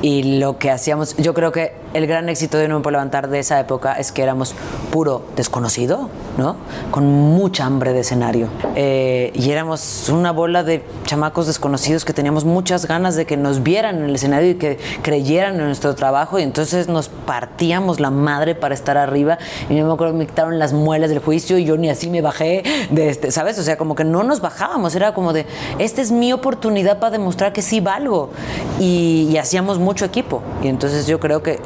y 0.04 0.38
lo 0.38 0.60
que 0.60 0.70
hacíamos, 0.70 1.18
yo 1.18 1.34
creo 1.34 1.52
que 1.52 1.74
el 1.94 2.08
gran 2.08 2.28
éxito 2.28 2.58
de 2.58 2.68
No 2.68 2.76
Me 2.76 2.82
Puedo 2.82 2.94
Levantar 2.94 3.30
de 3.30 3.40
esa 3.40 3.60
época 3.60 3.94
es 3.94 4.12
que 4.12 4.22
éramos 4.22 4.54
puro 4.92 5.24
desconocido, 5.36 6.10
¿no? 6.38 6.56
Con 6.92 7.06
mucha 7.06 7.66
hambre 7.66 7.94
de 7.94 8.02
escenario. 8.02 8.48
Eh, 8.76 9.32
y 9.34 9.50
éramos 9.52 10.10
una 10.10 10.32
bola 10.32 10.64
de 10.64 10.84
chamacos 11.06 11.48
desconocidos 11.48 12.04
que 12.04 12.14
teníamos 12.14 12.46
muchas 12.46 12.88
ganas 12.88 13.16
de 13.16 13.26
que 13.26 13.38
nos 13.38 13.64
vieran 13.64 14.00
en 14.00 14.04
el 14.06 14.16
escenario 14.16 14.52
y 14.52 14.56
que 14.56 14.78
creyeran 15.04 15.56
en 15.56 15.66
nuestro 15.68 15.96
trabajo. 15.96 16.38
Y 16.38 16.44
entonces 16.44 16.88
nos 16.88 17.10
partíamos 17.10 18.00
la 18.00 18.12
madre 18.12 18.56
para 18.56 18.74
estar 18.74 18.98
arriba. 18.98 19.38
Y 19.70 19.76
yo 19.76 19.86
me 19.86 19.94
acuerdo 19.94 20.14
que 20.14 20.20
las 20.52 20.74
muelas 20.74 21.10
del 21.10 21.20
juicio 21.20 21.58
y 21.58 21.66
yo 21.66 21.78
ni 21.78 21.90
así 21.90 22.10
me 22.10 22.22
bajé 22.22 22.64
de 22.92 23.10
este, 23.10 23.32
¿sabes? 23.32 23.58
O 23.60 23.64
sea, 23.64 23.78
como 23.78 23.96
que 23.96 24.04
no 24.04 24.24
nos 24.24 24.42
bajábamos. 24.42 24.94
Era 24.96 25.14
como 25.14 25.34
de, 25.34 25.46
esta 25.80 26.02
es 26.02 26.12
mi 26.12 26.34
oportunidad 26.34 27.00
para 27.00 27.12
demostrar 27.12 27.54
que 27.54 27.62
sí 27.62 27.80
valgo. 27.80 28.32
Y, 28.80 29.28
y 29.32 29.38
hacíamos 29.38 29.80
mucho 29.80 30.06
equipo. 30.06 30.42
Y 30.62 30.68
entonces 30.68 31.08
yo 31.08 31.20
creo 31.20 31.42
que, 31.44 31.60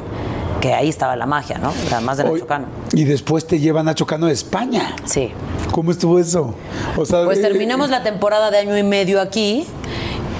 que 0.60 0.72
ahí 0.74 0.88
estaba 0.88 1.16
la 1.16 1.26
magia, 1.26 1.58
¿no? 1.58 1.72
Además 1.92 2.18
de 2.18 2.24
Hoy- 2.24 2.32
Nacho 2.34 2.46
Cano. 2.46 2.66
y 2.92 3.04
después 3.04 3.46
te 3.46 3.58
llevan 3.58 3.88
a 3.88 3.94
Chocano 3.94 4.26
de 4.26 4.32
España. 4.32 4.94
Sí. 5.04 5.30
¿Cómo 5.72 5.90
estuvo 5.90 6.18
eso? 6.18 6.54
O 6.96 7.04
sea, 7.04 7.24
Pues 7.24 7.38
eh, 7.38 7.42
terminamos 7.42 7.90
la 7.90 8.02
temporada 8.02 8.50
de 8.50 8.58
año 8.58 8.76
y 8.76 8.82
medio 8.82 9.20
aquí 9.20 9.66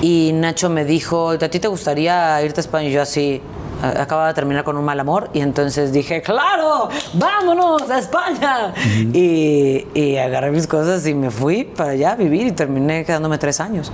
y 0.00 0.30
Nacho 0.34 0.70
me 0.70 0.84
dijo, 0.84 1.30
¿a 1.30 1.38
ti 1.38 1.58
te 1.60 1.68
gustaría 1.68 2.42
irte 2.42 2.60
a 2.60 2.62
España? 2.62 2.88
Y 2.88 2.92
yo 2.92 3.02
así, 3.02 3.40
acababa 3.82 4.28
de 4.28 4.34
terminar 4.34 4.64
con 4.64 4.76
un 4.76 4.84
mal 4.84 4.98
amor 5.00 5.30
y 5.32 5.40
entonces 5.40 5.92
dije, 5.92 6.20
claro, 6.22 6.88
vámonos 7.14 7.88
a 7.90 7.98
España. 7.98 8.74
y, 9.12 9.86
y 9.94 10.16
agarré 10.16 10.50
mis 10.50 10.66
cosas 10.66 11.06
y 11.06 11.14
me 11.14 11.30
fui 11.30 11.64
para 11.64 11.90
allá 11.90 12.12
a 12.12 12.16
vivir 12.16 12.46
y 12.46 12.52
terminé 12.52 13.04
quedándome 13.04 13.38
tres 13.38 13.60
años. 13.60 13.92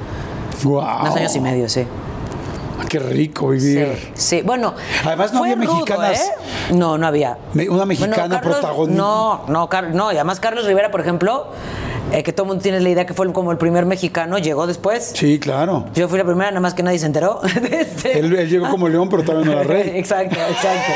guau. 0.62 1.06
Dos 1.06 1.16
años 1.16 1.34
y 1.36 1.40
medio, 1.40 1.68
sí. 1.68 1.86
Qué 2.88 2.98
rico 2.98 3.48
vivir. 3.48 4.12
sí. 4.14 4.42
bueno. 4.42 4.74
Además, 5.04 5.32
no 5.32 5.40
había 5.42 5.54
rudo, 5.56 5.74
mexicanas. 5.74 6.20
¿eh? 6.20 6.74
No, 6.74 6.96
no 6.98 7.06
había. 7.06 7.38
Me- 7.52 7.68
una 7.68 7.84
mexicana 7.86 8.40
protagonista. 8.40 9.02
No, 9.02 9.42
no, 9.48 9.68
Car- 9.68 9.94
no, 9.94 10.12
y 10.12 10.16
además 10.16 10.38
Carlos 10.40 10.64
Rivera, 10.66 10.90
por 10.90 11.00
ejemplo, 11.00 11.48
eh, 12.12 12.22
que 12.22 12.32
todo 12.32 12.44
el 12.44 12.48
mundo 12.48 12.62
tiene 12.62 12.80
la 12.80 12.88
idea 12.88 13.06
que 13.06 13.14
fue 13.14 13.32
como 13.32 13.50
el 13.52 13.58
primer 13.58 13.86
mexicano, 13.86 14.38
llegó 14.38 14.66
después. 14.66 15.12
Sí, 15.14 15.38
claro. 15.38 15.86
Yo 15.94 16.08
fui 16.08 16.18
la 16.18 16.24
primera, 16.24 16.50
nada 16.50 16.60
más 16.60 16.74
que 16.74 16.82
nadie 16.82 16.98
se 16.98 17.06
enteró. 17.06 17.40
este. 17.70 18.18
Él, 18.18 18.34
él 18.36 18.48
llegó 18.48 18.68
como 18.68 18.88
león, 18.88 19.08
pero 19.08 19.22
todavía 19.24 19.46
no 19.46 19.52
era 19.52 19.62
rey. 19.64 19.92
exacto, 19.94 20.36
exacto. 20.36 20.92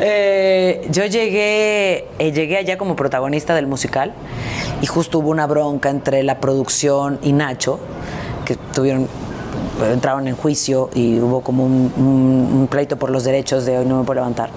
Eh, 0.00 0.86
yo 0.90 1.04
llegué, 1.06 2.06
eh, 2.18 2.32
llegué 2.32 2.56
allá 2.58 2.76
como 2.78 2.96
protagonista 2.96 3.54
del 3.54 3.66
musical 3.66 4.12
y 4.82 4.86
justo 4.86 5.18
hubo 5.20 5.30
una 5.30 5.46
bronca 5.46 5.90
entre 5.90 6.22
la 6.22 6.40
producción 6.40 7.18
y 7.22 7.32
Nacho, 7.32 7.78
que 8.44 8.56
tuvieron 8.74 9.08
entraron 9.92 10.28
en 10.28 10.36
juicio 10.36 10.90
y 10.94 11.18
hubo 11.20 11.40
como 11.40 11.64
un, 11.64 11.90
un- 11.96 12.58
un 12.60 12.66
pleito 12.70 12.98
por 12.98 13.08
los 13.10 13.24
derechos 13.24 13.64
de 13.64 13.78
hoy 13.78 13.86
no 13.86 13.98
me 13.98 14.04
puedo 14.04 14.16
levantar. 14.20 14.50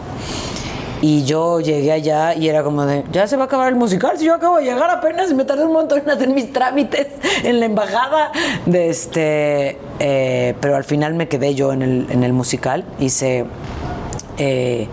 Y 1.06 1.26
yo 1.26 1.60
llegué 1.60 1.92
allá 1.92 2.34
y 2.34 2.48
era 2.48 2.64
como 2.64 2.86
de, 2.86 3.04
ya 3.12 3.28
se 3.28 3.36
va 3.36 3.44
a 3.44 3.46
acabar 3.48 3.68
el 3.68 3.76
musical, 3.76 4.18
si 4.18 4.24
yo 4.24 4.36
acabo 4.36 4.60
de 4.60 4.64
llegar 4.64 4.90
apenas 4.90 5.30
y 5.30 5.34
me 5.36 5.44
tardé 5.44 5.66
un 5.66 5.74
montón 5.74 6.00
en 6.00 6.10
hacer 6.10 6.30
mis 6.30 6.54
trámites 6.54 7.08
en 7.44 7.60
la 7.60 7.66
embajada. 7.66 8.32
De 8.66 8.90
este, 8.90 9.78
eh, 10.00 10.56
pero 10.62 10.78
al 10.78 10.86
final 10.86 11.14
me 11.16 11.28
quedé 11.28 11.56
yo 11.56 11.74
en 11.74 11.82
el, 11.82 12.08
en 12.10 12.24
el 12.24 12.32
musical, 12.32 12.86
hice... 13.02 13.44
eh, 14.38 14.88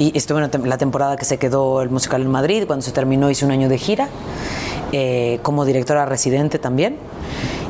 y 0.00 0.18
estuve 0.18 0.38
en 0.38 0.42
la 0.42 0.50
tem- 0.50 0.64
la 0.64 0.78
temporada 0.78 1.16
que 1.16 1.24
se 1.24 1.38
quedó 1.38 1.80
el 1.80 1.90
musical 1.90 2.22
en 2.22 2.28
Madrid, 2.32 2.64
cuando 2.66 2.82
se 2.84 2.90
terminó 2.90 3.30
hice 3.30 3.44
un 3.44 3.52
año 3.52 3.68
de 3.68 3.78
gira, 3.78 4.08
eh, 4.90 5.38
como 5.42 5.64
directora 5.64 6.06
residente 6.06 6.58
también. 6.58 6.96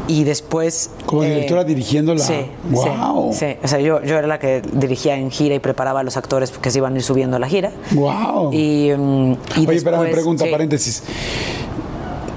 Y 0.09 0.25
después... 0.25 0.91
Como 1.07 1.23
eh, 1.25 1.29
directora 1.35 1.65
dirigiendo 1.65 2.15
la- 2.15 2.25
Sí, 2.25 2.35
¡Guau! 2.71 3.33
sí, 3.33 3.39
sí. 3.39 3.57
O 3.63 3.69
sea, 3.69 3.81
yo, 3.81 4.03
yo 4.03 4.19
era 4.19 4.27
la 4.27 4.39
que 4.39 4.63
dirigía 4.73 5.17
en 5.17 5.31
gira 5.31 5.55
y 5.55 5.59
preparaba 5.61 6.01
a 6.01 6.03
los 6.03 6.17
actores 6.17 6.51
que 6.51 6.71
se 6.71 6.79
iban 6.79 6.95
a 6.95 6.97
ir 6.97 7.03
subiendo 7.03 7.37
a 7.37 7.39
la 7.39 7.49
gira. 7.49 7.71
Guau. 7.93 8.53
Y, 8.53 8.91
mm, 8.97 9.33
y 9.59 9.67
Oye, 9.67 9.81
pregunta, 10.11 10.45
sí. 10.45 10.51
paréntesis. 10.51 11.03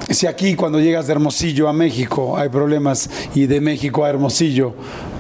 Si 0.10 0.28
aquí 0.28 0.56
cuando 0.56 0.80
llegas 0.80 1.08
de 1.08 1.14
Hermosillo 1.14 1.68
a 1.68 1.74
México 1.74 2.38
hay 2.38 2.50
problemas 2.50 3.10
y 3.34 3.48
de 3.48 3.60
México 3.60 4.06
a 4.06 4.10
Hermosillo 4.10 4.74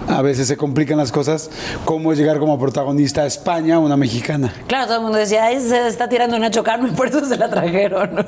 a 0.07 0.21
veces 0.21 0.47
se 0.47 0.57
complican 0.57 0.97
las 0.97 1.11
cosas, 1.11 1.49
¿cómo 1.83 2.11
es 2.11 2.17
llegar 2.17 2.39
como 2.39 2.57
protagonista 2.59 3.21
a 3.21 3.25
España 3.25 3.79
una 3.79 3.97
mexicana? 3.97 4.53
Claro, 4.67 4.85
todo 4.87 4.97
el 4.97 5.01
mundo 5.03 5.17
decía, 5.17 5.45
"Ay, 5.45 5.59
se 5.59 5.87
está 5.87 6.07
tirando 6.09 6.37
Nacho 6.39 6.63
y 6.87 6.91
por 6.95 7.07
eso 7.07 7.25
se 7.25 7.37
la 7.37 7.49
trajeron. 7.49 8.25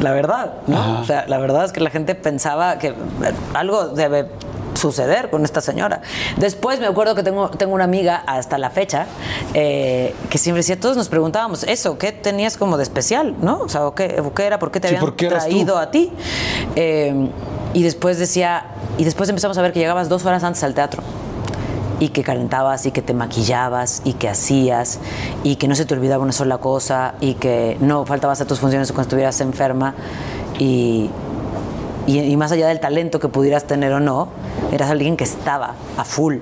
La 0.00 0.12
verdad, 0.12 0.54
¿no? 0.66 1.00
O 1.00 1.04
sea, 1.04 1.24
la 1.26 1.38
verdad 1.38 1.64
es 1.64 1.72
que 1.72 1.80
la 1.80 1.90
gente 1.90 2.14
pensaba 2.14 2.78
que 2.78 2.88
eh, 2.88 2.94
algo 3.54 3.88
debe 3.88 4.26
suceder 4.74 5.30
con 5.30 5.44
esta 5.44 5.60
señora. 5.60 6.02
Después 6.36 6.78
me 6.80 6.86
acuerdo 6.86 7.14
que 7.14 7.22
tengo, 7.22 7.48
tengo 7.48 7.74
una 7.74 7.84
amiga 7.84 8.16
hasta 8.26 8.58
la 8.58 8.70
fecha 8.70 9.06
eh, 9.54 10.14
que 10.28 10.36
siempre 10.36 10.58
decía, 10.58 10.78
todos 10.78 10.96
nos 10.96 11.08
preguntábamos 11.08 11.62
eso, 11.64 11.96
¿qué 11.96 12.12
tenías 12.12 12.56
como 12.58 12.76
de 12.76 12.82
especial? 12.82 13.34
¿No? 13.40 13.60
O 13.60 13.68
sea, 13.68 13.86
¿o 13.86 13.94
¿qué, 13.94 14.20
o 14.22 14.34
qué 14.34 14.44
era? 14.44 14.58
¿Por 14.58 14.70
qué 14.72 14.80
te 14.80 14.88
Sí, 14.88 14.96
habían 14.96 15.16
traído 15.16 15.78
a 15.78 15.90
ti? 15.90 16.12
Eh, 16.76 17.28
y 17.74 17.82
después 17.82 18.18
decía, 18.18 18.64
y 18.96 19.04
después 19.04 19.28
empezamos 19.28 19.58
a 19.58 19.62
ver 19.62 19.72
que 19.72 19.80
llegabas 19.80 20.08
dos 20.08 20.24
horas 20.24 20.44
antes 20.44 20.62
al 20.62 20.74
teatro 20.74 21.02
y 22.00 22.08
que 22.08 22.22
calentabas 22.22 22.86
y 22.86 22.92
que 22.92 23.02
te 23.02 23.14
maquillabas 23.14 24.02
y 24.04 24.14
que 24.14 24.28
hacías 24.28 25.00
y 25.42 25.56
que 25.56 25.68
no 25.68 25.74
se 25.74 25.84
te 25.84 25.94
olvidaba 25.94 26.22
una 26.22 26.32
sola 26.32 26.58
cosa 26.58 27.14
y 27.20 27.34
que 27.34 27.76
no 27.80 28.06
faltabas 28.06 28.40
a 28.40 28.46
tus 28.46 28.60
funciones 28.60 28.90
cuando 28.92 29.02
estuvieras 29.02 29.40
enferma 29.40 29.94
y, 30.58 31.10
y, 32.06 32.20
y 32.20 32.36
más 32.36 32.52
allá 32.52 32.68
del 32.68 32.80
talento 32.80 33.18
que 33.18 33.28
pudieras 33.28 33.64
tener 33.64 33.92
o 33.92 34.00
no, 34.00 34.28
eras 34.72 34.90
alguien 34.90 35.16
que 35.16 35.24
estaba 35.24 35.74
a 35.96 36.04
full. 36.04 36.36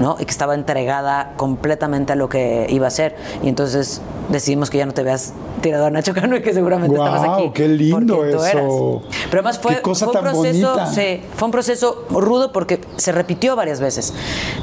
¿No? 0.00 0.16
Y 0.18 0.24
que 0.24 0.30
estaba 0.30 0.54
entregada 0.54 1.32
completamente 1.36 2.12
a 2.12 2.16
lo 2.16 2.28
que 2.28 2.66
iba 2.68 2.86
a 2.86 2.88
hacer. 2.88 3.16
Y 3.42 3.48
entonces 3.48 4.00
decidimos 4.28 4.70
que 4.70 4.78
ya 4.78 4.86
no 4.86 4.92
te 4.92 5.02
veas 5.02 5.32
tirado 5.60 5.86
a 5.86 5.90
Nacho 5.90 6.14
Cano 6.14 6.36
y 6.36 6.42
que 6.42 6.52
seguramente 6.54 6.96
estabas 6.96 7.22
aquí. 7.22 7.50
qué 7.52 7.68
lindo 7.68 8.24
eso. 8.24 8.44
eras. 8.44 8.64
Pero 9.30 9.40
además 9.40 9.58
fue, 9.58 9.76
Qué 9.76 9.82
cosa 9.82 10.06
fue 10.06 10.14
un 10.16 10.20
proceso, 10.22 10.76
sí, 10.94 11.22
fue 11.34 11.46
un 11.46 11.52
proceso 11.52 12.06
rudo 12.10 12.52
porque 12.52 12.80
se 12.96 13.12
repitió 13.12 13.56
varias 13.56 13.80
veces. 13.80 14.14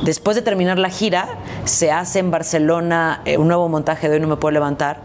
Después 0.04 0.36
de 0.36 0.42
terminar 0.42 0.80
la 0.80 0.90
gira, 0.90 1.28
se 1.66 1.92
hace 1.92 2.20
en 2.20 2.32
Barcelona 2.32 3.22
eh, 3.26 3.38
un 3.38 3.48
nuevo 3.48 3.68
montaje 3.70 4.10
de 4.10 4.16
Hoy 4.16 4.22
No 4.22 4.28
Me 4.28 4.38
Puedo 4.38 4.52
Levantar 4.52 5.00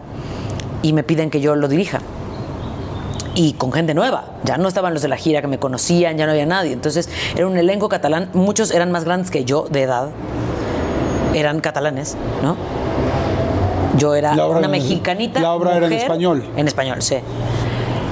y 0.81 0.93
me 0.93 1.03
piden 1.03 1.29
que 1.29 1.41
yo 1.41 1.55
lo 1.55 1.67
dirija. 1.67 1.99
Y 3.33 3.53
con 3.53 3.71
gente 3.71 3.93
nueva. 3.93 4.25
Ya 4.43 4.57
no 4.57 4.67
estaban 4.67 4.93
los 4.93 5.01
de 5.01 5.07
la 5.07 5.15
gira 5.17 5.41
que 5.41 5.47
me 5.47 5.57
conocían, 5.57 6.17
ya 6.17 6.25
no 6.25 6.31
había 6.33 6.45
nadie. 6.45 6.73
Entonces 6.73 7.09
era 7.35 7.47
un 7.47 7.57
elenco 7.57 7.87
catalán. 7.89 8.29
Muchos 8.33 8.71
eran 8.71 8.91
más 8.91 9.05
grandes 9.05 9.31
que 9.31 9.45
yo 9.45 9.67
de 9.69 9.83
edad. 9.83 10.09
Eran 11.33 11.61
catalanes, 11.61 12.17
¿no? 12.43 12.57
Yo 13.97 14.15
era 14.15 14.33
una 14.33 14.65
en- 14.65 14.71
mexicanita. 14.71 15.39
la 15.39 15.53
obra 15.53 15.77
era 15.77 15.87
en 15.87 15.93
español. 15.93 16.43
En 16.57 16.67
español, 16.67 17.01
sí. 17.01 17.15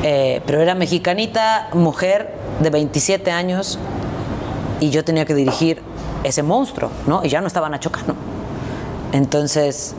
Eh, 0.04 0.42
pero 0.46 0.62
era 0.62 0.76
mexicanita, 0.76 1.68
mujer 1.74 2.34
de 2.62 2.70
27 2.70 3.32
años 3.32 3.78
y 4.80 4.90
yo 4.92 5.04
tenía 5.04 5.26
que 5.26 5.34
dirigir 5.34 5.82
ese 6.24 6.44
monstruo, 6.44 6.90
¿no? 7.08 7.22
Y 7.26 7.30
ya 7.30 7.42
no 7.42 7.48
estaba 7.48 7.68
Nacho 7.70 7.92
Cano. 7.92 8.16
Entonces, 9.12 9.96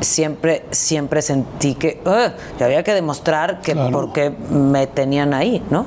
siempre, 0.00 0.64
siempre 0.70 1.22
sentí 1.22 1.74
que 1.74 2.00
yo 2.58 2.64
había 2.64 2.82
que 2.82 2.94
demostrar 2.94 3.60
que 3.60 3.72
Claro. 3.72 3.90
por 3.90 4.12
qué 4.12 4.30
me 4.30 4.86
tenían 4.86 5.34
ahí, 5.34 5.62
¿no? 5.70 5.86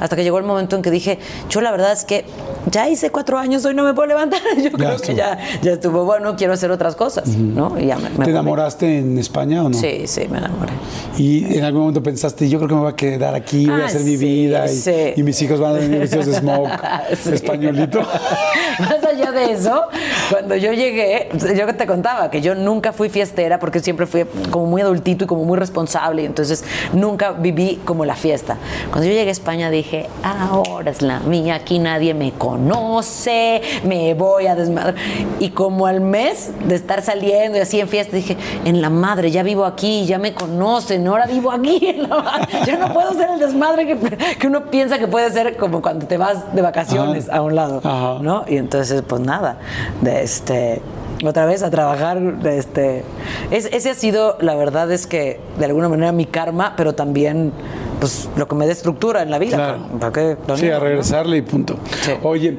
Hasta 0.00 0.16
que 0.16 0.22
llegó 0.22 0.38
el 0.38 0.44
momento 0.44 0.76
en 0.76 0.82
que 0.82 0.90
dije, 0.90 1.18
yo 1.48 1.60
la 1.60 1.70
verdad 1.70 1.92
es 1.92 2.04
que 2.04 2.24
ya 2.70 2.88
hice 2.88 3.10
cuatro 3.10 3.38
años, 3.38 3.64
hoy 3.64 3.74
no 3.74 3.82
me 3.84 3.94
puedo 3.94 4.06
levantar. 4.08 4.40
Yo 4.62 4.70
creo 4.72 4.90
estuvo. 4.92 5.06
que 5.06 5.14
ya, 5.14 5.38
ya 5.62 5.72
estuvo 5.72 6.04
bueno, 6.04 6.36
quiero 6.36 6.52
hacer 6.52 6.70
otras 6.70 6.94
cosas, 6.96 7.28
¿no? 7.28 7.78
Y 7.78 7.86
ya 7.86 7.96
me, 7.96 8.10
me 8.10 8.24
¿Te 8.24 8.30
enamoraste 8.30 8.98
en 8.98 9.18
España 9.18 9.64
o 9.64 9.68
no? 9.70 9.78
Sí, 9.78 10.06
sí, 10.06 10.26
me 10.30 10.38
enamoré. 10.38 10.72
Y 11.16 11.56
en 11.56 11.64
algún 11.64 11.80
momento 11.82 12.02
pensaste, 12.02 12.48
yo 12.48 12.58
creo 12.58 12.68
que 12.68 12.74
me 12.74 12.80
voy 12.82 12.92
a 12.92 12.96
quedar 12.96 13.34
aquí, 13.34 13.66
voy 13.66 13.80
a 13.80 13.84
Ah, 13.84 13.86
hacer 13.86 14.02
mi 14.02 14.16
sí, 14.16 14.24
vida 14.24 14.66
y, 14.66 14.76
sí. 14.76 14.92
y 15.16 15.22
mis 15.22 15.40
hijos 15.42 15.58
van 15.60 15.76
a 15.76 15.78
venir 15.78 16.00
vestidos 16.00 16.26
de 16.26 16.34
smoke, 16.34 16.70
Sí. 17.22 17.32
españolito. 17.32 18.00
Más 18.80 19.04
allá 19.04 19.32
de 19.32 19.52
eso, 19.52 19.82
cuando 20.30 20.54
yo 20.56 20.72
llegué, 20.72 21.28
yo 21.56 21.74
te 21.74 21.86
contaba 21.86 22.30
que 22.30 22.40
yo 22.40 22.54
nunca 22.54 22.92
fui 22.92 23.08
fiestera 23.08 23.58
porque 23.58 23.80
siempre 23.80 24.06
fui 24.06 24.24
como 24.50 24.66
muy 24.66 24.82
adultito 24.82 25.24
y 25.24 25.26
como 25.26 25.44
muy 25.44 25.58
responsable, 25.58 26.22
y 26.22 26.26
entonces 26.26 26.64
nunca 26.92 27.32
viví 27.32 27.80
como 27.84 28.04
la 28.04 28.14
fiesta. 28.14 28.56
Cuando 28.90 29.06
yo 29.08 29.14
llegué 29.14 29.28
a 29.30 29.32
España 29.32 29.70
dije, 29.70 29.87
ahora 30.22 30.90
es 30.90 31.02
la 31.02 31.20
mía, 31.20 31.56
aquí 31.56 31.78
nadie 31.78 32.14
me 32.14 32.32
conoce, 32.32 33.60
me 33.84 34.14
voy 34.14 34.46
a 34.46 34.54
desmadrar. 34.54 34.94
Y 35.38 35.50
como 35.50 35.86
al 35.86 36.00
mes 36.00 36.50
de 36.66 36.74
estar 36.74 37.02
saliendo 37.02 37.58
y 37.58 37.60
así 37.60 37.80
en 37.80 37.88
fiesta, 37.88 38.16
dije, 38.16 38.36
en 38.64 38.80
la 38.80 38.90
madre, 38.90 39.30
ya 39.30 39.42
vivo 39.42 39.64
aquí, 39.64 40.04
ya 40.06 40.18
me 40.18 40.34
conocen, 40.34 41.06
ahora 41.06 41.26
vivo 41.26 41.50
aquí, 41.50 41.78
en 41.82 42.02
la 42.08 42.16
madre. 42.22 42.48
ya 42.66 42.76
no 42.76 42.92
puedo 42.92 43.12
ser 43.14 43.30
el 43.30 43.38
desmadre 43.38 43.86
que, 43.86 43.96
que 44.38 44.46
uno 44.46 44.66
piensa 44.70 44.98
que 44.98 45.06
puede 45.08 45.30
ser 45.30 45.56
como 45.56 45.80
cuando 45.82 46.06
te 46.06 46.16
vas 46.16 46.54
de 46.54 46.62
vacaciones 46.62 47.28
Ajá. 47.28 47.38
a 47.38 47.42
un 47.42 47.54
lado. 47.54 47.80
Ajá. 47.84 48.18
¿no? 48.22 48.44
Y 48.48 48.56
entonces, 48.56 49.02
pues 49.06 49.20
nada, 49.22 49.58
de 50.00 50.22
este, 50.22 50.82
otra 51.24 51.46
vez 51.46 51.62
a 51.62 51.70
trabajar, 51.70 52.18
este, 52.44 53.04
es- 53.50 53.66
ese 53.72 53.90
ha 53.90 53.94
sido, 53.94 54.36
la 54.40 54.54
verdad 54.54 54.90
es 54.92 55.06
que 55.06 55.40
de 55.58 55.64
alguna 55.64 55.88
manera 55.88 56.12
mi 56.12 56.26
karma, 56.26 56.74
pero 56.76 56.94
también, 56.94 57.52
pues 58.00 58.28
lo 58.36 58.46
que 58.48 58.54
me 58.54 58.66
da 58.66 58.72
estructura 58.72 59.22
en 59.22 59.30
la 59.30 59.38
vida. 59.38 59.56
Claro. 59.56 59.78
¿Para 60.00 60.12
qué? 60.12 60.36
Lo 60.46 60.56
Sí, 60.56 60.68
a 60.70 60.74
no? 60.74 60.80
regresarle 60.80 61.36
y 61.38 61.42
punto. 61.42 61.76
Sí. 62.02 62.12
Oye, 62.22 62.58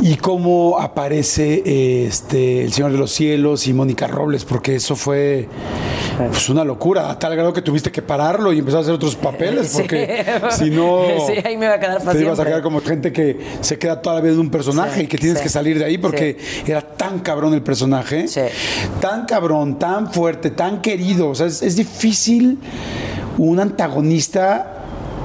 ¿y 0.00 0.16
cómo 0.16 0.78
aparece 0.80 2.04
este 2.06 2.64
El 2.64 2.72
Señor 2.72 2.92
de 2.92 2.98
los 2.98 3.12
Cielos 3.12 3.66
y 3.66 3.72
Mónica 3.72 4.06
Robles? 4.06 4.44
Porque 4.44 4.76
eso 4.76 4.96
fue 4.96 5.48
pues, 6.30 6.48
una 6.50 6.64
locura, 6.64 7.10
a 7.10 7.18
tal 7.18 7.34
grado 7.34 7.52
que 7.52 7.62
tuviste 7.62 7.90
que 7.90 8.02
pararlo 8.02 8.52
y 8.52 8.58
empezar 8.58 8.78
a 8.78 8.82
hacer 8.82 8.94
otros 8.94 9.16
papeles, 9.16 9.68
Sí. 9.68 9.78
porque 9.78 10.24
si 10.50 10.70
no. 10.70 11.02
Sí, 11.26 11.34
ahí 11.44 11.56
me 11.56 11.66
va 11.68 11.74
a 11.74 11.80
quedar 11.80 11.98
Te 11.98 12.02
ibas 12.04 12.14
a 12.14 12.18
siempre. 12.18 12.44
quedar 12.46 12.62
como 12.62 12.80
gente 12.80 13.12
que 13.12 13.38
se 13.60 13.78
queda 13.78 14.02
toda 14.02 14.16
la 14.16 14.20
vida 14.22 14.34
en 14.34 14.40
un 14.40 14.50
personaje 14.50 14.98
Sí, 15.00 15.04
y 15.04 15.06
que 15.06 15.18
tienes 15.18 15.40
que 15.40 15.48
salir 15.48 15.78
de 15.78 15.84
ahí 15.86 15.98
porque 15.98 16.36
era 16.66 16.82
tan 16.82 17.20
cabrón 17.20 17.54
el 17.54 17.62
personaje, 17.62 18.28
Sí. 18.28 18.40
tan 19.00 19.24
cabrón, 19.26 19.78
tan 19.78 20.12
fuerte, 20.12 20.50
tan 20.50 20.80
querido. 20.82 21.30
O 21.30 21.34
sea, 21.34 21.46
es, 21.46 21.62
es 21.62 21.76
difícil 21.76 22.58
un 23.38 23.60
antagonista. 23.60 24.78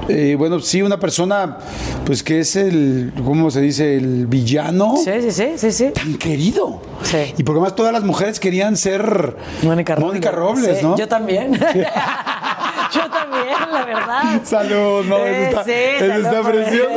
eh, 0.08 0.36
bueno, 0.38 0.58
sí, 0.60 0.80
una 0.80 0.98
persona, 0.98 1.58
pues 2.06 2.22
que 2.22 2.40
es 2.40 2.56
el, 2.56 3.12
¿cómo 3.24 3.50
se 3.50 3.60
dice? 3.60 3.96
El 3.96 4.26
villano 4.26 4.96
Sí, 4.96 5.10
sí, 5.20 5.30
sí, 5.30 5.48
sí, 5.56 5.70
sí. 5.72 5.90
tan 5.90 6.16
querido. 6.16 6.80
Sí. 7.02 7.34
Y 7.36 7.42
porque 7.42 7.60
más 7.60 7.74
todas 7.76 7.92
las 7.92 8.02
mujeres 8.04 8.40
querían 8.40 8.76
ser 8.78 9.36
Mónica 9.62 9.94
Robles. 9.96 10.06
Mónica 10.08 10.30
Robles, 10.30 10.78
Sí, 10.78 10.84
¿no? 10.84 10.96
Yo 10.96 11.08
también. 11.08 11.52
yo 12.94 13.10
también, 13.10 13.56
la 13.70 13.84
verdad. 13.84 14.22
Salud, 14.44 15.04
no, 15.04 15.18
Eh, 15.18 15.48
está, 15.50 15.64
sí, 15.64 15.72
salud 15.98 16.24
está 16.26 16.42
precioso. 16.42 16.90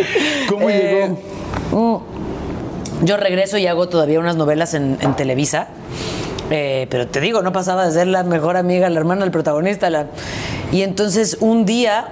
¿Cómo 0.48 0.70
Eh, 0.70 1.10
llegó? 1.72 2.04
Yo 3.02 3.16
regreso 3.16 3.56
y 3.58 3.66
hago 3.66 3.88
todavía 3.88 4.20
unas 4.20 4.36
novelas 4.36 4.74
en, 4.74 4.98
en 5.00 5.16
Televisa. 5.16 5.68
Eh, 6.50 6.88
pero 6.90 7.06
te 7.06 7.20
digo, 7.20 7.42
no 7.42 7.52
pasaba 7.52 7.86
de 7.86 7.92
ser 7.92 8.08
la 8.08 8.24
mejor 8.24 8.56
amiga, 8.56 8.90
la 8.90 8.98
hermana 8.98 9.22
del 9.22 9.30
protagonista. 9.30 9.88
Y 10.72 10.82
entonces 10.82 11.38
un 11.40 11.64
día 11.64 12.08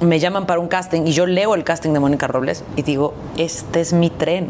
me 0.00 0.20
llaman 0.20 0.46
para 0.46 0.60
un 0.60 0.68
casting 0.68 1.02
y 1.06 1.12
yo 1.12 1.26
leo 1.26 1.54
el 1.54 1.64
casting 1.64 1.92
de 1.92 2.00
Mónica 2.00 2.26
Robles 2.26 2.62
y 2.76 2.82
digo, 2.82 3.14
este 3.36 3.80
es 3.80 3.92
mi 3.92 4.10
tren. 4.10 4.48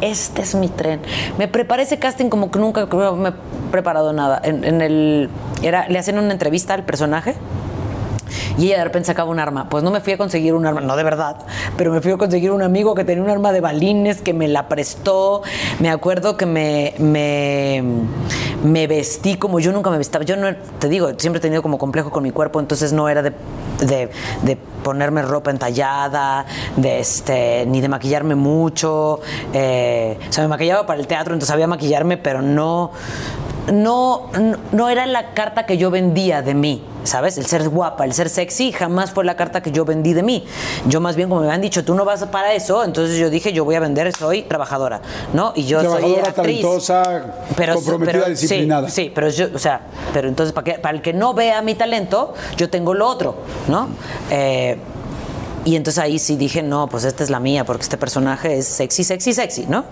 Este 0.00 0.42
es 0.42 0.54
mi 0.54 0.68
tren. 0.68 1.00
Me 1.38 1.46
preparé 1.46 1.84
ese 1.84 1.98
casting 1.98 2.28
como 2.28 2.50
que 2.50 2.58
nunca 2.58 2.86
me 2.86 3.28
he 3.28 3.32
preparado 3.70 4.12
nada. 4.12 4.40
En 4.42 4.80
el, 4.80 5.28
era, 5.62 5.88
le 5.88 5.98
hacen 5.98 6.18
una 6.18 6.32
entrevista 6.32 6.74
al 6.74 6.84
personaje 6.84 7.36
y 8.58 8.66
ella 8.66 8.78
de 8.78 8.84
repente 8.84 9.06
sacaba 9.06 9.30
un 9.30 9.38
arma. 9.38 9.68
Pues 9.68 9.82
no 9.82 9.90
me 9.90 10.00
fui 10.00 10.12
a 10.12 10.18
conseguir 10.18 10.54
un 10.54 10.66
arma, 10.66 10.80
no 10.80 10.96
de 10.96 11.02
verdad, 11.02 11.36
pero 11.76 11.92
me 11.92 12.00
fui 12.00 12.12
a 12.12 12.16
conseguir 12.16 12.50
un 12.50 12.62
amigo 12.62 12.94
que 12.94 13.04
tenía 13.04 13.22
un 13.22 13.30
arma 13.30 13.52
de 13.52 13.60
balines 13.60 14.20
que 14.22 14.32
me 14.34 14.48
la 14.48 14.68
prestó. 14.68 15.42
Me 15.80 15.90
acuerdo 15.90 16.36
que 16.36 16.46
me, 16.46 16.94
me, 16.98 17.82
me 18.64 18.86
vestí 18.86 19.36
como 19.36 19.60
yo 19.60 19.72
nunca 19.72 19.90
me 19.90 19.98
vestaba. 19.98 20.24
Yo 20.24 20.36
no, 20.36 20.54
te 20.78 20.88
digo, 20.88 21.10
siempre 21.18 21.38
he 21.38 21.42
tenido 21.42 21.62
como 21.62 21.78
complejo 21.78 22.10
con 22.10 22.22
mi 22.22 22.30
cuerpo, 22.30 22.60
entonces 22.60 22.92
no 22.92 23.08
era 23.08 23.22
de, 23.22 23.32
de, 23.80 24.58
ponerme 24.82 25.22
ropa 25.22 25.50
entallada, 25.50 26.44
de 26.76 26.98
este, 26.98 27.64
ni 27.66 27.80
de 27.80 27.88
maquillarme 27.88 28.34
mucho. 28.34 29.20
eh, 29.52 30.18
o 30.28 30.32
sea, 30.32 30.42
me 30.44 30.48
maquillaba 30.48 30.86
para 30.86 31.00
el 31.00 31.06
teatro, 31.06 31.34
entonces 31.34 31.48
sabía 31.48 31.66
maquillarme, 31.66 32.16
pero 32.16 32.42
no 32.42 32.90
no, 33.70 34.28
no, 34.72 34.88
era 34.88 35.06
la 35.06 35.34
carta 35.34 35.66
que 35.66 35.76
yo 35.78 35.90
vendía 35.90 36.42
de 36.42 36.54
mí, 36.54 36.82
¿sabes? 37.04 37.38
El 37.38 37.46
ser 37.46 37.68
guapa, 37.68 38.04
el 38.04 38.12
ser 38.12 38.28
sexy, 38.28 38.72
jamás 38.72 39.12
fue 39.12 39.24
la 39.24 39.36
carta 39.36 39.62
que 39.62 39.70
yo 39.70 39.84
vendí 39.84 40.14
de 40.14 40.22
mí. 40.22 40.44
Yo 40.86 41.00
más 41.00 41.14
bien, 41.16 41.28
como 41.28 41.42
me 41.42 41.46
habían 41.46 41.60
dicho, 41.60 41.84
tú 41.84 41.94
no 41.94 42.04
vas 42.04 42.24
para 42.26 42.52
eso, 42.54 42.82
entonces 42.82 43.18
yo 43.18 43.30
dije, 43.30 43.52
yo 43.52 43.64
voy 43.64 43.76
a 43.76 43.80
vender, 43.80 44.12
soy 44.16 44.42
trabajadora, 44.42 45.00
¿no? 45.32 45.52
Y 45.54 45.64
yo 45.64 45.78
soy 45.78 45.86
Trabajadora, 45.88 46.28
actriz. 46.28 46.34
talentosa, 46.62 47.02
comprometida, 47.74 48.12
pero- 48.12 48.28
disciplinada. 48.30 48.88
Sí, 48.88 49.04
sí, 49.04 49.12
pero 49.14 49.28
yo, 49.28 49.46
o 49.54 49.58
sea, 49.58 49.82
pero 50.12 50.28
entonces 50.28 50.52
para, 50.52 50.64
que, 50.64 50.72
para 50.80 50.96
el 50.96 51.02
que 51.02 51.12
no 51.12 51.32
vea 51.34 51.62
mi 51.62 51.74
talento, 51.74 52.34
yo 52.56 52.68
tengo 52.68 52.94
lo 52.94 53.06
otro, 53.08 53.36
¿no? 53.68 53.88
Eh, 54.30 54.76
y 55.64 55.76
entonces 55.76 56.02
ahí 56.02 56.18
sí 56.18 56.36
dije, 56.36 56.62
no, 56.62 56.88
pues 56.88 57.04
esta 57.04 57.22
es 57.22 57.30
la 57.30 57.38
mía, 57.40 57.64
porque 57.64 57.82
este 57.82 57.96
personaje 57.96 58.58
es 58.58 58.66
sexy, 58.66 59.04
sexy, 59.04 59.32
sexy, 59.32 59.66
¿no? 59.68 59.84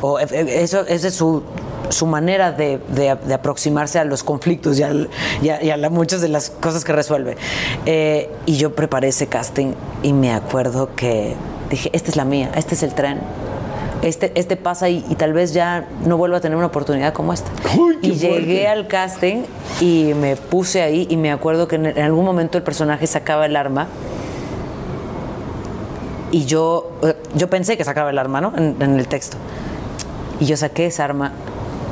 O 0.00 0.18
eh, 0.18 0.26
eh, 0.30 0.60
eso 0.62 0.86
esa 0.86 1.08
es 1.08 1.14
su, 1.14 1.42
su 1.90 2.06
manera 2.06 2.52
de, 2.52 2.78
de- 2.88 3.14
de 3.16 3.34
aproximarse 3.34 3.98
a 3.98 4.04
los 4.04 4.22
conflictos 4.24 4.78
y, 4.78 4.82
al- 4.82 5.08
y 5.42 5.50
a, 5.50 5.62
y 5.62 5.70
a 5.70 5.76
la- 5.76 5.90
muchas 5.90 6.20
de 6.22 6.28
las 6.28 6.50
cosas 6.50 6.84
que 6.84 6.92
resuelve. 6.92 7.36
Eh, 7.86 8.30
y 8.46 8.56
yo 8.56 8.74
preparé 8.74 9.08
ese 9.08 9.26
casting 9.28 9.74
y 10.02 10.12
me 10.12 10.32
acuerdo 10.32 10.90
que 10.96 11.34
dije, 11.70 11.90
esta 11.92 12.10
es 12.10 12.16
la 12.16 12.24
mía, 12.24 12.50
este 12.56 12.74
es 12.74 12.82
el 12.82 12.94
tren. 12.94 13.20
Este, 14.02 14.32
este 14.34 14.56
pasa 14.56 14.88
y, 14.88 15.04
y 15.08 15.14
tal 15.14 15.32
vez 15.32 15.52
ya 15.54 15.86
no 16.04 16.16
vuelva 16.16 16.38
a 16.38 16.40
tener 16.40 16.56
una 16.58 16.66
oportunidad 16.66 17.12
como 17.12 17.32
esta. 17.32 17.52
Uy, 17.78 17.98
y 18.02 18.14
llegué 18.14 18.32
fuerte. 18.64 18.66
al 18.66 18.88
casting 18.88 19.42
y 19.80 20.12
me 20.14 20.34
puse 20.34 20.82
ahí 20.82 21.06
y 21.08 21.16
me 21.16 21.30
acuerdo 21.30 21.68
que 21.68 21.76
en, 21.76 21.86
en 21.86 21.98
algún 22.00 22.24
momento 22.24 22.58
el 22.58 22.64
personaje 22.64 23.06
sacaba 23.06 23.46
el 23.46 23.54
arma 23.54 23.86
y 26.32 26.46
yo, 26.46 26.90
eh, 27.04 27.14
yo 27.36 27.48
pensé 27.48 27.76
que 27.76 27.84
sacaba 27.84 28.10
el 28.10 28.18
arma, 28.18 28.40
¿no? 28.40 28.52
En, 28.56 28.76
en 28.80 28.98
el 28.98 29.06
texto. 29.06 29.36
Y 30.40 30.46
yo 30.46 30.56
saqué 30.56 30.86
esa 30.86 31.04
arma 31.04 31.32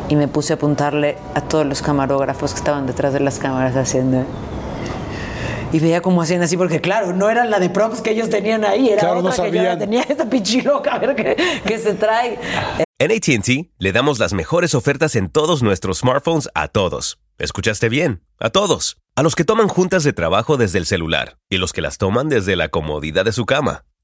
y 0.09 0.17
me 0.17 0.27
puse 0.27 0.55
a 0.55 0.57
apuntarle 0.57 1.17
a 1.37 1.43
todos 1.43 1.65
los 1.65 1.83
camarógrafos 1.83 2.53
que 2.53 2.59
estaban 2.59 2.87
detrás 2.87 3.13
de 3.13 3.21
las 3.21 3.39
cámaras 3.39 3.77
haciendo. 3.77 4.25
Y 5.73 5.79
veía 5.79 6.03
cómo 6.03 6.21
hacían 6.21 6.43
así, 6.43 6.57
porque 6.57 6.81
claro, 6.81 7.13
no 7.13 7.31
era 7.31 7.45
la 7.45 7.61
de 7.61 7.71
props 7.71 8.01
que 8.01 8.11
ellos 8.11 8.29
tenían 8.29 8.65
ahí, 8.65 8.89
era 8.89 9.01
Claro, 9.03 9.23
no 9.23 9.29
otra 9.29 9.45
que 9.45 9.53
yo 9.53 9.59
sabían. 9.59 9.79
tenía 9.79 10.03
esta 10.09 10.29
pichiloca, 10.29 10.95
a 10.95 10.99
ver 10.99 11.15
qué, 11.15 11.37
qué 11.65 11.79
se 11.79 11.95
trae. 11.95 12.41
En 12.99 13.13
ATT 13.13 13.71
le 13.79 13.93
damos 13.93 14.19
las 14.19 14.33
mejores 14.33 14.75
ofertas 14.75 15.15
en 15.15 15.29
todos 15.31 15.63
nuestros 15.63 15.99
smartphones 15.99 16.49
a 16.55 16.67
todos. 16.67 17.19
¿Escuchaste 17.39 17.89
bien? 17.89 18.23
A 18.41 18.51
todos. 18.51 18.97
A 19.15 19.23
los 19.23 19.37
que 19.37 19.45
toman 19.45 19.69
juntas 19.69 20.03
de 20.03 20.13
trabajo 20.13 20.57
desde 20.57 20.79
el 20.79 20.87
celular 20.87 21.37
y 21.49 21.59
los 21.59 21.73
que 21.73 21.83
las 21.83 21.99
toman 21.99 22.29
desde 22.29 22.57
la 22.57 22.69
comodidad 22.69 23.25
de 23.25 23.33
su 23.33 23.47
cama. 23.47 23.85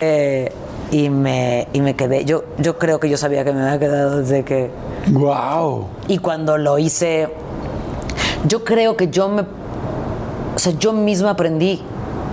Eh, 0.00 0.52
y, 0.90 1.10
me, 1.10 1.68
y 1.72 1.80
me 1.80 1.94
quedé. 1.94 2.24
Yo, 2.24 2.44
yo 2.58 2.78
creo 2.78 2.98
que 2.98 3.08
yo 3.08 3.16
sabía 3.16 3.44
que 3.44 3.52
me 3.52 3.62
había 3.62 3.78
quedado 3.78 4.18
desde 4.18 4.44
que. 4.44 4.70
Wow. 5.10 5.86
Y 6.08 6.18
cuando 6.18 6.58
lo 6.58 6.78
hice, 6.78 7.28
yo 8.46 8.64
creo 8.64 8.96
que 8.96 9.08
yo 9.08 9.28
me. 9.28 9.42
O 9.42 10.58
sea, 10.58 10.72
yo 10.72 10.92
misma 10.92 11.30
aprendí 11.30 11.80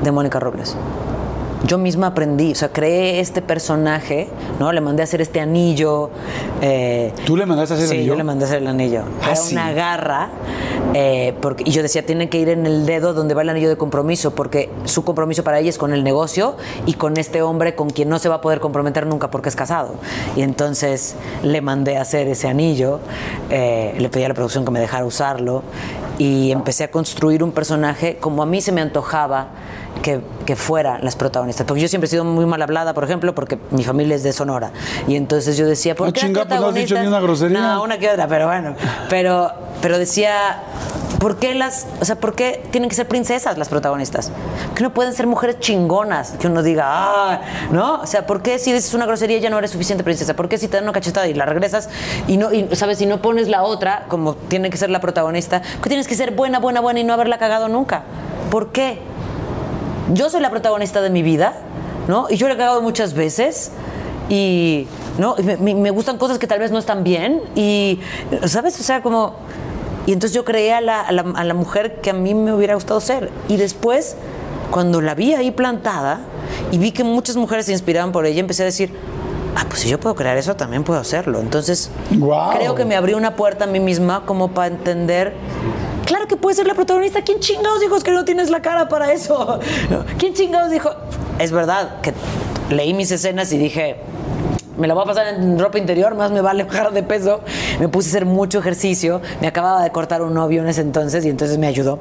de 0.03 0.11
Mónica 0.11 0.39
Robles. 0.39 0.75
Yo 1.65 1.77
misma 1.77 2.07
aprendí, 2.07 2.51
o 2.51 2.55
sea, 2.55 2.69
creé 2.69 3.19
este 3.19 3.41
personaje, 3.41 4.27
¿no? 4.59 4.71
Le 4.71 4.79
mandé 4.79 5.01
a 5.01 5.05
hacer 5.05 5.21
este 5.21 5.39
anillo. 5.41 6.11
eh, 6.61 7.11
¿Tú 7.25 7.35
le 7.35 7.45
mandaste 7.45 7.73
a 7.73 7.77
hacer 7.77 7.85
el 7.85 7.89
sí, 7.89 7.95
anillo? 7.97 8.13
yo 8.13 8.17
le 8.17 8.23
mandé 8.23 8.45
a 8.45 8.47
hacer 8.47 8.61
el 8.61 8.67
anillo. 8.67 9.01
Ah, 9.21 9.25
Era 9.27 9.35
sí. 9.35 9.53
una 9.55 9.71
garra 9.73 10.29
Eh, 10.93 11.33
porque, 11.41 11.63
y 11.67 11.71
yo 11.71 11.81
decía, 11.81 12.05
tiene 12.05 12.29
que 12.29 12.37
ir 12.39 12.47
en 12.49 12.65
el 12.65 12.85
dedo 12.85 13.13
donde 13.13 13.33
va 13.33 13.41
el 13.41 13.49
anillo 13.49 13.67
de 13.67 13.75
compromiso, 13.75 14.33
porque 14.33 14.69
su 14.85 15.03
compromiso 15.03 15.43
para 15.43 15.59
ella 15.59 15.69
es 15.69 15.77
con 15.77 15.91
el 15.93 16.03
negocio 16.03 16.55
y 16.85 16.93
con 16.93 17.17
este 17.17 17.41
hombre 17.41 17.75
con 17.75 17.89
quien 17.89 18.07
no 18.07 18.19
se 18.19 18.29
va 18.29 18.35
a 18.35 18.41
poder 18.41 18.59
comprometer 18.61 19.05
nunca 19.05 19.29
porque 19.29 19.49
es 19.49 19.55
casado. 19.55 19.95
Y 20.37 20.43
entonces 20.43 21.15
le 21.43 21.59
mandé 21.61 21.97
a 21.97 22.01
hacer 22.03 22.27
ese 22.29 22.47
anillo, 22.47 22.99
eh, 23.49 23.95
le 23.97 24.07
pedí 24.09 24.23
a 24.23 24.29
la 24.29 24.33
producción 24.33 24.63
que 24.63 24.71
me 24.71 24.79
dejara 24.79 25.03
usarlo 25.05 25.61
y 26.17 26.51
empecé 26.51 26.85
a 26.85 26.91
construir 26.91 27.43
un 27.43 27.51
personaje 27.51 28.15
como 28.17 28.41
a 28.41 28.45
mí 28.45 28.61
se 28.61 28.71
me 28.71 28.79
antojaba 28.81 29.47
que, 30.01 30.21
que 30.45 30.55
fueran 30.55 31.03
las 31.03 31.15
protagonistas. 31.15 31.65
Porque 31.67 31.81
yo 31.81 31.87
siempre 31.87 32.07
he 32.07 32.09
sido 32.09 32.23
muy 32.23 32.45
mal 32.45 32.61
hablada, 32.61 32.93
por 32.93 33.03
ejemplo, 33.03 33.33
porque 33.35 33.57
mi 33.71 33.83
familia 33.83 34.15
es 34.15 34.23
de 34.23 34.33
Sonora. 34.33 34.71
Y 35.07 35.15
entonces 35.15 35.57
yo 35.57 35.65
decía, 35.65 35.95
¿por 35.95 36.07
No, 36.07 36.13
qué 36.13 36.19
las 36.21 36.27
chinga, 36.27 36.45
pues 36.45 36.59
no 36.59 36.67
has 36.67 36.73
dicho 36.73 36.95
protagonistas- 36.95 37.01
ni 37.01 37.07
una 37.07 37.19
grosería. 37.19 37.59
No, 37.59 37.83
una 37.83 37.97
que 37.97 38.09
otra, 38.09 38.27
pero 38.27 38.47
bueno. 38.47 38.75
Pero, 39.09 39.51
pero 39.81 39.97
decía, 39.97 40.59
¿por 41.19 41.37
qué 41.37 41.53
las, 41.55 41.87
o 41.99 42.05
sea, 42.05 42.15
por 42.15 42.35
qué 42.35 42.63
tienen 42.71 42.89
que 42.89 42.95
ser 42.95 43.07
princesas 43.07 43.57
las 43.57 43.69
protagonistas? 43.69 44.31
Que 44.75 44.83
no 44.83 44.93
pueden 44.93 45.13
ser 45.13 45.25
mujeres 45.27 45.59
chingonas, 45.59 46.31
que 46.39 46.47
uno 46.47 46.61
diga, 46.63 46.85
ah, 46.87 47.41
¿no? 47.71 48.01
O 48.01 48.05
sea, 48.07 48.25
¿por 48.27 48.41
qué 48.41 48.59
si 48.59 48.71
dices 48.71 48.93
una 48.93 49.05
grosería 49.05 49.39
ya 49.39 49.49
no 49.49 49.57
eres 49.57 49.71
suficiente 49.71 50.03
princesa? 50.03 50.35
¿Por 50.35 50.47
qué 50.49 50.57
si 50.57 50.67
te 50.67 50.77
dan 50.77 50.83
una 50.83 50.93
cachetada 50.93 51.27
y 51.27 51.33
la 51.33 51.45
regresas 51.45 51.89
y 52.27 52.37
no, 52.37 52.53
y, 52.53 52.67
sabes, 52.75 52.97
si 52.99 53.05
no 53.05 53.21
pones 53.21 53.47
la 53.47 53.63
otra, 53.63 54.05
como 54.07 54.35
tiene 54.35 54.69
que 54.69 54.77
ser 54.77 54.89
la 54.89 54.99
protagonista, 55.01 55.61
que 55.81 55.89
tienes 55.89 56.07
que 56.07 56.15
ser 56.15 56.31
buena, 56.35 56.59
buena, 56.59 56.81
buena 56.81 56.99
y 56.99 57.03
no 57.03 57.13
haberla 57.13 57.37
cagado 57.37 57.67
nunca? 57.67 58.03
¿Por 58.51 58.71
qué? 58.71 58.99
Yo 60.13 60.29
soy 60.29 60.41
la 60.41 60.49
protagonista 60.49 61.01
de 61.01 61.09
mi 61.09 61.21
vida, 61.23 61.53
¿no? 62.07 62.27
Y 62.29 62.37
yo 62.37 62.47
la 62.47 62.53
he 62.53 62.57
cagado 62.57 62.81
muchas 62.81 63.13
veces 63.13 63.71
y, 64.29 64.87
¿no? 65.17 65.35
Me 65.59 65.89
gustan 65.91 66.17
cosas 66.17 66.37
que 66.39 66.47
tal 66.47 66.59
vez 66.59 66.71
no 66.71 66.79
están 66.79 67.03
bien 67.03 67.41
y, 67.55 67.99
¿sabes? 68.45 68.79
O 68.79 68.83
sea, 68.83 69.01
como... 69.01 69.35
Y 70.05 70.13
entonces 70.13 70.33
yo 70.33 70.45
creé 70.45 70.73
a 70.73 70.79
la, 70.81 71.01
a 71.01 71.11
la- 71.11 71.33
a 71.35 71.43
la 71.43 71.53
mujer 71.53 71.99
que 72.01 72.11
a 72.11 72.13
mí 72.13 72.33
me 72.33 72.53
hubiera 72.53 72.75
gustado 72.75 73.01
ser. 73.01 73.29
Y 73.49 73.57
después, 73.57 74.15
cuando 74.71 75.01
la 75.01 75.15
vi 75.15 75.33
ahí 75.33 75.51
plantada 75.51 76.21
y 76.71 76.77
vi 76.77 76.91
que 76.93 77.03
muchas 77.03 77.35
mujeres 77.35 77.65
se 77.65 77.73
inspiraban 77.73 78.13
por 78.13 78.25
ella, 78.25 78.39
empecé 78.39 78.61
a 78.63 78.65
decir, 78.67 78.93
ah, 79.57 79.65
pues 79.67 79.81
si 79.81 79.89
yo 79.89 79.99
puedo 79.99 80.15
crear 80.15 80.37
eso, 80.37 80.55
también 80.55 80.83
puedo 80.83 80.99
hacerlo. 80.99 81.39
Entonces, 81.39 81.89
creo 82.53 82.75
que 82.75 82.85
me 82.85 82.95
abrió 82.95 83.17
una 83.17 83.35
puerta 83.35 83.63
a 83.63 83.67
mí 83.67 83.79
misma 83.79 84.23
como 84.25 84.49
para 84.49 84.67
entender. 84.67 85.33
Claro 86.05 86.27
que 86.27 86.37
puedes 86.37 86.57
ser 86.57 86.67
la 86.67 86.75
protagonista. 86.75 87.23
¿Quién 87.23 87.39
chingados 87.39 87.81
dijo 87.81 87.99
que 87.99 88.11
no 88.11 88.23
tienes 88.23 88.49
la 88.49 88.61
cara 88.61 88.87
para 88.87 89.11
eso? 89.11 89.59
¿Quién 90.19 90.33
chingados 90.33 90.71
dijo? 90.71 90.91
Es 91.39 91.51
verdad 91.51 92.01
que 92.01 92.13
leí 92.69 92.93
mis 92.93 93.11
escenas 93.11 93.51
y 93.51 93.57
dije, 93.57 93.97
me 94.77 94.87
la 94.87 94.93
voy 94.93 95.03
a 95.03 95.05
pasar 95.05 95.27
en 95.27 95.59
ropa 95.59 95.77
interior, 95.77 96.15
más 96.15 96.31
me 96.31 96.41
vale 96.41 96.63
bajar 96.65 96.91
de 96.91 97.03
peso. 97.03 97.41
Me 97.79 97.87
puse 97.87 98.09
a 98.09 98.11
hacer 98.11 98.25
mucho 98.25 98.59
ejercicio. 98.59 99.21
Me 99.41 99.47
acababa 99.47 99.83
de 99.83 99.91
cortar 99.91 100.21
un 100.21 100.33
novio 100.33 100.61
en 100.61 100.67
ese 100.67 100.81
entonces 100.81 101.25
y 101.25 101.29
entonces 101.29 101.57
me 101.57 101.67
ayudó. 101.67 101.99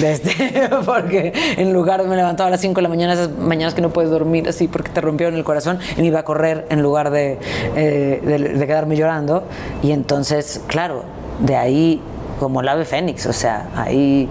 De 0.00 0.12
este, 0.18 0.68
porque 0.84 1.32
en 1.56 1.72
lugar 1.72 2.02
de 2.02 2.08
me 2.08 2.16
levantaba 2.16 2.48
a 2.48 2.50
las 2.50 2.60
5 2.60 2.74
de 2.76 2.82
la 2.82 2.88
mañana, 2.88 3.12
esas 3.12 3.30
mañanas 3.30 3.74
que 3.74 3.82
no 3.82 3.90
puedes 3.90 4.10
dormir 4.10 4.48
así 4.48 4.68
porque 4.68 4.90
te 4.90 5.00
rompieron 5.00 5.34
el 5.34 5.44
corazón, 5.44 5.78
y 5.96 6.00
me 6.00 6.06
iba 6.06 6.20
a 6.20 6.24
correr 6.24 6.66
en 6.70 6.82
lugar 6.82 7.10
de, 7.10 7.38
eh, 7.76 8.20
de, 8.24 8.38
de 8.38 8.66
quedarme 8.66 8.96
llorando. 8.96 9.44
Y 9.82 9.92
entonces, 9.92 10.62
claro, 10.66 11.04
de 11.40 11.56
ahí 11.56 12.02
como 12.38 12.60
el 12.60 12.68
ave 12.68 12.84
fénix, 12.84 13.26
o 13.26 13.32
sea, 13.32 13.68
ahí 13.74 14.28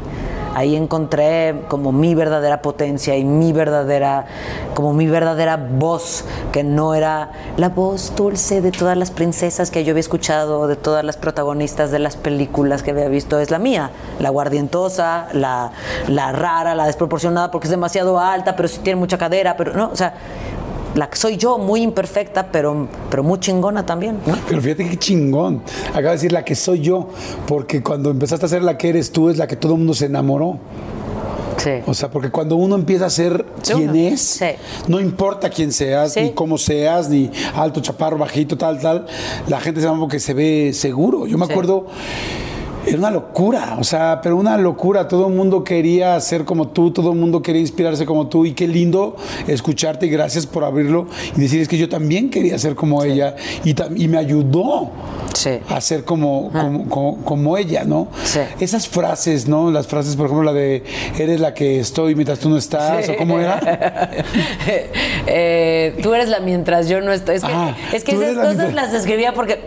ahí 0.58 0.76
encontré 0.76 1.54
como 1.68 1.92
mi 1.92 2.16
verdadera 2.16 2.64
potencia 2.64 3.16
y 3.16 3.24
mi 3.24 3.54
verdadera 3.54 4.26
como 4.74 4.92
mi 4.92 5.06
verdadera 5.06 5.56
voz 5.56 6.26
que 6.52 6.64
no 6.64 6.96
era 6.96 7.30
la 7.58 7.70
voz 7.70 8.16
dulce 8.16 8.60
de 8.62 8.72
todas 8.72 8.98
las 8.98 9.12
princesas 9.12 9.70
que 9.70 9.84
yo 9.84 9.92
había 9.92 10.00
escuchado 10.00 10.68
de 10.68 10.76
todas 10.76 11.04
las 11.04 11.16
protagonistas 11.16 11.92
de 11.92 12.00
las 12.00 12.16
películas 12.16 12.82
que 12.82 12.90
había 12.90 13.08
visto. 13.08 13.40
Es 13.40 13.52
la 13.52 13.60
mía 13.60 13.92
la 14.20 14.32
guardientosa 14.32 15.28
la, 15.34 15.72
la 16.08 16.32
rara 16.32 16.74
la 16.74 16.88
desproporcionada 16.88 17.52
porque 17.52 17.68
es 17.68 17.72
demasiado 17.72 18.20
alta 18.20 18.56
pero 18.56 18.68
sí 18.68 18.80
tiene 18.80 19.00
mucha 19.00 19.20
cadera 19.20 19.56
pero 19.58 19.74
no 19.74 19.92
o 19.92 19.96
sea 19.96 20.16
la 20.98 21.10
que 21.10 21.16
soy 21.18 21.38
yo 21.38 21.58
muy 21.58 21.82
imperfecta 21.82 22.52
pero 22.52 22.88
pero 23.10 23.24
muy 23.24 23.40
chingona 23.40 23.86
también 23.86 24.20
¿no? 24.26 24.36
Pero 24.50 24.62
fíjate 24.62 24.90
qué 24.90 24.98
chingón. 24.98 25.62
Acaba 25.90 26.10
de 26.10 26.12
decir 26.14 26.32
la 26.32 26.44
que 26.44 26.56
soy 26.56 26.82
yo, 26.82 27.08
porque 27.48 27.82
cuando 27.82 28.10
empezaste 28.12 28.46
a 28.46 28.50
ser 28.50 28.64
la 28.64 28.78
que 28.78 28.90
eres 28.90 29.12
tú, 29.12 29.30
es 29.30 29.38
la 29.38 29.48
que 29.48 29.56
todo 29.56 29.74
el 29.74 29.78
mundo 29.80 29.94
se 29.94 30.06
enamoró. 30.08 30.58
sí 31.58 31.72
O 31.86 31.94
sea, 31.94 32.10
porque 32.10 32.30
cuando 32.30 32.56
uno 32.56 32.76
empieza 32.76 33.06
a 33.06 33.10
ser 33.10 33.46
quien 33.64 33.96
es, 33.96 34.22
Sí. 34.22 34.46
no 34.88 35.00
importa 35.00 35.50
quién 35.50 35.72
seas, 35.72 36.16
ni 36.16 36.32
cómo 36.32 36.58
seas, 36.58 37.10
ni 37.10 37.30
alto, 37.56 37.80
chaparro, 37.82 38.18
bajito, 38.18 38.58
tal, 38.58 38.80
tal, 38.80 39.06
la 39.48 39.60
gente 39.60 39.82
se 39.82 39.88
llama 39.88 40.00
porque 40.02 40.20
se 40.20 40.34
ve 40.34 40.72
seguro. 40.74 41.26
Yo 41.28 41.38
me 41.38 41.46
acuerdo, 41.46 41.86
era 42.88 42.98
una 43.00 43.12
locura, 43.12 43.76
o 43.80 43.84
sea, 43.84 44.20
pero 44.24 44.38
una 44.38 44.58
locura. 44.58 45.08
Todo 45.08 45.28
el 45.28 45.34
mundo 45.34 45.64
quería 45.64 46.20
ser 46.22 46.46
como 46.46 46.70
tú, 46.70 46.92
todo 46.92 47.12
el 47.12 47.18
mundo 47.20 47.42
quería 47.42 47.62
inspirarse 47.62 48.06
como 48.06 48.28
tú, 48.28 48.46
y 48.46 48.54
qué 48.54 48.68
lindo 48.68 49.16
escucharte 49.48 50.06
y 50.06 50.10
gracias 50.10 50.46
por 50.46 50.64
abrirlo 50.64 51.08
y 51.36 51.42
decir 51.42 51.62
es 51.62 51.68
que 51.68 51.78
yo 51.78 51.90
también 51.90 52.30
quería 52.30 52.58
ser 52.58 52.76
como 52.76 53.04
ella 53.04 53.36
y, 53.64 53.76
y 54.02 54.08
me 54.08 54.18
ayudó 54.18 54.90
Sí. 55.34 55.52
a 55.70 55.80
ser 55.82 56.04
como, 56.04 56.50
como, 56.52 56.90
como- 56.90 57.18
como 57.24 57.58
ella, 57.58 57.84
¿no? 57.84 58.08
Sí. 58.24 58.40
Esas 58.60 58.88
frases, 58.88 59.48
¿no? 59.48 59.70
Las 59.70 59.86
frases, 59.86 60.16
por 60.16 60.26
ejemplo, 60.28 60.44
la 60.44 60.54
de 60.54 60.84
eres 61.20 61.40
la 61.40 61.54
que 61.54 61.80
estoy 61.80 62.16
mientras 62.16 62.40
tú 62.40 62.50
no 62.50 62.58
estás, 62.58 63.08
o 63.10 63.16
cómo 63.18 63.38
era. 63.40 64.10
Eh, 65.28 65.98
tú 66.02 66.14
eres 66.14 66.30
la 66.30 66.40
mientras 66.40 66.88
yo 66.88 67.02
no 67.02 67.12
estoy. 67.12 67.36
Es 67.36 67.44
que, 67.44 67.52
Ah, 67.52 67.76
es 67.94 68.04
que 68.04 68.12
esas 68.14 68.36
cosas 68.36 68.58
mientras- 68.58 68.74
las 68.74 68.94
escribía 68.94 69.34
porque 69.34 69.60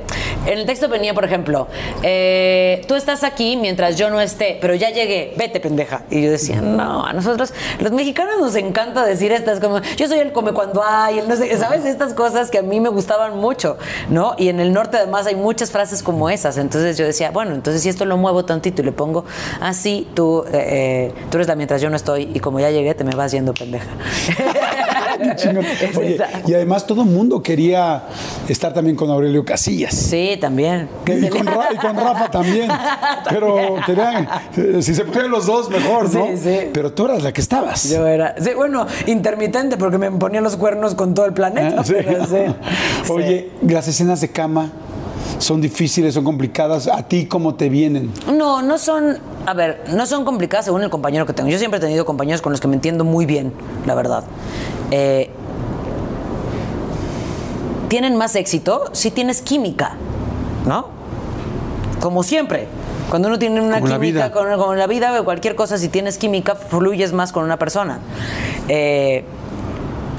en 0.47 0.59
el 0.59 0.67
texto 0.67 0.89
venía, 0.89 1.15
por 1.15 1.25
ejemplo, 1.25 1.69
eh, 2.03 2.83
tú 2.89 2.95
estás 2.95 3.25
aquí 3.25 3.57
mientras 3.57 3.97
yo 3.97 4.11
no 4.11 4.21
esté, 4.21 4.59
pero 4.61 4.75
ya 4.75 4.91
llegué, 4.91 5.35
vete 5.37 5.61
pendeja. 5.61 6.03
Y 6.11 6.23
yo 6.23 6.31
decía, 6.31 6.61
no, 6.61 7.05
a 7.05 7.13
nosotros, 7.13 7.53
los 7.79 7.93
mexicanos 7.93 8.39
nos 8.41 8.57
encanta 8.57 9.05
decir 9.05 9.33
estas 9.33 9.61
como, 9.61 9.81
yo 9.97 10.09
soy 10.09 10.19
el 10.19 10.33
come 10.33 10.53
cuando 10.53 10.83
hay, 10.83 11.19
el 11.19 11.29
no 11.29 11.37
sé, 11.37 11.57
¿sabes? 11.59 11.85
Estas 11.85 12.15
cosas 12.15 12.51
que 12.51 12.59
a 12.59 12.63
mí 12.63 12.81
me 12.81 12.89
gustaban 12.89 13.39
mucho, 13.39 13.77
¿no? 14.09 14.35
Y 14.39 14.49
en 14.49 14.61
el 14.61 14.73
norte 14.73 14.97
además 14.97 15.27
hay 15.27 15.37
muchas 15.37 15.71
frases 15.71 16.03
como 16.03 16.31
esas. 16.31 16.57
Entonces 16.57 16.97
yo 16.97 17.05
decía, 17.05 17.31
bueno, 17.31 17.55
entonces 17.55 17.83
si 17.83 17.89
esto 17.89 18.05
lo 18.05 18.17
muevo 18.17 18.45
tantito 18.45 18.83
y 18.83 18.85
le 18.87 18.93
pongo 18.93 19.25
así, 19.61 20.09
tú, 20.15 20.45
eh, 20.53 21.13
eh, 21.13 21.15
tú 21.31 21.37
eres 21.37 21.49
la 21.49 21.55
mientras 21.55 21.81
yo 21.81 21.91
no 21.91 21.97
estoy 21.97 22.31
y 22.35 22.41
como 22.41 22.61
ya 22.61 22.71
llegué 22.71 22.95
te 22.95 23.05
me 23.05 23.15
vas 23.15 23.33
yendo 23.33 23.53
pendeja. 23.53 23.89
Oye, 25.97 26.19
y 26.47 26.55
además 26.55 26.87
todo 26.87 27.03
el 27.03 27.09
mundo 27.09 27.43
quería 27.43 28.05
estar 28.49 28.73
también 28.73 28.97
con 28.97 29.11
Aurelio 29.11 29.45
Casillas. 29.45 29.95
Sí, 29.95 30.30
también. 30.37 30.89
Y 31.07 31.29
con, 31.29 31.49
y 31.73 31.77
con 31.77 31.97
Rafa 31.97 32.31
también. 32.31 32.71
Pero 33.31 33.77
eh, 33.79 34.83
si 34.83 34.95
se 34.95 35.05
ponían 35.05 35.31
los 35.31 35.47
dos, 35.47 35.69
mejor, 35.71 36.13
¿no? 36.13 36.27
Sí, 36.27 36.37
sí. 36.37 36.59
Pero 36.73 36.93
tú 36.93 37.07
eras 37.07 37.23
la 37.23 37.33
que 37.33 37.41
estabas. 37.41 37.89
Yo 37.89 38.07
era, 38.07 38.35
sí, 38.41 38.51
bueno, 38.55 38.87
intermitente 39.07 39.77
porque 39.77 39.99
me 39.99 40.11
ponía 40.11 40.41
los 40.41 40.57
cuernos 40.57 40.95
con 40.95 41.15
todo 41.15 41.27
el 41.27 41.33
planeta. 41.33 41.77
Ah, 41.81 41.85
sí. 41.85 41.95
pero 41.97 42.27
sí, 42.27 42.37
sí. 43.05 43.13
Oye, 43.13 43.51
las 43.63 43.89
escenas 43.89 44.21
de 44.21 44.31
cama 44.31 44.71
son 45.39 45.61
difíciles, 45.61 46.15
son 46.15 46.25
complicadas. 46.25 46.87
¿A 46.87 47.03
ti 47.03 47.27
cómo 47.27 47.55
te 47.55 47.69
vienen? 47.69 48.13
No, 48.33 48.63
no 48.63 48.79
son, 48.79 49.19
a 49.47 49.55
ver, 49.55 49.85
no 49.93 50.07
son 50.07 50.25
complicadas 50.25 50.67
según 50.67 50.83
el 50.83 50.91
compañero 50.91 51.27
que 51.27 51.33
tengo. 51.33 51.49
Yo 51.49 51.59
siempre 51.59 51.79
he 51.79 51.81
tenido 51.81 52.05
compañeros 52.05 52.43
con 52.43 52.53
los 52.53 52.61
que 52.61 52.69
me 52.69 52.75
entiendo 52.75 53.05
muy 53.05 53.27
bien, 53.27 53.53
la 53.87 53.95
verdad. 53.95 54.25
Eh, 54.91 55.31
tienen 57.89 58.17
más 58.17 58.37
éxito 58.37 58.85
si 58.93 59.11
tienes 59.11 59.43
química, 59.43 59.97
¿no? 60.67 60.89
Como 62.01 62.23
siempre. 62.23 62.67
Cuando 63.11 63.29
uno 63.29 63.39
tiene 63.39 63.61
una 63.61 63.81
Como 63.81 63.93
química 63.95 64.29
vida. 64.29 64.33
con, 64.33 64.57
con 64.57 64.79
la 64.79 64.87
vida 64.87 65.21
o 65.21 65.25
cualquier 65.25 65.57
cosa, 65.57 65.79
si 65.79 65.89
tienes 65.89 66.17
química, 66.17 66.55
fluyes 66.55 67.13
más 67.13 67.33
con 67.33 67.45
una 67.45 67.59
persona. 67.59 67.99
Eh, 68.69 69.25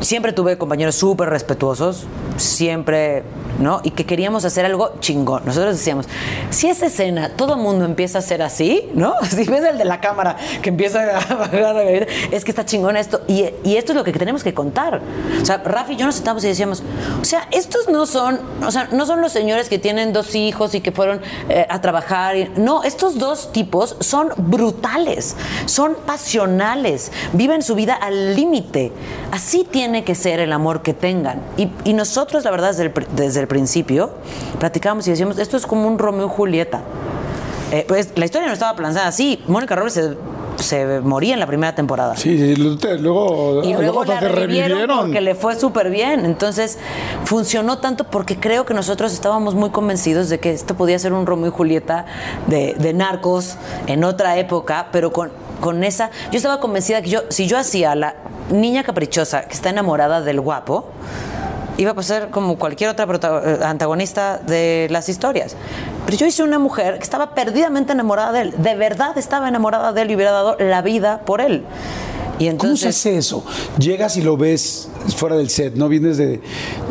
siempre 0.01 0.33
tuve 0.33 0.57
compañeros 0.57 0.95
súper 0.95 1.29
respetuosos, 1.29 2.05
siempre, 2.37 3.23
¿no? 3.59 3.81
Y 3.83 3.91
que 3.91 4.05
queríamos 4.05 4.45
hacer 4.45 4.65
algo 4.65 4.93
chingón. 4.99 5.43
Nosotros 5.45 5.77
decíamos, 5.77 6.07
si 6.49 6.67
esa 6.67 6.87
escena 6.87 7.29
todo 7.35 7.55
mundo 7.57 7.85
empieza 7.85 8.19
a 8.19 8.21
ser 8.21 8.41
así, 8.41 8.89
¿no? 8.93 9.13
Si 9.29 9.43
ves 9.45 9.63
el 9.63 9.77
de 9.77 9.85
la 9.85 9.99
cámara 10.01 10.35
que 10.61 10.69
empieza 10.69 11.01
a 11.01 11.83
es 12.31 12.43
que 12.43 12.51
está 12.51 12.65
chingón 12.65 12.97
esto. 12.97 13.21
Y, 13.27 13.45
y 13.63 13.77
esto 13.77 13.91
es 13.93 13.95
lo 13.97 14.03
que 14.03 14.11
tenemos 14.11 14.43
que 14.43 14.53
contar. 14.53 15.01
O 15.41 15.45
sea, 15.45 15.57
Rafi 15.57 15.93
y 15.93 15.95
yo 15.97 16.05
nos 16.05 16.15
sentamos 16.15 16.43
y 16.43 16.47
decíamos, 16.47 16.83
o 17.21 17.25
sea, 17.25 17.47
estos 17.51 17.87
no 17.89 18.05
son, 18.05 18.39
o 18.65 18.71
sea, 18.71 18.89
no 18.91 19.05
son 19.05 19.21
los 19.21 19.31
señores 19.31 19.69
que 19.69 19.79
tienen 19.79 20.13
dos 20.13 20.35
hijos 20.35 20.73
y 20.75 20.81
que 20.81 20.91
fueron 20.91 21.21
eh, 21.49 21.65
a 21.69 21.79
trabajar. 21.81 22.35
y- 22.35 22.51
no, 22.57 22.83
estos 22.83 23.17
dos 23.17 23.51
tipos 23.51 23.95
son 23.99 24.29
brutales, 24.37 25.35
son 25.65 25.95
pasionales, 26.05 27.11
viven 27.33 27.61
su 27.61 27.75
vida 27.75 27.93
al 27.95 28.35
límite. 28.35 28.91
Así 29.31 29.63
tiene 29.91 30.05
que 30.05 30.15
ser 30.15 30.39
el 30.39 30.53
amor 30.53 30.81
que 30.83 30.93
tengan. 30.93 31.41
Y, 31.57 31.69
y 31.83 31.93
nosotros, 31.93 32.45
la 32.45 32.51
verdad, 32.51 32.69
desde 32.69 32.85
el, 32.85 32.93
desde 33.13 33.41
el 33.41 33.47
principio, 33.47 34.11
platicábamos 34.57 35.05
y 35.07 35.11
decíamos, 35.11 35.37
esto 35.37 35.57
es 35.57 35.65
como 35.65 35.85
un 35.85 35.99
Romeo 35.99 36.27
y 36.27 36.29
Julieta. 36.29 36.79
Eh, 37.73 37.83
pues 37.87 38.11
la 38.15 38.23
historia 38.23 38.47
no 38.47 38.53
estaba 38.53 38.73
planteada 38.77 39.09
así. 39.09 39.43
Mónica 39.47 39.75
Robles 39.75 39.93
se 39.93 40.15
se 40.57 40.99
moría 41.01 41.33
en 41.33 41.39
la 41.39 41.47
primera 41.47 41.73
temporada. 41.73 42.15
Sí, 42.15 42.37
sí, 42.37 42.55
luego, 42.55 43.63
Y 43.63 43.73
luego 43.73 44.05
la 44.05 44.19
revivieron. 44.19 44.99
porque 44.99 45.21
le 45.21 45.33
fue 45.33 45.55
súper 45.59 45.89
bien. 45.89 46.25
Entonces, 46.25 46.77
funcionó 47.25 47.79
tanto 47.79 48.03
porque 48.03 48.37
creo 48.37 48.65
que 48.65 48.73
nosotros 48.73 49.11
estábamos 49.11 49.55
muy 49.55 49.71
convencidos 49.71 50.29
de 50.29 50.39
que 50.39 50.51
esto 50.51 50.75
podía 50.75 50.99
ser 50.99 51.13
un 51.13 51.25
Romeo 51.25 51.47
y 51.47 51.51
Julieta 51.51 52.05
de, 52.47 52.75
de 52.77 52.93
narcos 52.93 53.55
en 53.87 54.03
otra 54.03 54.37
época, 54.37 54.89
pero 54.91 55.11
con, 55.11 55.31
con 55.59 55.83
esa... 55.83 56.11
Yo 56.31 56.37
estaba 56.37 56.59
convencida 56.59 57.01
que 57.01 57.09
yo, 57.09 57.21
si 57.29 57.47
yo 57.47 57.57
hacía 57.57 57.95
la 57.95 58.15
niña 58.51 58.83
caprichosa 58.83 59.43
que 59.43 59.53
está 59.53 59.69
enamorada 59.69 60.21
del 60.21 60.39
guapo, 60.39 60.85
iba 61.77 61.91
a 61.91 61.93
pasar 61.93 62.29
como 62.29 62.57
cualquier 62.57 62.89
otra 62.89 63.07
eh, 63.43 63.59
antagonista 63.63 64.37
de 64.37 64.87
las 64.91 65.09
historias. 65.09 65.55
Pero 66.05 66.17
yo 66.17 66.25
hice 66.25 66.43
una 66.43 66.59
mujer 66.59 66.97
que 66.97 67.03
estaba 67.03 67.33
perdidamente 67.33 67.93
enamorada 67.93 68.31
de 68.31 68.41
él, 68.41 68.53
de 68.57 68.75
verdad 68.75 69.17
estaba 69.17 69.47
enamorada 69.47 69.93
de 69.93 70.01
él 70.01 70.11
y 70.11 70.15
hubiera 70.15 70.31
dado 70.31 70.57
la 70.59 70.81
vida 70.81 71.21
por 71.25 71.41
él. 71.41 71.63
Y 72.41 72.49
¿Cómo 72.57 72.75
se 72.75 72.87
hace 72.89 73.17
eso? 73.17 73.43
Llegas 73.77 74.17
y 74.17 74.21
lo 74.23 74.35
ves 74.35 74.89
fuera 75.15 75.35
del 75.35 75.49
set, 75.49 75.75
¿no? 75.75 75.87
Vienes 75.87 76.17
de 76.17 76.41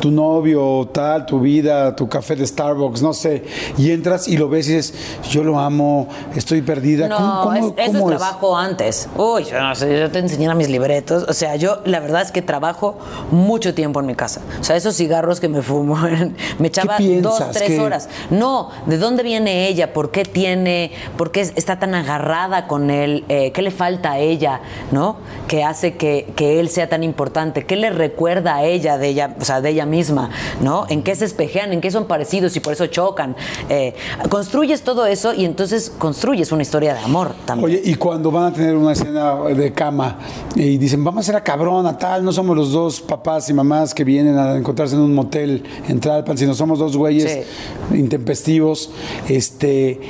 tu 0.01 0.11
novio, 0.11 0.89
tal, 0.93 1.27
tu 1.27 1.41
vida, 1.41 1.95
tu 1.97 2.09
café 2.09 2.37
de 2.37 2.47
Starbucks, 2.47 3.03
no 3.03 3.13
sé, 3.13 3.45
y 3.77 3.91
entras 3.91 4.29
y 4.29 4.37
lo 4.37 4.49
ves 4.49 4.69
y 4.69 4.75
dices, 4.77 4.95
yo 5.31 5.43
lo 5.43 5.59
amo, 5.59 6.09
estoy 6.37 6.63
perdida. 6.63 7.09
No, 7.09 7.17
¿Cómo, 7.17 7.43
cómo- 7.43 7.75
es- 7.77 7.89
eso 7.89 7.99
es 7.99 8.07
trabajo 8.07 8.57
antes. 8.57 9.09
Uy, 9.17 9.45
yo 9.45 9.61
no 9.61 9.75
sé, 9.75 9.99
yo 9.99 10.11
te 10.11 10.21
enseñara 10.21 10.55
mis 10.55 10.69
libretos. 10.69 11.25
O 11.29 11.33
sea, 11.33 11.57
yo 11.57 11.81
la 11.85 11.99
verdad 12.01 12.23
es 12.23 12.31
que 12.31 12.43
trabajo 12.43 12.97
mucho 13.33 13.75
tiempo 13.75 13.99
en 14.01 14.07
mi 14.07 14.15
casa. 14.15 14.41
O 14.61 14.65
sea, 14.65 14.77
esos 14.77 14.95
cigarros 14.97 15.41
que 15.41 15.49
me 15.49 15.63
fumo, 15.63 15.97
me 16.59 16.69
echaba 16.69 16.97
dos, 17.21 17.43
tres 17.53 17.79
horas. 17.79 18.09
No, 18.31 18.71
¿de 18.87 18.99
dónde 18.99 19.23
viene 19.25 19.67
ella? 19.69 19.93
¿Por 19.93 20.11
qué 20.13 20.25
tiene, 20.25 20.93
por 21.17 21.33
qué 21.33 21.41
está 21.41 21.79
tan 21.81 21.95
agarrada 21.95 22.67
con 22.69 22.91
él? 22.91 23.25
Eh, 23.29 23.51
¿Qué 23.53 23.63
le 23.63 23.71
falta 23.73 24.13
a 24.13 24.19
ella? 24.19 24.61
¿No? 24.93 25.17
Que 25.49 25.65
hace 25.65 25.97
que, 25.97 26.33
que 26.37 26.61
él 26.61 26.69
sea 26.69 26.89
tan 26.89 27.03
importante. 27.03 27.65
¿Qué 27.65 27.77
le 27.77 27.91
recuerda 27.91 28.57
a 28.57 28.65
ella 28.65 28.99
de 28.99 29.09
ella, 29.09 29.37
o 29.41 29.45
sea, 29.45 29.61
de 29.61 29.71
ella 29.71 29.87
misma? 29.87 30.31
¿No? 30.61 30.87
¿En 30.89 31.03
qué 31.03 31.15
se 31.15 31.25
espejean? 31.25 31.73
¿En 31.73 31.81
qué 31.81 31.91
son 31.91 32.07
parecidos 32.07 32.57
y 32.57 32.61
por 32.61 32.73
eso 32.73 32.87
chocan? 32.87 33.35
Eh, 33.69 33.95
construyes 34.29 34.83
todo 34.83 35.07
eso 35.07 35.35
y 35.35 35.45
entonces 35.45 35.91
construyes 35.99 36.53
una 36.53 36.63
historia 36.63 36.95
de 36.95 37.01
amor 37.01 37.35
también. 37.45 37.71
Oye, 37.71 37.83
y 37.85 37.95
cuando 37.95 38.31
van 38.31 38.45
a 38.45 38.53
tener 38.53 38.77
una 38.77 38.93
escena 38.93 39.35
de 39.37 39.73
cama 39.73 40.19
y 40.55 40.79
dicen, 40.79 41.03
vamos 41.03 41.19
a 41.19 41.21
hacer 41.23 41.37
a 41.37 41.45
cabrona, 41.45 41.99
tal, 41.99 42.25
no 42.25 42.33
somos 42.33 42.57
los 42.57 42.73
dos 42.73 43.01
papás 43.01 43.49
y 43.51 43.53
mamás 43.53 43.95
que 43.95 44.05
vienen 44.05 44.39
a 44.39 44.57
encontrarse 44.57 44.95
en 44.95 45.03
un 45.03 45.15
motel 45.15 45.65
en 45.89 46.01
Tlalpan, 46.01 46.39
sino 46.39 46.55
somos 46.55 46.79
dos 46.79 46.97
güeyes 46.97 47.47
intempestivos, 47.93 48.91
este, 49.29 50.01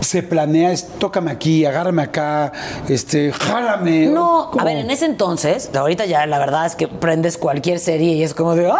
se 0.00 0.22
planea, 0.22 0.72
es, 0.72 0.86
tócame 0.98 1.30
aquí, 1.30 1.64
agárrame 1.64 2.02
acá, 2.02 2.52
este, 2.88 3.32
jálame. 3.32 4.06
No, 4.06 4.48
¿Cómo? 4.50 4.60
a 4.62 4.64
ver, 4.64 4.78
en 4.78 4.90
ese 4.90 5.06
entonces, 5.06 5.70
ahorita 5.74 6.06
ya 6.06 6.26
la 6.26 6.38
verdad 6.38 6.66
es 6.66 6.76
que 6.76 6.88
prendes 6.88 7.36
cualquier 7.36 7.78
serie 7.80 8.12
y 8.14 8.22
es 8.22 8.34
como 8.34 8.54
de, 8.54 8.66
ay, 8.70 8.76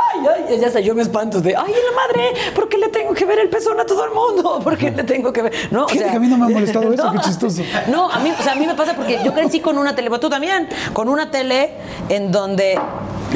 ay, 0.49 0.59
ya 0.61 0.67
hasta 0.69 0.81
yo 0.81 0.95
me 0.95 1.03
espanto 1.03 1.41
de, 1.41 1.57
ay, 1.57 1.73
la 1.73 1.97
madre, 1.97 2.33
¿por 2.55 2.69
qué 2.69 2.79
le 2.79 2.89
tengo 2.89 3.15
que 3.15 3.25
ver 3.25 3.39
el 3.41 3.49
pezón 3.49 3.79
a 3.81 3.85
todo 3.85 4.05
el 4.05 4.11
mundo? 4.13 4.61
¿Por 4.65 4.77
qué 4.77 4.91
le 4.91 5.05
tengo 5.05 5.33
que 5.33 5.43
ver? 5.43 5.53
No, 5.71 5.85
o 5.87 5.89
sea- 5.89 6.11
que 6.11 6.17
a 6.17 6.21
mí 6.21 6.29
no 6.29 6.39
me 6.39 6.47
ha 6.47 6.49
molestado 6.49 6.93
eso, 6.93 7.11
qué 7.13 7.19
chistoso. 7.21 7.63
No, 7.89 8.11
a 8.11 8.19
mí, 8.21 8.33
o 8.39 8.43
sea, 8.43 8.53
a 8.53 8.57
mí 8.57 8.67
me 8.67 8.75
pasa 8.75 8.95
porque 8.95 9.19
yo 9.25 9.35
crecí 9.35 9.61
con 9.61 9.79
una 9.79 9.95
tele, 9.95 10.09
pero 10.11 10.21
tú 10.21 10.31
también, 10.31 10.69
con 10.93 11.09
una 11.09 11.31
tele 11.31 11.73
en 12.09 12.31
donde 12.33 12.79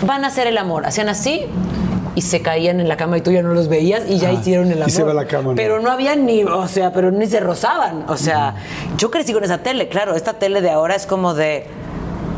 van 0.07 0.25
a 0.25 0.29
hacer 0.29 0.47
el 0.47 0.57
amor, 0.59 0.87
hacían 0.87 1.09
así 1.09 1.47
y 2.15 2.21
se 2.23 2.43
caían 2.43 2.79
en 2.81 2.89
la 2.89 2.97
cama 2.97 3.17
y 3.19 3.21
tú 3.23 3.31
ya 3.31 3.43
no 3.43 3.55
los 3.55 3.69
veías 3.69 4.03
y 4.09 4.19
ya 4.19 4.29
Ah, 4.29 4.33
hicieron 4.33 4.67
el 4.71 4.79
y 4.79 4.83
amor. 4.83 4.91
se 4.91 5.03
va 5.03 5.13
a 5.13 5.15
la 5.15 5.27
cama, 5.27 5.51
¿no? 5.51 5.55
Pero 5.57 5.81
no 5.81 5.91
había 5.91 6.15
ni, 6.15 6.45
o 6.45 6.69
sea, 6.69 6.93
pero 6.93 7.11
ni 7.11 7.27
se 7.27 7.41
rozaban. 7.41 8.05
O 8.09 8.17
sea, 8.17 8.55
yo 8.99 9.11
crecí 9.11 9.33
con 9.33 9.45
esa 9.45 9.59
tele, 9.59 9.89
claro, 9.89 10.15
esta 10.15 10.35
tele 10.35 10.61
de 10.61 10.71
ahora 10.71 10.95
es 10.95 11.07
como 11.07 11.33
de 11.35 11.67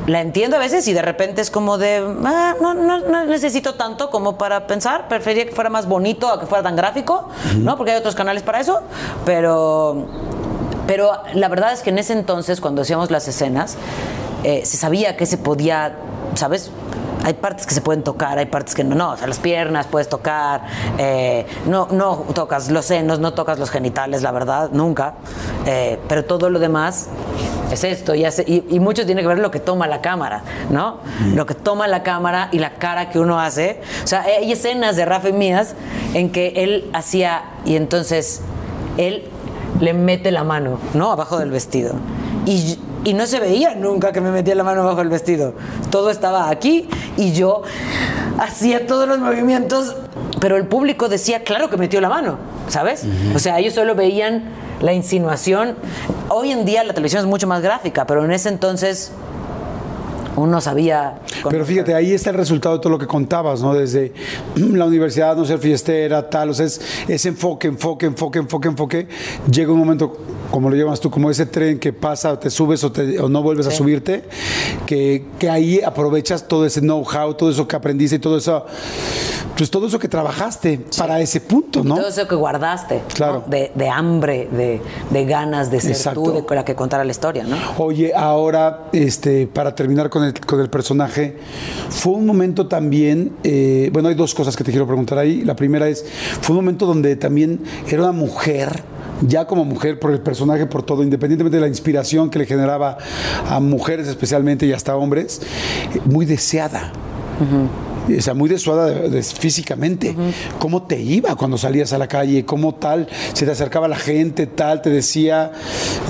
la 0.07 0.21
entiendo 0.21 0.57
a 0.57 0.59
veces 0.61 0.87
y 0.87 0.93
de 0.93 1.01
repente 1.01 1.41
es 1.41 1.51
como 1.51 1.79
de, 1.79 2.07
ah, 2.25 2.55
no, 2.61 2.75
no, 2.75 2.99
no 3.01 3.25
necesito 3.25 3.75
tanto 3.75 4.11
como 4.11 4.37
para 4.37 4.67
pensar, 4.67 5.09
preferiría 5.09 5.47
que 5.47 5.53
fuera 5.53 5.71
más 5.71 5.87
bonito 5.89 6.29
a 6.31 6.39
que 6.39 6.47
fuera 6.47 6.63
tan 6.63 6.77
gráfico, 6.77 7.31
¿no? 7.57 7.77
Porque 7.79 7.93
hay 7.93 7.99
otros 7.99 8.15
canales 8.15 8.43
para 8.43 8.61
eso, 8.61 8.83
pero, 9.25 10.07
pero 10.87 11.13
la 11.33 11.49
verdad 11.49 11.73
es 11.73 11.81
que 11.81 11.89
en 11.91 11.99
ese 11.99 12.13
entonces, 12.13 12.61
cuando 12.61 12.83
hacíamos 12.83 13.11
las 13.11 13.27
escenas, 13.29 13.77
eh, 14.45 14.61
se 14.67 14.77
sabía 14.77 15.17
que 15.17 15.25
se 15.25 15.39
podía, 15.39 15.95
¿sabes? 16.35 16.71
Hay 17.25 17.35
partes 17.35 17.67
que 17.67 17.75
se 17.75 17.81
pueden 17.81 18.03
tocar, 18.05 18.39
hay 18.39 18.47
partes 18.47 18.75
que 18.75 18.85
no, 18.85 18.95
no, 18.95 19.13
o 19.13 19.17
sea, 19.17 19.27
las 19.27 19.39
piernas 19.39 19.87
puedes 19.87 20.09
tocar, 20.09 20.63
eh, 20.99 21.47
no, 21.67 21.89
no 21.91 22.17
tocas 22.35 22.71
los 22.71 22.85
senos, 22.85 23.19
no 23.19 23.33
tocas 23.33 23.59
los 23.59 23.71
genitales, 23.71 24.23
la 24.23 24.31
verdad, 24.31 24.71
nunca, 24.73 25.15
Eh, 25.67 25.99
pero 26.09 26.27
todo 26.27 26.51
lo 26.51 26.59
demás 26.59 27.09
es 27.73 27.83
esto, 27.85 28.15
y, 28.15 28.27
hace- 28.27 28.45
y, 28.47 28.63
y 28.69 28.79
mucho 28.81 29.07
tiene 29.07 29.23
que 29.23 29.27
ver 29.29 29.39
lo 29.39 29.51
que 29.51 29.59
toma 29.61 29.87
la 29.87 30.03
cámara, 30.03 30.43
¿no? 30.71 30.99
Lo 31.35 31.47
que 31.47 31.55
toma 31.55 31.89
la 31.89 32.03
cámara 32.03 32.51
y 32.53 32.59
la 32.59 32.75
cara 32.75 33.09
que 33.09 33.19
uno 33.19 33.41
hace. 33.41 33.81
O 34.05 34.07
sea, 34.07 34.21
hay 34.23 34.53
escenas 34.53 34.97
de 34.97 35.07
Rafa 35.07 35.31
y 35.31 35.33
mías 35.33 35.75
en 36.13 36.31
que 36.31 36.53
él 36.57 36.91
hacía, 36.93 37.45
y 37.65 37.77
entonces 37.77 38.43
él 38.99 39.25
le 39.81 39.95
mete 39.95 40.31
la 40.31 40.45
mano, 40.45 40.79
¿no? 40.93 41.11
Abajo 41.11 41.39
del 41.39 41.51
vestido. 41.51 41.95
Y, 42.45 42.79
y 43.05 43.15
no 43.15 43.27
se 43.27 43.39
veía 43.39 43.75
nunca 43.75 44.13
que 44.13 44.21
me 44.21 44.31
metía 44.31 44.55
la 44.55 44.65
mano 44.65 44.83
abajo 44.83 44.99
del 44.99 45.09
vestido. 45.09 45.55
Todo 45.91 46.11
estaba 46.11 46.51
aquí 46.51 46.89
y 47.17 47.33
yo 47.33 47.63
hacía 48.39 48.87
todos 48.87 49.07
los 49.07 49.19
movimientos, 49.19 49.95
pero 50.41 50.57
el 50.57 50.67
público 50.67 51.09
decía, 51.09 51.45
claro 51.45 51.71
que 51.71 51.77
metió 51.77 52.01
la 52.01 52.09
mano, 52.09 52.39
¿sabes? 52.69 53.05
O 53.35 53.39
sea, 53.39 53.59
ellos 53.59 53.75
solo 53.75 53.95
veían 53.95 54.45
la 54.81 54.93
insinuación. 54.93 55.77
Hoy 56.29 56.51
en 56.51 56.65
día 56.65 56.83
la 56.85 56.95
televisión 56.95 57.21
es 57.21 57.27
mucho 57.27 57.47
más 57.47 57.63
gráfica, 57.63 58.07
pero 58.07 58.25
en 58.25 58.33
ese 58.33 58.49
entonces 58.49 59.13
uno 60.37 60.61
sabía... 60.61 61.21
Pero 61.49 61.65
fíjate, 61.65 61.95
ahí 61.95 62.13
está 62.13 62.31
el 62.31 62.37
resultado 62.37 62.77
de 62.77 62.81
todo 62.81 62.91
lo 62.91 62.99
que 62.99 63.07
contabas, 63.07 63.61
¿no? 63.63 63.75
Desde 63.75 64.13
la 64.57 64.87
universidad, 64.87 65.37
no 65.37 65.45
ser 65.45 65.59
fiestera, 65.59 66.29
tal, 66.29 66.51
o 66.51 66.55
sea, 66.55 66.67
es, 66.67 66.81
ese 67.09 67.29
enfoque, 67.29 67.69
enfoque, 67.69 68.07
enfoque, 68.07 68.39
enfoque, 68.39 68.69
enfoque. 68.69 69.09
Llega 69.51 69.73
un 69.73 69.79
momento, 69.79 70.17
como 70.51 70.71
lo 70.71 70.77
llamas 70.77 71.01
tú, 71.01 71.11
como 71.11 71.31
ese 71.31 71.47
tren 71.47 71.79
que 71.79 71.93
pasa, 71.93 72.39
te 72.41 72.51
subes 72.51 72.83
o, 72.85 72.91
te- 72.93 73.19
o 73.21 73.29
no 73.29 73.43
vuelves 73.43 73.67
a 73.67 73.71
Sí. 73.71 73.77
subirte, 73.79 74.25
que, 74.87 75.25
que 75.39 75.51
ahí 75.51 75.81
aprovechas 75.83 76.47
todo 76.49 76.65
ese 76.67 76.81
know-how, 76.81 77.35
todo 77.35 77.51
eso 77.51 77.67
que 77.69 77.77
aprendiste 77.77 78.17
y 78.17 78.19
todo 78.19 78.37
eso, 78.39 78.65
pues 79.57 79.71
todo 79.71 79.87
eso 79.87 79.99
que 79.99 80.09
trabajaste 80.09 80.81
para 80.99 81.21
ese 81.21 81.41
punto, 81.41 81.85
¿no? 81.85 81.97
Todo 81.97 82.09
eso 82.09 82.27
que 82.27 82.35
guardaste, 82.35 82.97
¿no? 82.97 83.15
Claro. 83.15 83.45
de, 83.47 83.71
de 83.75 83.89
hambre, 83.89 84.49
de, 84.51 84.81
de 85.11 85.25
ganas 85.27 85.71
de 85.71 85.81
ser 85.81 85.93
Exacto. 85.93 86.23
tú, 86.23 86.45
de 86.49 86.55
la 86.57 86.65
que 86.65 86.75
contara 86.75 87.05
la 87.05 87.11
historia, 87.11 87.45
¿no? 87.45 87.57
Oye, 87.79 88.13
ahora, 88.15 88.85
este, 88.93 89.47
para 89.47 89.75
terminar 89.75 90.09
con 90.11 90.24
el, 90.25 90.41
con 90.41 90.61
el 90.61 90.69
personaje, 90.71 91.37
fue 91.91 92.13
un 92.15 92.27
momento 92.27 92.67
también, 92.67 93.33
eh, 93.45 93.91
bueno, 93.93 94.09
hay 94.09 94.15
dos 94.15 94.35
cosas 94.35 94.57
que 94.57 94.65
te 94.65 94.71
quiero 94.71 94.87
preguntar 94.87 95.19
ahí. 95.19 95.43
La 95.43 95.55
primera 95.57 95.89
es, 95.89 96.05
fue 96.41 96.57
un 96.57 96.65
momento 96.65 96.87
donde 96.87 97.17
también 97.17 97.61
era 97.89 98.03
una 98.03 98.13
mujer, 98.13 98.83
ya 99.27 99.47
como 99.47 99.65
mujer, 99.65 99.99
por 100.01 100.11
el 100.11 100.21
personaje, 100.21 100.67
por 100.67 100.83
todo, 100.83 101.03
independientemente 101.03 101.57
de 101.57 101.61
la 101.63 101.69
inspiración 101.69 102.31
que 102.31 102.39
le 102.41 102.47
generaba 102.47 102.99
a 103.49 103.61
mujeres 103.61 104.09
especialmente 104.09 104.67
y 104.67 104.73
hasta 104.73 104.97
hombres, 104.97 105.41
muy 106.05 106.27
deseada. 106.27 106.93
O 108.19 108.21
sea, 108.21 108.35
muy 108.35 108.51
desuada 108.51 108.87
de- 108.87 109.09
de- 109.09 109.23
físicamente. 109.23 110.15
¿Cómo 110.59 110.83
te 110.83 111.01
iba 111.01 111.35
cuando 111.37 111.57
salías 111.57 111.93
a 111.95 111.99
la 111.99 112.07
calle? 112.07 112.45
¿Cómo 112.45 112.75
tal? 112.75 113.09
Se 113.33 113.47
te 113.47 113.53
acercaba 113.53 113.89
la 113.89 113.97
gente, 113.97 114.47
tal, 114.47 114.83
te 114.83 114.91
decía, 114.91 115.53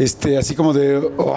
este, 0.00 0.36
así 0.36 0.56
como 0.56 0.72
de, 0.72 0.96
"Oh". 1.18 1.36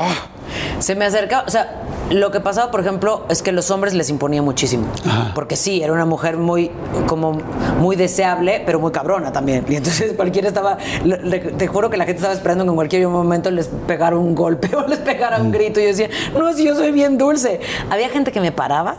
Se 0.80 0.96
me 0.96 1.06
acercaba, 1.06 1.44
o 1.48 1.50
sea, 1.52 1.84
lo 2.10 2.32
que 2.32 2.40
pasaba, 2.40 2.72
por 2.72 2.80
ejemplo, 2.80 3.26
es 3.30 3.42
que 3.42 3.52
los 3.52 3.70
hombres 3.72 3.94
les 3.94 4.10
imponía 4.10 4.42
muchísimo. 4.42 4.88
Ajá. 5.06 5.32
Porque 5.36 5.56
sí, 5.58 5.82
era 5.84 5.92
una 5.94 6.06
mujer 6.06 6.38
muy, 6.38 6.72
como, 7.08 7.38
muy 7.80 7.96
deseable, 7.98 8.62
pero 8.66 8.80
muy 8.80 8.92
cabrona 8.92 9.32
también. 9.34 9.66
Y 9.68 9.76
entonces 9.76 10.14
cualquiera 10.16 10.48
estaba, 10.48 10.78
le- 11.04 11.40
te 11.40 11.68
juro 11.68 11.90
que 11.90 11.98
la 11.98 12.06
gente 12.06 12.18
estaba 12.20 12.34
esperando 12.34 12.64
que 12.64 12.70
en 12.70 12.76
cualquier 12.76 13.08
momento 13.08 13.52
les 13.52 13.68
pegara 13.88 14.18
un 14.18 14.36
golpe 14.36 14.74
o 14.76 14.88
les 14.88 15.00
pegara 15.00 15.42
un 15.42 15.52
grito. 15.52 15.80
Y 15.80 15.84
yo 15.84 15.90
decía, 15.90 16.10
no, 16.38 16.54
si 16.54 16.64
yo 16.66 16.76
soy 16.76 16.92
bien 16.92 17.18
dulce. 17.18 17.60
Había 17.90 18.10
gente 18.10 18.32
que 18.32 18.40
me 18.40 18.52
paraba 18.52 18.96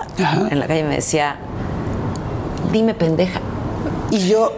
en 0.50 0.60
la 0.60 0.66
calle 0.66 0.80
y 0.80 0.84
me 0.84 0.96
decía, 0.96 1.36
dime 2.72 2.94
pendeja. 2.94 3.40
Y 4.10 4.28
yo, 4.28 4.52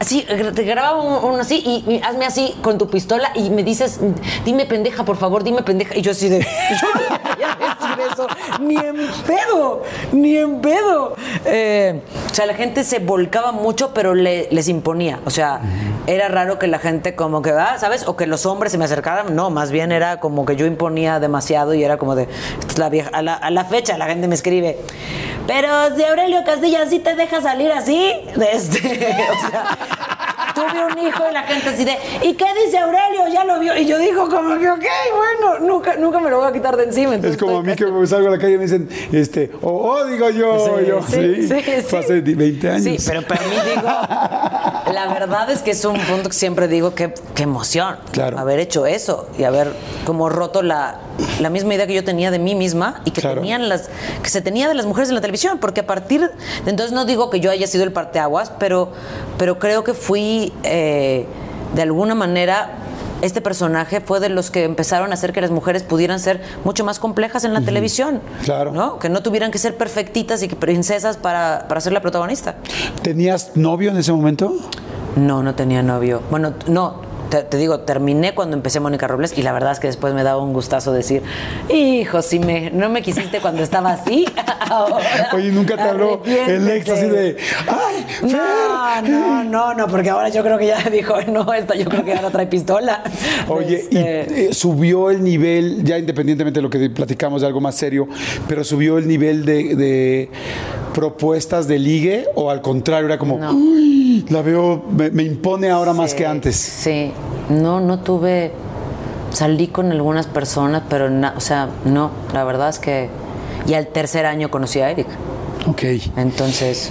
así, 0.00 0.26
te 0.54 0.62
grababa 0.64 1.02
un- 1.02 1.24
uno 1.32 1.40
así 1.42 1.62
y, 1.86 1.90
y 1.94 2.00
hazme 2.02 2.26
así 2.26 2.54
con 2.62 2.78
tu 2.78 2.88
pistola 2.88 3.30
y 3.34 3.50
me 3.50 3.62
dices, 3.62 4.00
dime 4.44 4.66
pendeja, 4.66 5.04
por 5.04 5.16
favor, 5.16 5.42
dime 5.44 5.62
pendeja. 5.62 5.96
Y 5.96 6.02
yo 6.02 6.12
así 6.12 6.28
de, 6.28 6.46
eso, 8.00 8.26
ni 8.60 8.76
en 8.76 8.96
pedo, 9.26 9.82
ni 10.12 10.36
en 10.36 10.60
pedo. 10.60 11.14
Eh, 11.44 12.00
o 12.30 12.34
sea, 12.34 12.46
la 12.46 12.54
gente 12.54 12.84
se 12.84 12.98
volcaba 12.98 13.52
mucho, 13.52 13.92
pero 13.94 14.14
le- 14.14 14.48
les 14.50 14.68
imponía. 14.68 15.20
O 15.24 15.30
sea, 15.30 15.60
era 16.06 16.28
raro 16.28 16.58
que 16.58 16.66
la 16.66 16.78
gente 16.78 17.14
como 17.14 17.42
que, 17.42 17.50
ah, 17.50 17.76
¿sabes? 17.78 18.06
O 18.06 18.16
que 18.16 18.26
los 18.26 18.46
hombres 18.46 18.72
se 18.72 18.78
me 18.78 18.84
acercaran. 18.84 19.34
No, 19.34 19.50
más 19.50 19.70
bien 19.70 19.92
era 19.92 20.20
como 20.20 20.44
que 20.46 20.56
yo 20.56 20.66
imponía 20.66 21.18
demasiado 21.20 21.74
y 21.74 21.82
era 21.84 21.96
como 21.96 22.14
de, 22.14 22.28
la 22.76 22.88
vieja. 22.88 23.10
A 23.12 23.22
la, 23.22 23.34
a 23.34 23.50
la 23.50 23.64
fecha 23.64 23.96
la 23.98 24.06
gente 24.06 24.28
me 24.28 24.34
escribe, 24.34 24.78
pero 25.46 25.68
si 25.96 26.04
Aurelio 26.04 26.42
Castilla 26.44 26.86
sí 26.88 26.98
te 26.98 27.14
deja 27.14 27.40
salir 27.40 27.72
así, 27.72 28.12
de 28.36 28.46
este, 28.52 28.78
o 29.30 29.48
sea, 29.50 29.76
tuve 30.56 30.86
un 30.86 31.06
hijo 31.06 31.24
y 31.30 31.32
la 31.34 31.42
gente 31.42 31.68
así 31.68 31.84
de, 31.84 31.96
¿y 32.22 32.34
qué 32.34 32.46
dice 32.64 32.78
Aurelio? 32.78 33.28
Ya 33.32 33.44
lo 33.44 33.60
vio. 33.60 33.76
Y 33.76 33.86
yo 33.86 33.98
digo 33.98 34.28
como 34.28 34.58
que, 34.58 34.70
ok, 34.70 34.84
bueno, 35.14 35.58
nunca, 35.60 35.96
nunca 35.96 36.18
me 36.18 36.30
lo 36.30 36.38
voy 36.38 36.48
a 36.48 36.52
quitar 36.52 36.76
de 36.76 36.84
encima. 36.84 37.14
Es 37.16 37.36
como 37.36 37.58
a 37.58 37.62
mí 37.62 37.74
que 37.74 37.86
me 37.86 38.06
salgo 38.06 38.28
a 38.28 38.30
la 38.32 38.38
calle 38.38 38.54
y 38.54 38.58
me 38.58 38.64
dicen, 38.64 38.88
este, 39.12 39.50
o 39.60 39.70
oh, 39.70 40.04
digo 40.06 40.30
yo, 40.30 40.80
yo, 40.80 41.02
sí, 41.06 41.48
fue 41.86 41.98
hace 41.98 42.20
20 42.20 42.70
años. 42.70 42.82
Sí, 42.82 42.96
pero 43.06 43.22
para 43.22 43.42
mí 43.42 43.54
digo, 43.74 43.88
la 44.92 45.06
verdad 45.12 45.50
es 45.50 45.62
que 45.62 45.72
es 45.72 45.84
un 45.84 45.98
punto 46.00 46.28
que 46.30 46.34
siempre 46.34 46.68
digo, 46.68 46.94
qué, 46.94 47.12
qué 47.34 47.42
emoción 47.42 47.96
Claro. 48.12 48.38
haber 48.38 48.58
hecho 48.60 48.86
eso 48.86 49.28
y 49.38 49.44
haber 49.44 49.72
como 50.04 50.28
roto 50.28 50.62
la, 50.62 51.00
la 51.40 51.50
misma 51.50 51.74
idea 51.74 51.86
que 51.86 51.94
yo 51.94 52.04
tenía 52.04 52.30
de 52.30 52.38
mí 52.38 52.54
misma 52.54 53.00
y 53.04 53.10
que 53.10 53.20
Claro. 53.20 53.40
tenían 53.40 53.68
las 53.68 53.90
que 54.22 54.30
se 54.30 54.40
tenía 54.40 54.68
de 54.68 54.74
las 54.74 54.86
mujeres 54.86 55.08
en 55.10 55.14
la 55.16 55.20
televisión, 55.20 55.58
porque 55.58 55.80
a 55.80 55.86
partir 55.86 56.20
de 56.64 56.70
entonces 56.70 56.92
no 56.92 57.04
digo 57.04 57.30
que 57.30 57.40
yo 57.40 57.50
haya 57.50 57.66
sido 57.66 57.84
el 57.84 57.92
parteaguas, 57.92 58.52
pero, 58.58 58.92
pero 59.38 59.58
creo 59.58 59.84
que 59.84 59.94
fui 59.94 60.45
eh, 60.62 61.26
de 61.74 61.82
alguna 61.82 62.14
manera 62.14 62.78
este 63.22 63.40
personaje 63.40 64.00
fue 64.00 64.20
de 64.20 64.28
los 64.28 64.50
que 64.50 64.64
empezaron 64.64 65.10
a 65.10 65.14
hacer 65.14 65.32
que 65.32 65.40
las 65.40 65.50
mujeres 65.50 65.82
pudieran 65.82 66.20
ser 66.20 66.40
mucho 66.64 66.84
más 66.84 66.98
complejas 66.98 67.44
en 67.44 67.54
la 67.54 67.60
televisión. 67.62 68.20
Claro. 68.44 68.72
¿no? 68.72 68.98
Que 68.98 69.08
no 69.08 69.22
tuvieran 69.22 69.50
que 69.50 69.58
ser 69.58 69.76
perfectitas 69.76 70.42
y 70.42 70.48
que 70.48 70.56
princesas 70.56 71.16
para, 71.16 71.66
para 71.68 71.80
ser 71.80 71.92
la 71.92 72.00
protagonista. 72.00 72.56
¿Tenías 73.02 73.56
novio 73.56 73.90
en 73.90 73.96
ese 73.96 74.12
momento? 74.12 74.54
No, 75.16 75.42
no 75.42 75.54
tenía 75.54 75.82
novio. 75.82 76.22
Bueno, 76.30 76.54
no. 76.66 77.05
Te, 77.30 77.42
te 77.42 77.56
digo, 77.56 77.80
terminé 77.80 78.34
cuando 78.34 78.56
empecé 78.56 78.78
Mónica 78.80 79.08
Robles 79.08 79.36
y 79.36 79.42
la 79.42 79.52
verdad 79.52 79.72
es 79.72 79.80
que 79.80 79.88
después 79.88 80.14
me 80.14 80.22
daba 80.22 80.40
un 80.42 80.52
gustazo 80.52 80.92
decir, 80.92 81.22
hijo, 81.72 82.22
si 82.22 82.38
me, 82.38 82.70
no 82.70 82.88
me 82.88 83.02
quisiste 83.02 83.40
cuando 83.40 83.62
estaba 83.62 83.92
así, 83.92 84.26
ahora 84.70 85.30
Oye, 85.34 85.50
nunca 85.50 85.76
te 85.76 85.82
habló 85.82 86.22
el 86.24 86.40
arrepiéntete". 86.40 86.76
ex 86.76 86.88
así 86.90 87.06
de, 87.08 87.36
¡ay, 87.66 88.06
No, 88.22 88.28
Fer! 88.28 89.10
no, 89.10 89.44
no, 89.44 89.74
no, 89.74 89.88
porque 89.88 90.10
ahora 90.10 90.28
yo 90.28 90.42
creo 90.42 90.56
que 90.58 90.66
ya 90.68 90.78
dijo, 90.92 91.14
no, 91.22 91.52
esta 91.52 91.74
yo 91.74 91.86
creo 91.86 92.04
que 92.04 92.14
ahora 92.14 92.30
trae 92.30 92.46
pistola. 92.46 93.02
Oye, 93.48 93.84
y 93.90 93.96
Este, 93.96 94.46
eh, 94.50 94.54
subió 94.54 95.10
el 95.10 95.22
nivel, 95.24 95.82
ya 95.84 95.98
independientemente 95.98 96.58
de 96.58 96.62
lo 96.62 96.70
que 96.70 96.90
platicamos 96.90 97.40
de 97.40 97.48
algo 97.48 97.60
más 97.60 97.74
serio, 97.74 98.06
pero 98.48 98.62
subió 98.62 98.98
el 98.98 99.08
nivel 99.08 99.44
de, 99.44 99.74
de 99.74 100.30
propuestas 100.96 101.68
de 101.68 101.78
ligue 101.78 102.24
o 102.34 102.48
al 102.50 102.62
contrario, 102.62 103.04
era 103.06 103.18
como, 103.18 103.36
No. 103.36 103.52
"Uy, 103.52 104.24
la 104.30 104.40
veo, 104.40 104.82
me, 104.90 105.10
me 105.10 105.24
impone 105.24 105.68
ahora 105.68 105.92
más 105.92 106.14
que 106.14 106.26
antes. 106.26 106.56
Sí, 106.56 107.12
no, 107.50 107.80
no 107.80 108.00
tuve. 108.00 108.50
Salí 109.30 109.66
con 109.68 109.92
algunas 109.92 110.26
personas, 110.26 110.84
pero, 110.88 111.10
na- 111.10 111.34
o 111.36 111.40
sea, 111.40 111.68
no, 111.84 112.10
la 112.32 112.44
verdad 112.44 112.70
es 112.70 112.78
que. 112.78 113.10
Y 113.68 113.74
al 113.74 113.88
tercer 113.88 114.24
año 114.24 114.50
conocí 114.50 114.80
a 114.80 114.90
Eric. 114.90 115.06
Ok. 115.68 115.82
Entonces, 116.16 116.90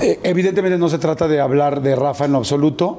Eh, 0.00 0.18
evidentemente 0.24 0.76
no 0.76 0.88
se 0.88 0.98
trata 0.98 1.28
de 1.28 1.40
hablar 1.40 1.80
de 1.80 1.94
Rafa 1.94 2.24
en 2.24 2.32
lo 2.32 2.38
absoluto, 2.38 2.98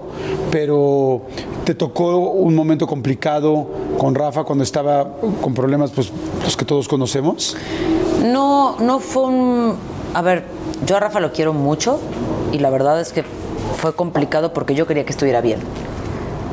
pero 0.50 1.24
te 1.66 1.76
tocó 1.76 2.18
un 2.30 2.56
momento 2.56 2.88
complicado 2.88 3.68
con 3.98 4.16
Rafa 4.16 4.46
cuando 4.46 4.64
estaba 4.64 5.06
con 5.42 5.54
problemas, 5.54 5.92
pues 5.92 6.10
los 6.46 6.56
que 6.56 6.64
todos 6.64 6.88
conocemos. 6.88 7.58
no, 8.24 8.78
no 8.80 9.00
fue 9.00 9.24
un. 9.24 9.76
A 10.16 10.22
ver, 10.22 10.44
yo 10.86 10.96
a 10.96 11.02
Rafa 11.02 11.20
lo 11.20 11.34
quiero 11.34 11.52
mucho 11.52 12.00
y 12.54 12.60
la 12.60 12.70
verdad 12.70 13.02
es 13.02 13.12
que 13.12 13.26
fue 13.76 13.94
complicado 13.94 14.54
porque 14.54 14.74
yo 14.74 14.88
quería 14.88 15.04
que 15.04 15.12
estuviera 15.12 15.42
bien. 15.42 15.60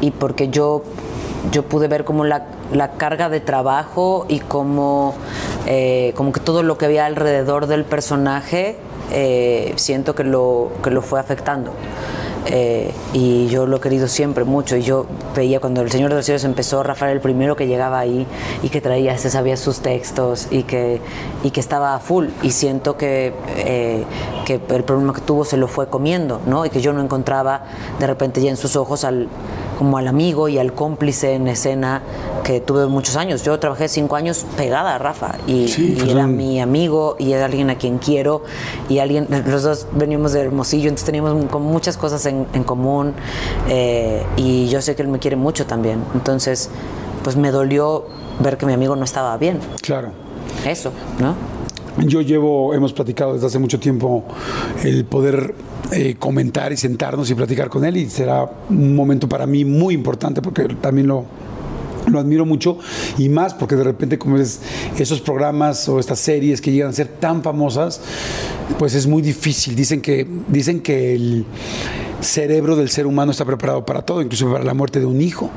Y 0.00 0.10
porque 0.10 0.48
yo, 0.48 0.82
yo 1.52 1.62
pude 1.62 1.86
ver 1.86 2.02
como 2.04 2.24
la, 2.24 2.46
la 2.72 2.94
carga 2.94 3.28
de 3.28 3.38
trabajo 3.38 4.26
y 4.28 4.40
como, 4.40 5.14
eh, 5.68 6.12
como 6.16 6.32
que 6.32 6.40
todo 6.40 6.64
lo 6.64 6.76
que 6.76 6.86
había 6.86 7.06
alrededor 7.06 7.68
del 7.68 7.84
personaje 7.84 8.78
eh, 9.12 9.72
siento 9.76 10.16
que 10.16 10.24
lo, 10.24 10.72
que 10.82 10.90
lo 10.90 11.00
fue 11.00 11.20
afectando. 11.20 11.70
Eh, 12.46 12.92
y 13.12 13.46
yo 13.48 13.66
lo 13.66 13.76
he 13.76 13.80
querido 13.80 14.08
siempre 14.08 14.44
mucho. 14.44 14.76
Y 14.76 14.82
yo 14.82 15.06
veía 15.34 15.60
cuando 15.60 15.80
El 15.80 15.90
Señor 15.90 16.10
de 16.10 16.16
los 16.16 16.24
Cielos 16.24 16.44
empezó, 16.44 16.82
Rafael 16.82 17.10
era 17.10 17.16
el 17.16 17.22
primero 17.22 17.56
que 17.56 17.66
llegaba 17.66 17.98
ahí 17.98 18.26
y 18.62 18.68
que 18.68 18.80
traía, 18.80 19.16
se 19.18 19.30
sabía 19.30 19.56
sus 19.56 19.80
textos 19.80 20.48
y 20.50 20.64
que, 20.64 21.00
y 21.42 21.50
que 21.50 21.60
estaba 21.60 21.98
full. 22.00 22.28
Y 22.42 22.50
siento 22.50 22.96
que, 22.96 23.32
eh, 23.56 24.04
que 24.44 24.60
el 24.68 24.84
problema 24.84 25.12
que 25.12 25.20
tuvo 25.20 25.44
se 25.44 25.56
lo 25.56 25.68
fue 25.68 25.88
comiendo, 25.88 26.40
¿no? 26.46 26.66
Y 26.66 26.70
que 26.70 26.80
yo 26.80 26.92
no 26.92 27.02
encontraba 27.02 27.64
de 27.98 28.06
repente 28.06 28.42
ya 28.42 28.50
en 28.50 28.56
sus 28.56 28.76
ojos 28.76 29.04
al 29.04 29.28
como 29.78 29.98
al 29.98 30.08
amigo 30.08 30.48
y 30.48 30.58
al 30.58 30.72
cómplice 30.72 31.34
en 31.34 31.48
escena 31.48 32.02
que 32.44 32.60
tuve 32.60 32.86
muchos 32.86 33.16
años. 33.16 33.42
Yo 33.42 33.58
trabajé 33.58 33.88
cinco 33.88 34.16
años 34.16 34.44
pegada 34.56 34.94
a 34.94 34.98
Rafa 34.98 35.36
y, 35.46 35.68
Sí, 35.68 35.92
y 35.92 36.00
pues 36.00 36.10
era 36.10 36.26
mi 36.26 36.60
amigo 36.60 37.16
y 37.18 37.32
era 37.32 37.46
alguien 37.46 37.70
a 37.70 37.76
quien 37.76 37.98
quiero 37.98 38.42
y 38.88 38.98
alguien, 38.98 39.28
los 39.46 39.62
dos 39.62 39.86
veníamos 39.92 40.32
de 40.32 40.40
Hermosillo, 40.40 40.88
entonces 40.88 41.06
teníamos 41.06 41.44
como 41.50 41.70
muchas 41.70 41.96
cosas 41.96 42.24
en, 42.26 42.46
en 42.52 42.64
común 42.64 43.14
eh, 43.68 44.24
y 44.36 44.68
yo 44.68 44.82
sé 44.82 44.94
que 44.96 45.02
él 45.02 45.08
me 45.08 45.18
quiere 45.18 45.36
mucho 45.36 45.66
también. 45.66 46.02
Entonces, 46.14 46.70
pues 47.22 47.36
me 47.36 47.50
dolió 47.50 48.04
ver 48.40 48.58
que 48.58 48.66
mi 48.66 48.72
amigo 48.72 48.96
no 48.96 49.04
estaba 49.04 49.36
bien. 49.36 49.60
Claro. 49.82 50.10
Eso, 50.66 50.92
¿no? 51.18 51.34
Yo 51.98 52.22
llevo, 52.22 52.72
hemos 52.74 52.92
platicado 52.92 53.34
desde 53.34 53.46
hace 53.46 53.58
mucho 53.58 53.78
tiempo 53.78 54.24
el 54.82 55.04
poder 55.04 55.54
eh, 55.92 56.16
comentar 56.18 56.72
y 56.72 56.76
sentarnos 56.76 57.30
y 57.30 57.34
platicar 57.34 57.68
con 57.68 57.84
él 57.84 57.98
y 57.98 58.08
será 58.08 58.50
un 58.70 58.96
momento 58.96 59.28
para 59.28 59.46
mí 59.46 59.64
muy 59.64 59.94
importante 59.94 60.40
porque 60.40 60.68
también 60.80 61.06
lo, 61.06 61.26
lo 62.06 62.18
admiro 62.18 62.46
mucho 62.46 62.78
y 63.18 63.28
más 63.28 63.52
porque 63.52 63.76
de 63.76 63.84
repente 63.84 64.18
como 64.18 64.38
es 64.38 64.60
esos 64.98 65.20
programas 65.20 65.86
o 65.88 65.98
estas 65.98 66.18
series 66.18 66.60
que 66.62 66.72
llegan 66.72 66.90
a 66.90 66.92
ser 66.92 67.08
tan 67.08 67.42
famosas, 67.42 68.00
pues 68.78 68.94
es 68.94 69.06
muy 69.06 69.20
difícil. 69.20 69.74
Dicen 69.74 70.00
que, 70.00 70.26
dicen 70.48 70.80
que 70.80 71.14
el 71.14 71.44
cerebro 72.22 72.76
del 72.76 72.88
ser 72.88 73.06
humano 73.06 73.32
está 73.32 73.44
preparado 73.44 73.84
para 73.84 74.02
todo, 74.02 74.22
incluso 74.22 74.50
para 74.50 74.64
la 74.64 74.74
muerte 74.74 75.00
de 75.00 75.06
un 75.06 75.20
hijo, 75.20 75.50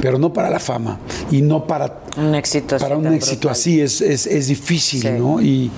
pero 0.00 0.18
no 0.18 0.32
para 0.32 0.50
la 0.50 0.58
fama 0.60 0.98
y 1.30 1.42
no 1.42 1.66
para 1.66 2.00
Un 2.16 2.34
éxito 2.34 2.76
así 2.76 2.82
para 2.82 2.96
un 2.96 3.06
éxito 3.12 3.34
brutal. 3.48 3.52
así 3.52 3.80
es, 3.80 4.00
es, 4.00 4.26
es 4.26 4.48
difícil, 4.48 5.02
Sí. 5.02 5.08
¿no? 5.18 5.40
Y, 5.40 5.70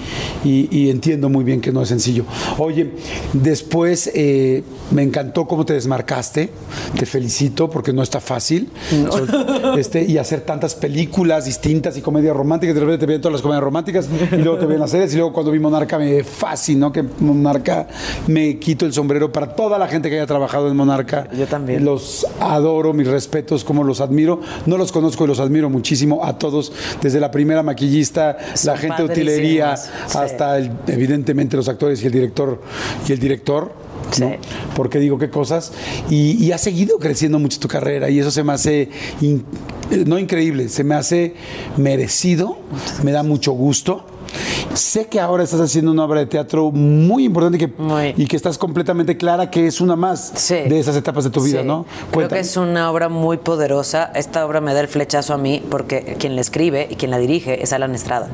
y- 0.45 0.69
y 0.71 0.91
entiendo 0.91 1.29
muy 1.29 1.45
bien 1.45 1.61
que 1.61 1.73
no 1.73 1.83
es 1.83 1.89
sencillo. 1.89 2.25
Oye, 2.59 2.91
después 3.33 4.11
eh, 4.15 4.63
me 4.91 5.03
encantó 5.03 5.47
cómo 5.47 5.65
te 5.65 5.75
desmarcaste, 5.75 6.51
te 6.99 7.07
felicito 7.07 7.69
porque 7.71 7.93
no 7.93 8.03
está 8.03 8.21
fácil. 8.21 8.71
Este, 9.77 10.05
y 10.05 10.19
hacer 10.19 10.41
tantas 10.43 10.75
películas 10.75 11.45
distintas 11.45 11.97
y 11.97 12.01
comedias 12.01 12.37
románticas, 12.37 12.75
de 12.75 12.81
repente 12.81 12.99
te 12.99 13.07
ven 13.07 13.21
todas 13.21 13.33
las 13.35 13.43
comedias 13.43 13.63
románticas 13.63 14.09
y 14.33 14.37
luego 14.37 14.59
te 14.59 14.67
ven 14.67 14.79
las 14.81 14.91
series 14.91 15.13
y 15.13 15.17
luego 15.17 15.33
cuando 15.33 15.53
vi 15.53 15.59
Monarca 15.59 15.99
me 15.99 16.25
fascinó 16.25 16.93
que 16.93 17.03
Monarca 17.21 17.87
me 18.27 18.59
quito 18.59 18.87
el 18.87 18.93
sombrero 18.93 19.31
para 19.33 19.55
toda 19.55 19.79
la 19.79 19.87
gente 19.89 20.09
que 20.09 20.17
haya 20.17 20.27
trabajado 20.31 20.69
en 20.71 20.77
Monarca. 20.77 21.29
Yo 21.37 21.47
también. 21.49 21.85
Los 21.85 22.25
adoro, 22.39 22.93
mis 22.93 23.09
respetos, 23.09 23.65
como 23.65 23.83
los 23.83 24.01
admiro. 24.01 24.41
No 24.65 24.79
los 24.79 24.93
conozco 24.93 25.25
y 25.25 25.27
los 25.27 25.41
admiro 25.41 25.69
muchísimo 25.69 26.25
a 26.25 26.39
todos, 26.39 26.73
desde 27.03 27.19
la 27.19 27.33
primera 27.33 27.65
maquillista, 27.65 28.37
Son 28.55 28.73
la 28.75 28.79
gente 28.79 29.03
de 29.03 29.09
utilería, 29.13 29.77
sí. 29.77 29.91
hasta 30.17 30.57
el- 30.59 30.71
evidentemente 30.87 31.57
los 31.57 31.69
actores 31.69 32.01
y 32.05 32.07
el 32.07 32.13
director 32.13 32.61
y 33.09 33.13
el 33.13 33.19
director. 33.19 33.73
¿no? 34.21 34.29
Sí. 34.31 34.35
Porque 34.77 34.99
digo 35.01 35.19
qué 35.19 35.31
cosas. 35.31 35.73
Y, 36.09 36.43
y 36.45 36.53
ha 36.53 36.59
seguido 36.59 36.99
creciendo 36.99 37.39
mucho 37.41 37.59
tu 37.61 37.67
carrera 37.69 38.09
y 38.09 38.19
eso 38.21 38.31
se 38.31 38.43
me 38.45 38.53
hace, 38.53 38.89
in- 39.21 39.45
eh, 39.91 40.05
no 40.07 40.19
increíble, 40.19 40.69
se 40.69 40.85
me 40.85 40.95
hace 40.95 41.35
merecido, 41.77 42.59
me 43.03 43.11
da 43.13 43.23
mucho 43.25 43.53
gusto. 43.53 44.05
Sé 44.75 45.07
que 45.07 45.21
ahora 45.21 45.43
estás 45.43 45.61
haciendo 45.61 45.91
una 45.91 46.05
obra 46.05 46.21
de 46.21 46.27
teatro 46.27 46.71
muy 46.71 47.25
importante 47.25 47.57
y 47.57 47.61
que, 47.61 47.73
Muy. 47.83 48.15
y 48.17 48.27
que 48.27 48.37
estás 48.37 48.57
completamente 48.59 49.17
clara 49.17 49.51
que 49.51 49.67
es 49.67 49.81
una 49.81 49.97
más 49.97 50.33
Sí. 50.37 50.55
de 50.55 50.79
esas 50.79 50.97
etapas 50.97 51.25
de 51.25 51.31
tu 51.31 51.43
vida, 51.43 51.61
Sí. 51.63 51.67
¿no? 51.67 51.85
Creo 51.85 52.11
Cuéntame. 52.13 52.41
que 52.41 52.47
es 52.47 52.57
una 52.57 52.91
obra 52.91 53.09
muy 53.09 53.39
poderosa. 53.39 54.11
Esta 54.15 54.45
obra 54.47 54.61
me 54.61 54.73
da 54.75 54.81
el 54.81 54.89
flechazo 54.89 55.35
a 55.35 55.39
mí 55.39 55.63
porque 55.71 56.17
quien 56.19 56.35
la 56.35 56.41
escribe 56.41 56.87
y 56.91 56.95
quien 56.97 57.11
la 57.11 57.19
dirige 57.19 57.63
es 57.63 57.73
Alan 57.73 57.95
Estrada, 57.95 58.29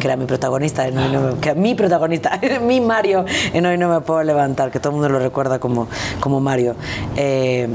que 0.00 0.06
era 0.06 0.16
mi 0.16 0.26
protagonista, 0.26 0.86
en 0.86 0.98
Hoy 0.98 1.08
no 1.12 1.20
me- 1.20 1.34
que 1.40 1.54
mi 1.54 1.74
protagonista, 1.74 2.40
mi 2.62 2.80
Mario, 2.80 3.24
en 3.52 3.66
Hoy 3.66 3.76
no 3.78 3.88
me 3.88 4.00
puedo 4.00 4.22
levantar, 4.22 4.70
que 4.70 4.78
todo 4.80 4.90
el 4.90 4.94
mundo 5.00 5.08
lo 5.08 5.18
recuerda 5.18 5.58
como, 5.58 5.88
como 6.20 6.40
Mario. 6.40 6.76
Eh, 7.16 7.68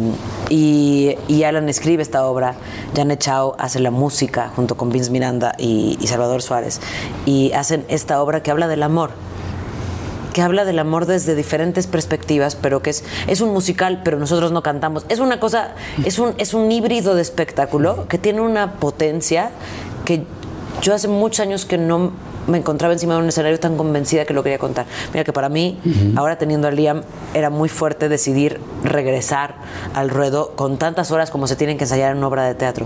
y, 0.49 1.15
y 1.27 1.43
Alan 1.43 1.67
escribe 1.69 2.01
esta 2.03 2.25
obra, 2.25 2.55
Janet 2.95 3.19
Chao 3.19 3.55
hace 3.59 3.79
la 3.79 3.91
música 3.91 4.51
junto 4.55 4.75
con 4.77 4.89
Vince 4.89 5.11
Miranda 5.11 5.53
y, 5.57 5.97
y 5.99 6.07
Salvador 6.07 6.41
Suárez, 6.41 6.79
y 7.25 7.51
hacen 7.65 7.83
esta 7.87 8.21
obra 8.21 8.43
que 8.43 8.51
habla 8.51 8.67
del 8.67 8.83
amor 8.83 9.11
que 10.33 10.41
habla 10.41 10.65
del 10.65 10.79
amor 10.79 11.05
desde 11.05 11.33
diferentes 11.33 11.87
perspectivas, 11.87 12.55
pero 12.55 12.81
que 12.81 12.89
es, 12.89 13.05
es 13.27 13.39
un 13.39 13.53
musical, 13.53 14.01
pero 14.03 14.19
nosotros 14.19 14.51
no 14.51 14.61
cantamos. 14.63 15.05
Es 15.07 15.19
una 15.19 15.39
cosa, 15.39 15.75
es 16.03 16.19
un, 16.19 16.33
es 16.37 16.53
un 16.53 16.69
híbrido 16.69 17.15
de 17.15 17.21
espectáculo 17.21 18.05
que 18.09 18.17
tiene 18.17 18.41
una 18.41 18.73
potencia 18.73 19.51
que 20.03 20.25
yo 20.81 20.93
hace 20.93 21.07
muchos 21.07 21.39
años 21.39 21.63
que 21.63 21.77
no 21.77 22.11
me 22.47 22.57
encontraba 22.57 22.93
encima 22.93 23.15
de 23.15 23.21
un 23.21 23.27
escenario 23.29 23.59
tan 23.59 23.75
convencida 23.77 24.25
que 24.25 24.33
lo 24.33 24.43
quería 24.43 24.59
contar. 24.59 24.85
Mira 25.13 25.23
que 25.23 25.33
para 25.33 25.49
mí, 25.49 25.79
ahora 26.15 26.37
teniendo 26.37 26.67
a 26.67 26.71
Liam, 26.71 27.01
era 27.33 27.49
muy 27.49 27.69
fuerte 27.69 28.09
decidir 28.09 28.59
regresar 28.83 29.55
al 29.93 30.09
ruedo 30.09 30.51
con 30.55 30.77
tantas 30.77 31.11
horas 31.11 31.31
como 31.31 31.47
se 31.47 31.55
tienen 31.55 31.77
que 31.77 31.85
ensayar 31.85 32.11
en 32.11 32.17
una 32.19 32.27
obra 32.27 32.43
de 32.45 32.55
teatro. 32.55 32.85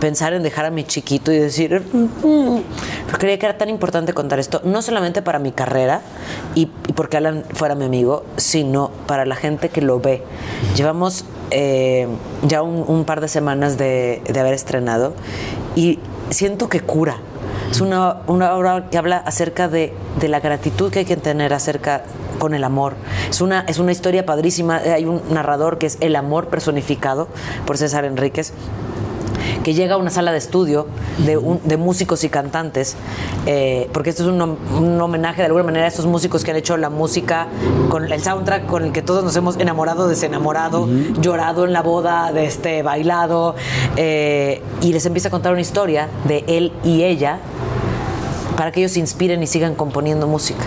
Pensar 0.00 0.32
en 0.34 0.42
dejar 0.42 0.64
a 0.66 0.70
mi 0.70 0.84
chiquito 0.84 1.32
y 1.32 1.38
decir, 1.38 1.82
"Mm". 1.92 2.58
Pero 3.06 3.18
creía 3.18 3.38
que 3.38 3.46
era 3.46 3.58
tan 3.58 3.68
importante 3.68 4.12
contar 4.12 4.38
esto, 4.38 4.60
no 4.64 4.82
solamente 4.82 5.22
para 5.22 5.38
mi 5.38 5.52
carrera 5.52 6.02
y, 6.54 6.62
y 6.88 6.92
porque 6.94 7.16
Alan 7.16 7.44
fuera 7.54 7.74
mi 7.74 7.84
amigo, 7.84 8.24
sino 8.36 8.90
para 9.06 9.24
la 9.24 9.34
gente 9.36 9.68
que 9.70 9.80
lo 9.82 9.98
ve. 10.00 10.22
Llevamos 10.76 11.24
eh, 11.50 12.06
ya 12.46 12.62
un, 12.62 12.84
un 12.86 13.04
par 13.04 13.20
de 13.20 13.28
semanas 13.28 13.76
de, 13.78 14.22
de 14.30 14.40
haber 14.40 14.54
estrenado 14.54 15.14
y 15.74 15.98
siento 16.30 16.68
que 16.68 16.80
cura. 16.80 17.16
Es 17.70 17.80
una, 17.80 18.16
una 18.26 18.54
obra 18.54 18.88
que 18.90 18.98
habla 18.98 19.18
acerca 19.18 19.68
de, 19.68 19.92
de 20.18 20.28
la 20.28 20.40
gratitud 20.40 20.90
que 20.90 21.00
hay 21.00 21.04
que 21.04 21.16
tener 21.16 21.54
acerca 21.54 22.02
con 22.38 22.54
el 22.54 22.64
amor. 22.64 22.94
Es 23.28 23.40
una, 23.40 23.60
es 23.60 23.78
una 23.78 23.92
historia 23.92 24.26
padrísima. 24.26 24.76
Hay 24.76 25.04
un 25.04 25.22
narrador 25.30 25.78
que 25.78 25.86
es 25.86 25.98
el 26.00 26.16
amor 26.16 26.48
personificado 26.48 27.28
por 27.66 27.78
César 27.78 28.04
Enríquez 28.04 28.52
que 29.64 29.74
llega 29.74 29.94
a 29.94 29.98
una 29.98 30.10
sala 30.10 30.32
de 30.32 30.38
estudio 30.38 30.86
de, 31.18 31.36
un- 31.36 31.60
de 31.64 31.76
músicos 31.76 32.24
y 32.24 32.28
cantantes, 32.28 32.96
eh, 33.46 33.88
porque 33.92 34.10
esto 34.10 34.22
es 34.22 34.28
un, 34.28 34.38
hom- 34.40 34.56
un 34.78 35.00
homenaje 35.00 35.42
de 35.42 35.46
alguna 35.46 35.64
manera 35.64 35.84
a 35.84 35.88
estos 35.88 36.06
músicos 36.06 36.44
que 36.44 36.50
han 36.50 36.56
hecho 36.56 36.76
la 36.76 36.90
música 36.90 37.46
con 37.88 38.10
el 38.10 38.22
soundtrack 38.22 38.66
con 38.66 38.84
el 38.84 38.92
que 38.92 39.02
todos 39.02 39.24
nos 39.24 39.34
hemos 39.36 39.56
enamorado, 39.58 40.08
desenamorado, 40.08 40.88
llorado 41.20 41.64
en 41.64 41.72
la 41.72 41.82
boda, 41.82 42.32
de 42.32 42.44
este, 42.44 42.82
bailado, 42.82 43.54
eh, 43.96 44.62
y 44.82 44.92
les 44.92 45.04
empieza 45.06 45.28
a 45.28 45.30
contar 45.30 45.52
una 45.52 45.60
historia 45.60 46.08
de 46.26 46.44
él 46.46 46.72
y 46.84 47.02
ella 47.02 47.38
para 48.56 48.72
que 48.72 48.80
ellos 48.80 48.92
se 48.92 49.00
inspiren 49.00 49.42
y 49.42 49.46
sigan 49.46 49.74
componiendo 49.74 50.26
música. 50.26 50.64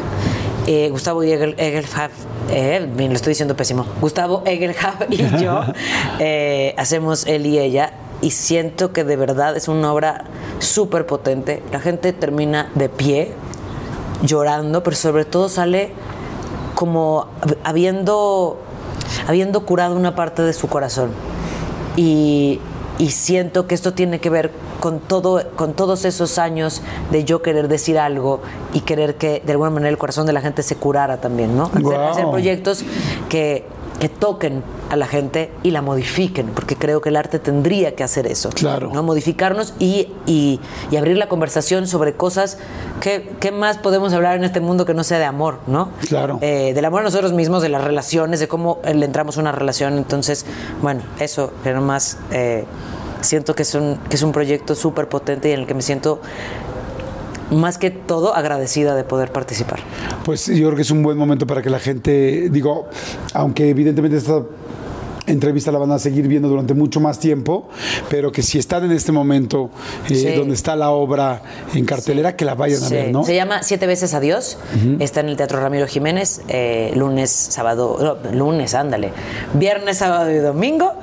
Eh, 0.66 0.90
Gustavo 0.90 1.22
Egel, 1.24 1.56
Egelhaf, 1.58 2.12
eh, 2.50 2.90
bien, 2.96 3.10
lo 3.10 3.16
estoy 3.16 3.32
diciendo 3.32 3.56
pésimo. 3.56 3.86
Gustavo 4.02 4.42
Egelhaf 4.46 4.96
y 5.10 5.18
yo 5.42 5.62
eh, 6.20 6.74
hacemos 6.78 7.26
él 7.28 7.46
y 7.46 7.60
ella 7.60 7.92
y 8.24 8.32
siento 8.32 8.94
que 8.94 9.04
de 9.04 9.16
verdad 9.18 9.56
es 9.58 9.68
una 9.68 9.92
obra 9.94 10.24
súper 10.60 11.06
potente. 11.06 11.62
La 11.72 11.80
gente 11.80 12.14
termina 12.14 12.70
de 12.74 12.88
pie, 12.88 13.34
llorando, 14.24 14.82
pero 14.82 14.96
sobre 14.96 15.26
todo 15.26 15.50
sale 15.50 15.92
como 16.74 17.28
hab- 17.42 17.58
habiendo, 17.66 18.58
habiendo 19.28 19.66
curado 19.66 19.96
una 19.96 20.16
parte 20.16 20.42
de 20.42 20.54
su 20.54 20.68
corazón. 20.70 21.12
Y, 21.98 22.60
y 22.98 23.12
siento 23.12 23.68
que 23.68 23.76
esto 23.76 23.94
tiene 23.94 24.20
que 24.20 24.30
ver 24.30 24.52
con, 24.80 25.00
todo, 25.00 25.44
con 25.56 25.74
todos 25.74 26.06
esos 26.06 26.38
años 26.38 26.82
de 27.12 27.26
yo 27.26 27.42
querer 27.42 27.68
decir 27.68 28.00
algo 28.00 28.42
y 28.74 28.80
querer 28.82 29.16
que 29.16 29.42
de 29.46 29.52
alguna 29.52 29.70
manera 29.70 29.90
el 29.90 29.98
corazón 29.98 30.26
de 30.26 30.34
la 30.34 30.42
gente 30.42 30.64
se 30.64 30.76
curara 30.78 31.18
también, 31.20 31.58
¿no? 31.58 31.70
Hacer 32.12 32.30
proyectos 32.32 32.84
que, 33.30 33.66
que 34.00 34.10
toquen 34.10 34.64
a 34.90 34.96
la 34.96 35.08
gente 35.08 35.52
y 35.64 35.72
la 35.72 35.82
modifiquen, 35.82 36.48
porque 36.48 36.76
creo 36.76 37.00
que 37.02 37.10
el 37.10 37.16
arte 37.16 37.40
tendría 37.40 37.96
que 37.96 38.04
hacer 38.04 38.28
eso. 38.28 38.50
Claro. 38.50 38.90
¿no? 38.94 39.02
Modificarnos 39.04 39.74
y, 39.80 40.10
y- 40.26 40.60
y 40.92 40.98
abrir 40.98 41.18
la 41.18 41.28
conversación 41.30 41.88
sobre 41.88 42.14
cosas 42.14 42.58
que, 43.02 43.32
¿qué 43.40 43.52
más 43.52 43.78
podemos 43.78 44.12
hablar 44.14 44.36
en 44.38 44.44
este 44.44 44.60
mundo 44.60 44.86
que 44.86 44.94
no 44.94 45.04
sea 45.04 45.20
de 45.20 45.26
amor, 45.26 45.60
¿no? 45.68 45.90
Claro. 46.08 46.40
Eh, 46.42 46.74
del 46.74 46.86
amor 46.86 47.02
a 47.02 47.04
nosotros 47.04 47.34
mismos, 47.34 47.62
de 47.62 47.70
las 47.70 47.84
relaciones, 47.84 48.40
de 48.40 48.48
cómo 48.48 48.80
eh, 48.84 48.94
le 48.94 49.06
entramos 49.06 49.38
a 49.38 49.42
una 49.42 49.52
relación. 49.52 49.98
Entonces, 49.98 50.46
bueno, 50.82 51.02
eso, 51.20 51.52
pero 51.64 51.82
más 51.82 52.18
eh, 52.32 52.66
siento 53.22 53.56
que 53.56 53.64
es 53.64 53.74
un, 53.76 53.98
que 54.10 54.16
es 54.16 54.22
un 54.24 54.32
proyecto 54.32 54.76
súper 54.76 55.08
potente 55.08 55.50
y 55.50 55.54
en 55.54 55.62
el 55.62 55.68
que 55.68 55.74
me 55.76 55.82
siento 55.82 56.20
más 57.52 57.78
que 57.78 57.92
todo 57.92 58.36
agradecida 58.36 58.96
de 58.96 59.04
poder 59.04 59.32
participar. 59.32 59.80
Pues 60.26 60.48
yo 60.48 60.66
creo 60.68 60.76
que 60.76 60.82
es 60.82 60.92
un 60.92 61.04
buen 61.04 61.18
momento 61.18 61.46
para 61.46 61.62
que 61.62 61.70
la 61.70 61.80
gente, 61.80 62.50
digo, 62.50 62.88
aunque 63.34 63.70
evidentemente 63.70 64.18
esta 64.18 64.42
entrevista 65.28 65.72
la 65.72 65.80
van 65.80 65.92
a 65.92 66.00
seguir 66.00 66.28
viendo 66.28 66.48
durante 66.48 66.74
mucho 66.74 67.00
más 67.00 67.20
tiempo, 67.20 67.68
pero 68.10 68.32
que 68.32 68.42
si 68.42 68.60
están 68.60 68.84
en 68.86 68.92
este 68.92 69.12
momento 69.12 69.70
eh, 70.10 70.16
Sí. 70.16 70.32
donde 70.36 70.54
está 70.54 70.76
la 70.76 70.92
obra 70.92 71.42
en 71.74 71.86
cartelera, 71.86 72.36
que 72.36 72.46
la 72.46 72.56
vayan 72.56 72.84
a 72.84 72.90
ver, 72.90 73.12
¿no? 73.12 73.24
Se 73.24 73.36
llama 73.36 73.64
Siete 73.64 73.88
veces 73.88 74.14
Adiós. 74.14 74.58
Está 75.00 75.20
en 75.22 75.30
el 75.30 75.38
Teatro 75.38 75.60
Ramiro 75.60 75.88
Jiménez, 75.88 76.42
eh, 76.48 76.92
lunes, 76.96 77.30
sábado, 77.32 77.98
no, 78.24 78.32
lunes, 78.32 78.74
ándale. 78.74 79.12
Viernes, 79.54 79.98
sábado 80.00 80.32
y 80.32 80.38
domingo, 80.38 80.94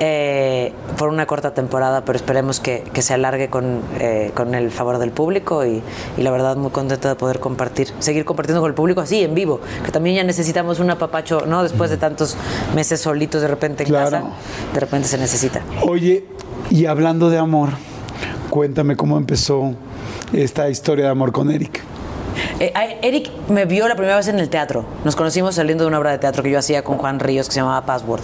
eh, 0.00 0.72
por 0.96 1.08
una 1.08 1.26
corta 1.26 1.52
temporada, 1.54 2.04
pero 2.04 2.16
esperemos 2.16 2.60
que, 2.60 2.84
que 2.92 3.02
se 3.02 3.14
alargue 3.14 3.48
con, 3.48 3.80
eh, 4.00 4.30
con 4.34 4.54
el 4.54 4.70
favor 4.70 4.98
del 4.98 5.10
público 5.10 5.64
y, 5.64 5.82
y 6.16 6.22
la 6.22 6.30
verdad 6.30 6.56
muy 6.56 6.70
contenta 6.70 7.08
de 7.08 7.14
poder 7.16 7.40
compartir, 7.40 7.88
seguir 7.98 8.24
compartiendo 8.24 8.60
con 8.60 8.68
el 8.70 8.74
público 8.74 9.00
así, 9.00 9.22
en 9.22 9.34
vivo, 9.34 9.60
que 9.84 9.90
también 9.90 10.16
ya 10.16 10.24
necesitamos 10.24 10.80
un 10.80 10.90
apapacho, 10.90 11.44
¿no? 11.46 11.62
Después 11.62 11.90
de 11.90 11.96
tantos 11.96 12.36
meses 12.74 13.00
solitos 13.00 13.42
de 13.42 13.48
repente 13.48 13.65
en 13.66 13.88
Claro. 13.88 14.10
casa, 14.10 14.24
de 14.74 14.80
repente 14.80 15.08
se 15.08 15.18
necesita. 15.18 15.60
Oye, 15.82 16.24
y 16.70 16.86
hablando 16.86 17.30
de 17.30 17.38
amor, 17.38 17.70
cuéntame 18.50 18.96
cómo 18.96 19.16
empezó 19.16 19.74
esta 20.32 20.68
historia 20.70 21.06
de 21.06 21.10
amor 21.10 21.32
con 21.32 21.50
Eric. 21.50 21.82
Eh, 22.60 22.72
Eric 23.02 23.30
me 23.48 23.64
vio 23.64 23.88
la 23.88 23.94
primera 23.96 24.16
vez 24.16 24.28
en 24.28 24.38
el 24.38 24.48
teatro. 24.50 24.84
Nos 25.04 25.16
conocimos 25.16 25.54
saliendo 25.54 25.84
de 25.84 25.88
una 25.88 25.98
obra 25.98 26.10
de 26.12 26.18
teatro 26.18 26.42
que 26.42 26.50
yo 26.50 26.58
hacía 26.58 26.84
con 26.84 26.98
Juan 26.98 27.18
Ríos 27.18 27.46
que 27.48 27.54
se 27.54 27.60
llamaba 27.60 27.84
Password 27.86 28.22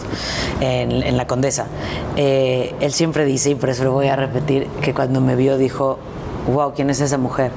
en, 0.60 0.90
en 1.02 1.16
La 1.16 1.27
Condesa. 1.27 1.66
Eh, 2.16 2.74
él 2.81 2.93
siempre 2.93 3.24
dice, 3.24 3.51
y 3.51 3.55
por 3.55 3.70
eso 3.70 3.85
lo 3.85 3.93
voy 3.93 4.09
a 4.09 4.16
repetir, 4.16 4.66
que 4.82 4.93
cuando 4.93 5.20
me 5.20 5.35
vio 5.36 5.56
dijo, 5.56 5.98
wow, 6.52 6.73
¿quién 6.74 6.90
es 6.90 7.01
esa 7.01 7.16
mujer? 7.19 7.52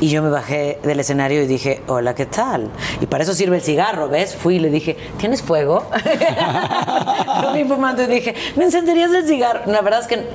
Y 0.00 0.08
yo 0.10 0.22
me 0.22 0.28
bajé 0.28 0.78
del 0.82 1.00
escenario 1.00 1.42
y 1.42 1.46
dije, 1.46 1.80
hola, 1.86 2.14
¿qué 2.14 2.26
tal? 2.26 2.68
Y 3.00 3.06
para 3.06 3.24
eso 3.24 3.32
sirve 3.32 3.56
el 3.56 3.62
cigarro, 3.62 4.08
¿ves? 4.10 4.34
Fui 4.36 4.56
y 4.56 4.58
le 4.58 4.68
dije, 4.70 4.94
¿tienes 5.18 5.40
fuego? 5.42 5.86
Lo 7.42 7.52
vi 7.52 7.64
fumando 7.64 8.02
y 8.02 8.06
dije, 8.06 8.34
¿me 8.56 8.64
encenderías 8.64 9.10
el 9.12 9.26
cigarro? 9.26 9.60
La 9.66 9.80
verdad 9.80 10.00
es 10.00 10.06
que 10.06 10.26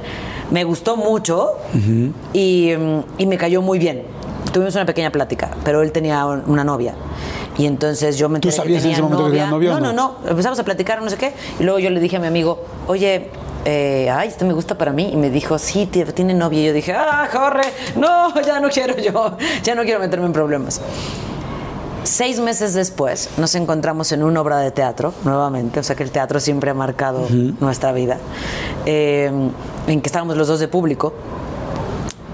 me 0.49 0.63
gustó 0.63 0.97
mucho 0.97 1.53
y, 2.33 2.73
mm, 2.77 2.99
y 3.19 3.25
me 3.25 3.37
cayó 3.37 3.61
muy 3.61 3.77
bien. 3.79 4.03
Tuvimos 4.51 4.75
una 4.75 4.85
pequeña 4.85 5.11
plática, 5.11 5.51
pero 5.63 5.81
él 5.81 5.91
tenía 5.91 6.25
un- 6.25 6.43
una 6.47 6.63
novia. 6.63 6.93
Y 7.57 7.65
entonces 7.67 8.17
yo 8.17 8.27
me 8.29 8.39
¿Tú 8.39 8.49
enteré 8.49 8.51
que 8.51 8.79
sabías 8.79 8.85
en 8.85 8.91
ese 8.91 9.01
momento 9.01 9.25
que 9.25 9.31
tenía 9.31 9.47
novia 9.49 9.69
No, 9.71 9.79
no, 9.79 9.93
no? 9.93 10.15
no. 10.23 10.29
Empezamos 10.29 10.59
a 10.59 10.63
platicar, 10.63 11.01
no 11.01 11.09
sé 11.09 11.17
qué. 11.17 11.33
Y 11.59 11.63
luego 11.63 11.79
yo 11.79 11.89
le 11.89 11.99
dije 11.99 12.17
a 12.17 12.19
mi 12.19 12.27
amigo, 12.27 12.65
oye, 12.87 13.29
eh, 13.65 14.09
ay, 14.09 14.29
este 14.29 14.45
me 14.45 14.53
gusta 14.53 14.77
para 14.77 14.91
mí. 14.91 15.09
Y 15.13 15.17
me 15.17 15.29
dijo, 15.29 15.57
sí, 15.59 15.87
tie- 15.91 16.13
tiene 16.13 16.33
novia. 16.33 16.61
Y 16.61 16.65
yo 16.67 16.73
dije, 16.73 16.93
ah, 16.93 17.27
corre, 17.31 17.63
no, 17.95 18.33
ya 18.45 18.59
no 18.59 18.69
quiero 18.69 18.97
yo, 18.97 19.37
ya 19.63 19.75
no 19.75 19.83
quiero 19.83 19.99
meterme 19.99 20.25
en 20.27 20.33
problemas. 20.33 20.81
Seis 22.03 22.39
meses 22.39 22.73
después 22.73 23.29
nos 23.37 23.53
encontramos 23.53 24.11
en 24.11 24.23
una 24.23 24.41
obra 24.41 24.57
de 24.57 24.71
teatro, 24.71 25.13
nuevamente, 25.23 25.79
o 25.79 25.83
sea 25.83 25.95
que 25.95 26.01
el 26.01 26.09
teatro 26.09 26.39
siempre 26.39 26.71
ha 26.71 26.73
marcado 26.73 27.27
nuestra 27.59 27.91
vida, 27.91 28.17
eh, 28.87 29.31
en 29.87 30.01
que 30.01 30.07
estábamos 30.07 30.35
los 30.35 30.47
dos 30.47 30.59
de 30.59 30.67
público. 30.67 31.13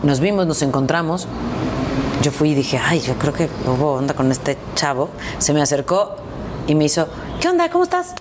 Nos 0.03 0.21
vimos, 0.21 0.47
nos 0.47 0.61
encontramos. 0.61 1.27
Yo 2.21 2.31
fui 2.31 2.51
y 2.51 2.55
dije, 2.55 2.79
ay, 2.83 3.01
yo 3.01 3.15
creo 3.15 3.33
que 3.33 3.49
hubo 3.67 3.93
onda 3.95 4.13
con 4.13 4.31
este 4.31 4.57
chavo. 4.75 5.09
Se 5.37 5.53
me 5.53 5.61
acercó 5.61 6.15
y 6.65 6.73
me 6.73 6.85
hizo, 6.85 7.07
¿qué 7.41 7.49
onda? 7.49 7.69
¿Cómo 7.69 7.83
estás? 7.83 8.13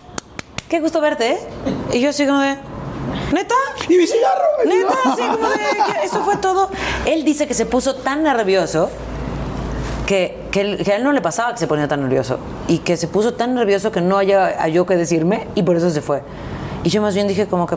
Qué 0.69 0.81
gusto 0.81 1.01
verte, 1.01 1.31
¿eh? 1.33 1.39
Y 1.93 2.01
yo 2.01 2.11
así 2.11 2.27
como 2.27 2.41
de, 2.41 2.57
¿neta? 3.37 3.55
¡Y 3.89 3.97
mi 3.97 4.07
cigarro! 4.07 4.45
Neta, 4.67 4.95
así 5.13 5.23
como 5.23 5.49
de, 5.49 6.05
eso 6.05 6.25
fue 6.25 6.37
todo. 6.37 6.71
Él 7.05 7.25
dice 7.25 7.47
que 7.47 7.55
se 7.55 7.67
puso 7.67 7.97
tan 7.97 8.23
nervioso 8.23 8.89
que, 10.07 10.45
que, 10.51 10.61
él- 10.63 10.83
que 10.85 10.93
a 10.93 10.97
él 10.97 11.05
no 11.05 11.13
le 11.13 11.21
pasaba 11.21 11.53
que 11.53 11.59
se 11.59 11.67
ponía 11.67 11.87
tan 11.89 12.03
nervioso. 12.03 12.39
Y 12.69 12.79
que 12.79 12.97
se 12.97 13.09
puso 13.09 13.35
tan 13.35 13.55
nervioso 13.55 13.93
que 13.93 14.01
no 14.01 14.17
haya 14.19 14.57
halló 14.61 14.87
que 14.87 14.97
decirme 14.97 15.47
y 15.55 15.63
por 15.63 15.77
eso 15.77 15.91
se 15.91 16.01
fue. 16.01 16.23
Y 16.83 16.89
yo 16.91 17.03
más 17.03 17.15
bien 17.15 17.29
dije 17.29 17.47
como 17.47 17.67
que, 17.67 17.77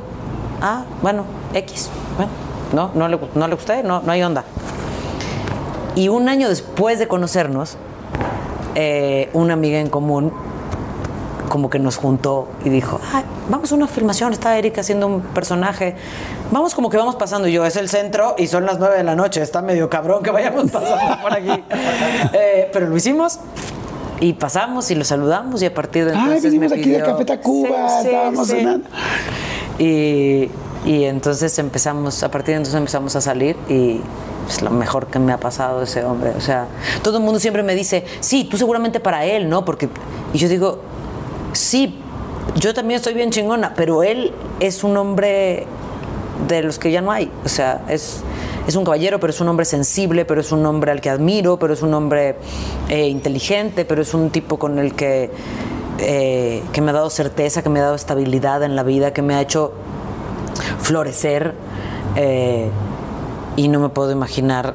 ah, 0.61 0.85
bueno, 1.01 1.25
X. 1.53 1.89
Bueno, 2.15 2.31
no, 2.73 2.91
no 2.93 3.07
le, 3.07 3.19
no 3.35 3.47
le 3.47 3.55
gusté, 3.55 3.83
no, 3.83 4.01
no 4.01 4.11
hay 4.11 4.21
onda. 4.23 4.43
Y 5.95 6.07
un 6.09 6.29
año 6.29 6.47
después 6.49 6.99
de 6.99 7.07
conocernos, 7.07 7.75
eh, 8.75 9.29
una 9.33 9.53
amiga 9.53 9.79
en 9.79 9.89
común 9.89 10.31
como 11.49 11.69
que 11.69 11.79
nos 11.79 11.97
juntó 11.97 12.47
y 12.63 12.69
dijo, 12.69 12.99
"Ay, 13.13 13.23
vamos 13.49 13.71
a 13.71 13.75
una 13.75 13.87
filmación, 13.87 14.31
está 14.33 14.57
Erika 14.57 14.81
haciendo 14.81 15.07
un 15.07 15.21
personaje, 15.21 15.95
vamos 16.51 16.73
como 16.75 16.89
que 16.89 16.97
vamos 16.97 17.15
pasando, 17.15 17.47
y 17.47 17.51
yo, 17.53 17.65
es 17.65 17.75
el 17.75 17.89
centro 17.89 18.35
y 18.37 18.47
son 18.47 18.65
las 18.65 18.79
nueve 18.79 18.95
de 18.97 19.03
la 19.03 19.15
noche, 19.15 19.41
está 19.41 19.61
medio 19.61 19.89
cabrón 19.89 20.23
que 20.23 20.31
vayamos 20.31 20.69
pasando 20.71 21.21
por 21.21 21.33
aquí. 21.33 21.63
Eh, 22.33 22.69
pero 22.71 22.87
lo 22.87 22.95
hicimos 22.95 23.39
y 24.19 24.33
pasamos 24.33 24.91
y 24.91 24.95
lo 24.95 25.03
saludamos 25.03 25.61
y 25.61 25.65
a 25.65 25.73
partir 25.73 26.05
de 26.05 26.11
Ay, 26.11 26.17
entonces 26.19 26.43
venimos 26.43 26.71
me 26.71 26.77
aquí 26.79 26.89
de 26.89 26.97
pidió- 26.99 27.05
Café 27.05 27.25
Tacuba, 27.25 27.89
Sí, 27.89 27.95
sí, 28.01 28.07
estábamos 28.09 28.47
sí. 28.47 28.53
cenando. 28.55 28.89
Y, 29.77 30.49
y 30.85 31.03
entonces 31.05 31.57
empezamos, 31.59 32.21
a 32.23 32.29
partir 32.31 32.53
de 32.53 32.57
entonces 32.57 32.75
empezamos 32.77 33.15
a 33.15 33.21
salir 33.21 33.55
y 33.69 34.01
es 34.47 34.61
lo 34.61 34.69
mejor 34.71 35.07
que 35.07 35.19
me 35.19 35.31
ha 35.31 35.39
pasado 35.39 35.83
ese 35.83 36.03
hombre. 36.03 36.31
O 36.37 36.41
sea, 36.41 36.67
todo 37.01 37.17
el 37.17 37.23
mundo 37.23 37.39
siempre 37.39 37.63
me 37.63 37.75
dice, 37.75 38.05
sí, 38.19 38.43
tú 38.45 38.57
seguramente 38.57 38.99
para 38.99 39.25
él, 39.25 39.49
¿no? 39.49 39.63
Porque, 39.65 39.89
y 40.33 40.37
yo 40.37 40.49
digo, 40.49 40.79
sí, 41.59 41.93
yo 42.55 42.73
también 42.73 42.97
estoy 42.97 43.13
bien 43.13 43.31
chingona, 43.31 43.73
pero 43.75 44.03
él 44.03 44.31
es 44.59 44.83
un 44.83 44.97
hombre 44.97 45.65
de 46.47 46.63
los 46.63 46.79
que 46.79 46.91
ya 46.91 47.01
no 47.01 47.11
hay. 47.11 47.31
O 47.45 47.49
sea, 47.49 47.83
es, 47.89 48.21
es 48.67 48.75
un 48.75 48.83
caballero, 48.83 49.19
pero 49.19 49.31
es 49.31 49.41
un 49.41 49.49
hombre 49.49 49.65
sensible, 49.65 50.25
pero 50.25 50.41
es 50.41 50.51
un 50.51 50.65
hombre 50.65 50.91
al 50.91 51.01
que 51.01 51.09
admiro, 51.09 51.59
pero 51.59 51.73
es 51.73 51.81
un 51.81 51.93
hombre 51.93 52.35
eh, 52.87 53.07
inteligente, 53.07 53.85
pero 53.85 54.01
es 54.01 54.13
un 54.13 54.29
tipo 54.29 54.57
con 54.57 54.79
el 54.79 54.95
que, 54.95 55.29
eh, 55.99 56.63
que 56.71 56.81
me 56.81 56.91
ha 56.91 56.93
dado 56.93 57.09
certeza, 57.09 57.61
que 57.61 57.69
me 57.69 57.79
ha 57.79 57.83
dado 57.83 57.95
estabilidad 57.95 58.63
en 58.63 58.75
la 58.75 58.83
vida, 58.83 59.13
que 59.13 59.21
me 59.21 59.35
ha 59.35 59.41
hecho 59.41 59.73
florecer. 60.81 61.53
eh, 62.15 62.69
y 63.55 63.67
no 63.67 63.81
me 63.81 63.89
puedo 63.89 64.11
imaginar 64.11 64.73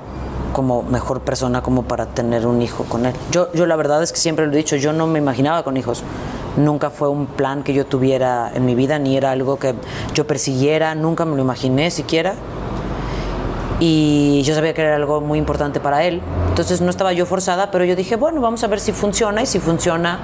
como 0.53 0.83
mejor 0.83 1.21
persona 1.21 1.63
como 1.63 1.85
para 1.85 2.07
tener 2.07 2.47
un 2.47 2.61
hijo 2.61 2.85
con 2.85 3.07
él. 3.07 3.15
Yo, 3.31 3.51
yo 3.55 3.65
la 3.65 3.77
verdad 3.77 4.03
es 4.03 4.13
que 4.13 4.19
siempre 4.19 4.47
lo 4.47 4.53
he 4.53 4.57
dicho, 4.57 4.77
yo 4.77 4.93
no 4.93 5.07
me 5.07 5.19
imaginaba 5.19 5.65
con 5.65 5.77
hijos. 5.77 6.03
Nunca 6.57 6.91
fue 6.91 7.09
un 7.09 7.27
plan 7.27 7.63
que 7.63 7.75
yo 7.75 7.85
tuviera 7.85 8.51
en 8.55 8.65
mi 8.65 8.75
vida, 8.75 8.99
ni 8.99 9.17
era 9.17 9.33
algo 9.33 9.59
que 9.59 9.75
yo 10.15 10.27
persiguiera, 10.27 10.95
nunca 10.95 11.25
me 11.25 11.37
lo 11.37 11.43
imaginé 11.43 11.91
siquiera. 11.91 12.35
y 13.81 14.43
yo 14.43 14.55
sabía 14.55 14.73
que 14.73 14.83
era 14.83 14.95
algo 14.95 15.21
muy 15.21 15.39
importante 15.39 15.81
para 15.81 16.05
él. 16.05 16.23
Entonces 16.49 16.81
no 16.81 16.91
estaba 16.91 17.13
yo 17.13 17.27
forzada, 17.27 17.73
pero 17.73 17.85
yo 17.85 17.97
dije, 17.97 18.15
bueno, 18.17 18.41
vamos 18.41 18.63
a 18.63 18.69
ver 18.69 18.79
si 18.79 18.93
funciona 18.93 19.43
y 19.43 19.47
si 19.47 19.59
funciona, 19.59 20.21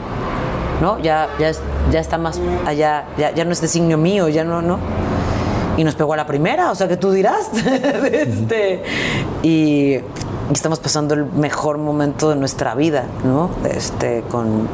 ¿no? 0.80 1.00
Ya, 1.00 1.28
ya, 1.40 1.50
ya 1.90 1.98
está 1.98 2.16
más 2.16 2.40
allá, 2.64 3.06
ya, 3.18 3.32
ya 3.34 3.44
no 3.44 3.50
es 3.50 3.60
designio 3.60 3.98
mío, 3.98 4.28
ya 4.28 4.44
no, 4.44 4.62
¿no? 4.62 4.78
Y 5.76 5.82
nos 5.82 5.96
pegó 5.96 6.12
a 6.12 6.16
la 6.16 6.26
primera, 6.26 6.70
o 6.70 6.74
sea, 6.76 6.86
que 6.86 6.96
tú 6.96 7.10
dirás. 7.10 7.50
este, 8.12 8.84
y, 9.42 9.94
y 10.50 10.52
estamos 10.52 10.78
pasando 10.78 11.14
el 11.14 11.24
mejor 11.26 11.78
momento 11.78 12.30
de 12.30 12.36
nuestra 12.36 12.76
vida, 12.76 13.04
¿no? 13.24 13.50
Este, 13.64 14.22
con, 14.30 14.68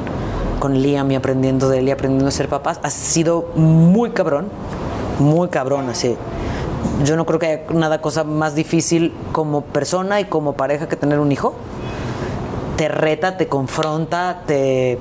con 0.58 0.80
Liam 0.80 1.10
y 1.10 1.14
aprendiendo 1.14 1.68
de 1.68 1.78
él 1.78 1.88
y 1.88 1.90
aprendiendo 1.90 2.28
a 2.28 2.32
ser 2.32 2.48
papás. 2.48 2.80
Ha 2.82 2.90
sido 2.90 3.50
muy 3.54 4.10
cabrón, 4.10 4.48
muy 5.18 5.48
cabrón, 5.48 5.88
así 5.88 6.16
yo 7.04 7.16
no 7.16 7.26
creo 7.26 7.38
que 7.38 7.46
haya 7.46 7.62
nada 7.74 8.00
cosa 8.00 8.24
más 8.24 8.54
difícil 8.54 9.12
como 9.32 9.62
persona 9.62 10.20
y 10.20 10.24
como 10.24 10.54
pareja 10.54 10.88
que 10.88 10.96
tener 10.96 11.18
un 11.18 11.32
hijo. 11.32 11.54
Te 12.76 12.88
reta, 12.88 13.36
te 13.36 13.48
confronta, 13.48 14.42
te 14.46 14.98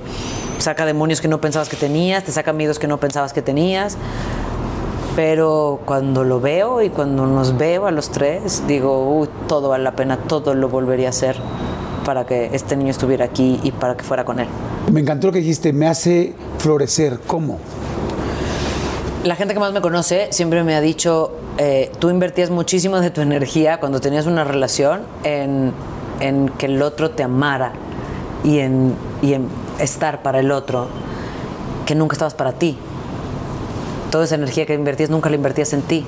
saca 0.59 0.85
demonios 0.85 1.21
que 1.21 1.27
no 1.27 1.41
pensabas 1.41 1.69
que 1.69 1.75
tenías, 1.75 2.23
te 2.23 2.31
saca 2.31 2.53
miedos 2.53 2.79
que 2.79 2.87
no 2.87 2.99
pensabas 2.99 3.33
que 3.33 3.41
tenías. 3.41 3.97
Pero 5.15 5.79
cuando 5.85 6.23
lo 6.23 6.41
veo 6.41 6.81
y 6.81 6.89
cuando 6.89 7.25
nos 7.25 7.57
veo 7.57 7.87
a 7.87 7.91
los 7.91 8.09
tres, 8.09 8.63
digo, 8.67 9.27
todo 9.47 9.69
vale 9.69 9.83
la 9.83 9.95
pena, 9.95 10.17
todo 10.17 10.53
lo 10.53 10.67
volvería 10.67 11.07
a 11.07 11.09
hacer 11.11 11.37
para 12.05 12.25
que 12.25 12.49
este 12.53 12.75
niño 12.75 12.91
estuviera 12.91 13.25
aquí 13.25 13.59
y 13.63 13.71
para 13.71 13.95
que 13.95 14.03
fuera 14.03 14.25
con 14.25 14.39
él. 14.39 14.47
Me 14.91 15.01
encantó 15.01 15.27
lo 15.27 15.33
que 15.33 15.39
dijiste, 15.39 15.73
me 15.73 15.87
hace 15.87 16.33
florecer. 16.59 17.19
¿Cómo? 17.27 17.59
La 19.23 19.35
gente 19.35 19.53
que 19.53 19.59
más 19.59 19.73
me 19.73 19.81
conoce 19.81 20.27
siempre 20.31 20.63
me 20.63 20.75
ha 20.75 20.81
dicho, 20.81 21.31
eh, 21.57 21.91
tú 21.99 22.09
invertías 22.09 22.51
muchísimo 22.51 22.99
de 22.99 23.09
tu 23.09 23.21
energía 23.21 23.79
cuando 23.79 23.99
tenías 23.99 24.27
una 24.27 24.43
relación 24.43 25.01
en, 25.23 25.73
en 26.19 26.49
que 26.49 26.67
el 26.67 26.81
otro 26.83 27.09
te 27.09 27.23
amara 27.23 27.73
y 28.43 28.59
en, 28.59 28.93
y 29.23 29.33
en 29.33 29.47
estar 29.79 30.21
para 30.21 30.39
el 30.39 30.51
otro, 30.51 30.87
que 31.87 31.95
nunca 31.95 32.13
estabas 32.13 32.35
para 32.35 32.53
ti. 32.53 32.77
Toda 34.11 34.25
esa 34.25 34.35
energía 34.35 34.67
que 34.67 34.75
invertías 34.75 35.09
nunca 35.09 35.29
la 35.29 35.35
invertías 35.35 35.73
en 35.73 35.81
ti. 35.81 36.05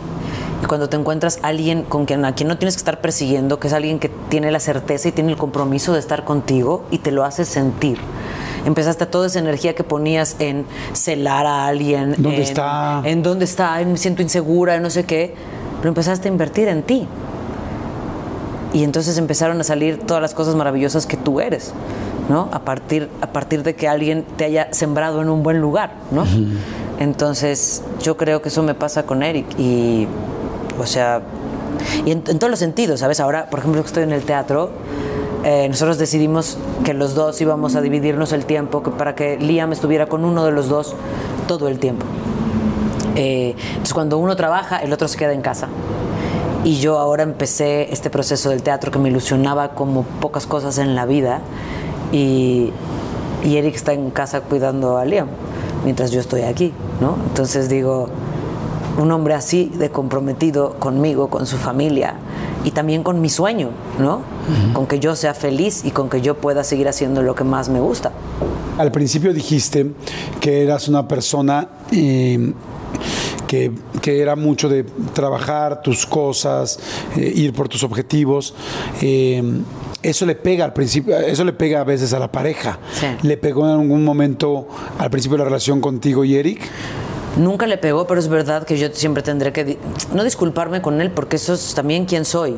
Y 0.63 0.65
cuando 0.67 0.87
te 0.87 0.97
encuentras 0.97 1.39
alguien 1.41 1.83
con 1.83 2.05
quien, 2.05 2.23
a 2.25 2.35
quien 2.35 2.47
no 2.47 2.57
tienes 2.57 2.75
que 2.75 2.79
estar 2.79 3.01
persiguiendo, 3.01 3.59
que 3.59 3.67
es 3.67 3.73
alguien 3.73 3.99
que 3.99 4.09
tiene 4.29 4.51
la 4.51 4.59
certeza 4.59 5.07
y 5.07 5.11
tiene 5.11 5.31
el 5.31 5.37
compromiso 5.37 5.93
de 5.93 5.99
estar 5.99 6.23
contigo 6.23 6.85
y 6.91 6.99
te 6.99 7.11
lo 7.11 7.23
hace 7.23 7.45
sentir. 7.45 7.97
Empezaste 8.67 9.05
toda 9.05 9.27
esa 9.27 9.39
energía 9.39 9.75
que 9.75 9.85
ponías 9.85 10.35
en 10.39 10.65
celar 10.91 11.45
a 11.45 11.67
alguien. 11.67 12.15
¿Dónde 12.17 12.35
en, 12.35 12.43
está? 12.43 13.01
En 13.05 13.23
dónde 13.23 13.45
está, 13.45 13.79
me 13.85 13.95
siento 13.95 14.21
insegura, 14.21 14.77
no 14.81 14.89
sé 14.89 15.05
qué. 15.05 15.33
Lo 15.83 15.87
empezaste 15.87 16.27
a 16.27 16.31
invertir 16.33 16.67
en 16.67 16.83
ti. 16.83 17.07
Y 18.73 18.83
entonces 18.83 19.17
empezaron 19.17 19.61
a 19.61 19.63
salir 19.63 19.99
todas 19.99 20.21
las 20.21 20.33
cosas 20.33 20.55
maravillosas 20.55 21.05
que 21.05 21.15
tú 21.15 21.39
eres, 21.39 21.71
¿no? 22.27 22.49
A 22.51 22.59
partir, 22.59 23.09
a 23.21 23.27
partir 23.27 23.63
de 23.63 23.73
que 23.73 23.87
alguien 23.87 24.25
te 24.35 24.43
haya 24.43 24.67
sembrado 24.73 25.21
en 25.21 25.29
un 25.29 25.43
buen 25.43 25.61
lugar, 25.61 25.93
¿no? 26.11 26.25
Entonces, 26.99 27.83
yo 28.01 28.17
creo 28.17 28.41
que 28.41 28.49
eso 28.49 28.63
me 28.63 28.75
pasa 28.75 29.03
con 29.03 29.23
Eric. 29.23 29.45
Y, 29.57 30.07
o 30.77 30.85
sea, 30.85 31.21
y 32.05 32.11
en, 32.11 32.21
en 32.27 32.37
todos 32.37 32.51
los 32.51 32.59
sentidos, 32.59 32.99
¿sabes? 32.99 33.21
Ahora, 33.21 33.49
por 33.49 33.59
ejemplo, 33.59 33.81
que 33.81 33.87
estoy 33.87 34.03
en 34.03 34.11
el 34.11 34.23
teatro, 34.23 34.71
eh, 35.49 35.69
nosotros 35.69 35.97
decidimos 35.97 36.57
que 36.83 36.93
los 36.93 37.15
dos 37.15 37.39
íbamos 37.39 37.77
a 37.77 37.81
dividirnos 37.81 38.33
el 38.33 38.45
tiempo 38.45 38.83
para 38.83 39.15
que 39.15 39.37
Liam 39.37 39.71
estuviera 39.71 40.07
con 40.07 40.25
uno 40.25 40.43
de 40.43 40.51
los 40.51 40.67
dos 40.67 40.93
todo 41.47 41.69
el 41.69 41.79
tiempo. 41.79 42.05
Eh, 43.15 43.55
entonces, 43.69 43.93
cuando 43.93 44.17
uno 44.17 44.35
trabaja, 44.35 44.79
el 44.79 44.91
otro 44.91 45.07
se 45.07 45.17
queda 45.17 45.31
en 45.31 45.41
casa. 45.41 45.69
Y 46.65 46.79
yo 46.79 46.99
ahora 46.99 47.23
empecé 47.23 47.93
este 47.93 48.09
proceso 48.09 48.49
del 48.49 48.61
teatro 48.61 48.91
que 48.91 48.99
me 48.99 49.07
ilusionaba 49.07 49.69
como 49.69 50.03
pocas 50.03 50.45
cosas 50.45 50.79
en 50.79 50.95
la 50.95 51.05
vida. 51.05 51.39
Y, 52.11 52.73
y 53.45 53.55
Eric 53.55 53.75
está 53.75 53.93
en 53.93 54.09
casa 54.09 54.41
cuidando 54.41 54.97
a 54.97 55.05
Liam 55.05 55.29
mientras 55.85 56.11
yo 56.11 56.19
estoy 56.19 56.41
aquí, 56.41 56.73
¿no? 56.99 57.15
Entonces 57.29 57.69
digo, 57.69 58.09
un 58.97 59.09
hombre 59.13 59.33
así 59.33 59.71
de 59.73 59.91
comprometido 59.91 60.73
conmigo, 60.73 61.29
con 61.29 61.47
su 61.47 61.55
familia 61.55 62.15
y 62.67 62.71
también 62.71 63.01
con 63.01 63.21
mi 63.21 63.29
sueño, 63.29 63.69
¿no? 63.97 64.23
Con 64.73 64.87
que 64.87 64.99
yo 64.99 65.15
sea 65.15 65.33
feliz 65.33 65.85
y 65.85 65.91
con 65.91 66.09
que 66.09 66.19
yo 66.19 66.35
pueda 66.35 66.65
seguir 66.65 66.89
haciendo 66.89 67.21
lo 67.21 67.33
que 67.33 67.45
más 67.45 67.69
me 67.69 67.79
gusta. 67.79 68.11
Al 68.77 68.91
principio 68.91 69.33
dijiste 69.33 69.93
que 70.41 70.63
eras 70.63 70.89
una 70.89 71.07
persona 71.07 71.69
eh, 71.93 72.51
que, 73.47 73.71
que 74.01 74.19
era 74.19 74.35
mucho 74.35 74.67
de 74.67 74.83
trabajar 75.13 75.81
tus 75.81 76.05
cosas, 76.05 76.77
eh, 77.15 77.31
ir 77.33 77.53
por 77.53 77.69
tus 77.69 77.83
objetivos. 77.83 78.53
Eh, 79.01 79.41
eso 80.03 80.25
le 80.25 80.35
pega 80.35 80.65
al 80.65 80.73
principio, 80.73 81.17
eso 81.17 81.45
le 81.45 81.53
pega 81.53 81.79
a 81.79 81.85
veces 81.85 82.11
a 82.11 82.19
la 82.19 82.29
pareja. 82.29 82.79
Sí. 82.91 83.07
¿Le 83.21 83.37
pegó 83.37 83.63
en 83.63 83.79
algún 83.79 84.03
momento 84.03 84.67
al 84.99 85.09
principio 85.09 85.37
de 85.37 85.43
la 85.45 85.45
relación 85.45 85.79
contigo 85.79 86.25
y 86.25 86.35
Eric? 86.35 86.69
Nunca 87.37 87.67
le 87.67 87.77
pegó, 87.77 88.07
pero 88.07 88.19
es 88.19 88.27
verdad 88.27 88.63
que 88.63 88.77
yo 88.77 88.87
siempre 88.91 89.21
tendré 89.21 89.53
que, 89.53 89.77
no 90.13 90.23
disculparme 90.23 90.81
con 90.81 91.01
él, 91.01 91.11
porque 91.11 91.35
eso 91.35 91.53
es 91.53 91.73
también 91.75 92.05
quién 92.05 92.25
soy. 92.25 92.55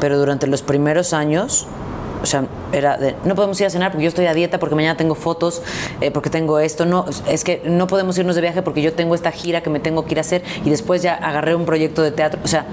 Pero 0.00 0.18
durante 0.18 0.46
los 0.46 0.62
primeros 0.62 1.12
años, 1.12 1.66
o 2.22 2.26
sea, 2.26 2.46
era 2.72 2.96
de, 2.96 3.16
no 3.24 3.34
podemos 3.34 3.60
ir 3.60 3.66
a 3.66 3.70
cenar 3.70 3.90
porque 3.90 4.04
yo 4.04 4.08
estoy 4.08 4.26
a 4.26 4.34
dieta, 4.34 4.58
porque 4.58 4.74
mañana 4.74 4.96
tengo 4.96 5.14
fotos, 5.14 5.62
eh, 6.00 6.10
porque 6.10 6.30
tengo 6.30 6.58
esto, 6.58 6.84
no, 6.84 7.06
es 7.28 7.42
que 7.42 7.62
no 7.64 7.86
podemos 7.86 8.16
irnos 8.18 8.34
de 8.34 8.40
viaje 8.40 8.62
porque 8.62 8.82
yo 8.82 8.92
tengo 8.92 9.14
esta 9.14 9.32
gira 9.32 9.62
que 9.62 9.70
me 9.70 9.80
tengo 9.80 10.04
que 10.04 10.12
ir 10.12 10.18
a 10.18 10.20
hacer 10.20 10.42
y 10.64 10.70
después 10.70 11.02
ya 11.02 11.14
agarré 11.14 11.54
un 11.54 11.64
proyecto 11.64 12.02
de 12.02 12.10
teatro, 12.12 12.40
o 12.44 12.48
sea, 12.48 12.66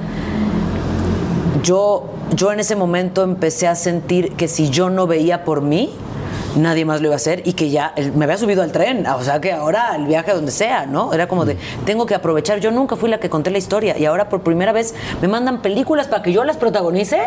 yo, 1.64 2.06
yo 2.36 2.52
en 2.52 2.60
ese 2.60 2.76
momento 2.76 3.24
empecé 3.24 3.68
a 3.68 3.76
sentir 3.76 4.34
que 4.34 4.48
si 4.48 4.70
yo 4.70 4.90
no 4.90 5.08
veía 5.08 5.44
por 5.44 5.62
mí, 5.62 5.90
nadie 6.56 6.86
más 6.86 7.02
lo 7.02 7.08
iba 7.08 7.16
a 7.16 7.18
hacer 7.18 7.42
y 7.46 7.54
que 7.54 7.70
ya 7.70 7.94
me 8.16 8.26
había 8.26 8.38
subido 8.38 8.64
al 8.64 8.72
tren, 8.72 9.06
o 9.08 9.24
sea 9.24 9.42
que 9.42 9.52
ahora 9.52 9.96
el 9.96 10.06
viaje 10.06 10.32
a 10.32 10.36
donde 10.36 10.52
sea, 10.52 10.86
¿no? 10.86 11.14
Era 11.14 11.28
como 11.28 11.46
de, 11.46 11.58
tengo 11.86 12.06
que 12.06 12.16
aprovechar, 12.16 12.60
yo 12.60 12.72
nunca 12.72 12.96
fui 12.96 13.10
la 13.10 13.20
que 13.20 13.30
conté 13.30 13.52
la 13.52 13.58
historia 13.58 13.98
y 13.98 14.06
ahora 14.06 14.30
por 14.30 14.42
primera 14.42 14.72
vez 14.72 14.96
me 15.22 15.28
mandan 15.28 15.62
películas 15.62 16.08
para 16.08 16.24
que 16.24 16.32
yo 16.32 16.44
las 16.44 16.58
protagonice, 16.58 17.20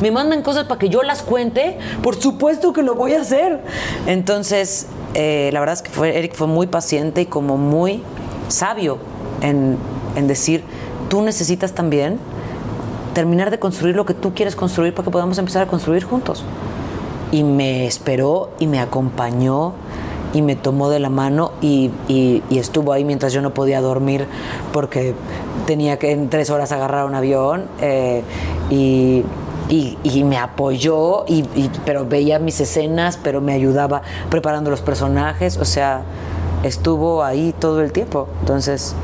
me 0.00 0.10
mandan 0.10 0.42
cosas 0.42 0.64
para 0.64 0.78
que 0.78 0.88
yo 0.88 1.02
las 1.02 1.22
cuente, 1.22 1.78
por 2.02 2.16
supuesto 2.16 2.72
que 2.72 2.82
lo 2.82 2.94
voy 2.94 3.14
a 3.14 3.20
hacer. 3.20 3.60
Entonces, 4.06 4.86
eh, 5.14 5.50
la 5.52 5.60
verdad 5.60 5.74
es 5.74 5.82
que 5.82 5.90
fue, 5.90 6.16
Eric 6.16 6.34
fue 6.34 6.46
muy 6.46 6.66
paciente 6.66 7.22
y 7.22 7.26
como 7.26 7.56
muy 7.56 8.02
sabio 8.48 8.98
en, 9.40 9.76
en 10.14 10.26
decir, 10.28 10.62
tú 11.08 11.22
necesitas 11.22 11.72
también 11.72 12.18
terminar 13.14 13.50
de 13.50 13.58
construir 13.58 13.96
lo 13.96 14.04
que 14.04 14.14
tú 14.14 14.34
quieres 14.34 14.54
construir 14.54 14.92
para 14.94 15.06
que 15.06 15.10
podamos 15.10 15.38
empezar 15.38 15.62
a 15.62 15.66
construir 15.66 16.04
juntos. 16.04 16.44
Y 17.32 17.42
me 17.44 17.86
esperó 17.86 18.50
y 18.58 18.66
me 18.66 18.78
acompañó 18.80 19.72
y 20.32 20.42
me 20.42 20.54
tomó 20.56 20.90
de 20.90 20.98
la 20.98 21.08
mano 21.10 21.52
y, 21.60 21.90
y- 22.08 22.42
y 22.50 22.58
estuvo 22.58 22.92
ahí 22.92 23.04
mientras 23.04 23.32
yo 23.32 23.40
no 23.42 23.54
podía 23.54 23.80
dormir 23.80 24.26
porque 24.72 25.14
tenía 25.66 25.98
que 25.98 26.12
en 26.12 26.28
tres 26.28 26.50
horas 26.50 26.72
agarrar 26.72 27.06
un 27.06 27.14
avión 27.14 27.64
eh, 27.80 28.22
y, 28.70 29.24
y- 29.68 29.96
y 30.04 30.24
me 30.24 30.36
apoyó, 30.36 31.24
y, 31.26 31.40
y- 31.56 31.70
pero 31.84 32.06
veía 32.06 32.38
mis 32.38 32.60
escenas, 32.60 33.18
pero 33.22 33.40
me 33.40 33.52
ayudaba 33.54 34.02
preparando 34.30 34.70
los 34.70 34.80
personajes, 34.82 35.56
o 35.56 35.64
sea, 35.64 36.02
estuvo 36.62 37.24
ahí 37.24 37.54
todo 37.58 37.80
el 37.80 37.92
tiempo. 37.92 38.28
Entonces, 38.40 38.94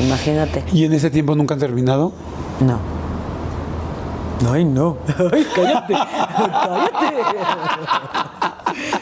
imagínate. 0.00 0.62
¿Y 0.72 0.84
en 0.84 0.92
ese 0.92 1.10
tiempo 1.10 1.34
nunca 1.34 1.54
han 1.54 1.60
terminado? 1.60 2.12
No. 2.60 2.78
Ay, 4.48 4.64
no. 4.64 4.96
Ay, 5.32 5.46
cállate. 5.54 5.94
cállate. 5.94 7.16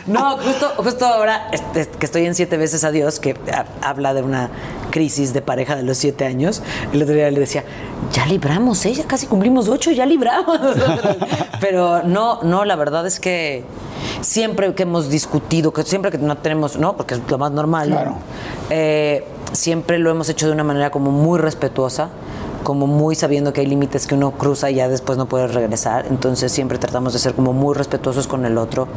No, 0.06 0.38
justo, 0.38 0.72
justo 0.78 1.06
ahora 1.06 1.48
este, 1.52 1.86
que 1.86 2.06
estoy 2.06 2.24
en 2.24 2.34
Siete 2.34 2.56
veces 2.56 2.82
a 2.84 2.90
Dios, 2.90 3.20
que 3.20 3.36
ha- 3.52 3.66
habla 3.88 4.14
de 4.14 4.22
una 4.22 4.48
crisis 4.90 5.34
de 5.34 5.42
pareja 5.42 5.76
de 5.76 5.82
los 5.82 5.98
siete 5.98 6.24
años, 6.24 6.62
el 6.94 7.02
otro 7.02 7.14
día 7.14 7.30
le 7.30 7.38
decía, 7.40 7.62
ya 8.10 8.24
libramos, 8.24 8.84
¿eh? 8.86 8.94
ya 8.94 9.04
casi 9.06 9.26
cumplimos 9.26 9.68
ocho, 9.68 9.90
ya 9.90 10.06
libramos. 10.06 10.58
Pero 11.60 12.02
no, 12.04 12.42
no, 12.42 12.64
la 12.64 12.74
verdad 12.76 13.06
es 13.06 13.20
que 13.20 13.64
siempre 14.22 14.74
que 14.74 14.84
hemos 14.84 15.10
discutido, 15.10 15.72
que 15.74 15.82
siempre 15.82 16.10
que 16.10 16.16
no 16.18 16.38
tenemos, 16.38 16.78
¿no? 16.78 16.96
Porque 16.96 17.14
es 17.14 17.20
lo 17.28 17.36
más 17.36 17.52
normal, 17.52 17.90
¿no? 17.90 17.96
Claro. 17.96 18.14
Eh, 18.70 19.26
siempre 19.52 19.98
lo 19.98 20.10
hemos 20.10 20.28
hecho 20.30 20.46
de 20.46 20.52
una 20.52 20.64
manera 20.64 20.90
como 20.90 21.10
muy 21.10 21.38
respetuosa, 21.38 22.08
como 22.68 22.86
muy 22.86 23.14
sabiendo 23.14 23.54
que 23.54 23.62
hay 23.62 23.66
límites 23.66 24.06
que 24.06 24.14
uno 24.14 24.32
cruza 24.32 24.70
y 24.70 24.74
ya 24.74 24.90
después 24.90 25.16
no 25.16 25.24
puede 25.24 25.46
regresar. 25.46 26.04
Entonces 26.10 26.52
siempre 26.52 26.76
tratamos 26.76 27.14
de 27.14 27.18
ser 27.18 27.32
como 27.32 27.54
muy 27.54 27.74
respetuosos 27.74 28.26
con 28.26 28.44
el 28.44 28.58
otro, 28.58 28.88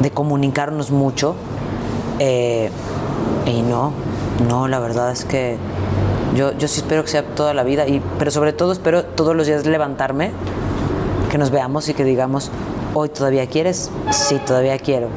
de 0.00 0.12
comunicarnos 0.12 0.92
mucho. 0.92 1.34
Eh, 2.20 2.70
y 3.44 3.62
no, 3.62 3.92
no, 4.48 4.68
la 4.68 4.78
verdad 4.78 5.10
es 5.10 5.24
que 5.24 5.56
yo, 6.36 6.56
yo 6.56 6.68
sí 6.68 6.78
espero 6.78 7.02
que 7.02 7.08
sea 7.08 7.24
toda 7.24 7.52
la 7.52 7.64
vida, 7.64 7.88
y, 7.88 8.00
pero 8.16 8.30
sobre 8.30 8.52
todo 8.52 8.70
espero 8.70 9.04
todos 9.04 9.34
los 9.34 9.48
días 9.48 9.66
levantarme, 9.66 10.30
que 11.28 11.36
nos 11.36 11.50
veamos 11.50 11.88
y 11.88 11.94
que 11.94 12.04
digamos, 12.04 12.52
hoy 12.94 13.08
todavía 13.08 13.48
quieres, 13.48 13.90
sí, 14.12 14.40
todavía 14.46 14.78
quiero. 14.78 15.08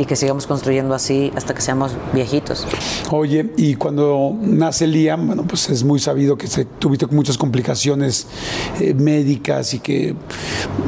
Y 0.00 0.06
que 0.06 0.16
sigamos 0.16 0.46
construyendo 0.46 0.94
así 0.94 1.30
hasta 1.36 1.52
que 1.52 1.60
seamos 1.60 1.92
viejitos. 2.14 2.66
Oye, 3.10 3.50
y 3.58 3.74
cuando 3.74 4.34
nace 4.40 4.86
Liam, 4.86 5.26
bueno, 5.26 5.44
pues 5.46 5.68
es 5.68 5.84
muy 5.84 6.00
sabido 6.00 6.38
que 6.38 6.46
se, 6.46 6.64
tuviste 6.64 7.06
muchas 7.08 7.36
complicaciones 7.36 8.26
eh, 8.80 8.94
médicas 8.94 9.74
y 9.74 9.80
que 9.80 10.16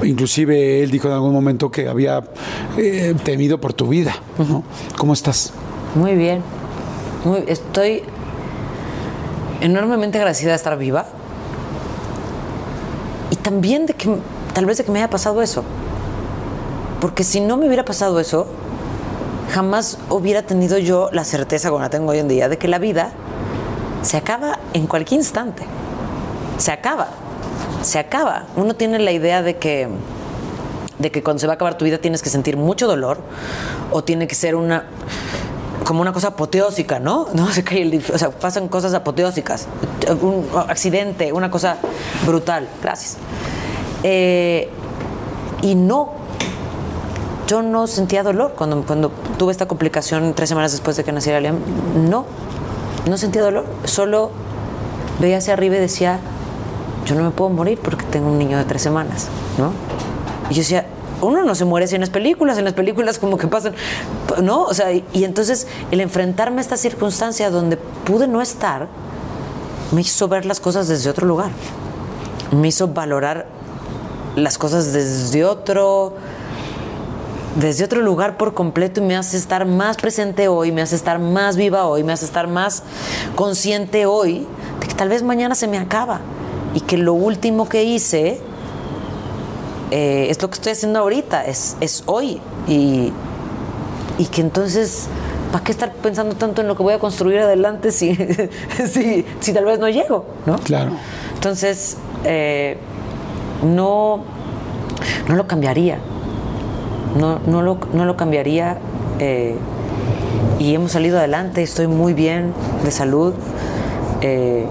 inclusive 0.02 0.82
él 0.82 0.90
dijo 0.90 1.08
en 1.08 1.14
algún 1.14 1.34
momento 1.34 1.70
que 1.70 1.88
había 1.88 2.24
eh, 2.78 3.14
temido 3.22 3.60
por 3.60 3.74
tu 3.74 3.88
vida. 3.88 4.14
¿no? 4.38 4.64
¿Cómo 4.96 5.12
estás? 5.12 5.52
Muy 5.94 6.14
bien. 6.14 6.40
Muy, 7.26 7.44
estoy 7.48 8.04
enormemente 9.60 10.16
agradecida 10.16 10.52
de 10.52 10.56
estar 10.56 10.78
viva 10.78 11.04
y 13.30 13.36
también 13.36 13.84
de 13.84 13.92
que 13.92 14.16
tal 14.54 14.64
vez 14.64 14.78
de 14.78 14.84
que 14.84 14.90
me 14.90 15.00
haya 15.00 15.10
pasado 15.10 15.42
eso. 15.42 15.64
Porque 16.98 17.24
si 17.24 17.40
no 17.40 17.58
me 17.58 17.66
hubiera 17.66 17.84
pasado 17.84 18.18
eso, 18.20 18.46
jamás 19.52 19.98
hubiera 20.08 20.42
tenido 20.42 20.78
yo 20.78 21.10
la 21.12 21.24
certeza, 21.24 21.68
como 21.68 21.82
la 21.82 21.90
tengo 21.90 22.10
hoy 22.10 22.18
en 22.18 22.28
día, 22.28 22.48
de 22.48 22.56
que 22.56 22.68
la 22.68 22.78
vida 22.78 23.12
se 24.02 24.16
acaba 24.16 24.58
en 24.72 24.86
cualquier 24.86 25.20
instante. 25.20 25.64
Se 26.58 26.72
acaba. 26.72 27.08
Se 27.82 27.98
acaba. 27.98 28.46
Uno 28.56 28.74
tiene 28.74 28.98
la 28.98 29.12
idea 29.12 29.42
de 29.42 29.58
que 29.58 29.88
de 30.98 31.10
que 31.10 31.22
cuando 31.22 31.40
se 31.40 31.46
va 31.48 31.54
a 31.54 31.56
acabar 31.56 31.76
tu 31.76 31.84
vida 31.84 31.98
tienes 31.98 32.22
que 32.22 32.30
sentir 32.30 32.56
mucho 32.56 32.86
dolor 32.86 33.18
o 33.90 34.04
tiene 34.04 34.28
que 34.28 34.36
ser 34.36 34.54
una 34.54 34.84
como 35.84 36.00
una 36.00 36.12
cosa 36.12 36.28
apoteósica, 36.28 37.00
¿no? 37.00 37.26
No 37.34 37.50
se 37.50 37.64
cae 37.64 37.82
el, 37.82 38.02
o 38.12 38.18
sea, 38.18 38.30
pasan 38.30 38.68
cosas 38.68 38.94
apoteósicas, 38.94 39.66
un 40.20 40.46
accidente, 40.68 41.32
una 41.32 41.50
cosa 41.50 41.76
brutal. 42.24 42.68
Gracias. 42.82 43.16
Eh, 44.02 44.68
y 45.60 45.74
no, 45.74 46.21
yo 47.52 47.60
no 47.60 47.86
sentía 47.86 48.22
dolor 48.22 48.54
cuando, 48.56 48.82
cuando 48.82 49.10
tuve 49.36 49.52
esta 49.52 49.66
complicación 49.68 50.32
tres 50.32 50.48
semanas 50.48 50.72
después 50.72 50.96
de 50.96 51.04
que 51.04 51.12
naciera 51.12 51.38
Liam. 51.38 51.58
No, 52.08 52.24
no 53.06 53.18
sentía 53.18 53.42
dolor. 53.42 53.66
Solo 53.84 54.30
veía 55.20 55.36
hacia 55.36 55.52
arriba 55.52 55.76
y 55.76 55.80
decía, 55.80 56.18
yo 57.04 57.14
no 57.14 57.22
me 57.22 57.30
puedo 57.30 57.50
morir 57.50 57.78
porque 57.78 58.06
tengo 58.06 58.28
un 58.28 58.38
niño 58.38 58.56
de 58.56 58.64
tres 58.64 58.80
semanas, 58.80 59.28
¿no? 59.58 59.72
Y 60.48 60.54
yo 60.54 60.60
decía, 60.60 60.86
uno 61.20 61.44
no 61.44 61.54
se 61.54 61.66
muere 61.66 61.84
así 61.84 61.94
en 61.94 62.00
las 62.00 62.08
películas, 62.08 62.56
en 62.56 62.64
las 62.64 62.72
películas 62.72 63.18
como 63.18 63.36
que 63.36 63.48
pasan, 63.48 63.74
¿no? 64.42 64.62
O 64.62 64.72
sea, 64.72 64.90
y, 64.90 65.04
y 65.12 65.24
entonces 65.24 65.66
el 65.90 66.00
enfrentarme 66.00 66.56
a 66.56 66.62
esta 66.62 66.78
circunstancia 66.78 67.50
donde 67.50 67.76
pude 67.76 68.28
no 68.28 68.40
estar, 68.40 68.88
me 69.90 70.00
hizo 70.00 70.26
ver 70.26 70.46
las 70.46 70.58
cosas 70.58 70.88
desde 70.88 71.10
otro 71.10 71.26
lugar. 71.26 71.50
Me 72.50 72.68
hizo 72.68 72.88
valorar 72.88 73.44
las 74.36 74.56
cosas 74.56 74.94
desde 74.94 75.44
otro 75.44 76.14
desde 77.56 77.84
otro 77.84 78.00
lugar 78.00 78.36
por 78.36 78.54
completo 78.54 79.00
y 79.00 79.04
me 79.04 79.16
hace 79.16 79.36
estar 79.36 79.66
más 79.66 79.96
presente 79.96 80.48
hoy, 80.48 80.72
me 80.72 80.82
hace 80.82 80.96
estar 80.96 81.18
más 81.18 81.56
viva 81.56 81.86
hoy, 81.86 82.02
me 82.04 82.12
hace 82.12 82.24
estar 82.24 82.48
más 82.48 82.82
consciente 83.34 84.06
hoy 84.06 84.46
de 84.80 84.86
que 84.86 84.94
tal 84.94 85.08
vez 85.08 85.22
mañana 85.22 85.54
se 85.54 85.68
me 85.68 85.78
acaba 85.78 86.20
y 86.74 86.80
que 86.80 86.96
lo 86.96 87.12
último 87.12 87.68
que 87.68 87.84
hice 87.84 88.40
eh, 89.90 90.26
es 90.30 90.40
lo 90.40 90.48
que 90.48 90.54
estoy 90.54 90.72
haciendo 90.72 91.00
ahorita, 91.00 91.44
es, 91.44 91.76
es 91.80 92.02
hoy 92.06 92.40
y, 92.66 93.12
y 94.18 94.26
que 94.26 94.40
entonces 94.40 95.08
¿para 95.52 95.62
qué 95.62 95.72
estar 95.72 95.92
pensando 95.92 96.34
tanto 96.34 96.62
en 96.62 96.68
lo 96.68 96.76
que 96.76 96.82
voy 96.82 96.94
a 96.94 96.98
construir 96.98 97.38
adelante 97.38 97.92
si, 97.92 98.16
si, 98.86 99.26
si 99.40 99.52
tal 99.52 99.66
vez 99.66 99.78
no 99.78 99.88
llego? 99.88 100.24
¿no? 100.46 100.56
Claro. 100.58 100.92
Entonces, 101.34 101.98
eh, 102.24 102.78
no, 103.62 104.24
no 105.28 105.36
lo 105.36 105.46
cambiaría. 105.46 105.98
No, 107.18 107.38
no, 107.46 107.62
lo, 107.62 107.78
no 107.92 108.04
lo 108.04 108.16
cambiaría. 108.16 108.78
eh, 109.18 109.56
y 110.58 110.74
hemos 110.74 110.92
salido 110.92 111.18
adelante, 111.18 111.62
estoy 111.62 111.86
muy 111.88 112.14
bien 112.14 112.52
de 112.84 112.90
salud. 112.90 113.34
eh, 114.20 114.66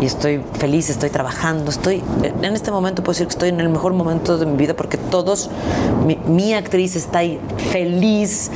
y 0.00 0.06
estoy 0.06 0.40
feliz, 0.60 0.90
estoy 0.90 1.10
trabajando, 1.10 1.72
estoy 1.72 2.04
en 2.22 2.54
este 2.54 2.70
momento 2.70 3.02
puedo 3.02 3.14
decir 3.14 3.26
que 3.26 3.32
estoy 3.32 3.48
en 3.48 3.58
el 3.58 3.68
mejor 3.68 3.92
momento 3.94 4.38
de 4.38 4.46
mi 4.46 4.56
vida 4.56 4.74
porque 4.74 4.96
todos, 4.96 5.50
mi, 6.28 6.54
actriz 6.54 6.94
está 6.94 7.18
ahí 7.18 7.40
feliz, 7.72 8.52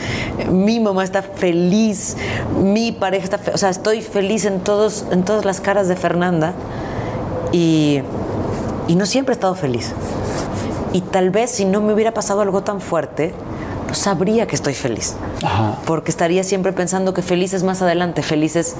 mi 0.53 0.79
mamá 0.79 1.03
está 1.03 1.23
feliz, 1.23 2.17
mi 2.63 2.93
pareja 2.93 3.25
está, 3.25 3.39
fe- 3.39 3.51
o 3.53 3.59
sea, 3.59 3.71
estoy 3.71 4.03
feliz 4.03 4.45
en 4.45 4.61
todos, 4.61 5.05
en 5.11 5.25
todas 5.25 5.45
las 5.45 5.61
caras 5.61 5.89
de 5.89 5.97
Fernanda 5.97 6.53
y, 7.51 8.03
y 8.87 8.95
no 8.95 9.05
siempre 9.07 9.33
he 9.33 9.35
estado 9.37 9.57
feliz. 9.57 9.93
Y 10.93 11.01
tal 11.01 11.31
vez 11.31 11.51
si 11.51 11.65
no 11.65 11.81
me 11.81 11.93
hubiera 11.93 12.13
pasado 12.13 12.41
algo 12.43 12.63
tan 12.63 12.81
fuerte, 12.81 13.35
no 13.89 13.95
sabría 13.95 14.47
que 14.47 14.55
estoy 14.55 14.75
feliz. 14.75 15.17
Ajá. 15.43 15.79
Porque 15.87 16.11
estaría 16.11 16.45
siempre 16.45 16.73
pensando 16.73 17.15
que 17.15 17.23
feliz 17.23 17.55
es 17.55 17.63
más 17.63 17.83
adelante, 17.83 18.23
feliz 18.23 18.57
es 18.57 18.77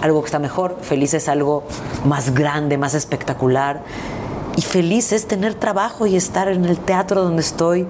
algo 0.00 0.22
que 0.22 0.26
está 0.26 0.38
mejor, 0.38 0.78
feliz 0.80 1.14
es 1.14 1.28
algo 1.28 1.64
más 2.04 2.34
grande, 2.34 2.78
más 2.78 2.94
espectacular. 2.94 3.82
Y 4.56 4.62
feliz 4.62 5.12
es 5.12 5.26
tener 5.26 5.54
trabajo 5.54 6.06
y 6.06 6.16
estar 6.16 6.48
en 6.48 6.64
el 6.64 6.78
teatro 6.78 7.22
donde 7.22 7.42
estoy, 7.42 7.86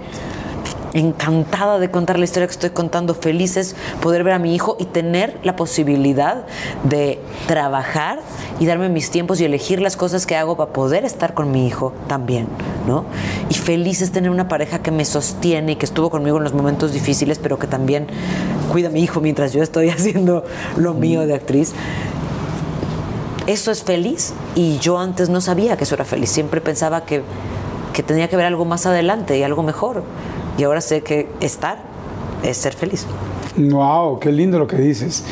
encantada 0.94 1.78
de 1.78 1.90
contar 1.90 2.18
la 2.18 2.24
historia 2.24 2.46
que 2.46 2.52
estoy 2.52 2.70
contando, 2.70 3.14
feliz 3.14 3.56
es 3.56 3.76
poder 4.00 4.24
ver 4.24 4.34
a 4.34 4.38
mi 4.38 4.54
hijo 4.54 4.76
y 4.78 4.84
tener 4.84 5.38
la 5.42 5.56
posibilidad 5.56 6.46
de 6.84 7.20
trabajar 7.46 8.20
y 8.58 8.66
darme 8.66 8.88
mis 8.88 9.10
tiempos 9.10 9.40
y 9.40 9.44
elegir 9.44 9.80
las 9.80 9.96
cosas 9.96 10.26
que 10.26 10.36
hago 10.36 10.56
para 10.56 10.72
poder 10.72 11.04
estar 11.04 11.34
con 11.34 11.50
mi 11.50 11.66
hijo 11.66 11.92
también, 12.08 12.46
¿no? 12.86 13.04
Y 13.48 13.54
feliz 13.54 14.02
es 14.02 14.12
tener 14.12 14.30
una 14.30 14.48
pareja 14.48 14.80
que 14.80 14.90
me 14.90 15.04
sostiene 15.04 15.72
y 15.72 15.76
que 15.76 15.86
estuvo 15.86 16.10
conmigo 16.10 16.38
en 16.38 16.44
los 16.44 16.54
momentos 16.54 16.92
difíciles, 16.92 17.38
pero 17.38 17.58
que 17.58 17.66
también 17.66 18.06
cuida 18.72 18.88
a 18.88 18.90
mi 18.90 19.02
hijo 19.02 19.20
mientras 19.20 19.52
yo 19.52 19.62
estoy 19.62 19.88
haciendo 19.90 20.44
lo 20.76 20.94
mío 20.94 21.26
de 21.26 21.34
actriz. 21.34 21.72
Eso 23.46 23.70
es 23.70 23.84
feliz 23.84 24.34
y 24.56 24.78
yo 24.78 24.98
antes 24.98 25.28
no 25.28 25.40
sabía 25.40 25.76
que 25.76 25.84
eso 25.84 25.94
era 25.94 26.04
feliz, 26.04 26.30
siempre 26.30 26.60
pensaba 26.60 27.04
que, 27.04 27.22
que 27.92 28.02
tenía 28.02 28.28
que 28.28 28.36
ver 28.36 28.46
algo 28.46 28.64
más 28.64 28.86
adelante 28.86 29.38
y 29.38 29.42
algo 29.44 29.62
mejor. 29.62 30.02
Y 30.58 30.64
ahora 30.64 30.80
sé 30.80 31.02
que 31.02 31.28
estar 31.40 31.78
es 32.42 32.56
ser 32.56 32.74
feliz. 32.74 33.06
Wow, 33.56 34.18
qué 34.20 34.32
lindo 34.32 34.58
lo 34.58 34.66
que 34.66 34.76
dices. 34.76 35.24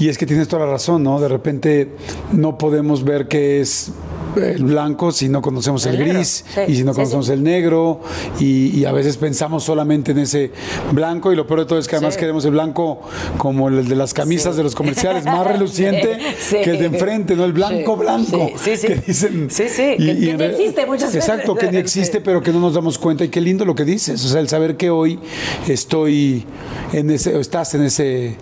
Y 0.00 0.08
es 0.08 0.18
que 0.18 0.26
tienes 0.26 0.48
toda 0.48 0.66
la 0.66 0.72
razón, 0.72 1.02
¿no? 1.02 1.20
De 1.20 1.28
repente 1.28 1.92
no 2.32 2.58
podemos 2.58 3.04
ver 3.04 3.28
qué 3.28 3.60
es 3.60 3.92
el 4.36 4.64
blanco 4.64 5.12
si 5.12 5.28
no 5.28 5.42
conocemos 5.42 5.84
el, 5.86 5.96
gris 5.98 6.44
sí, 6.54 6.60
y 6.68 6.76
si 6.76 6.84
no 6.84 6.94
conocemos 6.94 7.26
sí. 7.26 7.32
el 7.32 7.42
negro 7.42 8.00
y, 8.40 8.78
y 8.80 8.84
a 8.84 8.92
veces 8.92 9.16
pensamos 9.16 9.64
solamente 9.64 10.12
en 10.12 10.18
ese 10.18 10.50
blanco 10.92 11.32
y 11.32 11.36
lo 11.36 11.46
peor 11.46 11.60
de 11.60 11.66
todo 11.66 11.78
es 11.78 11.86
que 11.88 11.96
además 11.96 12.16
queremos 12.16 12.44
el 12.44 12.52
blanco 12.52 13.00
como 13.38 13.68
el 13.68 13.88
de 13.88 13.96
las 13.96 14.14
camisas 14.14 14.56
de 14.56 14.62
los 14.62 14.74
comerciales, 14.74 15.24
más 15.24 15.46
reluciente 15.52 16.18
que 16.50 16.70
el 16.70 16.78
de 16.78 16.86
enfrente, 16.86 17.36
¿no? 17.36 17.44
El 17.44 17.52
blanco, 17.52 17.96
blanco. 17.96 18.50
sí, 18.56 18.76
sí, 18.76 18.76
sí. 18.76 18.86
Que 18.88 18.94
dicen, 19.06 19.48
Sí, 19.50 19.64
sí, 19.68 19.96
que- 19.98 20.18
que 20.20 20.36
re- 20.36 20.46
existe 20.50 20.86
muchas 20.86 21.12
veces. 21.12 21.28
Exacto, 21.28 21.54
que 21.54 21.70
ni 21.70 21.76
existe, 21.78 22.20
pero 22.20 22.42
que 22.42 22.52
no 22.52 22.60
nos 22.60 22.74
damos 22.74 22.98
cuenta 22.98 23.24
y 23.24 23.28
qué 23.28 23.40
lindo 23.40 23.64
lo 23.64 23.74
que 23.74 23.84
dices, 23.84 24.24
o 24.24 24.28
sea, 24.28 24.40
el 24.40 24.48
saber 24.48 24.76
que 24.76 24.90
hoy 24.90 25.18
estoy 25.68 26.44
en 26.92 27.10
ese, 27.10 27.34
o 27.36 27.40
estás 27.40 27.74
en 27.74 27.82
ese, 27.84 28.36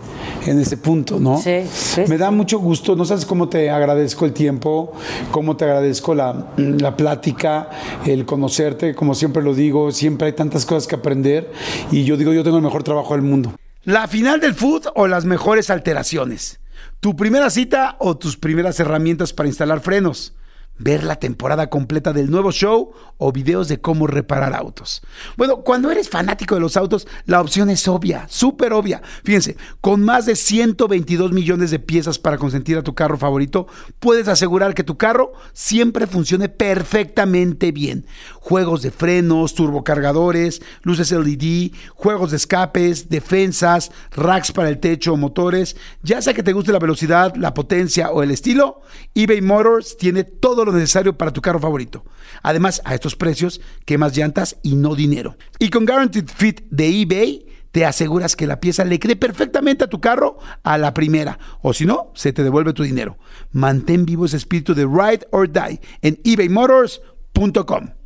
en 0.46 0.58
ese 0.58 0.76
punto, 0.76 1.18
¿no? 1.18 1.40
Sí, 1.40 1.62
sí, 1.72 2.02
Me 2.08 2.18
da 2.18 2.30
mucho 2.30 2.58
gusto, 2.58 2.96
no 2.96 3.04
sabes 3.04 3.24
cómo 3.24 3.48
te 3.48 3.70
agradezco 3.70 4.24
el 4.24 4.32
tiempo, 4.32 4.92
cómo 5.30 5.56
te 5.56 5.64
agradezco 5.64 6.14
la, 6.14 6.52
la 6.56 6.96
plática, 6.96 7.70
el 8.06 8.24
conocerte, 8.24 8.94
como 8.94 9.14
siempre 9.14 9.42
lo 9.42 9.54
digo, 9.54 9.92
siempre 9.92 10.28
hay 10.28 10.32
tantas 10.32 10.66
cosas 10.66 10.86
que 10.86 10.94
aprender 10.94 11.50
y 11.90 12.04
yo 12.04 12.16
digo, 12.16 12.32
yo 12.32 12.42
tengo 12.42 12.56
el 12.56 12.62
mejor 12.62 12.82
trabajo 12.82 13.14
del 13.14 13.22
mundo. 13.22 13.54
La 13.84 14.08
final 14.08 14.40
del 14.40 14.54
food 14.54 14.86
o 14.94 15.06
las 15.06 15.24
mejores 15.24 15.70
alteraciones. 15.70 16.60
Tu 17.00 17.16
primera 17.16 17.48
cita 17.48 17.96
o 17.98 18.16
tus 18.16 18.36
primeras 18.36 18.78
herramientas 18.78 19.32
para 19.32 19.48
instalar 19.48 19.80
frenos 19.80 20.34
ver 20.80 21.04
la 21.04 21.16
temporada 21.16 21.68
completa 21.68 22.12
del 22.12 22.30
nuevo 22.30 22.50
show 22.52 22.92
o 23.18 23.32
videos 23.32 23.68
de 23.68 23.80
cómo 23.80 24.06
reparar 24.06 24.54
autos. 24.54 25.02
Bueno, 25.36 25.58
cuando 25.58 25.90
eres 25.90 26.08
fanático 26.08 26.54
de 26.54 26.62
los 26.62 26.76
autos, 26.76 27.06
la 27.26 27.40
opción 27.40 27.68
es 27.68 27.86
obvia, 27.86 28.26
súper 28.28 28.72
obvia. 28.72 29.02
Fíjense, 29.22 29.58
con 29.82 30.02
más 30.02 30.24
de 30.24 30.36
122 30.36 31.32
millones 31.32 31.70
de 31.70 31.78
piezas 31.78 32.18
para 32.18 32.38
consentir 32.38 32.78
a 32.78 32.82
tu 32.82 32.94
carro 32.94 33.18
favorito, 33.18 33.66
puedes 33.98 34.26
asegurar 34.26 34.74
que 34.74 34.82
tu 34.82 34.96
carro 34.96 35.32
siempre 35.52 36.06
funcione 36.06 36.48
perfectamente 36.48 37.72
bien. 37.72 38.06
Juegos 38.40 38.80
de 38.80 38.90
frenos, 38.90 39.54
turbocargadores, 39.54 40.62
luces 40.82 41.12
LED, 41.12 41.72
juegos 41.94 42.30
de 42.30 42.38
escapes, 42.38 43.10
defensas, 43.10 43.92
racks 44.12 44.50
para 44.50 44.70
el 44.70 44.80
techo 44.80 45.18
motores. 45.18 45.76
Ya 46.02 46.22
sea 46.22 46.32
que 46.32 46.42
te 46.42 46.54
guste 46.54 46.72
la 46.72 46.78
velocidad, 46.78 47.34
la 47.36 47.52
potencia 47.52 48.10
o 48.10 48.22
el 48.22 48.30
estilo, 48.30 48.80
eBay 49.14 49.42
Motors 49.42 49.98
tiene 49.98 50.24
todo 50.24 50.64
lo 50.64 50.69
necesario 50.72 51.16
para 51.16 51.32
tu 51.32 51.40
carro 51.40 51.60
favorito. 51.60 52.04
Además, 52.42 52.82
a 52.84 52.94
estos 52.94 53.16
precios, 53.16 53.60
quemas 53.84 54.16
llantas 54.16 54.56
y 54.62 54.76
no 54.76 54.94
dinero. 54.94 55.36
Y 55.58 55.70
con 55.70 55.86
Guaranteed 55.86 56.28
Fit 56.28 56.62
de 56.70 57.02
eBay, 57.02 57.46
te 57.72 57.86
aseguras 57.86 58.36
que 58.36 58.46
la 58.46 58.60
pieza 58.60 58.84
le 58.84 58.98
quede 58.98 59.16
perfectamente 59.16 59.84
a 59.84 59.88
tu 59.88 60.00
carro 60.00 60.38
a 60.62 60.76
la 60.78 60.92
primera. 60.92 61.38
O 61.62 61.72
si 61.72 61.86
no, 61.86 62.10
se 62.14 62.32
te 62.32 62.42
devuelve 62.42 62.72
tu 62.72 62.82
dinero. 62.82 63.18
Mantén 63.52 64.06
vivo 64.06 64.26
ese 64.26 64.36
espíritu 64.36 64.74
de 64.74 64.86
Ride 64.86 65.26
or 65.30 65.50
Die 65.50 65.80
en 66.02 66.18
ebaymotors.com. 66.24 67.99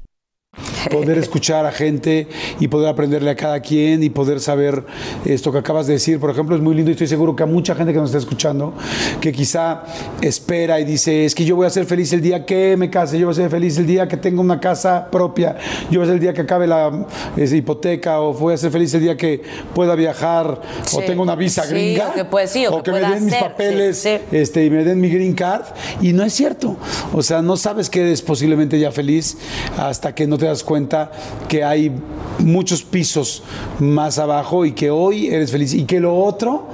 poder 0.91 1.19
escuchar 1.19 1.67
a 1.67 1.73
gente 1.73 2.29
y 2.61 2.69
poder 2.69 2.89
aprenderle 2.89 3.31
a 3.31 3.37
cada 3.37 3.61
quien 3.61 4.03
y 4.03 4.11
poder 4.11 4.41
saber 4.41 4.85
esto 5.25 5.53
que 5.53 5.59
acabas 5.59 5.87
de 5.87 5.95
decir. 5.95 6.21
Por 6.21 6.31
ejemplo, 6.31 6.57
es 6.57 6.63
muy 6.63 6.75
lindo 6.75 6.91
y 6.91 6.93
estoy 6.93 7.09
seguro 7.09 7.35
que 7.35 7.43
a 7.43 7.47
mucha 7.47 7.75
gente 7.75 7.93
que 7.93 7.99
nos 7.99 8.11
está 8.11 8.19
escuchando, 8.19 8.75
que 9.21 9.33
quizá 9.33 9.85
espera 10.21 10.81
y 10.81 10.85
dice, 10.85 11.25
es 11.25 11.35
que 11.35 11.45
yo 11.45 11.57
voy 11.57 11.67
a 11.67 11.71
ser 11.71 11.87
feliz 11.87 12.13
el 12.13 12.21
día 12.21 12.45
que 12.45 12.77
me 12.77 12.91
case, 12.91 13.19
yo 13.19 13.27
voy 13.27 13.33
a 13.33 13.37
ser 13.37 13.51
feliz 13.51 13.79
el 13.79 13.87
día 13.87 14.09
que 14.09 14.17
tenga 14.17 14.41
una 14.41 14.61
casa 14.61 15.09
propia, 15.11 15.57
yo 15.91 16.01
voy 16.01 16.05
a 16.05 16.07
ser 16.07 16.15
el 16.15 16.21
día 16.21 16.33
que 16.33 16.43
acabe 16.43 16.67
la 16.67 17.07
hipoteca 17.37 18.21
o 18.21 18.33
voy 18.33 18.55
a 18.55 18.57
ser 18.57 18.71
feliz 18.71 18.93
el 18.95 19.03
día 19.03 19.17
que 19.17 19.43
pueda 19.75 19.95
viajar 19.95 20.61
o 20.93 21.01
tenga 21.01 21.23
una 21.23 21.35
visa 21.35 21.67
gringa 21.67 22.09
o 22.09 22.15
que, 22.15 22.25
puede, 22.25 22.47
sí, 22.47 22.67
o, 22.67 22.83
que, 22.83 22.93
me 22.93 23.01
den 23.01 23.25
mis 23.25 23.35
papeles 23.35 24.05
Este, 24.31 24.65
y 24.65 24.71
me 24.71 24.85
den 24.85 25.01
mi 25.01 25.09
green 25.09 25.35
card. 25.35 25.65
Y 26.01 26.13
no 26.13 26.25
es 26.25 26.33
cierto. 26.33 26.77
O 27.13 27.23
sea, 27.23 27.43
no 27.43 27.57
sabes 27.57 27.91
que 27.91 28.01
eres 28.01 28.23
posiblemente 28.23 28.79
ya 28.79 28.91
feliz 28.91 29.37
hasta 29.79 30.15
que 30.15 30.27
no 30.27 30.39
te 30.39 30.44
das 30.47 30.65
cuenta 30.65 31.11
que 31.49 31.65
hay 31.65 31.93
muchos 32.39 32.83
pisos 32.83 33.43
más 33.79 34.19
abajo 34.19 34.65
y 34.65 34.73
que 34.73 34.91
hoy 34.91 35.29
eres 35.29 35.51
feliz 35.51 35.75
y 35.75 35.85
que 35.85 36.01
lo 36.01 36.17
otro 36.17 36.67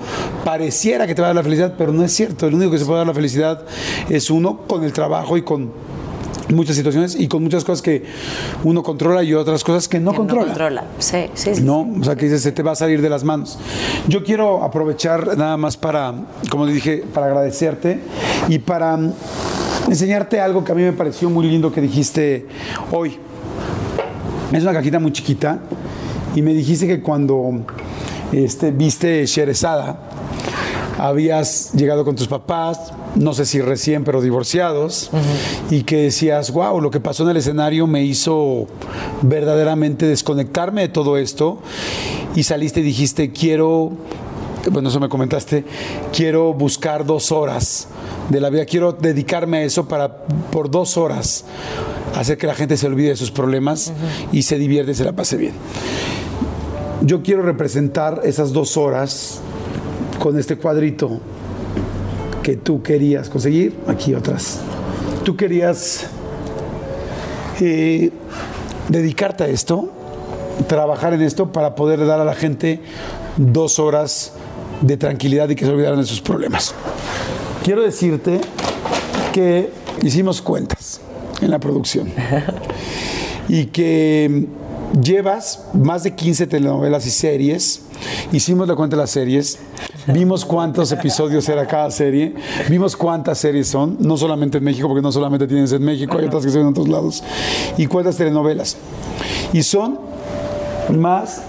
pareciera 0.45 1.07
que 1.07 1.15
te 1.15 1.23
va 1.23 1.29
a 1.29 1.31
dar 1.31 1.37
la 1.37 1.43
felicidad, 1.43 1.75
pero 1.77 1.93
no 1.93 2.05
es 2.05 2.13
cierto. 2.13 2.47
El 2.47 2.55
único 2.55 2.71
que 2.71 2.79
se 2.79 2.85
puede 2.85 2.99
dar 2.99 3.07
la 3.07 3.15
felicidad 3.15 3.65
es 4.09 4.31
uno 4.31 4.61
con 4.67 4.85
el 4.85 4.93
trabajo 4.93 5.37
y 5.37 5.43
con 5.43 5.71
muchas 6.55 6.77
situaciones 6.77 7.15
y 7.19 7.29
con 7.29 7.43
muchas 7.43 7.65
cosas 7.65 7.83
que 7.83 8.05
uno 8.65 8.83
controla 8.83 9.23
y 9.23 9.35
otras 9.35 9.65
cosas 9.65 9.89
que 9.89 10.01
no 10.01 10.15
controla. 10.15 10.43
No 10.43 10.49
controla, 10.49 10.85
sí, 10.99 11.27
sí, 11.35 11.53
No, 11.63 11.89
o 12.01 12.05
sea, 12.05 12.17
que 12.17 12.27
dices, 12.27 12.43
se 12.43 12.53
te 12.53 12.63
va 12.63 12.73
a 12.73 12.77
salir 12.77 13.01
de 13.01 13.09
las 13.09 13.25
manos. 13.25 13.59
Yo 14.09 14.25
quiero 14.25 14.63
aprovechar 14.63 15.37
nada 15.37 15.57
más 15.57 15.77
para, 15.77 16.15
como 16.51 16.67
dije, 16.67 17.05
para 17.13 17.27
agradecerte 17.27 18.01
y 18.49 18.59
para 18.59 18.99
enseñarte 19.89 20.41
algo 20.41 20.65
que 20.65 20.73
a 20.73 20.75
mí 20.75 20.83
me 20.83 20.93
pareció 20.93 21.31
muy 21.31 21.47
lindo 21.47 21.73
que 21.73 21.81
dijiste 21.81 22.47
hoy. 22.93 23.19
Es 24.53 24.63
una 24.65 24.73
cajita 24.73 24.99
muy 24.99 25.13
chiquita 25.13 25.61
y 26.35 26.43
me 26.43 26.53
dijiste 26.53 26.87
que 26.87 27.01
cuando 27.01 27.65
este, 28.33 28.73
viste 28.73 29.25
Sherezada, 29.27 29.99
habías 30.99 31.73
llegado 31.73 32.05
con 32.05 32.17
tus 32.17 32.27
papás, 32.27 32.93
no 33.15 33.33
sé 33.33 33.47
si 33.47 33.61
recién, 33.61 34.05
pero 34.05 34.21
divorciados, 34.21 35.11
y 35.71 35.85
que 35.85 35.97
decías, 36.03 36.53
wow, 36.53 36.81
lo 36.81 36.91
que 36.91 37.01
pasó 37.01 37.23
en 37.23 37.31
el 37.31 37.37
escenario 37.39 37.87
me 37.87 38.03
hizo 38.03 38.67
verdaderamente 39.23 40.07
desconectarme 40.07 40.83
de 40.83 40.89
todo 40.89 41.17
esto, 41.17 41.61
y 42.35 42.43
saliste 42.43 42.81
y 42.81 42.83
dijiste, 42.83 43.33
quiero, 43.33 43.93
bueno, 44.71 44.89
eso 44.89 45.01
me 45.01 45.09
comentaste, 45.09 45.65
quiero 46.13 46.53
buscar 46.53 47.05
dos 47.05 47.33
horas 47.33 47.89
de 48.29 48.41
la 48.41 48.51
vida, 48.51 48.65
quiero 48.65 48.93
dedicarme 48.93 49.59
a 49.59 49.63
eso 49.63 49.89
para, 49.89 50.19
por 50.51 50.71
dos 50.71 50.97
horas, 50.97 51.45
hacer 52.17 52.37
que 52.37 52.47
la 52.47 52.55
gente 52.55 52.77
se 52.77 52.87
olvide 52.87 53.11
de 53.11 53.17
sus 53.17 53.31
problemas 53.31 53.93
y 54.33 54.43
se 54.43 54.59
divierte 54.59 54.93
y 54.93 54.95
se 54.95 55.05
la 55.05 55.13
pase 55.13 55.37
bien. 55.37 55.55
Yo 57.03 57.23
quiero 57.23 57.43
representar 57.43 58.21
esas 58.25 58.53
dos 58.53 58.77
horas 58.77 59.41
con 60.19 60.39
este 60.39 60.57
cuadrito 60.57 61.21
que 62.43 62.57
tú 62.57 62.83
querías 62.83 63.29
conseguir. 63.31 63.79
Aquí 63.87 64.15
otras. 64.15 64.61
Tú 65.25 65.37
querías 65.37 66.07
eh, 67.61 68.11
dedicarte 68.89 69.45
a 69.45 69.49
esto, 69.49 69.91
trabajar 70.67 71.15
en 71.15 71.23
esto 71.23 71.53
para 71.53 71.75
poder 71.75 72.05
dar 72.07 72.21
a 72.21 72.25
la 72.25 72.35
gente 72.35 72.81
dos 73.37 73.79
horas 73.79 74.35
de 74.81 74.97
tranquilidad 74.97 75.49
y 75.49 75.55
que 75.55 75.65
se 75.65 75.71
olvidaran 75.71 75.99
de 75.99 76.07
sus 76.07 76.21
problemas. 76.21 76.75
Quiero 77.63 77.83
decirte 77.83 78.41
que 79.33 79.71
hicimos 80.03 80.41
cuentas 80.41 81.01
en 81.41 81.51
la 81.51 81.59
producción 81.59 82.11
y 83.49 83.67
que 83.67 84.47
llevas 85.01 85.65
más 85.75 86.03
de 86.03 86.15
15 86.15 86.47
telenovelas 86.47 87.07
y 87.07 87.11
series. 87.11 87.83
Hicimos 88.33 88.67
la 88.67 88.75
cuenta 88.75 88.97
de 88.97 89.03
las 89.03 89.11
series 89.11 89.59
Vimos 90.07 90.45
cuántos 90.45 90.93
episodios 90.93 91.49
era 91.49 91.67
cada 91.67 91.91
serie, 91.91 92.35
vimos 92.69 92.97
cuántas 92.97 93.39
series 93.39 93.69
son, 93.69 93.99
no 94.01 94.17
solamente 94.17 94.59
en 94.59 94.65
México, 94.65 94.89
porque 94.89 95.03
no 95.03 95.13
solamente 95.13 95.47
tienes 95.47 95.73
en 95.73 95.83
México, 95.83 96.17
hay 96.19 96.27
otras 96.27 96.45
que 96.45 96.51
son 96.51 96.63
en 96.63 96.69
otros 96.69 96.89
lados, 96.89 97.23
y 97.77 97.87
cuántas 97.87 98.17
telenovelas. 98.17 98.77
Y 99.53 99.63
son 99.63 99.99
más 100.89 101.43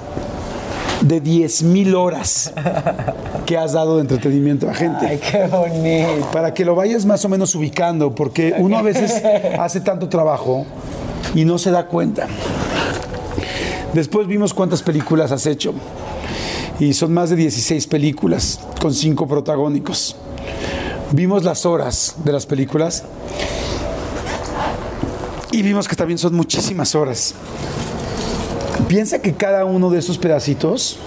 de 1.02 1.20
10 1.20 1.64
mil 1.64 1.96
horas 1.96 2.54
que 3.46 3.58
has 3.58 3.74
dado 3.74 3.96
de 3.96 4.02
entretenimiento 4.02 4.70
a 4.70 4.74
gente. 4.74 5.06
Ay, 5.06 5.20
qué 5.20 5.48
bonito. 5.48 6.32
Para 6.32 6.54
que 6.54 6.64
lo 6.64 6.76
vayas 6.76 7.06
más 7.06 7.26
o 7.26 7.30
menos 7.30 7.54
ubicando, 7.56 8.14
porque 8.14 8.56
uno 8.58 8.78
a 8.78 8.82
veces 8.82 9.22
hace 9.60 9.82
tanto 9.82 10.10
trabajo 10.10 10.66
y 11.36 11.46
no 11.46 11.58
se 11.58 11.72
da 11.72 11.88
cuenta. 11.88 12.28
Después 13.94 14.28
vimos 14.28 14.54
cuántas 14.54 14.82
películas 14.82 15.32
has 15.32 15.46
hecho 15.46 15.74
y 16.80 16.94
son 16.94 17.14
más 17.14 17.30
de 17.30 17.36
16 17.36 17.88
películas 17.88 18.60
con 18.80 18.94
cinco 18.94 19.28
protagónicos. 19.28 20.16
Vimos 21.12 21.44
las 21.44 21.66
horas 21.66 22.16
de 22.24 22.32
las 22.32 22.46
películas 22.46 23.04
y 25.52 25.62
vimos 25.62 25.88
que 25.88 25.96
también 25.96 26.18
son 26.18 26.34
muchísimas 26.36 26.96
horas. 26.96 27.36
Piensa 28.92 29.22
que 29.22 29.32
cada 29.32 29.64
uno 29.64 29.90
de 29.90 30.00
esos 30.00 30.18
pedacitos 30.18 31.00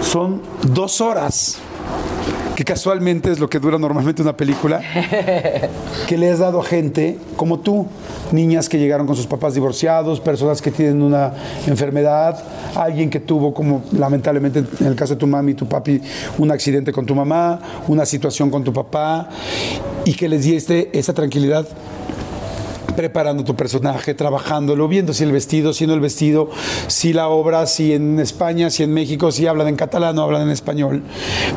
son 0.00 0.42
dos 0.62 1.00
horas 1.00 1.58
que 2.54 2.64
casualmente 2.64 3.32
es 3.32 3.40
lo 3.40 3.50
que 3.50 3.58
dura 3.58 3.78
normalmente 3.78 4.22
una 4.22 4.36
película, 4.36 4.80
que 6.06 6.16
le 6.16 6.30
has 6.30 6.38
dado 6.38 6.60
a 6.60 6.64
gente 6.64 7.18
como 7.34 7.58
tú, 7.58 7.88
niñas 8.30 8.68
que 8.68 8.78
llegaron 8.78 9.08
con 9.08 9.16
sus 9.16 9.26
papás 9.26 9.54
divorciados, 9.54 10.20
personas 10.20 10.62
que 10.62 10.70
tienen 10.70 11.02
una 11.02 11.32
enfermedad, 11.66 12.44
alguien 12.76 13.10
que 13.10 13.18
tuvo, 13.18 13.52
como 13.52 13.82
lamentablemente 13.90 14.60
en 14.60 14.86
el 14.86 14.94
caso 14.94 15.14
de 15.14 15.18
tu 15.18 15.26
mami 15.26 15.50
y 15.50 15.54
tu 15.56 15.66
papi, 15.66 16.00
un 16.38 16.52
accidente 16.52 16.92
con 16.92 17.06
tu 17.06 17.16
mamá, 17.16 17.58
una 17.88 18.06
situación 18.06 18.50
con 18.50 18.62
tu 18.62 18.72
papá, 18.72 19.28
y 20.04 20.14
que 20.14 20.28
les 20.28 20.44
diste 20.44 20.96
esa 20.96 21.12
tranquilidad 21.12 21.66
preparando 22.96 23.44
tu 23.44 23.54
personaje, 23.54 24.14
trabajándolo, 24.14 24.88
viendo 24.88 25.12
si 25.12 25.22
el 25.24 25.32
vestido, 25.32 25.72
si 25.72 25.86
no 25.86 25.94
el 25.94 26.00
vestido, 26.00 26.50
si 26.88 27.12
la 27.12 27.28
obra, 27.28 27.66
si 27.66 27.92
en 27.92 28.18
España, 28.18 28.70
si 28.70 28.82
en 28.82 28.92
México, 28.92 29.30
si 29.30 29.46
hablan 29.46 29.68
en 29.68 29.76
catalán 29.76 30.18
o 30.18 30.22
hablan 30.22 30.42
en 30.42 30.50
español. 30.50 31.02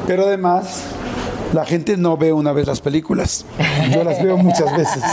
Pero 0.06 0.28
además, 0.28 0.84
la 1.53 1.66
gente 1.66 1.98
no 1.98 2.18
ve 2.18 2.32
una 2.32 2.52
vez 2.52 2.68
las 2.68 2.82
películas. 2.82 3.45
Yo 3.91 4.03
las 4.03 4.22
veo 4.22 4.38
muchas 4.38 4.76
veces. 4.76 5.03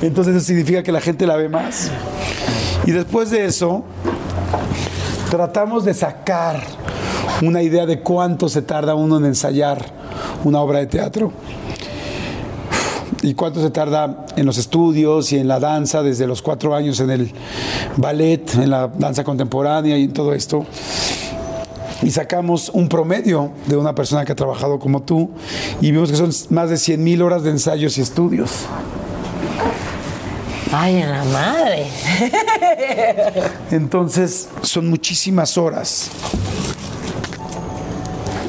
Entonces 0.00 0.36
eso 0.36 0.46
significa 0.46 0.82
que 0.82 0.92
la 0.92 1.00
gente 1.00 1.26
la 1.26 1.36
ve 1.36 1.48
más. 1.48 1.90
Y 2.86 2.92
después 2.92 3.30
de 3.30 3.44
eso, 3.44 3.84
tratamos 5.30 5.84
de 5.84 5.94
sacar 5.94 6.62
una 7.42 7.62
idea 7.62 7.86
de 7.86 8.00
cuánto 8.00 8.48
se 8.48 8.62
tarda 8.62 8.94
uno 8.94 9.18
en 9.18 9.26
ensayar 9.26 9.84
una 10.44 10.60
obra 10.60 10.78
de 10.78 10.86
teatro 10.86 11.32
y 13.22 13.34
cuánto 13.34 13.62
se 13.62 13.70
tarda 13.70 14.26
en 14.36 14.44
los 14.44 14.58
estudios 14.58 15.32
y 15.32 15.38
en 15.38 15.48
la 15.48 15.60
danza, 15.60 16.02
desde 16.02 16.26
los 16.26 16.42
cuatro 16.42 16.74
años 16.74 17.00
en 17.00 17.10
el 17.10 17.32
ballet, 17.96 18.54
en 18.54 18.70
la 18.70 18.88
danza 18.88 19.22
contemporánea 19.24 19.96
y 19.96 20.04
en 20.04 20.12
todo 20.12 20.34
esto. 20.34 20.66
Y 22.02 22.10
sacamos 22.10 22.68
un 22.74 22.88
promedio 22.88 23.52
de 23.66 23.76
una 23.76 23.94
persona 23.94 24.24
que 24.24 24.32
ha 24.32 24.36
trabajado 24.36 24.80
como 24.80 25.02
tú 25.02 25.30
y 25.80 25.92
vimos 25.92 26.10
que 26.10 26.16
son 26.16 26.30
más 26.50 26.68
de 26.68 26.76
100 26.76 27.02
mil 27.02 27.22
horas 27.22 27.44
de 27.44 27.50
ensayos 27.50 27.96
y 27.96 28.00
estudios. 28.00 28.50
Ay, 30.72 30.96
en 30.96 31.10
la 31.10 31.24
madre. 31.24 31.86
Entonces, 33.70 34.48
son 34.62 34.88
muchísimas 34.88 35.56
horas 35.58 36.10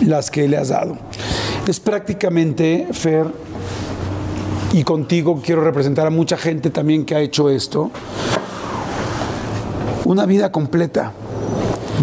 las 0.01 0.31
que 0.31 0.47
le 0.47 0.57
has 0.57 0.69
dado. 0.69 0.97
Es 1.67 1.79
prácticamente, 1.79 2.87
Fer, 2.91 3.27
y 4.73 4.83
contigo 4.83 5.39
quiero 5.43 5.63
representar 5.63 6.07
a 6.07 6.09
mucha 6.09 6.35
gente 6.35 6.71
también 6.71 7.05
que 7.05 7.15
ha 7.15 7.21
hecho 7.21 7.49
esto. 7.49 7.91
Una 10.03 10.25
vida 10.25 10.51
completa, 10.51 11.13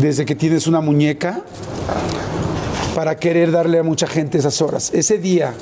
desde 0.01 0.25
que 0.25 0.37
tienes 0.37 0.69
una 0.69 0.81
muñeca 0.81 1.43
para 2.95 3.17
querer 3.17 3.51
darle 3.51 3.81
a 3.81 3.83
mucha 3.83 4.07
gente 4.07 4.39
esas 4.39 4.63
horas. 4.63 4.93
Ese 4.95 5.19
día, 5.19 5.53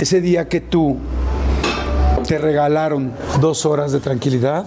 ese 0.00 0.20
día 0.20 0.48
que 0.48 0.60
tú 0.60 0.98
te 2.26 2.38
regalaron 2.38 3.12
dos 3.40 3.64
horas 3.66 3.92
de 3.92 4.00
tranquilidad, 4.00 4.66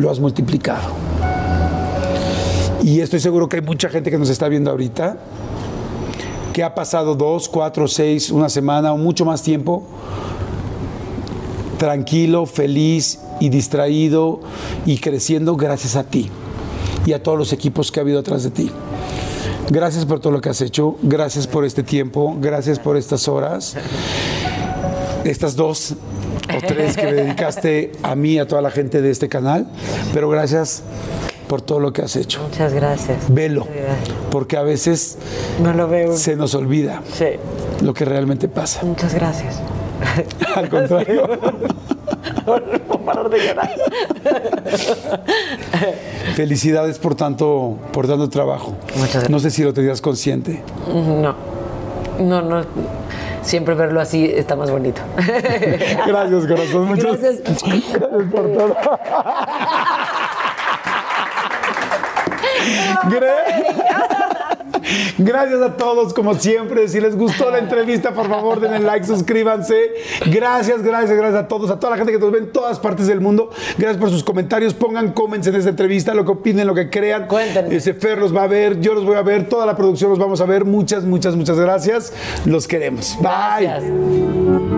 lo 0.00 0.10
has 0.10 0.20
multiplicado. 0.20 0.96
Y 2.82 3.00
estoy 3.00 3.20
seguro 3.20 3.48
que 3.48 3.56
hay 3.56 3.62
mucha 3.62 3.90
gente 3.90 4.10
que 4.10 4.16
nos 4.16 4.30
está 4.30 4.48
viendo 4.48 4.70
ahorita 4.70 5.18
que 6.58 6.64
ha 6.64 6.74
pasado 6.74 7.14
dos, 7.14 7.48
cuatro, 7.48 7.86
seis, 7.86 8.32
una 8.32 8.48
semana 8.48 8.92
o 8.92 8.98
mucho 8.98 9.24
más 9.24 9.44
tiempo 9.44 9.84
tranquilo, 11.78 12.46
feliz 12.46 13.20
y 13.38 13.48
distraído 13.48 14.40
y 14.84 14.98
creciendo 14.98 15.54
gracias 15.54 15.94
a 15.94 16.02
ti 16.02 16.28
y 17.06 17.12
a 17.12 17.22
todos 17.22 17.38
los 17.38 17.52
equipos 17.52 17.92
que 17.92 18.00
ha 18.00 18.02
habido 18.02 18.18
atrás 18.18 18.42
de 18.42 18.50
ti. 18.50 18.72
Gracias 19.70 20.04
por 20.04 20.18
todo 20.18 20.32
lo 20.32 20.40
que 20.40 20.48
has 20.48 20.60
hecho, 20.60 20.96
gracias 21.00 21.46
por 21.46 21.64
este 21.64 21.84
tiempo, 21.84 22.36
gracias 22.40 22.80
por 22.80 22.96
estas 22.96 23.28
horas, 23.28 23.76
estas 25.22 25.54
dos 25.54 25.92
o 25.92 26.66
tres 26.66 26.96
que 26.96 27.04
me 27.04 27.12
dedicaste 27.22 27.92
a 28.02 28.16
mí, 28.16 28.36
a 28.40 28.48
toda 28.48 28.62
la 28.62 28.72
gente 28.72 29.00
de 29.00 29.12
este 29.12 29.28
canal, 29.28 29.68
pero 30.12 30.28
gracias 30.28 30.82
por 31.48 31.60
todo 31.62 31.80
lo 31.80 31.92
que 31.92 32.02
has 32.02 32.14
hecho. 32.16 32.42
Muchas 32.42 32.72
gracias. 32.74 33.32
Velo, 33.32 33.64
Gracias. 33.64 34.16
porque 34.30 34.56
a 34.56 34.62
veces 34.62 35.18
No 35.62 35.72
lo 35.72 35.88
veo. 35.88 36.16
se 36.16 36.36
nos 36.36 36.54
olvida 36.54 37.02
Sí. 37.12 37.26
lo 37.82 37.94
que 37.94 38.04
realmente 38.04 38.48
pasa. 38.48 38.80
Muchas 38.84 39.14
gracias. 39.14 39.60
Al 40.54 40.68
contrario. 40.68 41.28
No 42.88 42.98
parar 43.00 43.28
de 43.28 43.38
llorar. 43.46 43.70
Felicidades 46.34 46.98
por 46.98 47.14
tanto, 47.14 47.76
por 47.92 48.06
tanto 48.06 48.28
trabajo. 48.30 48.74
Muchas 48.96 49.12
gracias. 49.12 49.30
No 49.30 49.38
sé 49.38 49.50
si 49.50 49.62
lo 49.62 49.72
tenías 49.74 50.00
consciente. 50.00 50.62
No. 50.88 51.34
No, 52.18 52.42
no. 52.42 52.64
Siempre 53.42 53.74
verlo 53.74 54.00
así 54.00 54.24
está 54.24 54.56
más 54.56 54.70
bonito. 54.70 55.00
Gracias, 56.06 56.46
corazón. 56.46 56.86
Muchas 56.86 57.20
Gracias. 57.20 57.42
gracias 57.44 57.92
por 58.32 58.52
todo. 58.52 58.76
Gracias 65.18 65.60
a 65.60 65.76
todos, 65.76 66.14
como 66.14 66.34
siempre. 66.34 66.88
Si 66.88 67.00
les 67.00 67.16
gustó 67.16 67.50
la 67.50 67.58
entrevista, 67.58 68.12
por 68.12 68.28
favor, 68.28 68.60
denle 68.60 68.80
like, 68.80 69.06
suscríbanse. 69.06 69.74
Gracias, 70.26 70.82
gracias, 70.82 71.16
gracias 71.16 71.44
a 71.44 71.48
todos, 71.48 71.70
a 71.70 71.78
toda 71.78 71.92
la 71.92 71.96
gente 71.96 72.12
que 72.12 72.18
nos 72.18 72.30
ve 72.30 72.38
en 72.38 72.52
todas 72.52 72.78
partes 72.78 73.06
del 73.06 73.20
mundo. 73.20 73.50
Gracias 73.76 73.98
por 73.98 74.10
sus 74.10 74.24
comentarios. 74.24 74.74
Pongan 74.74 75.12
comments 75.12 75.46
en 75.46 75.56
esta 75.56 75.70
entrevista, 75.70 76.14
lo 76.14 76.24
que 76.24 76.32
opinen, 76.32 76.66
lo 76.66 76.74
que 76.74 76.90
crean. 76.90 77.26
Cuéntenme. 77.26 77.74
Ese 77.74 77.94
Fer 77.94 78.18
los 78.18 78.34
va 78.34 78.44
a 78.44 78.46
ver, 78.46 78.80
yo 78.80 78.94
los 78.94 79.04
voy 79.04 79.16
a 79.16 79.22
ver, 79.22 79.48
toda 79.48 79.66
la 79.66 79.76
producción 79.76 80.10
los 80.10 80.18
vamos 80.18 80.40
a 80.40 80.44
ver. 80.44 80.64
Muchas, 80.64 81.04
muchas, 81.04 81.34
muchas 81.34 81.58
gracias. 81.58 82.12
Los 82.44 82.68
queremos. 82.68 83.16
Bye. 83.20 83.66
Gracias. 83.66 84.77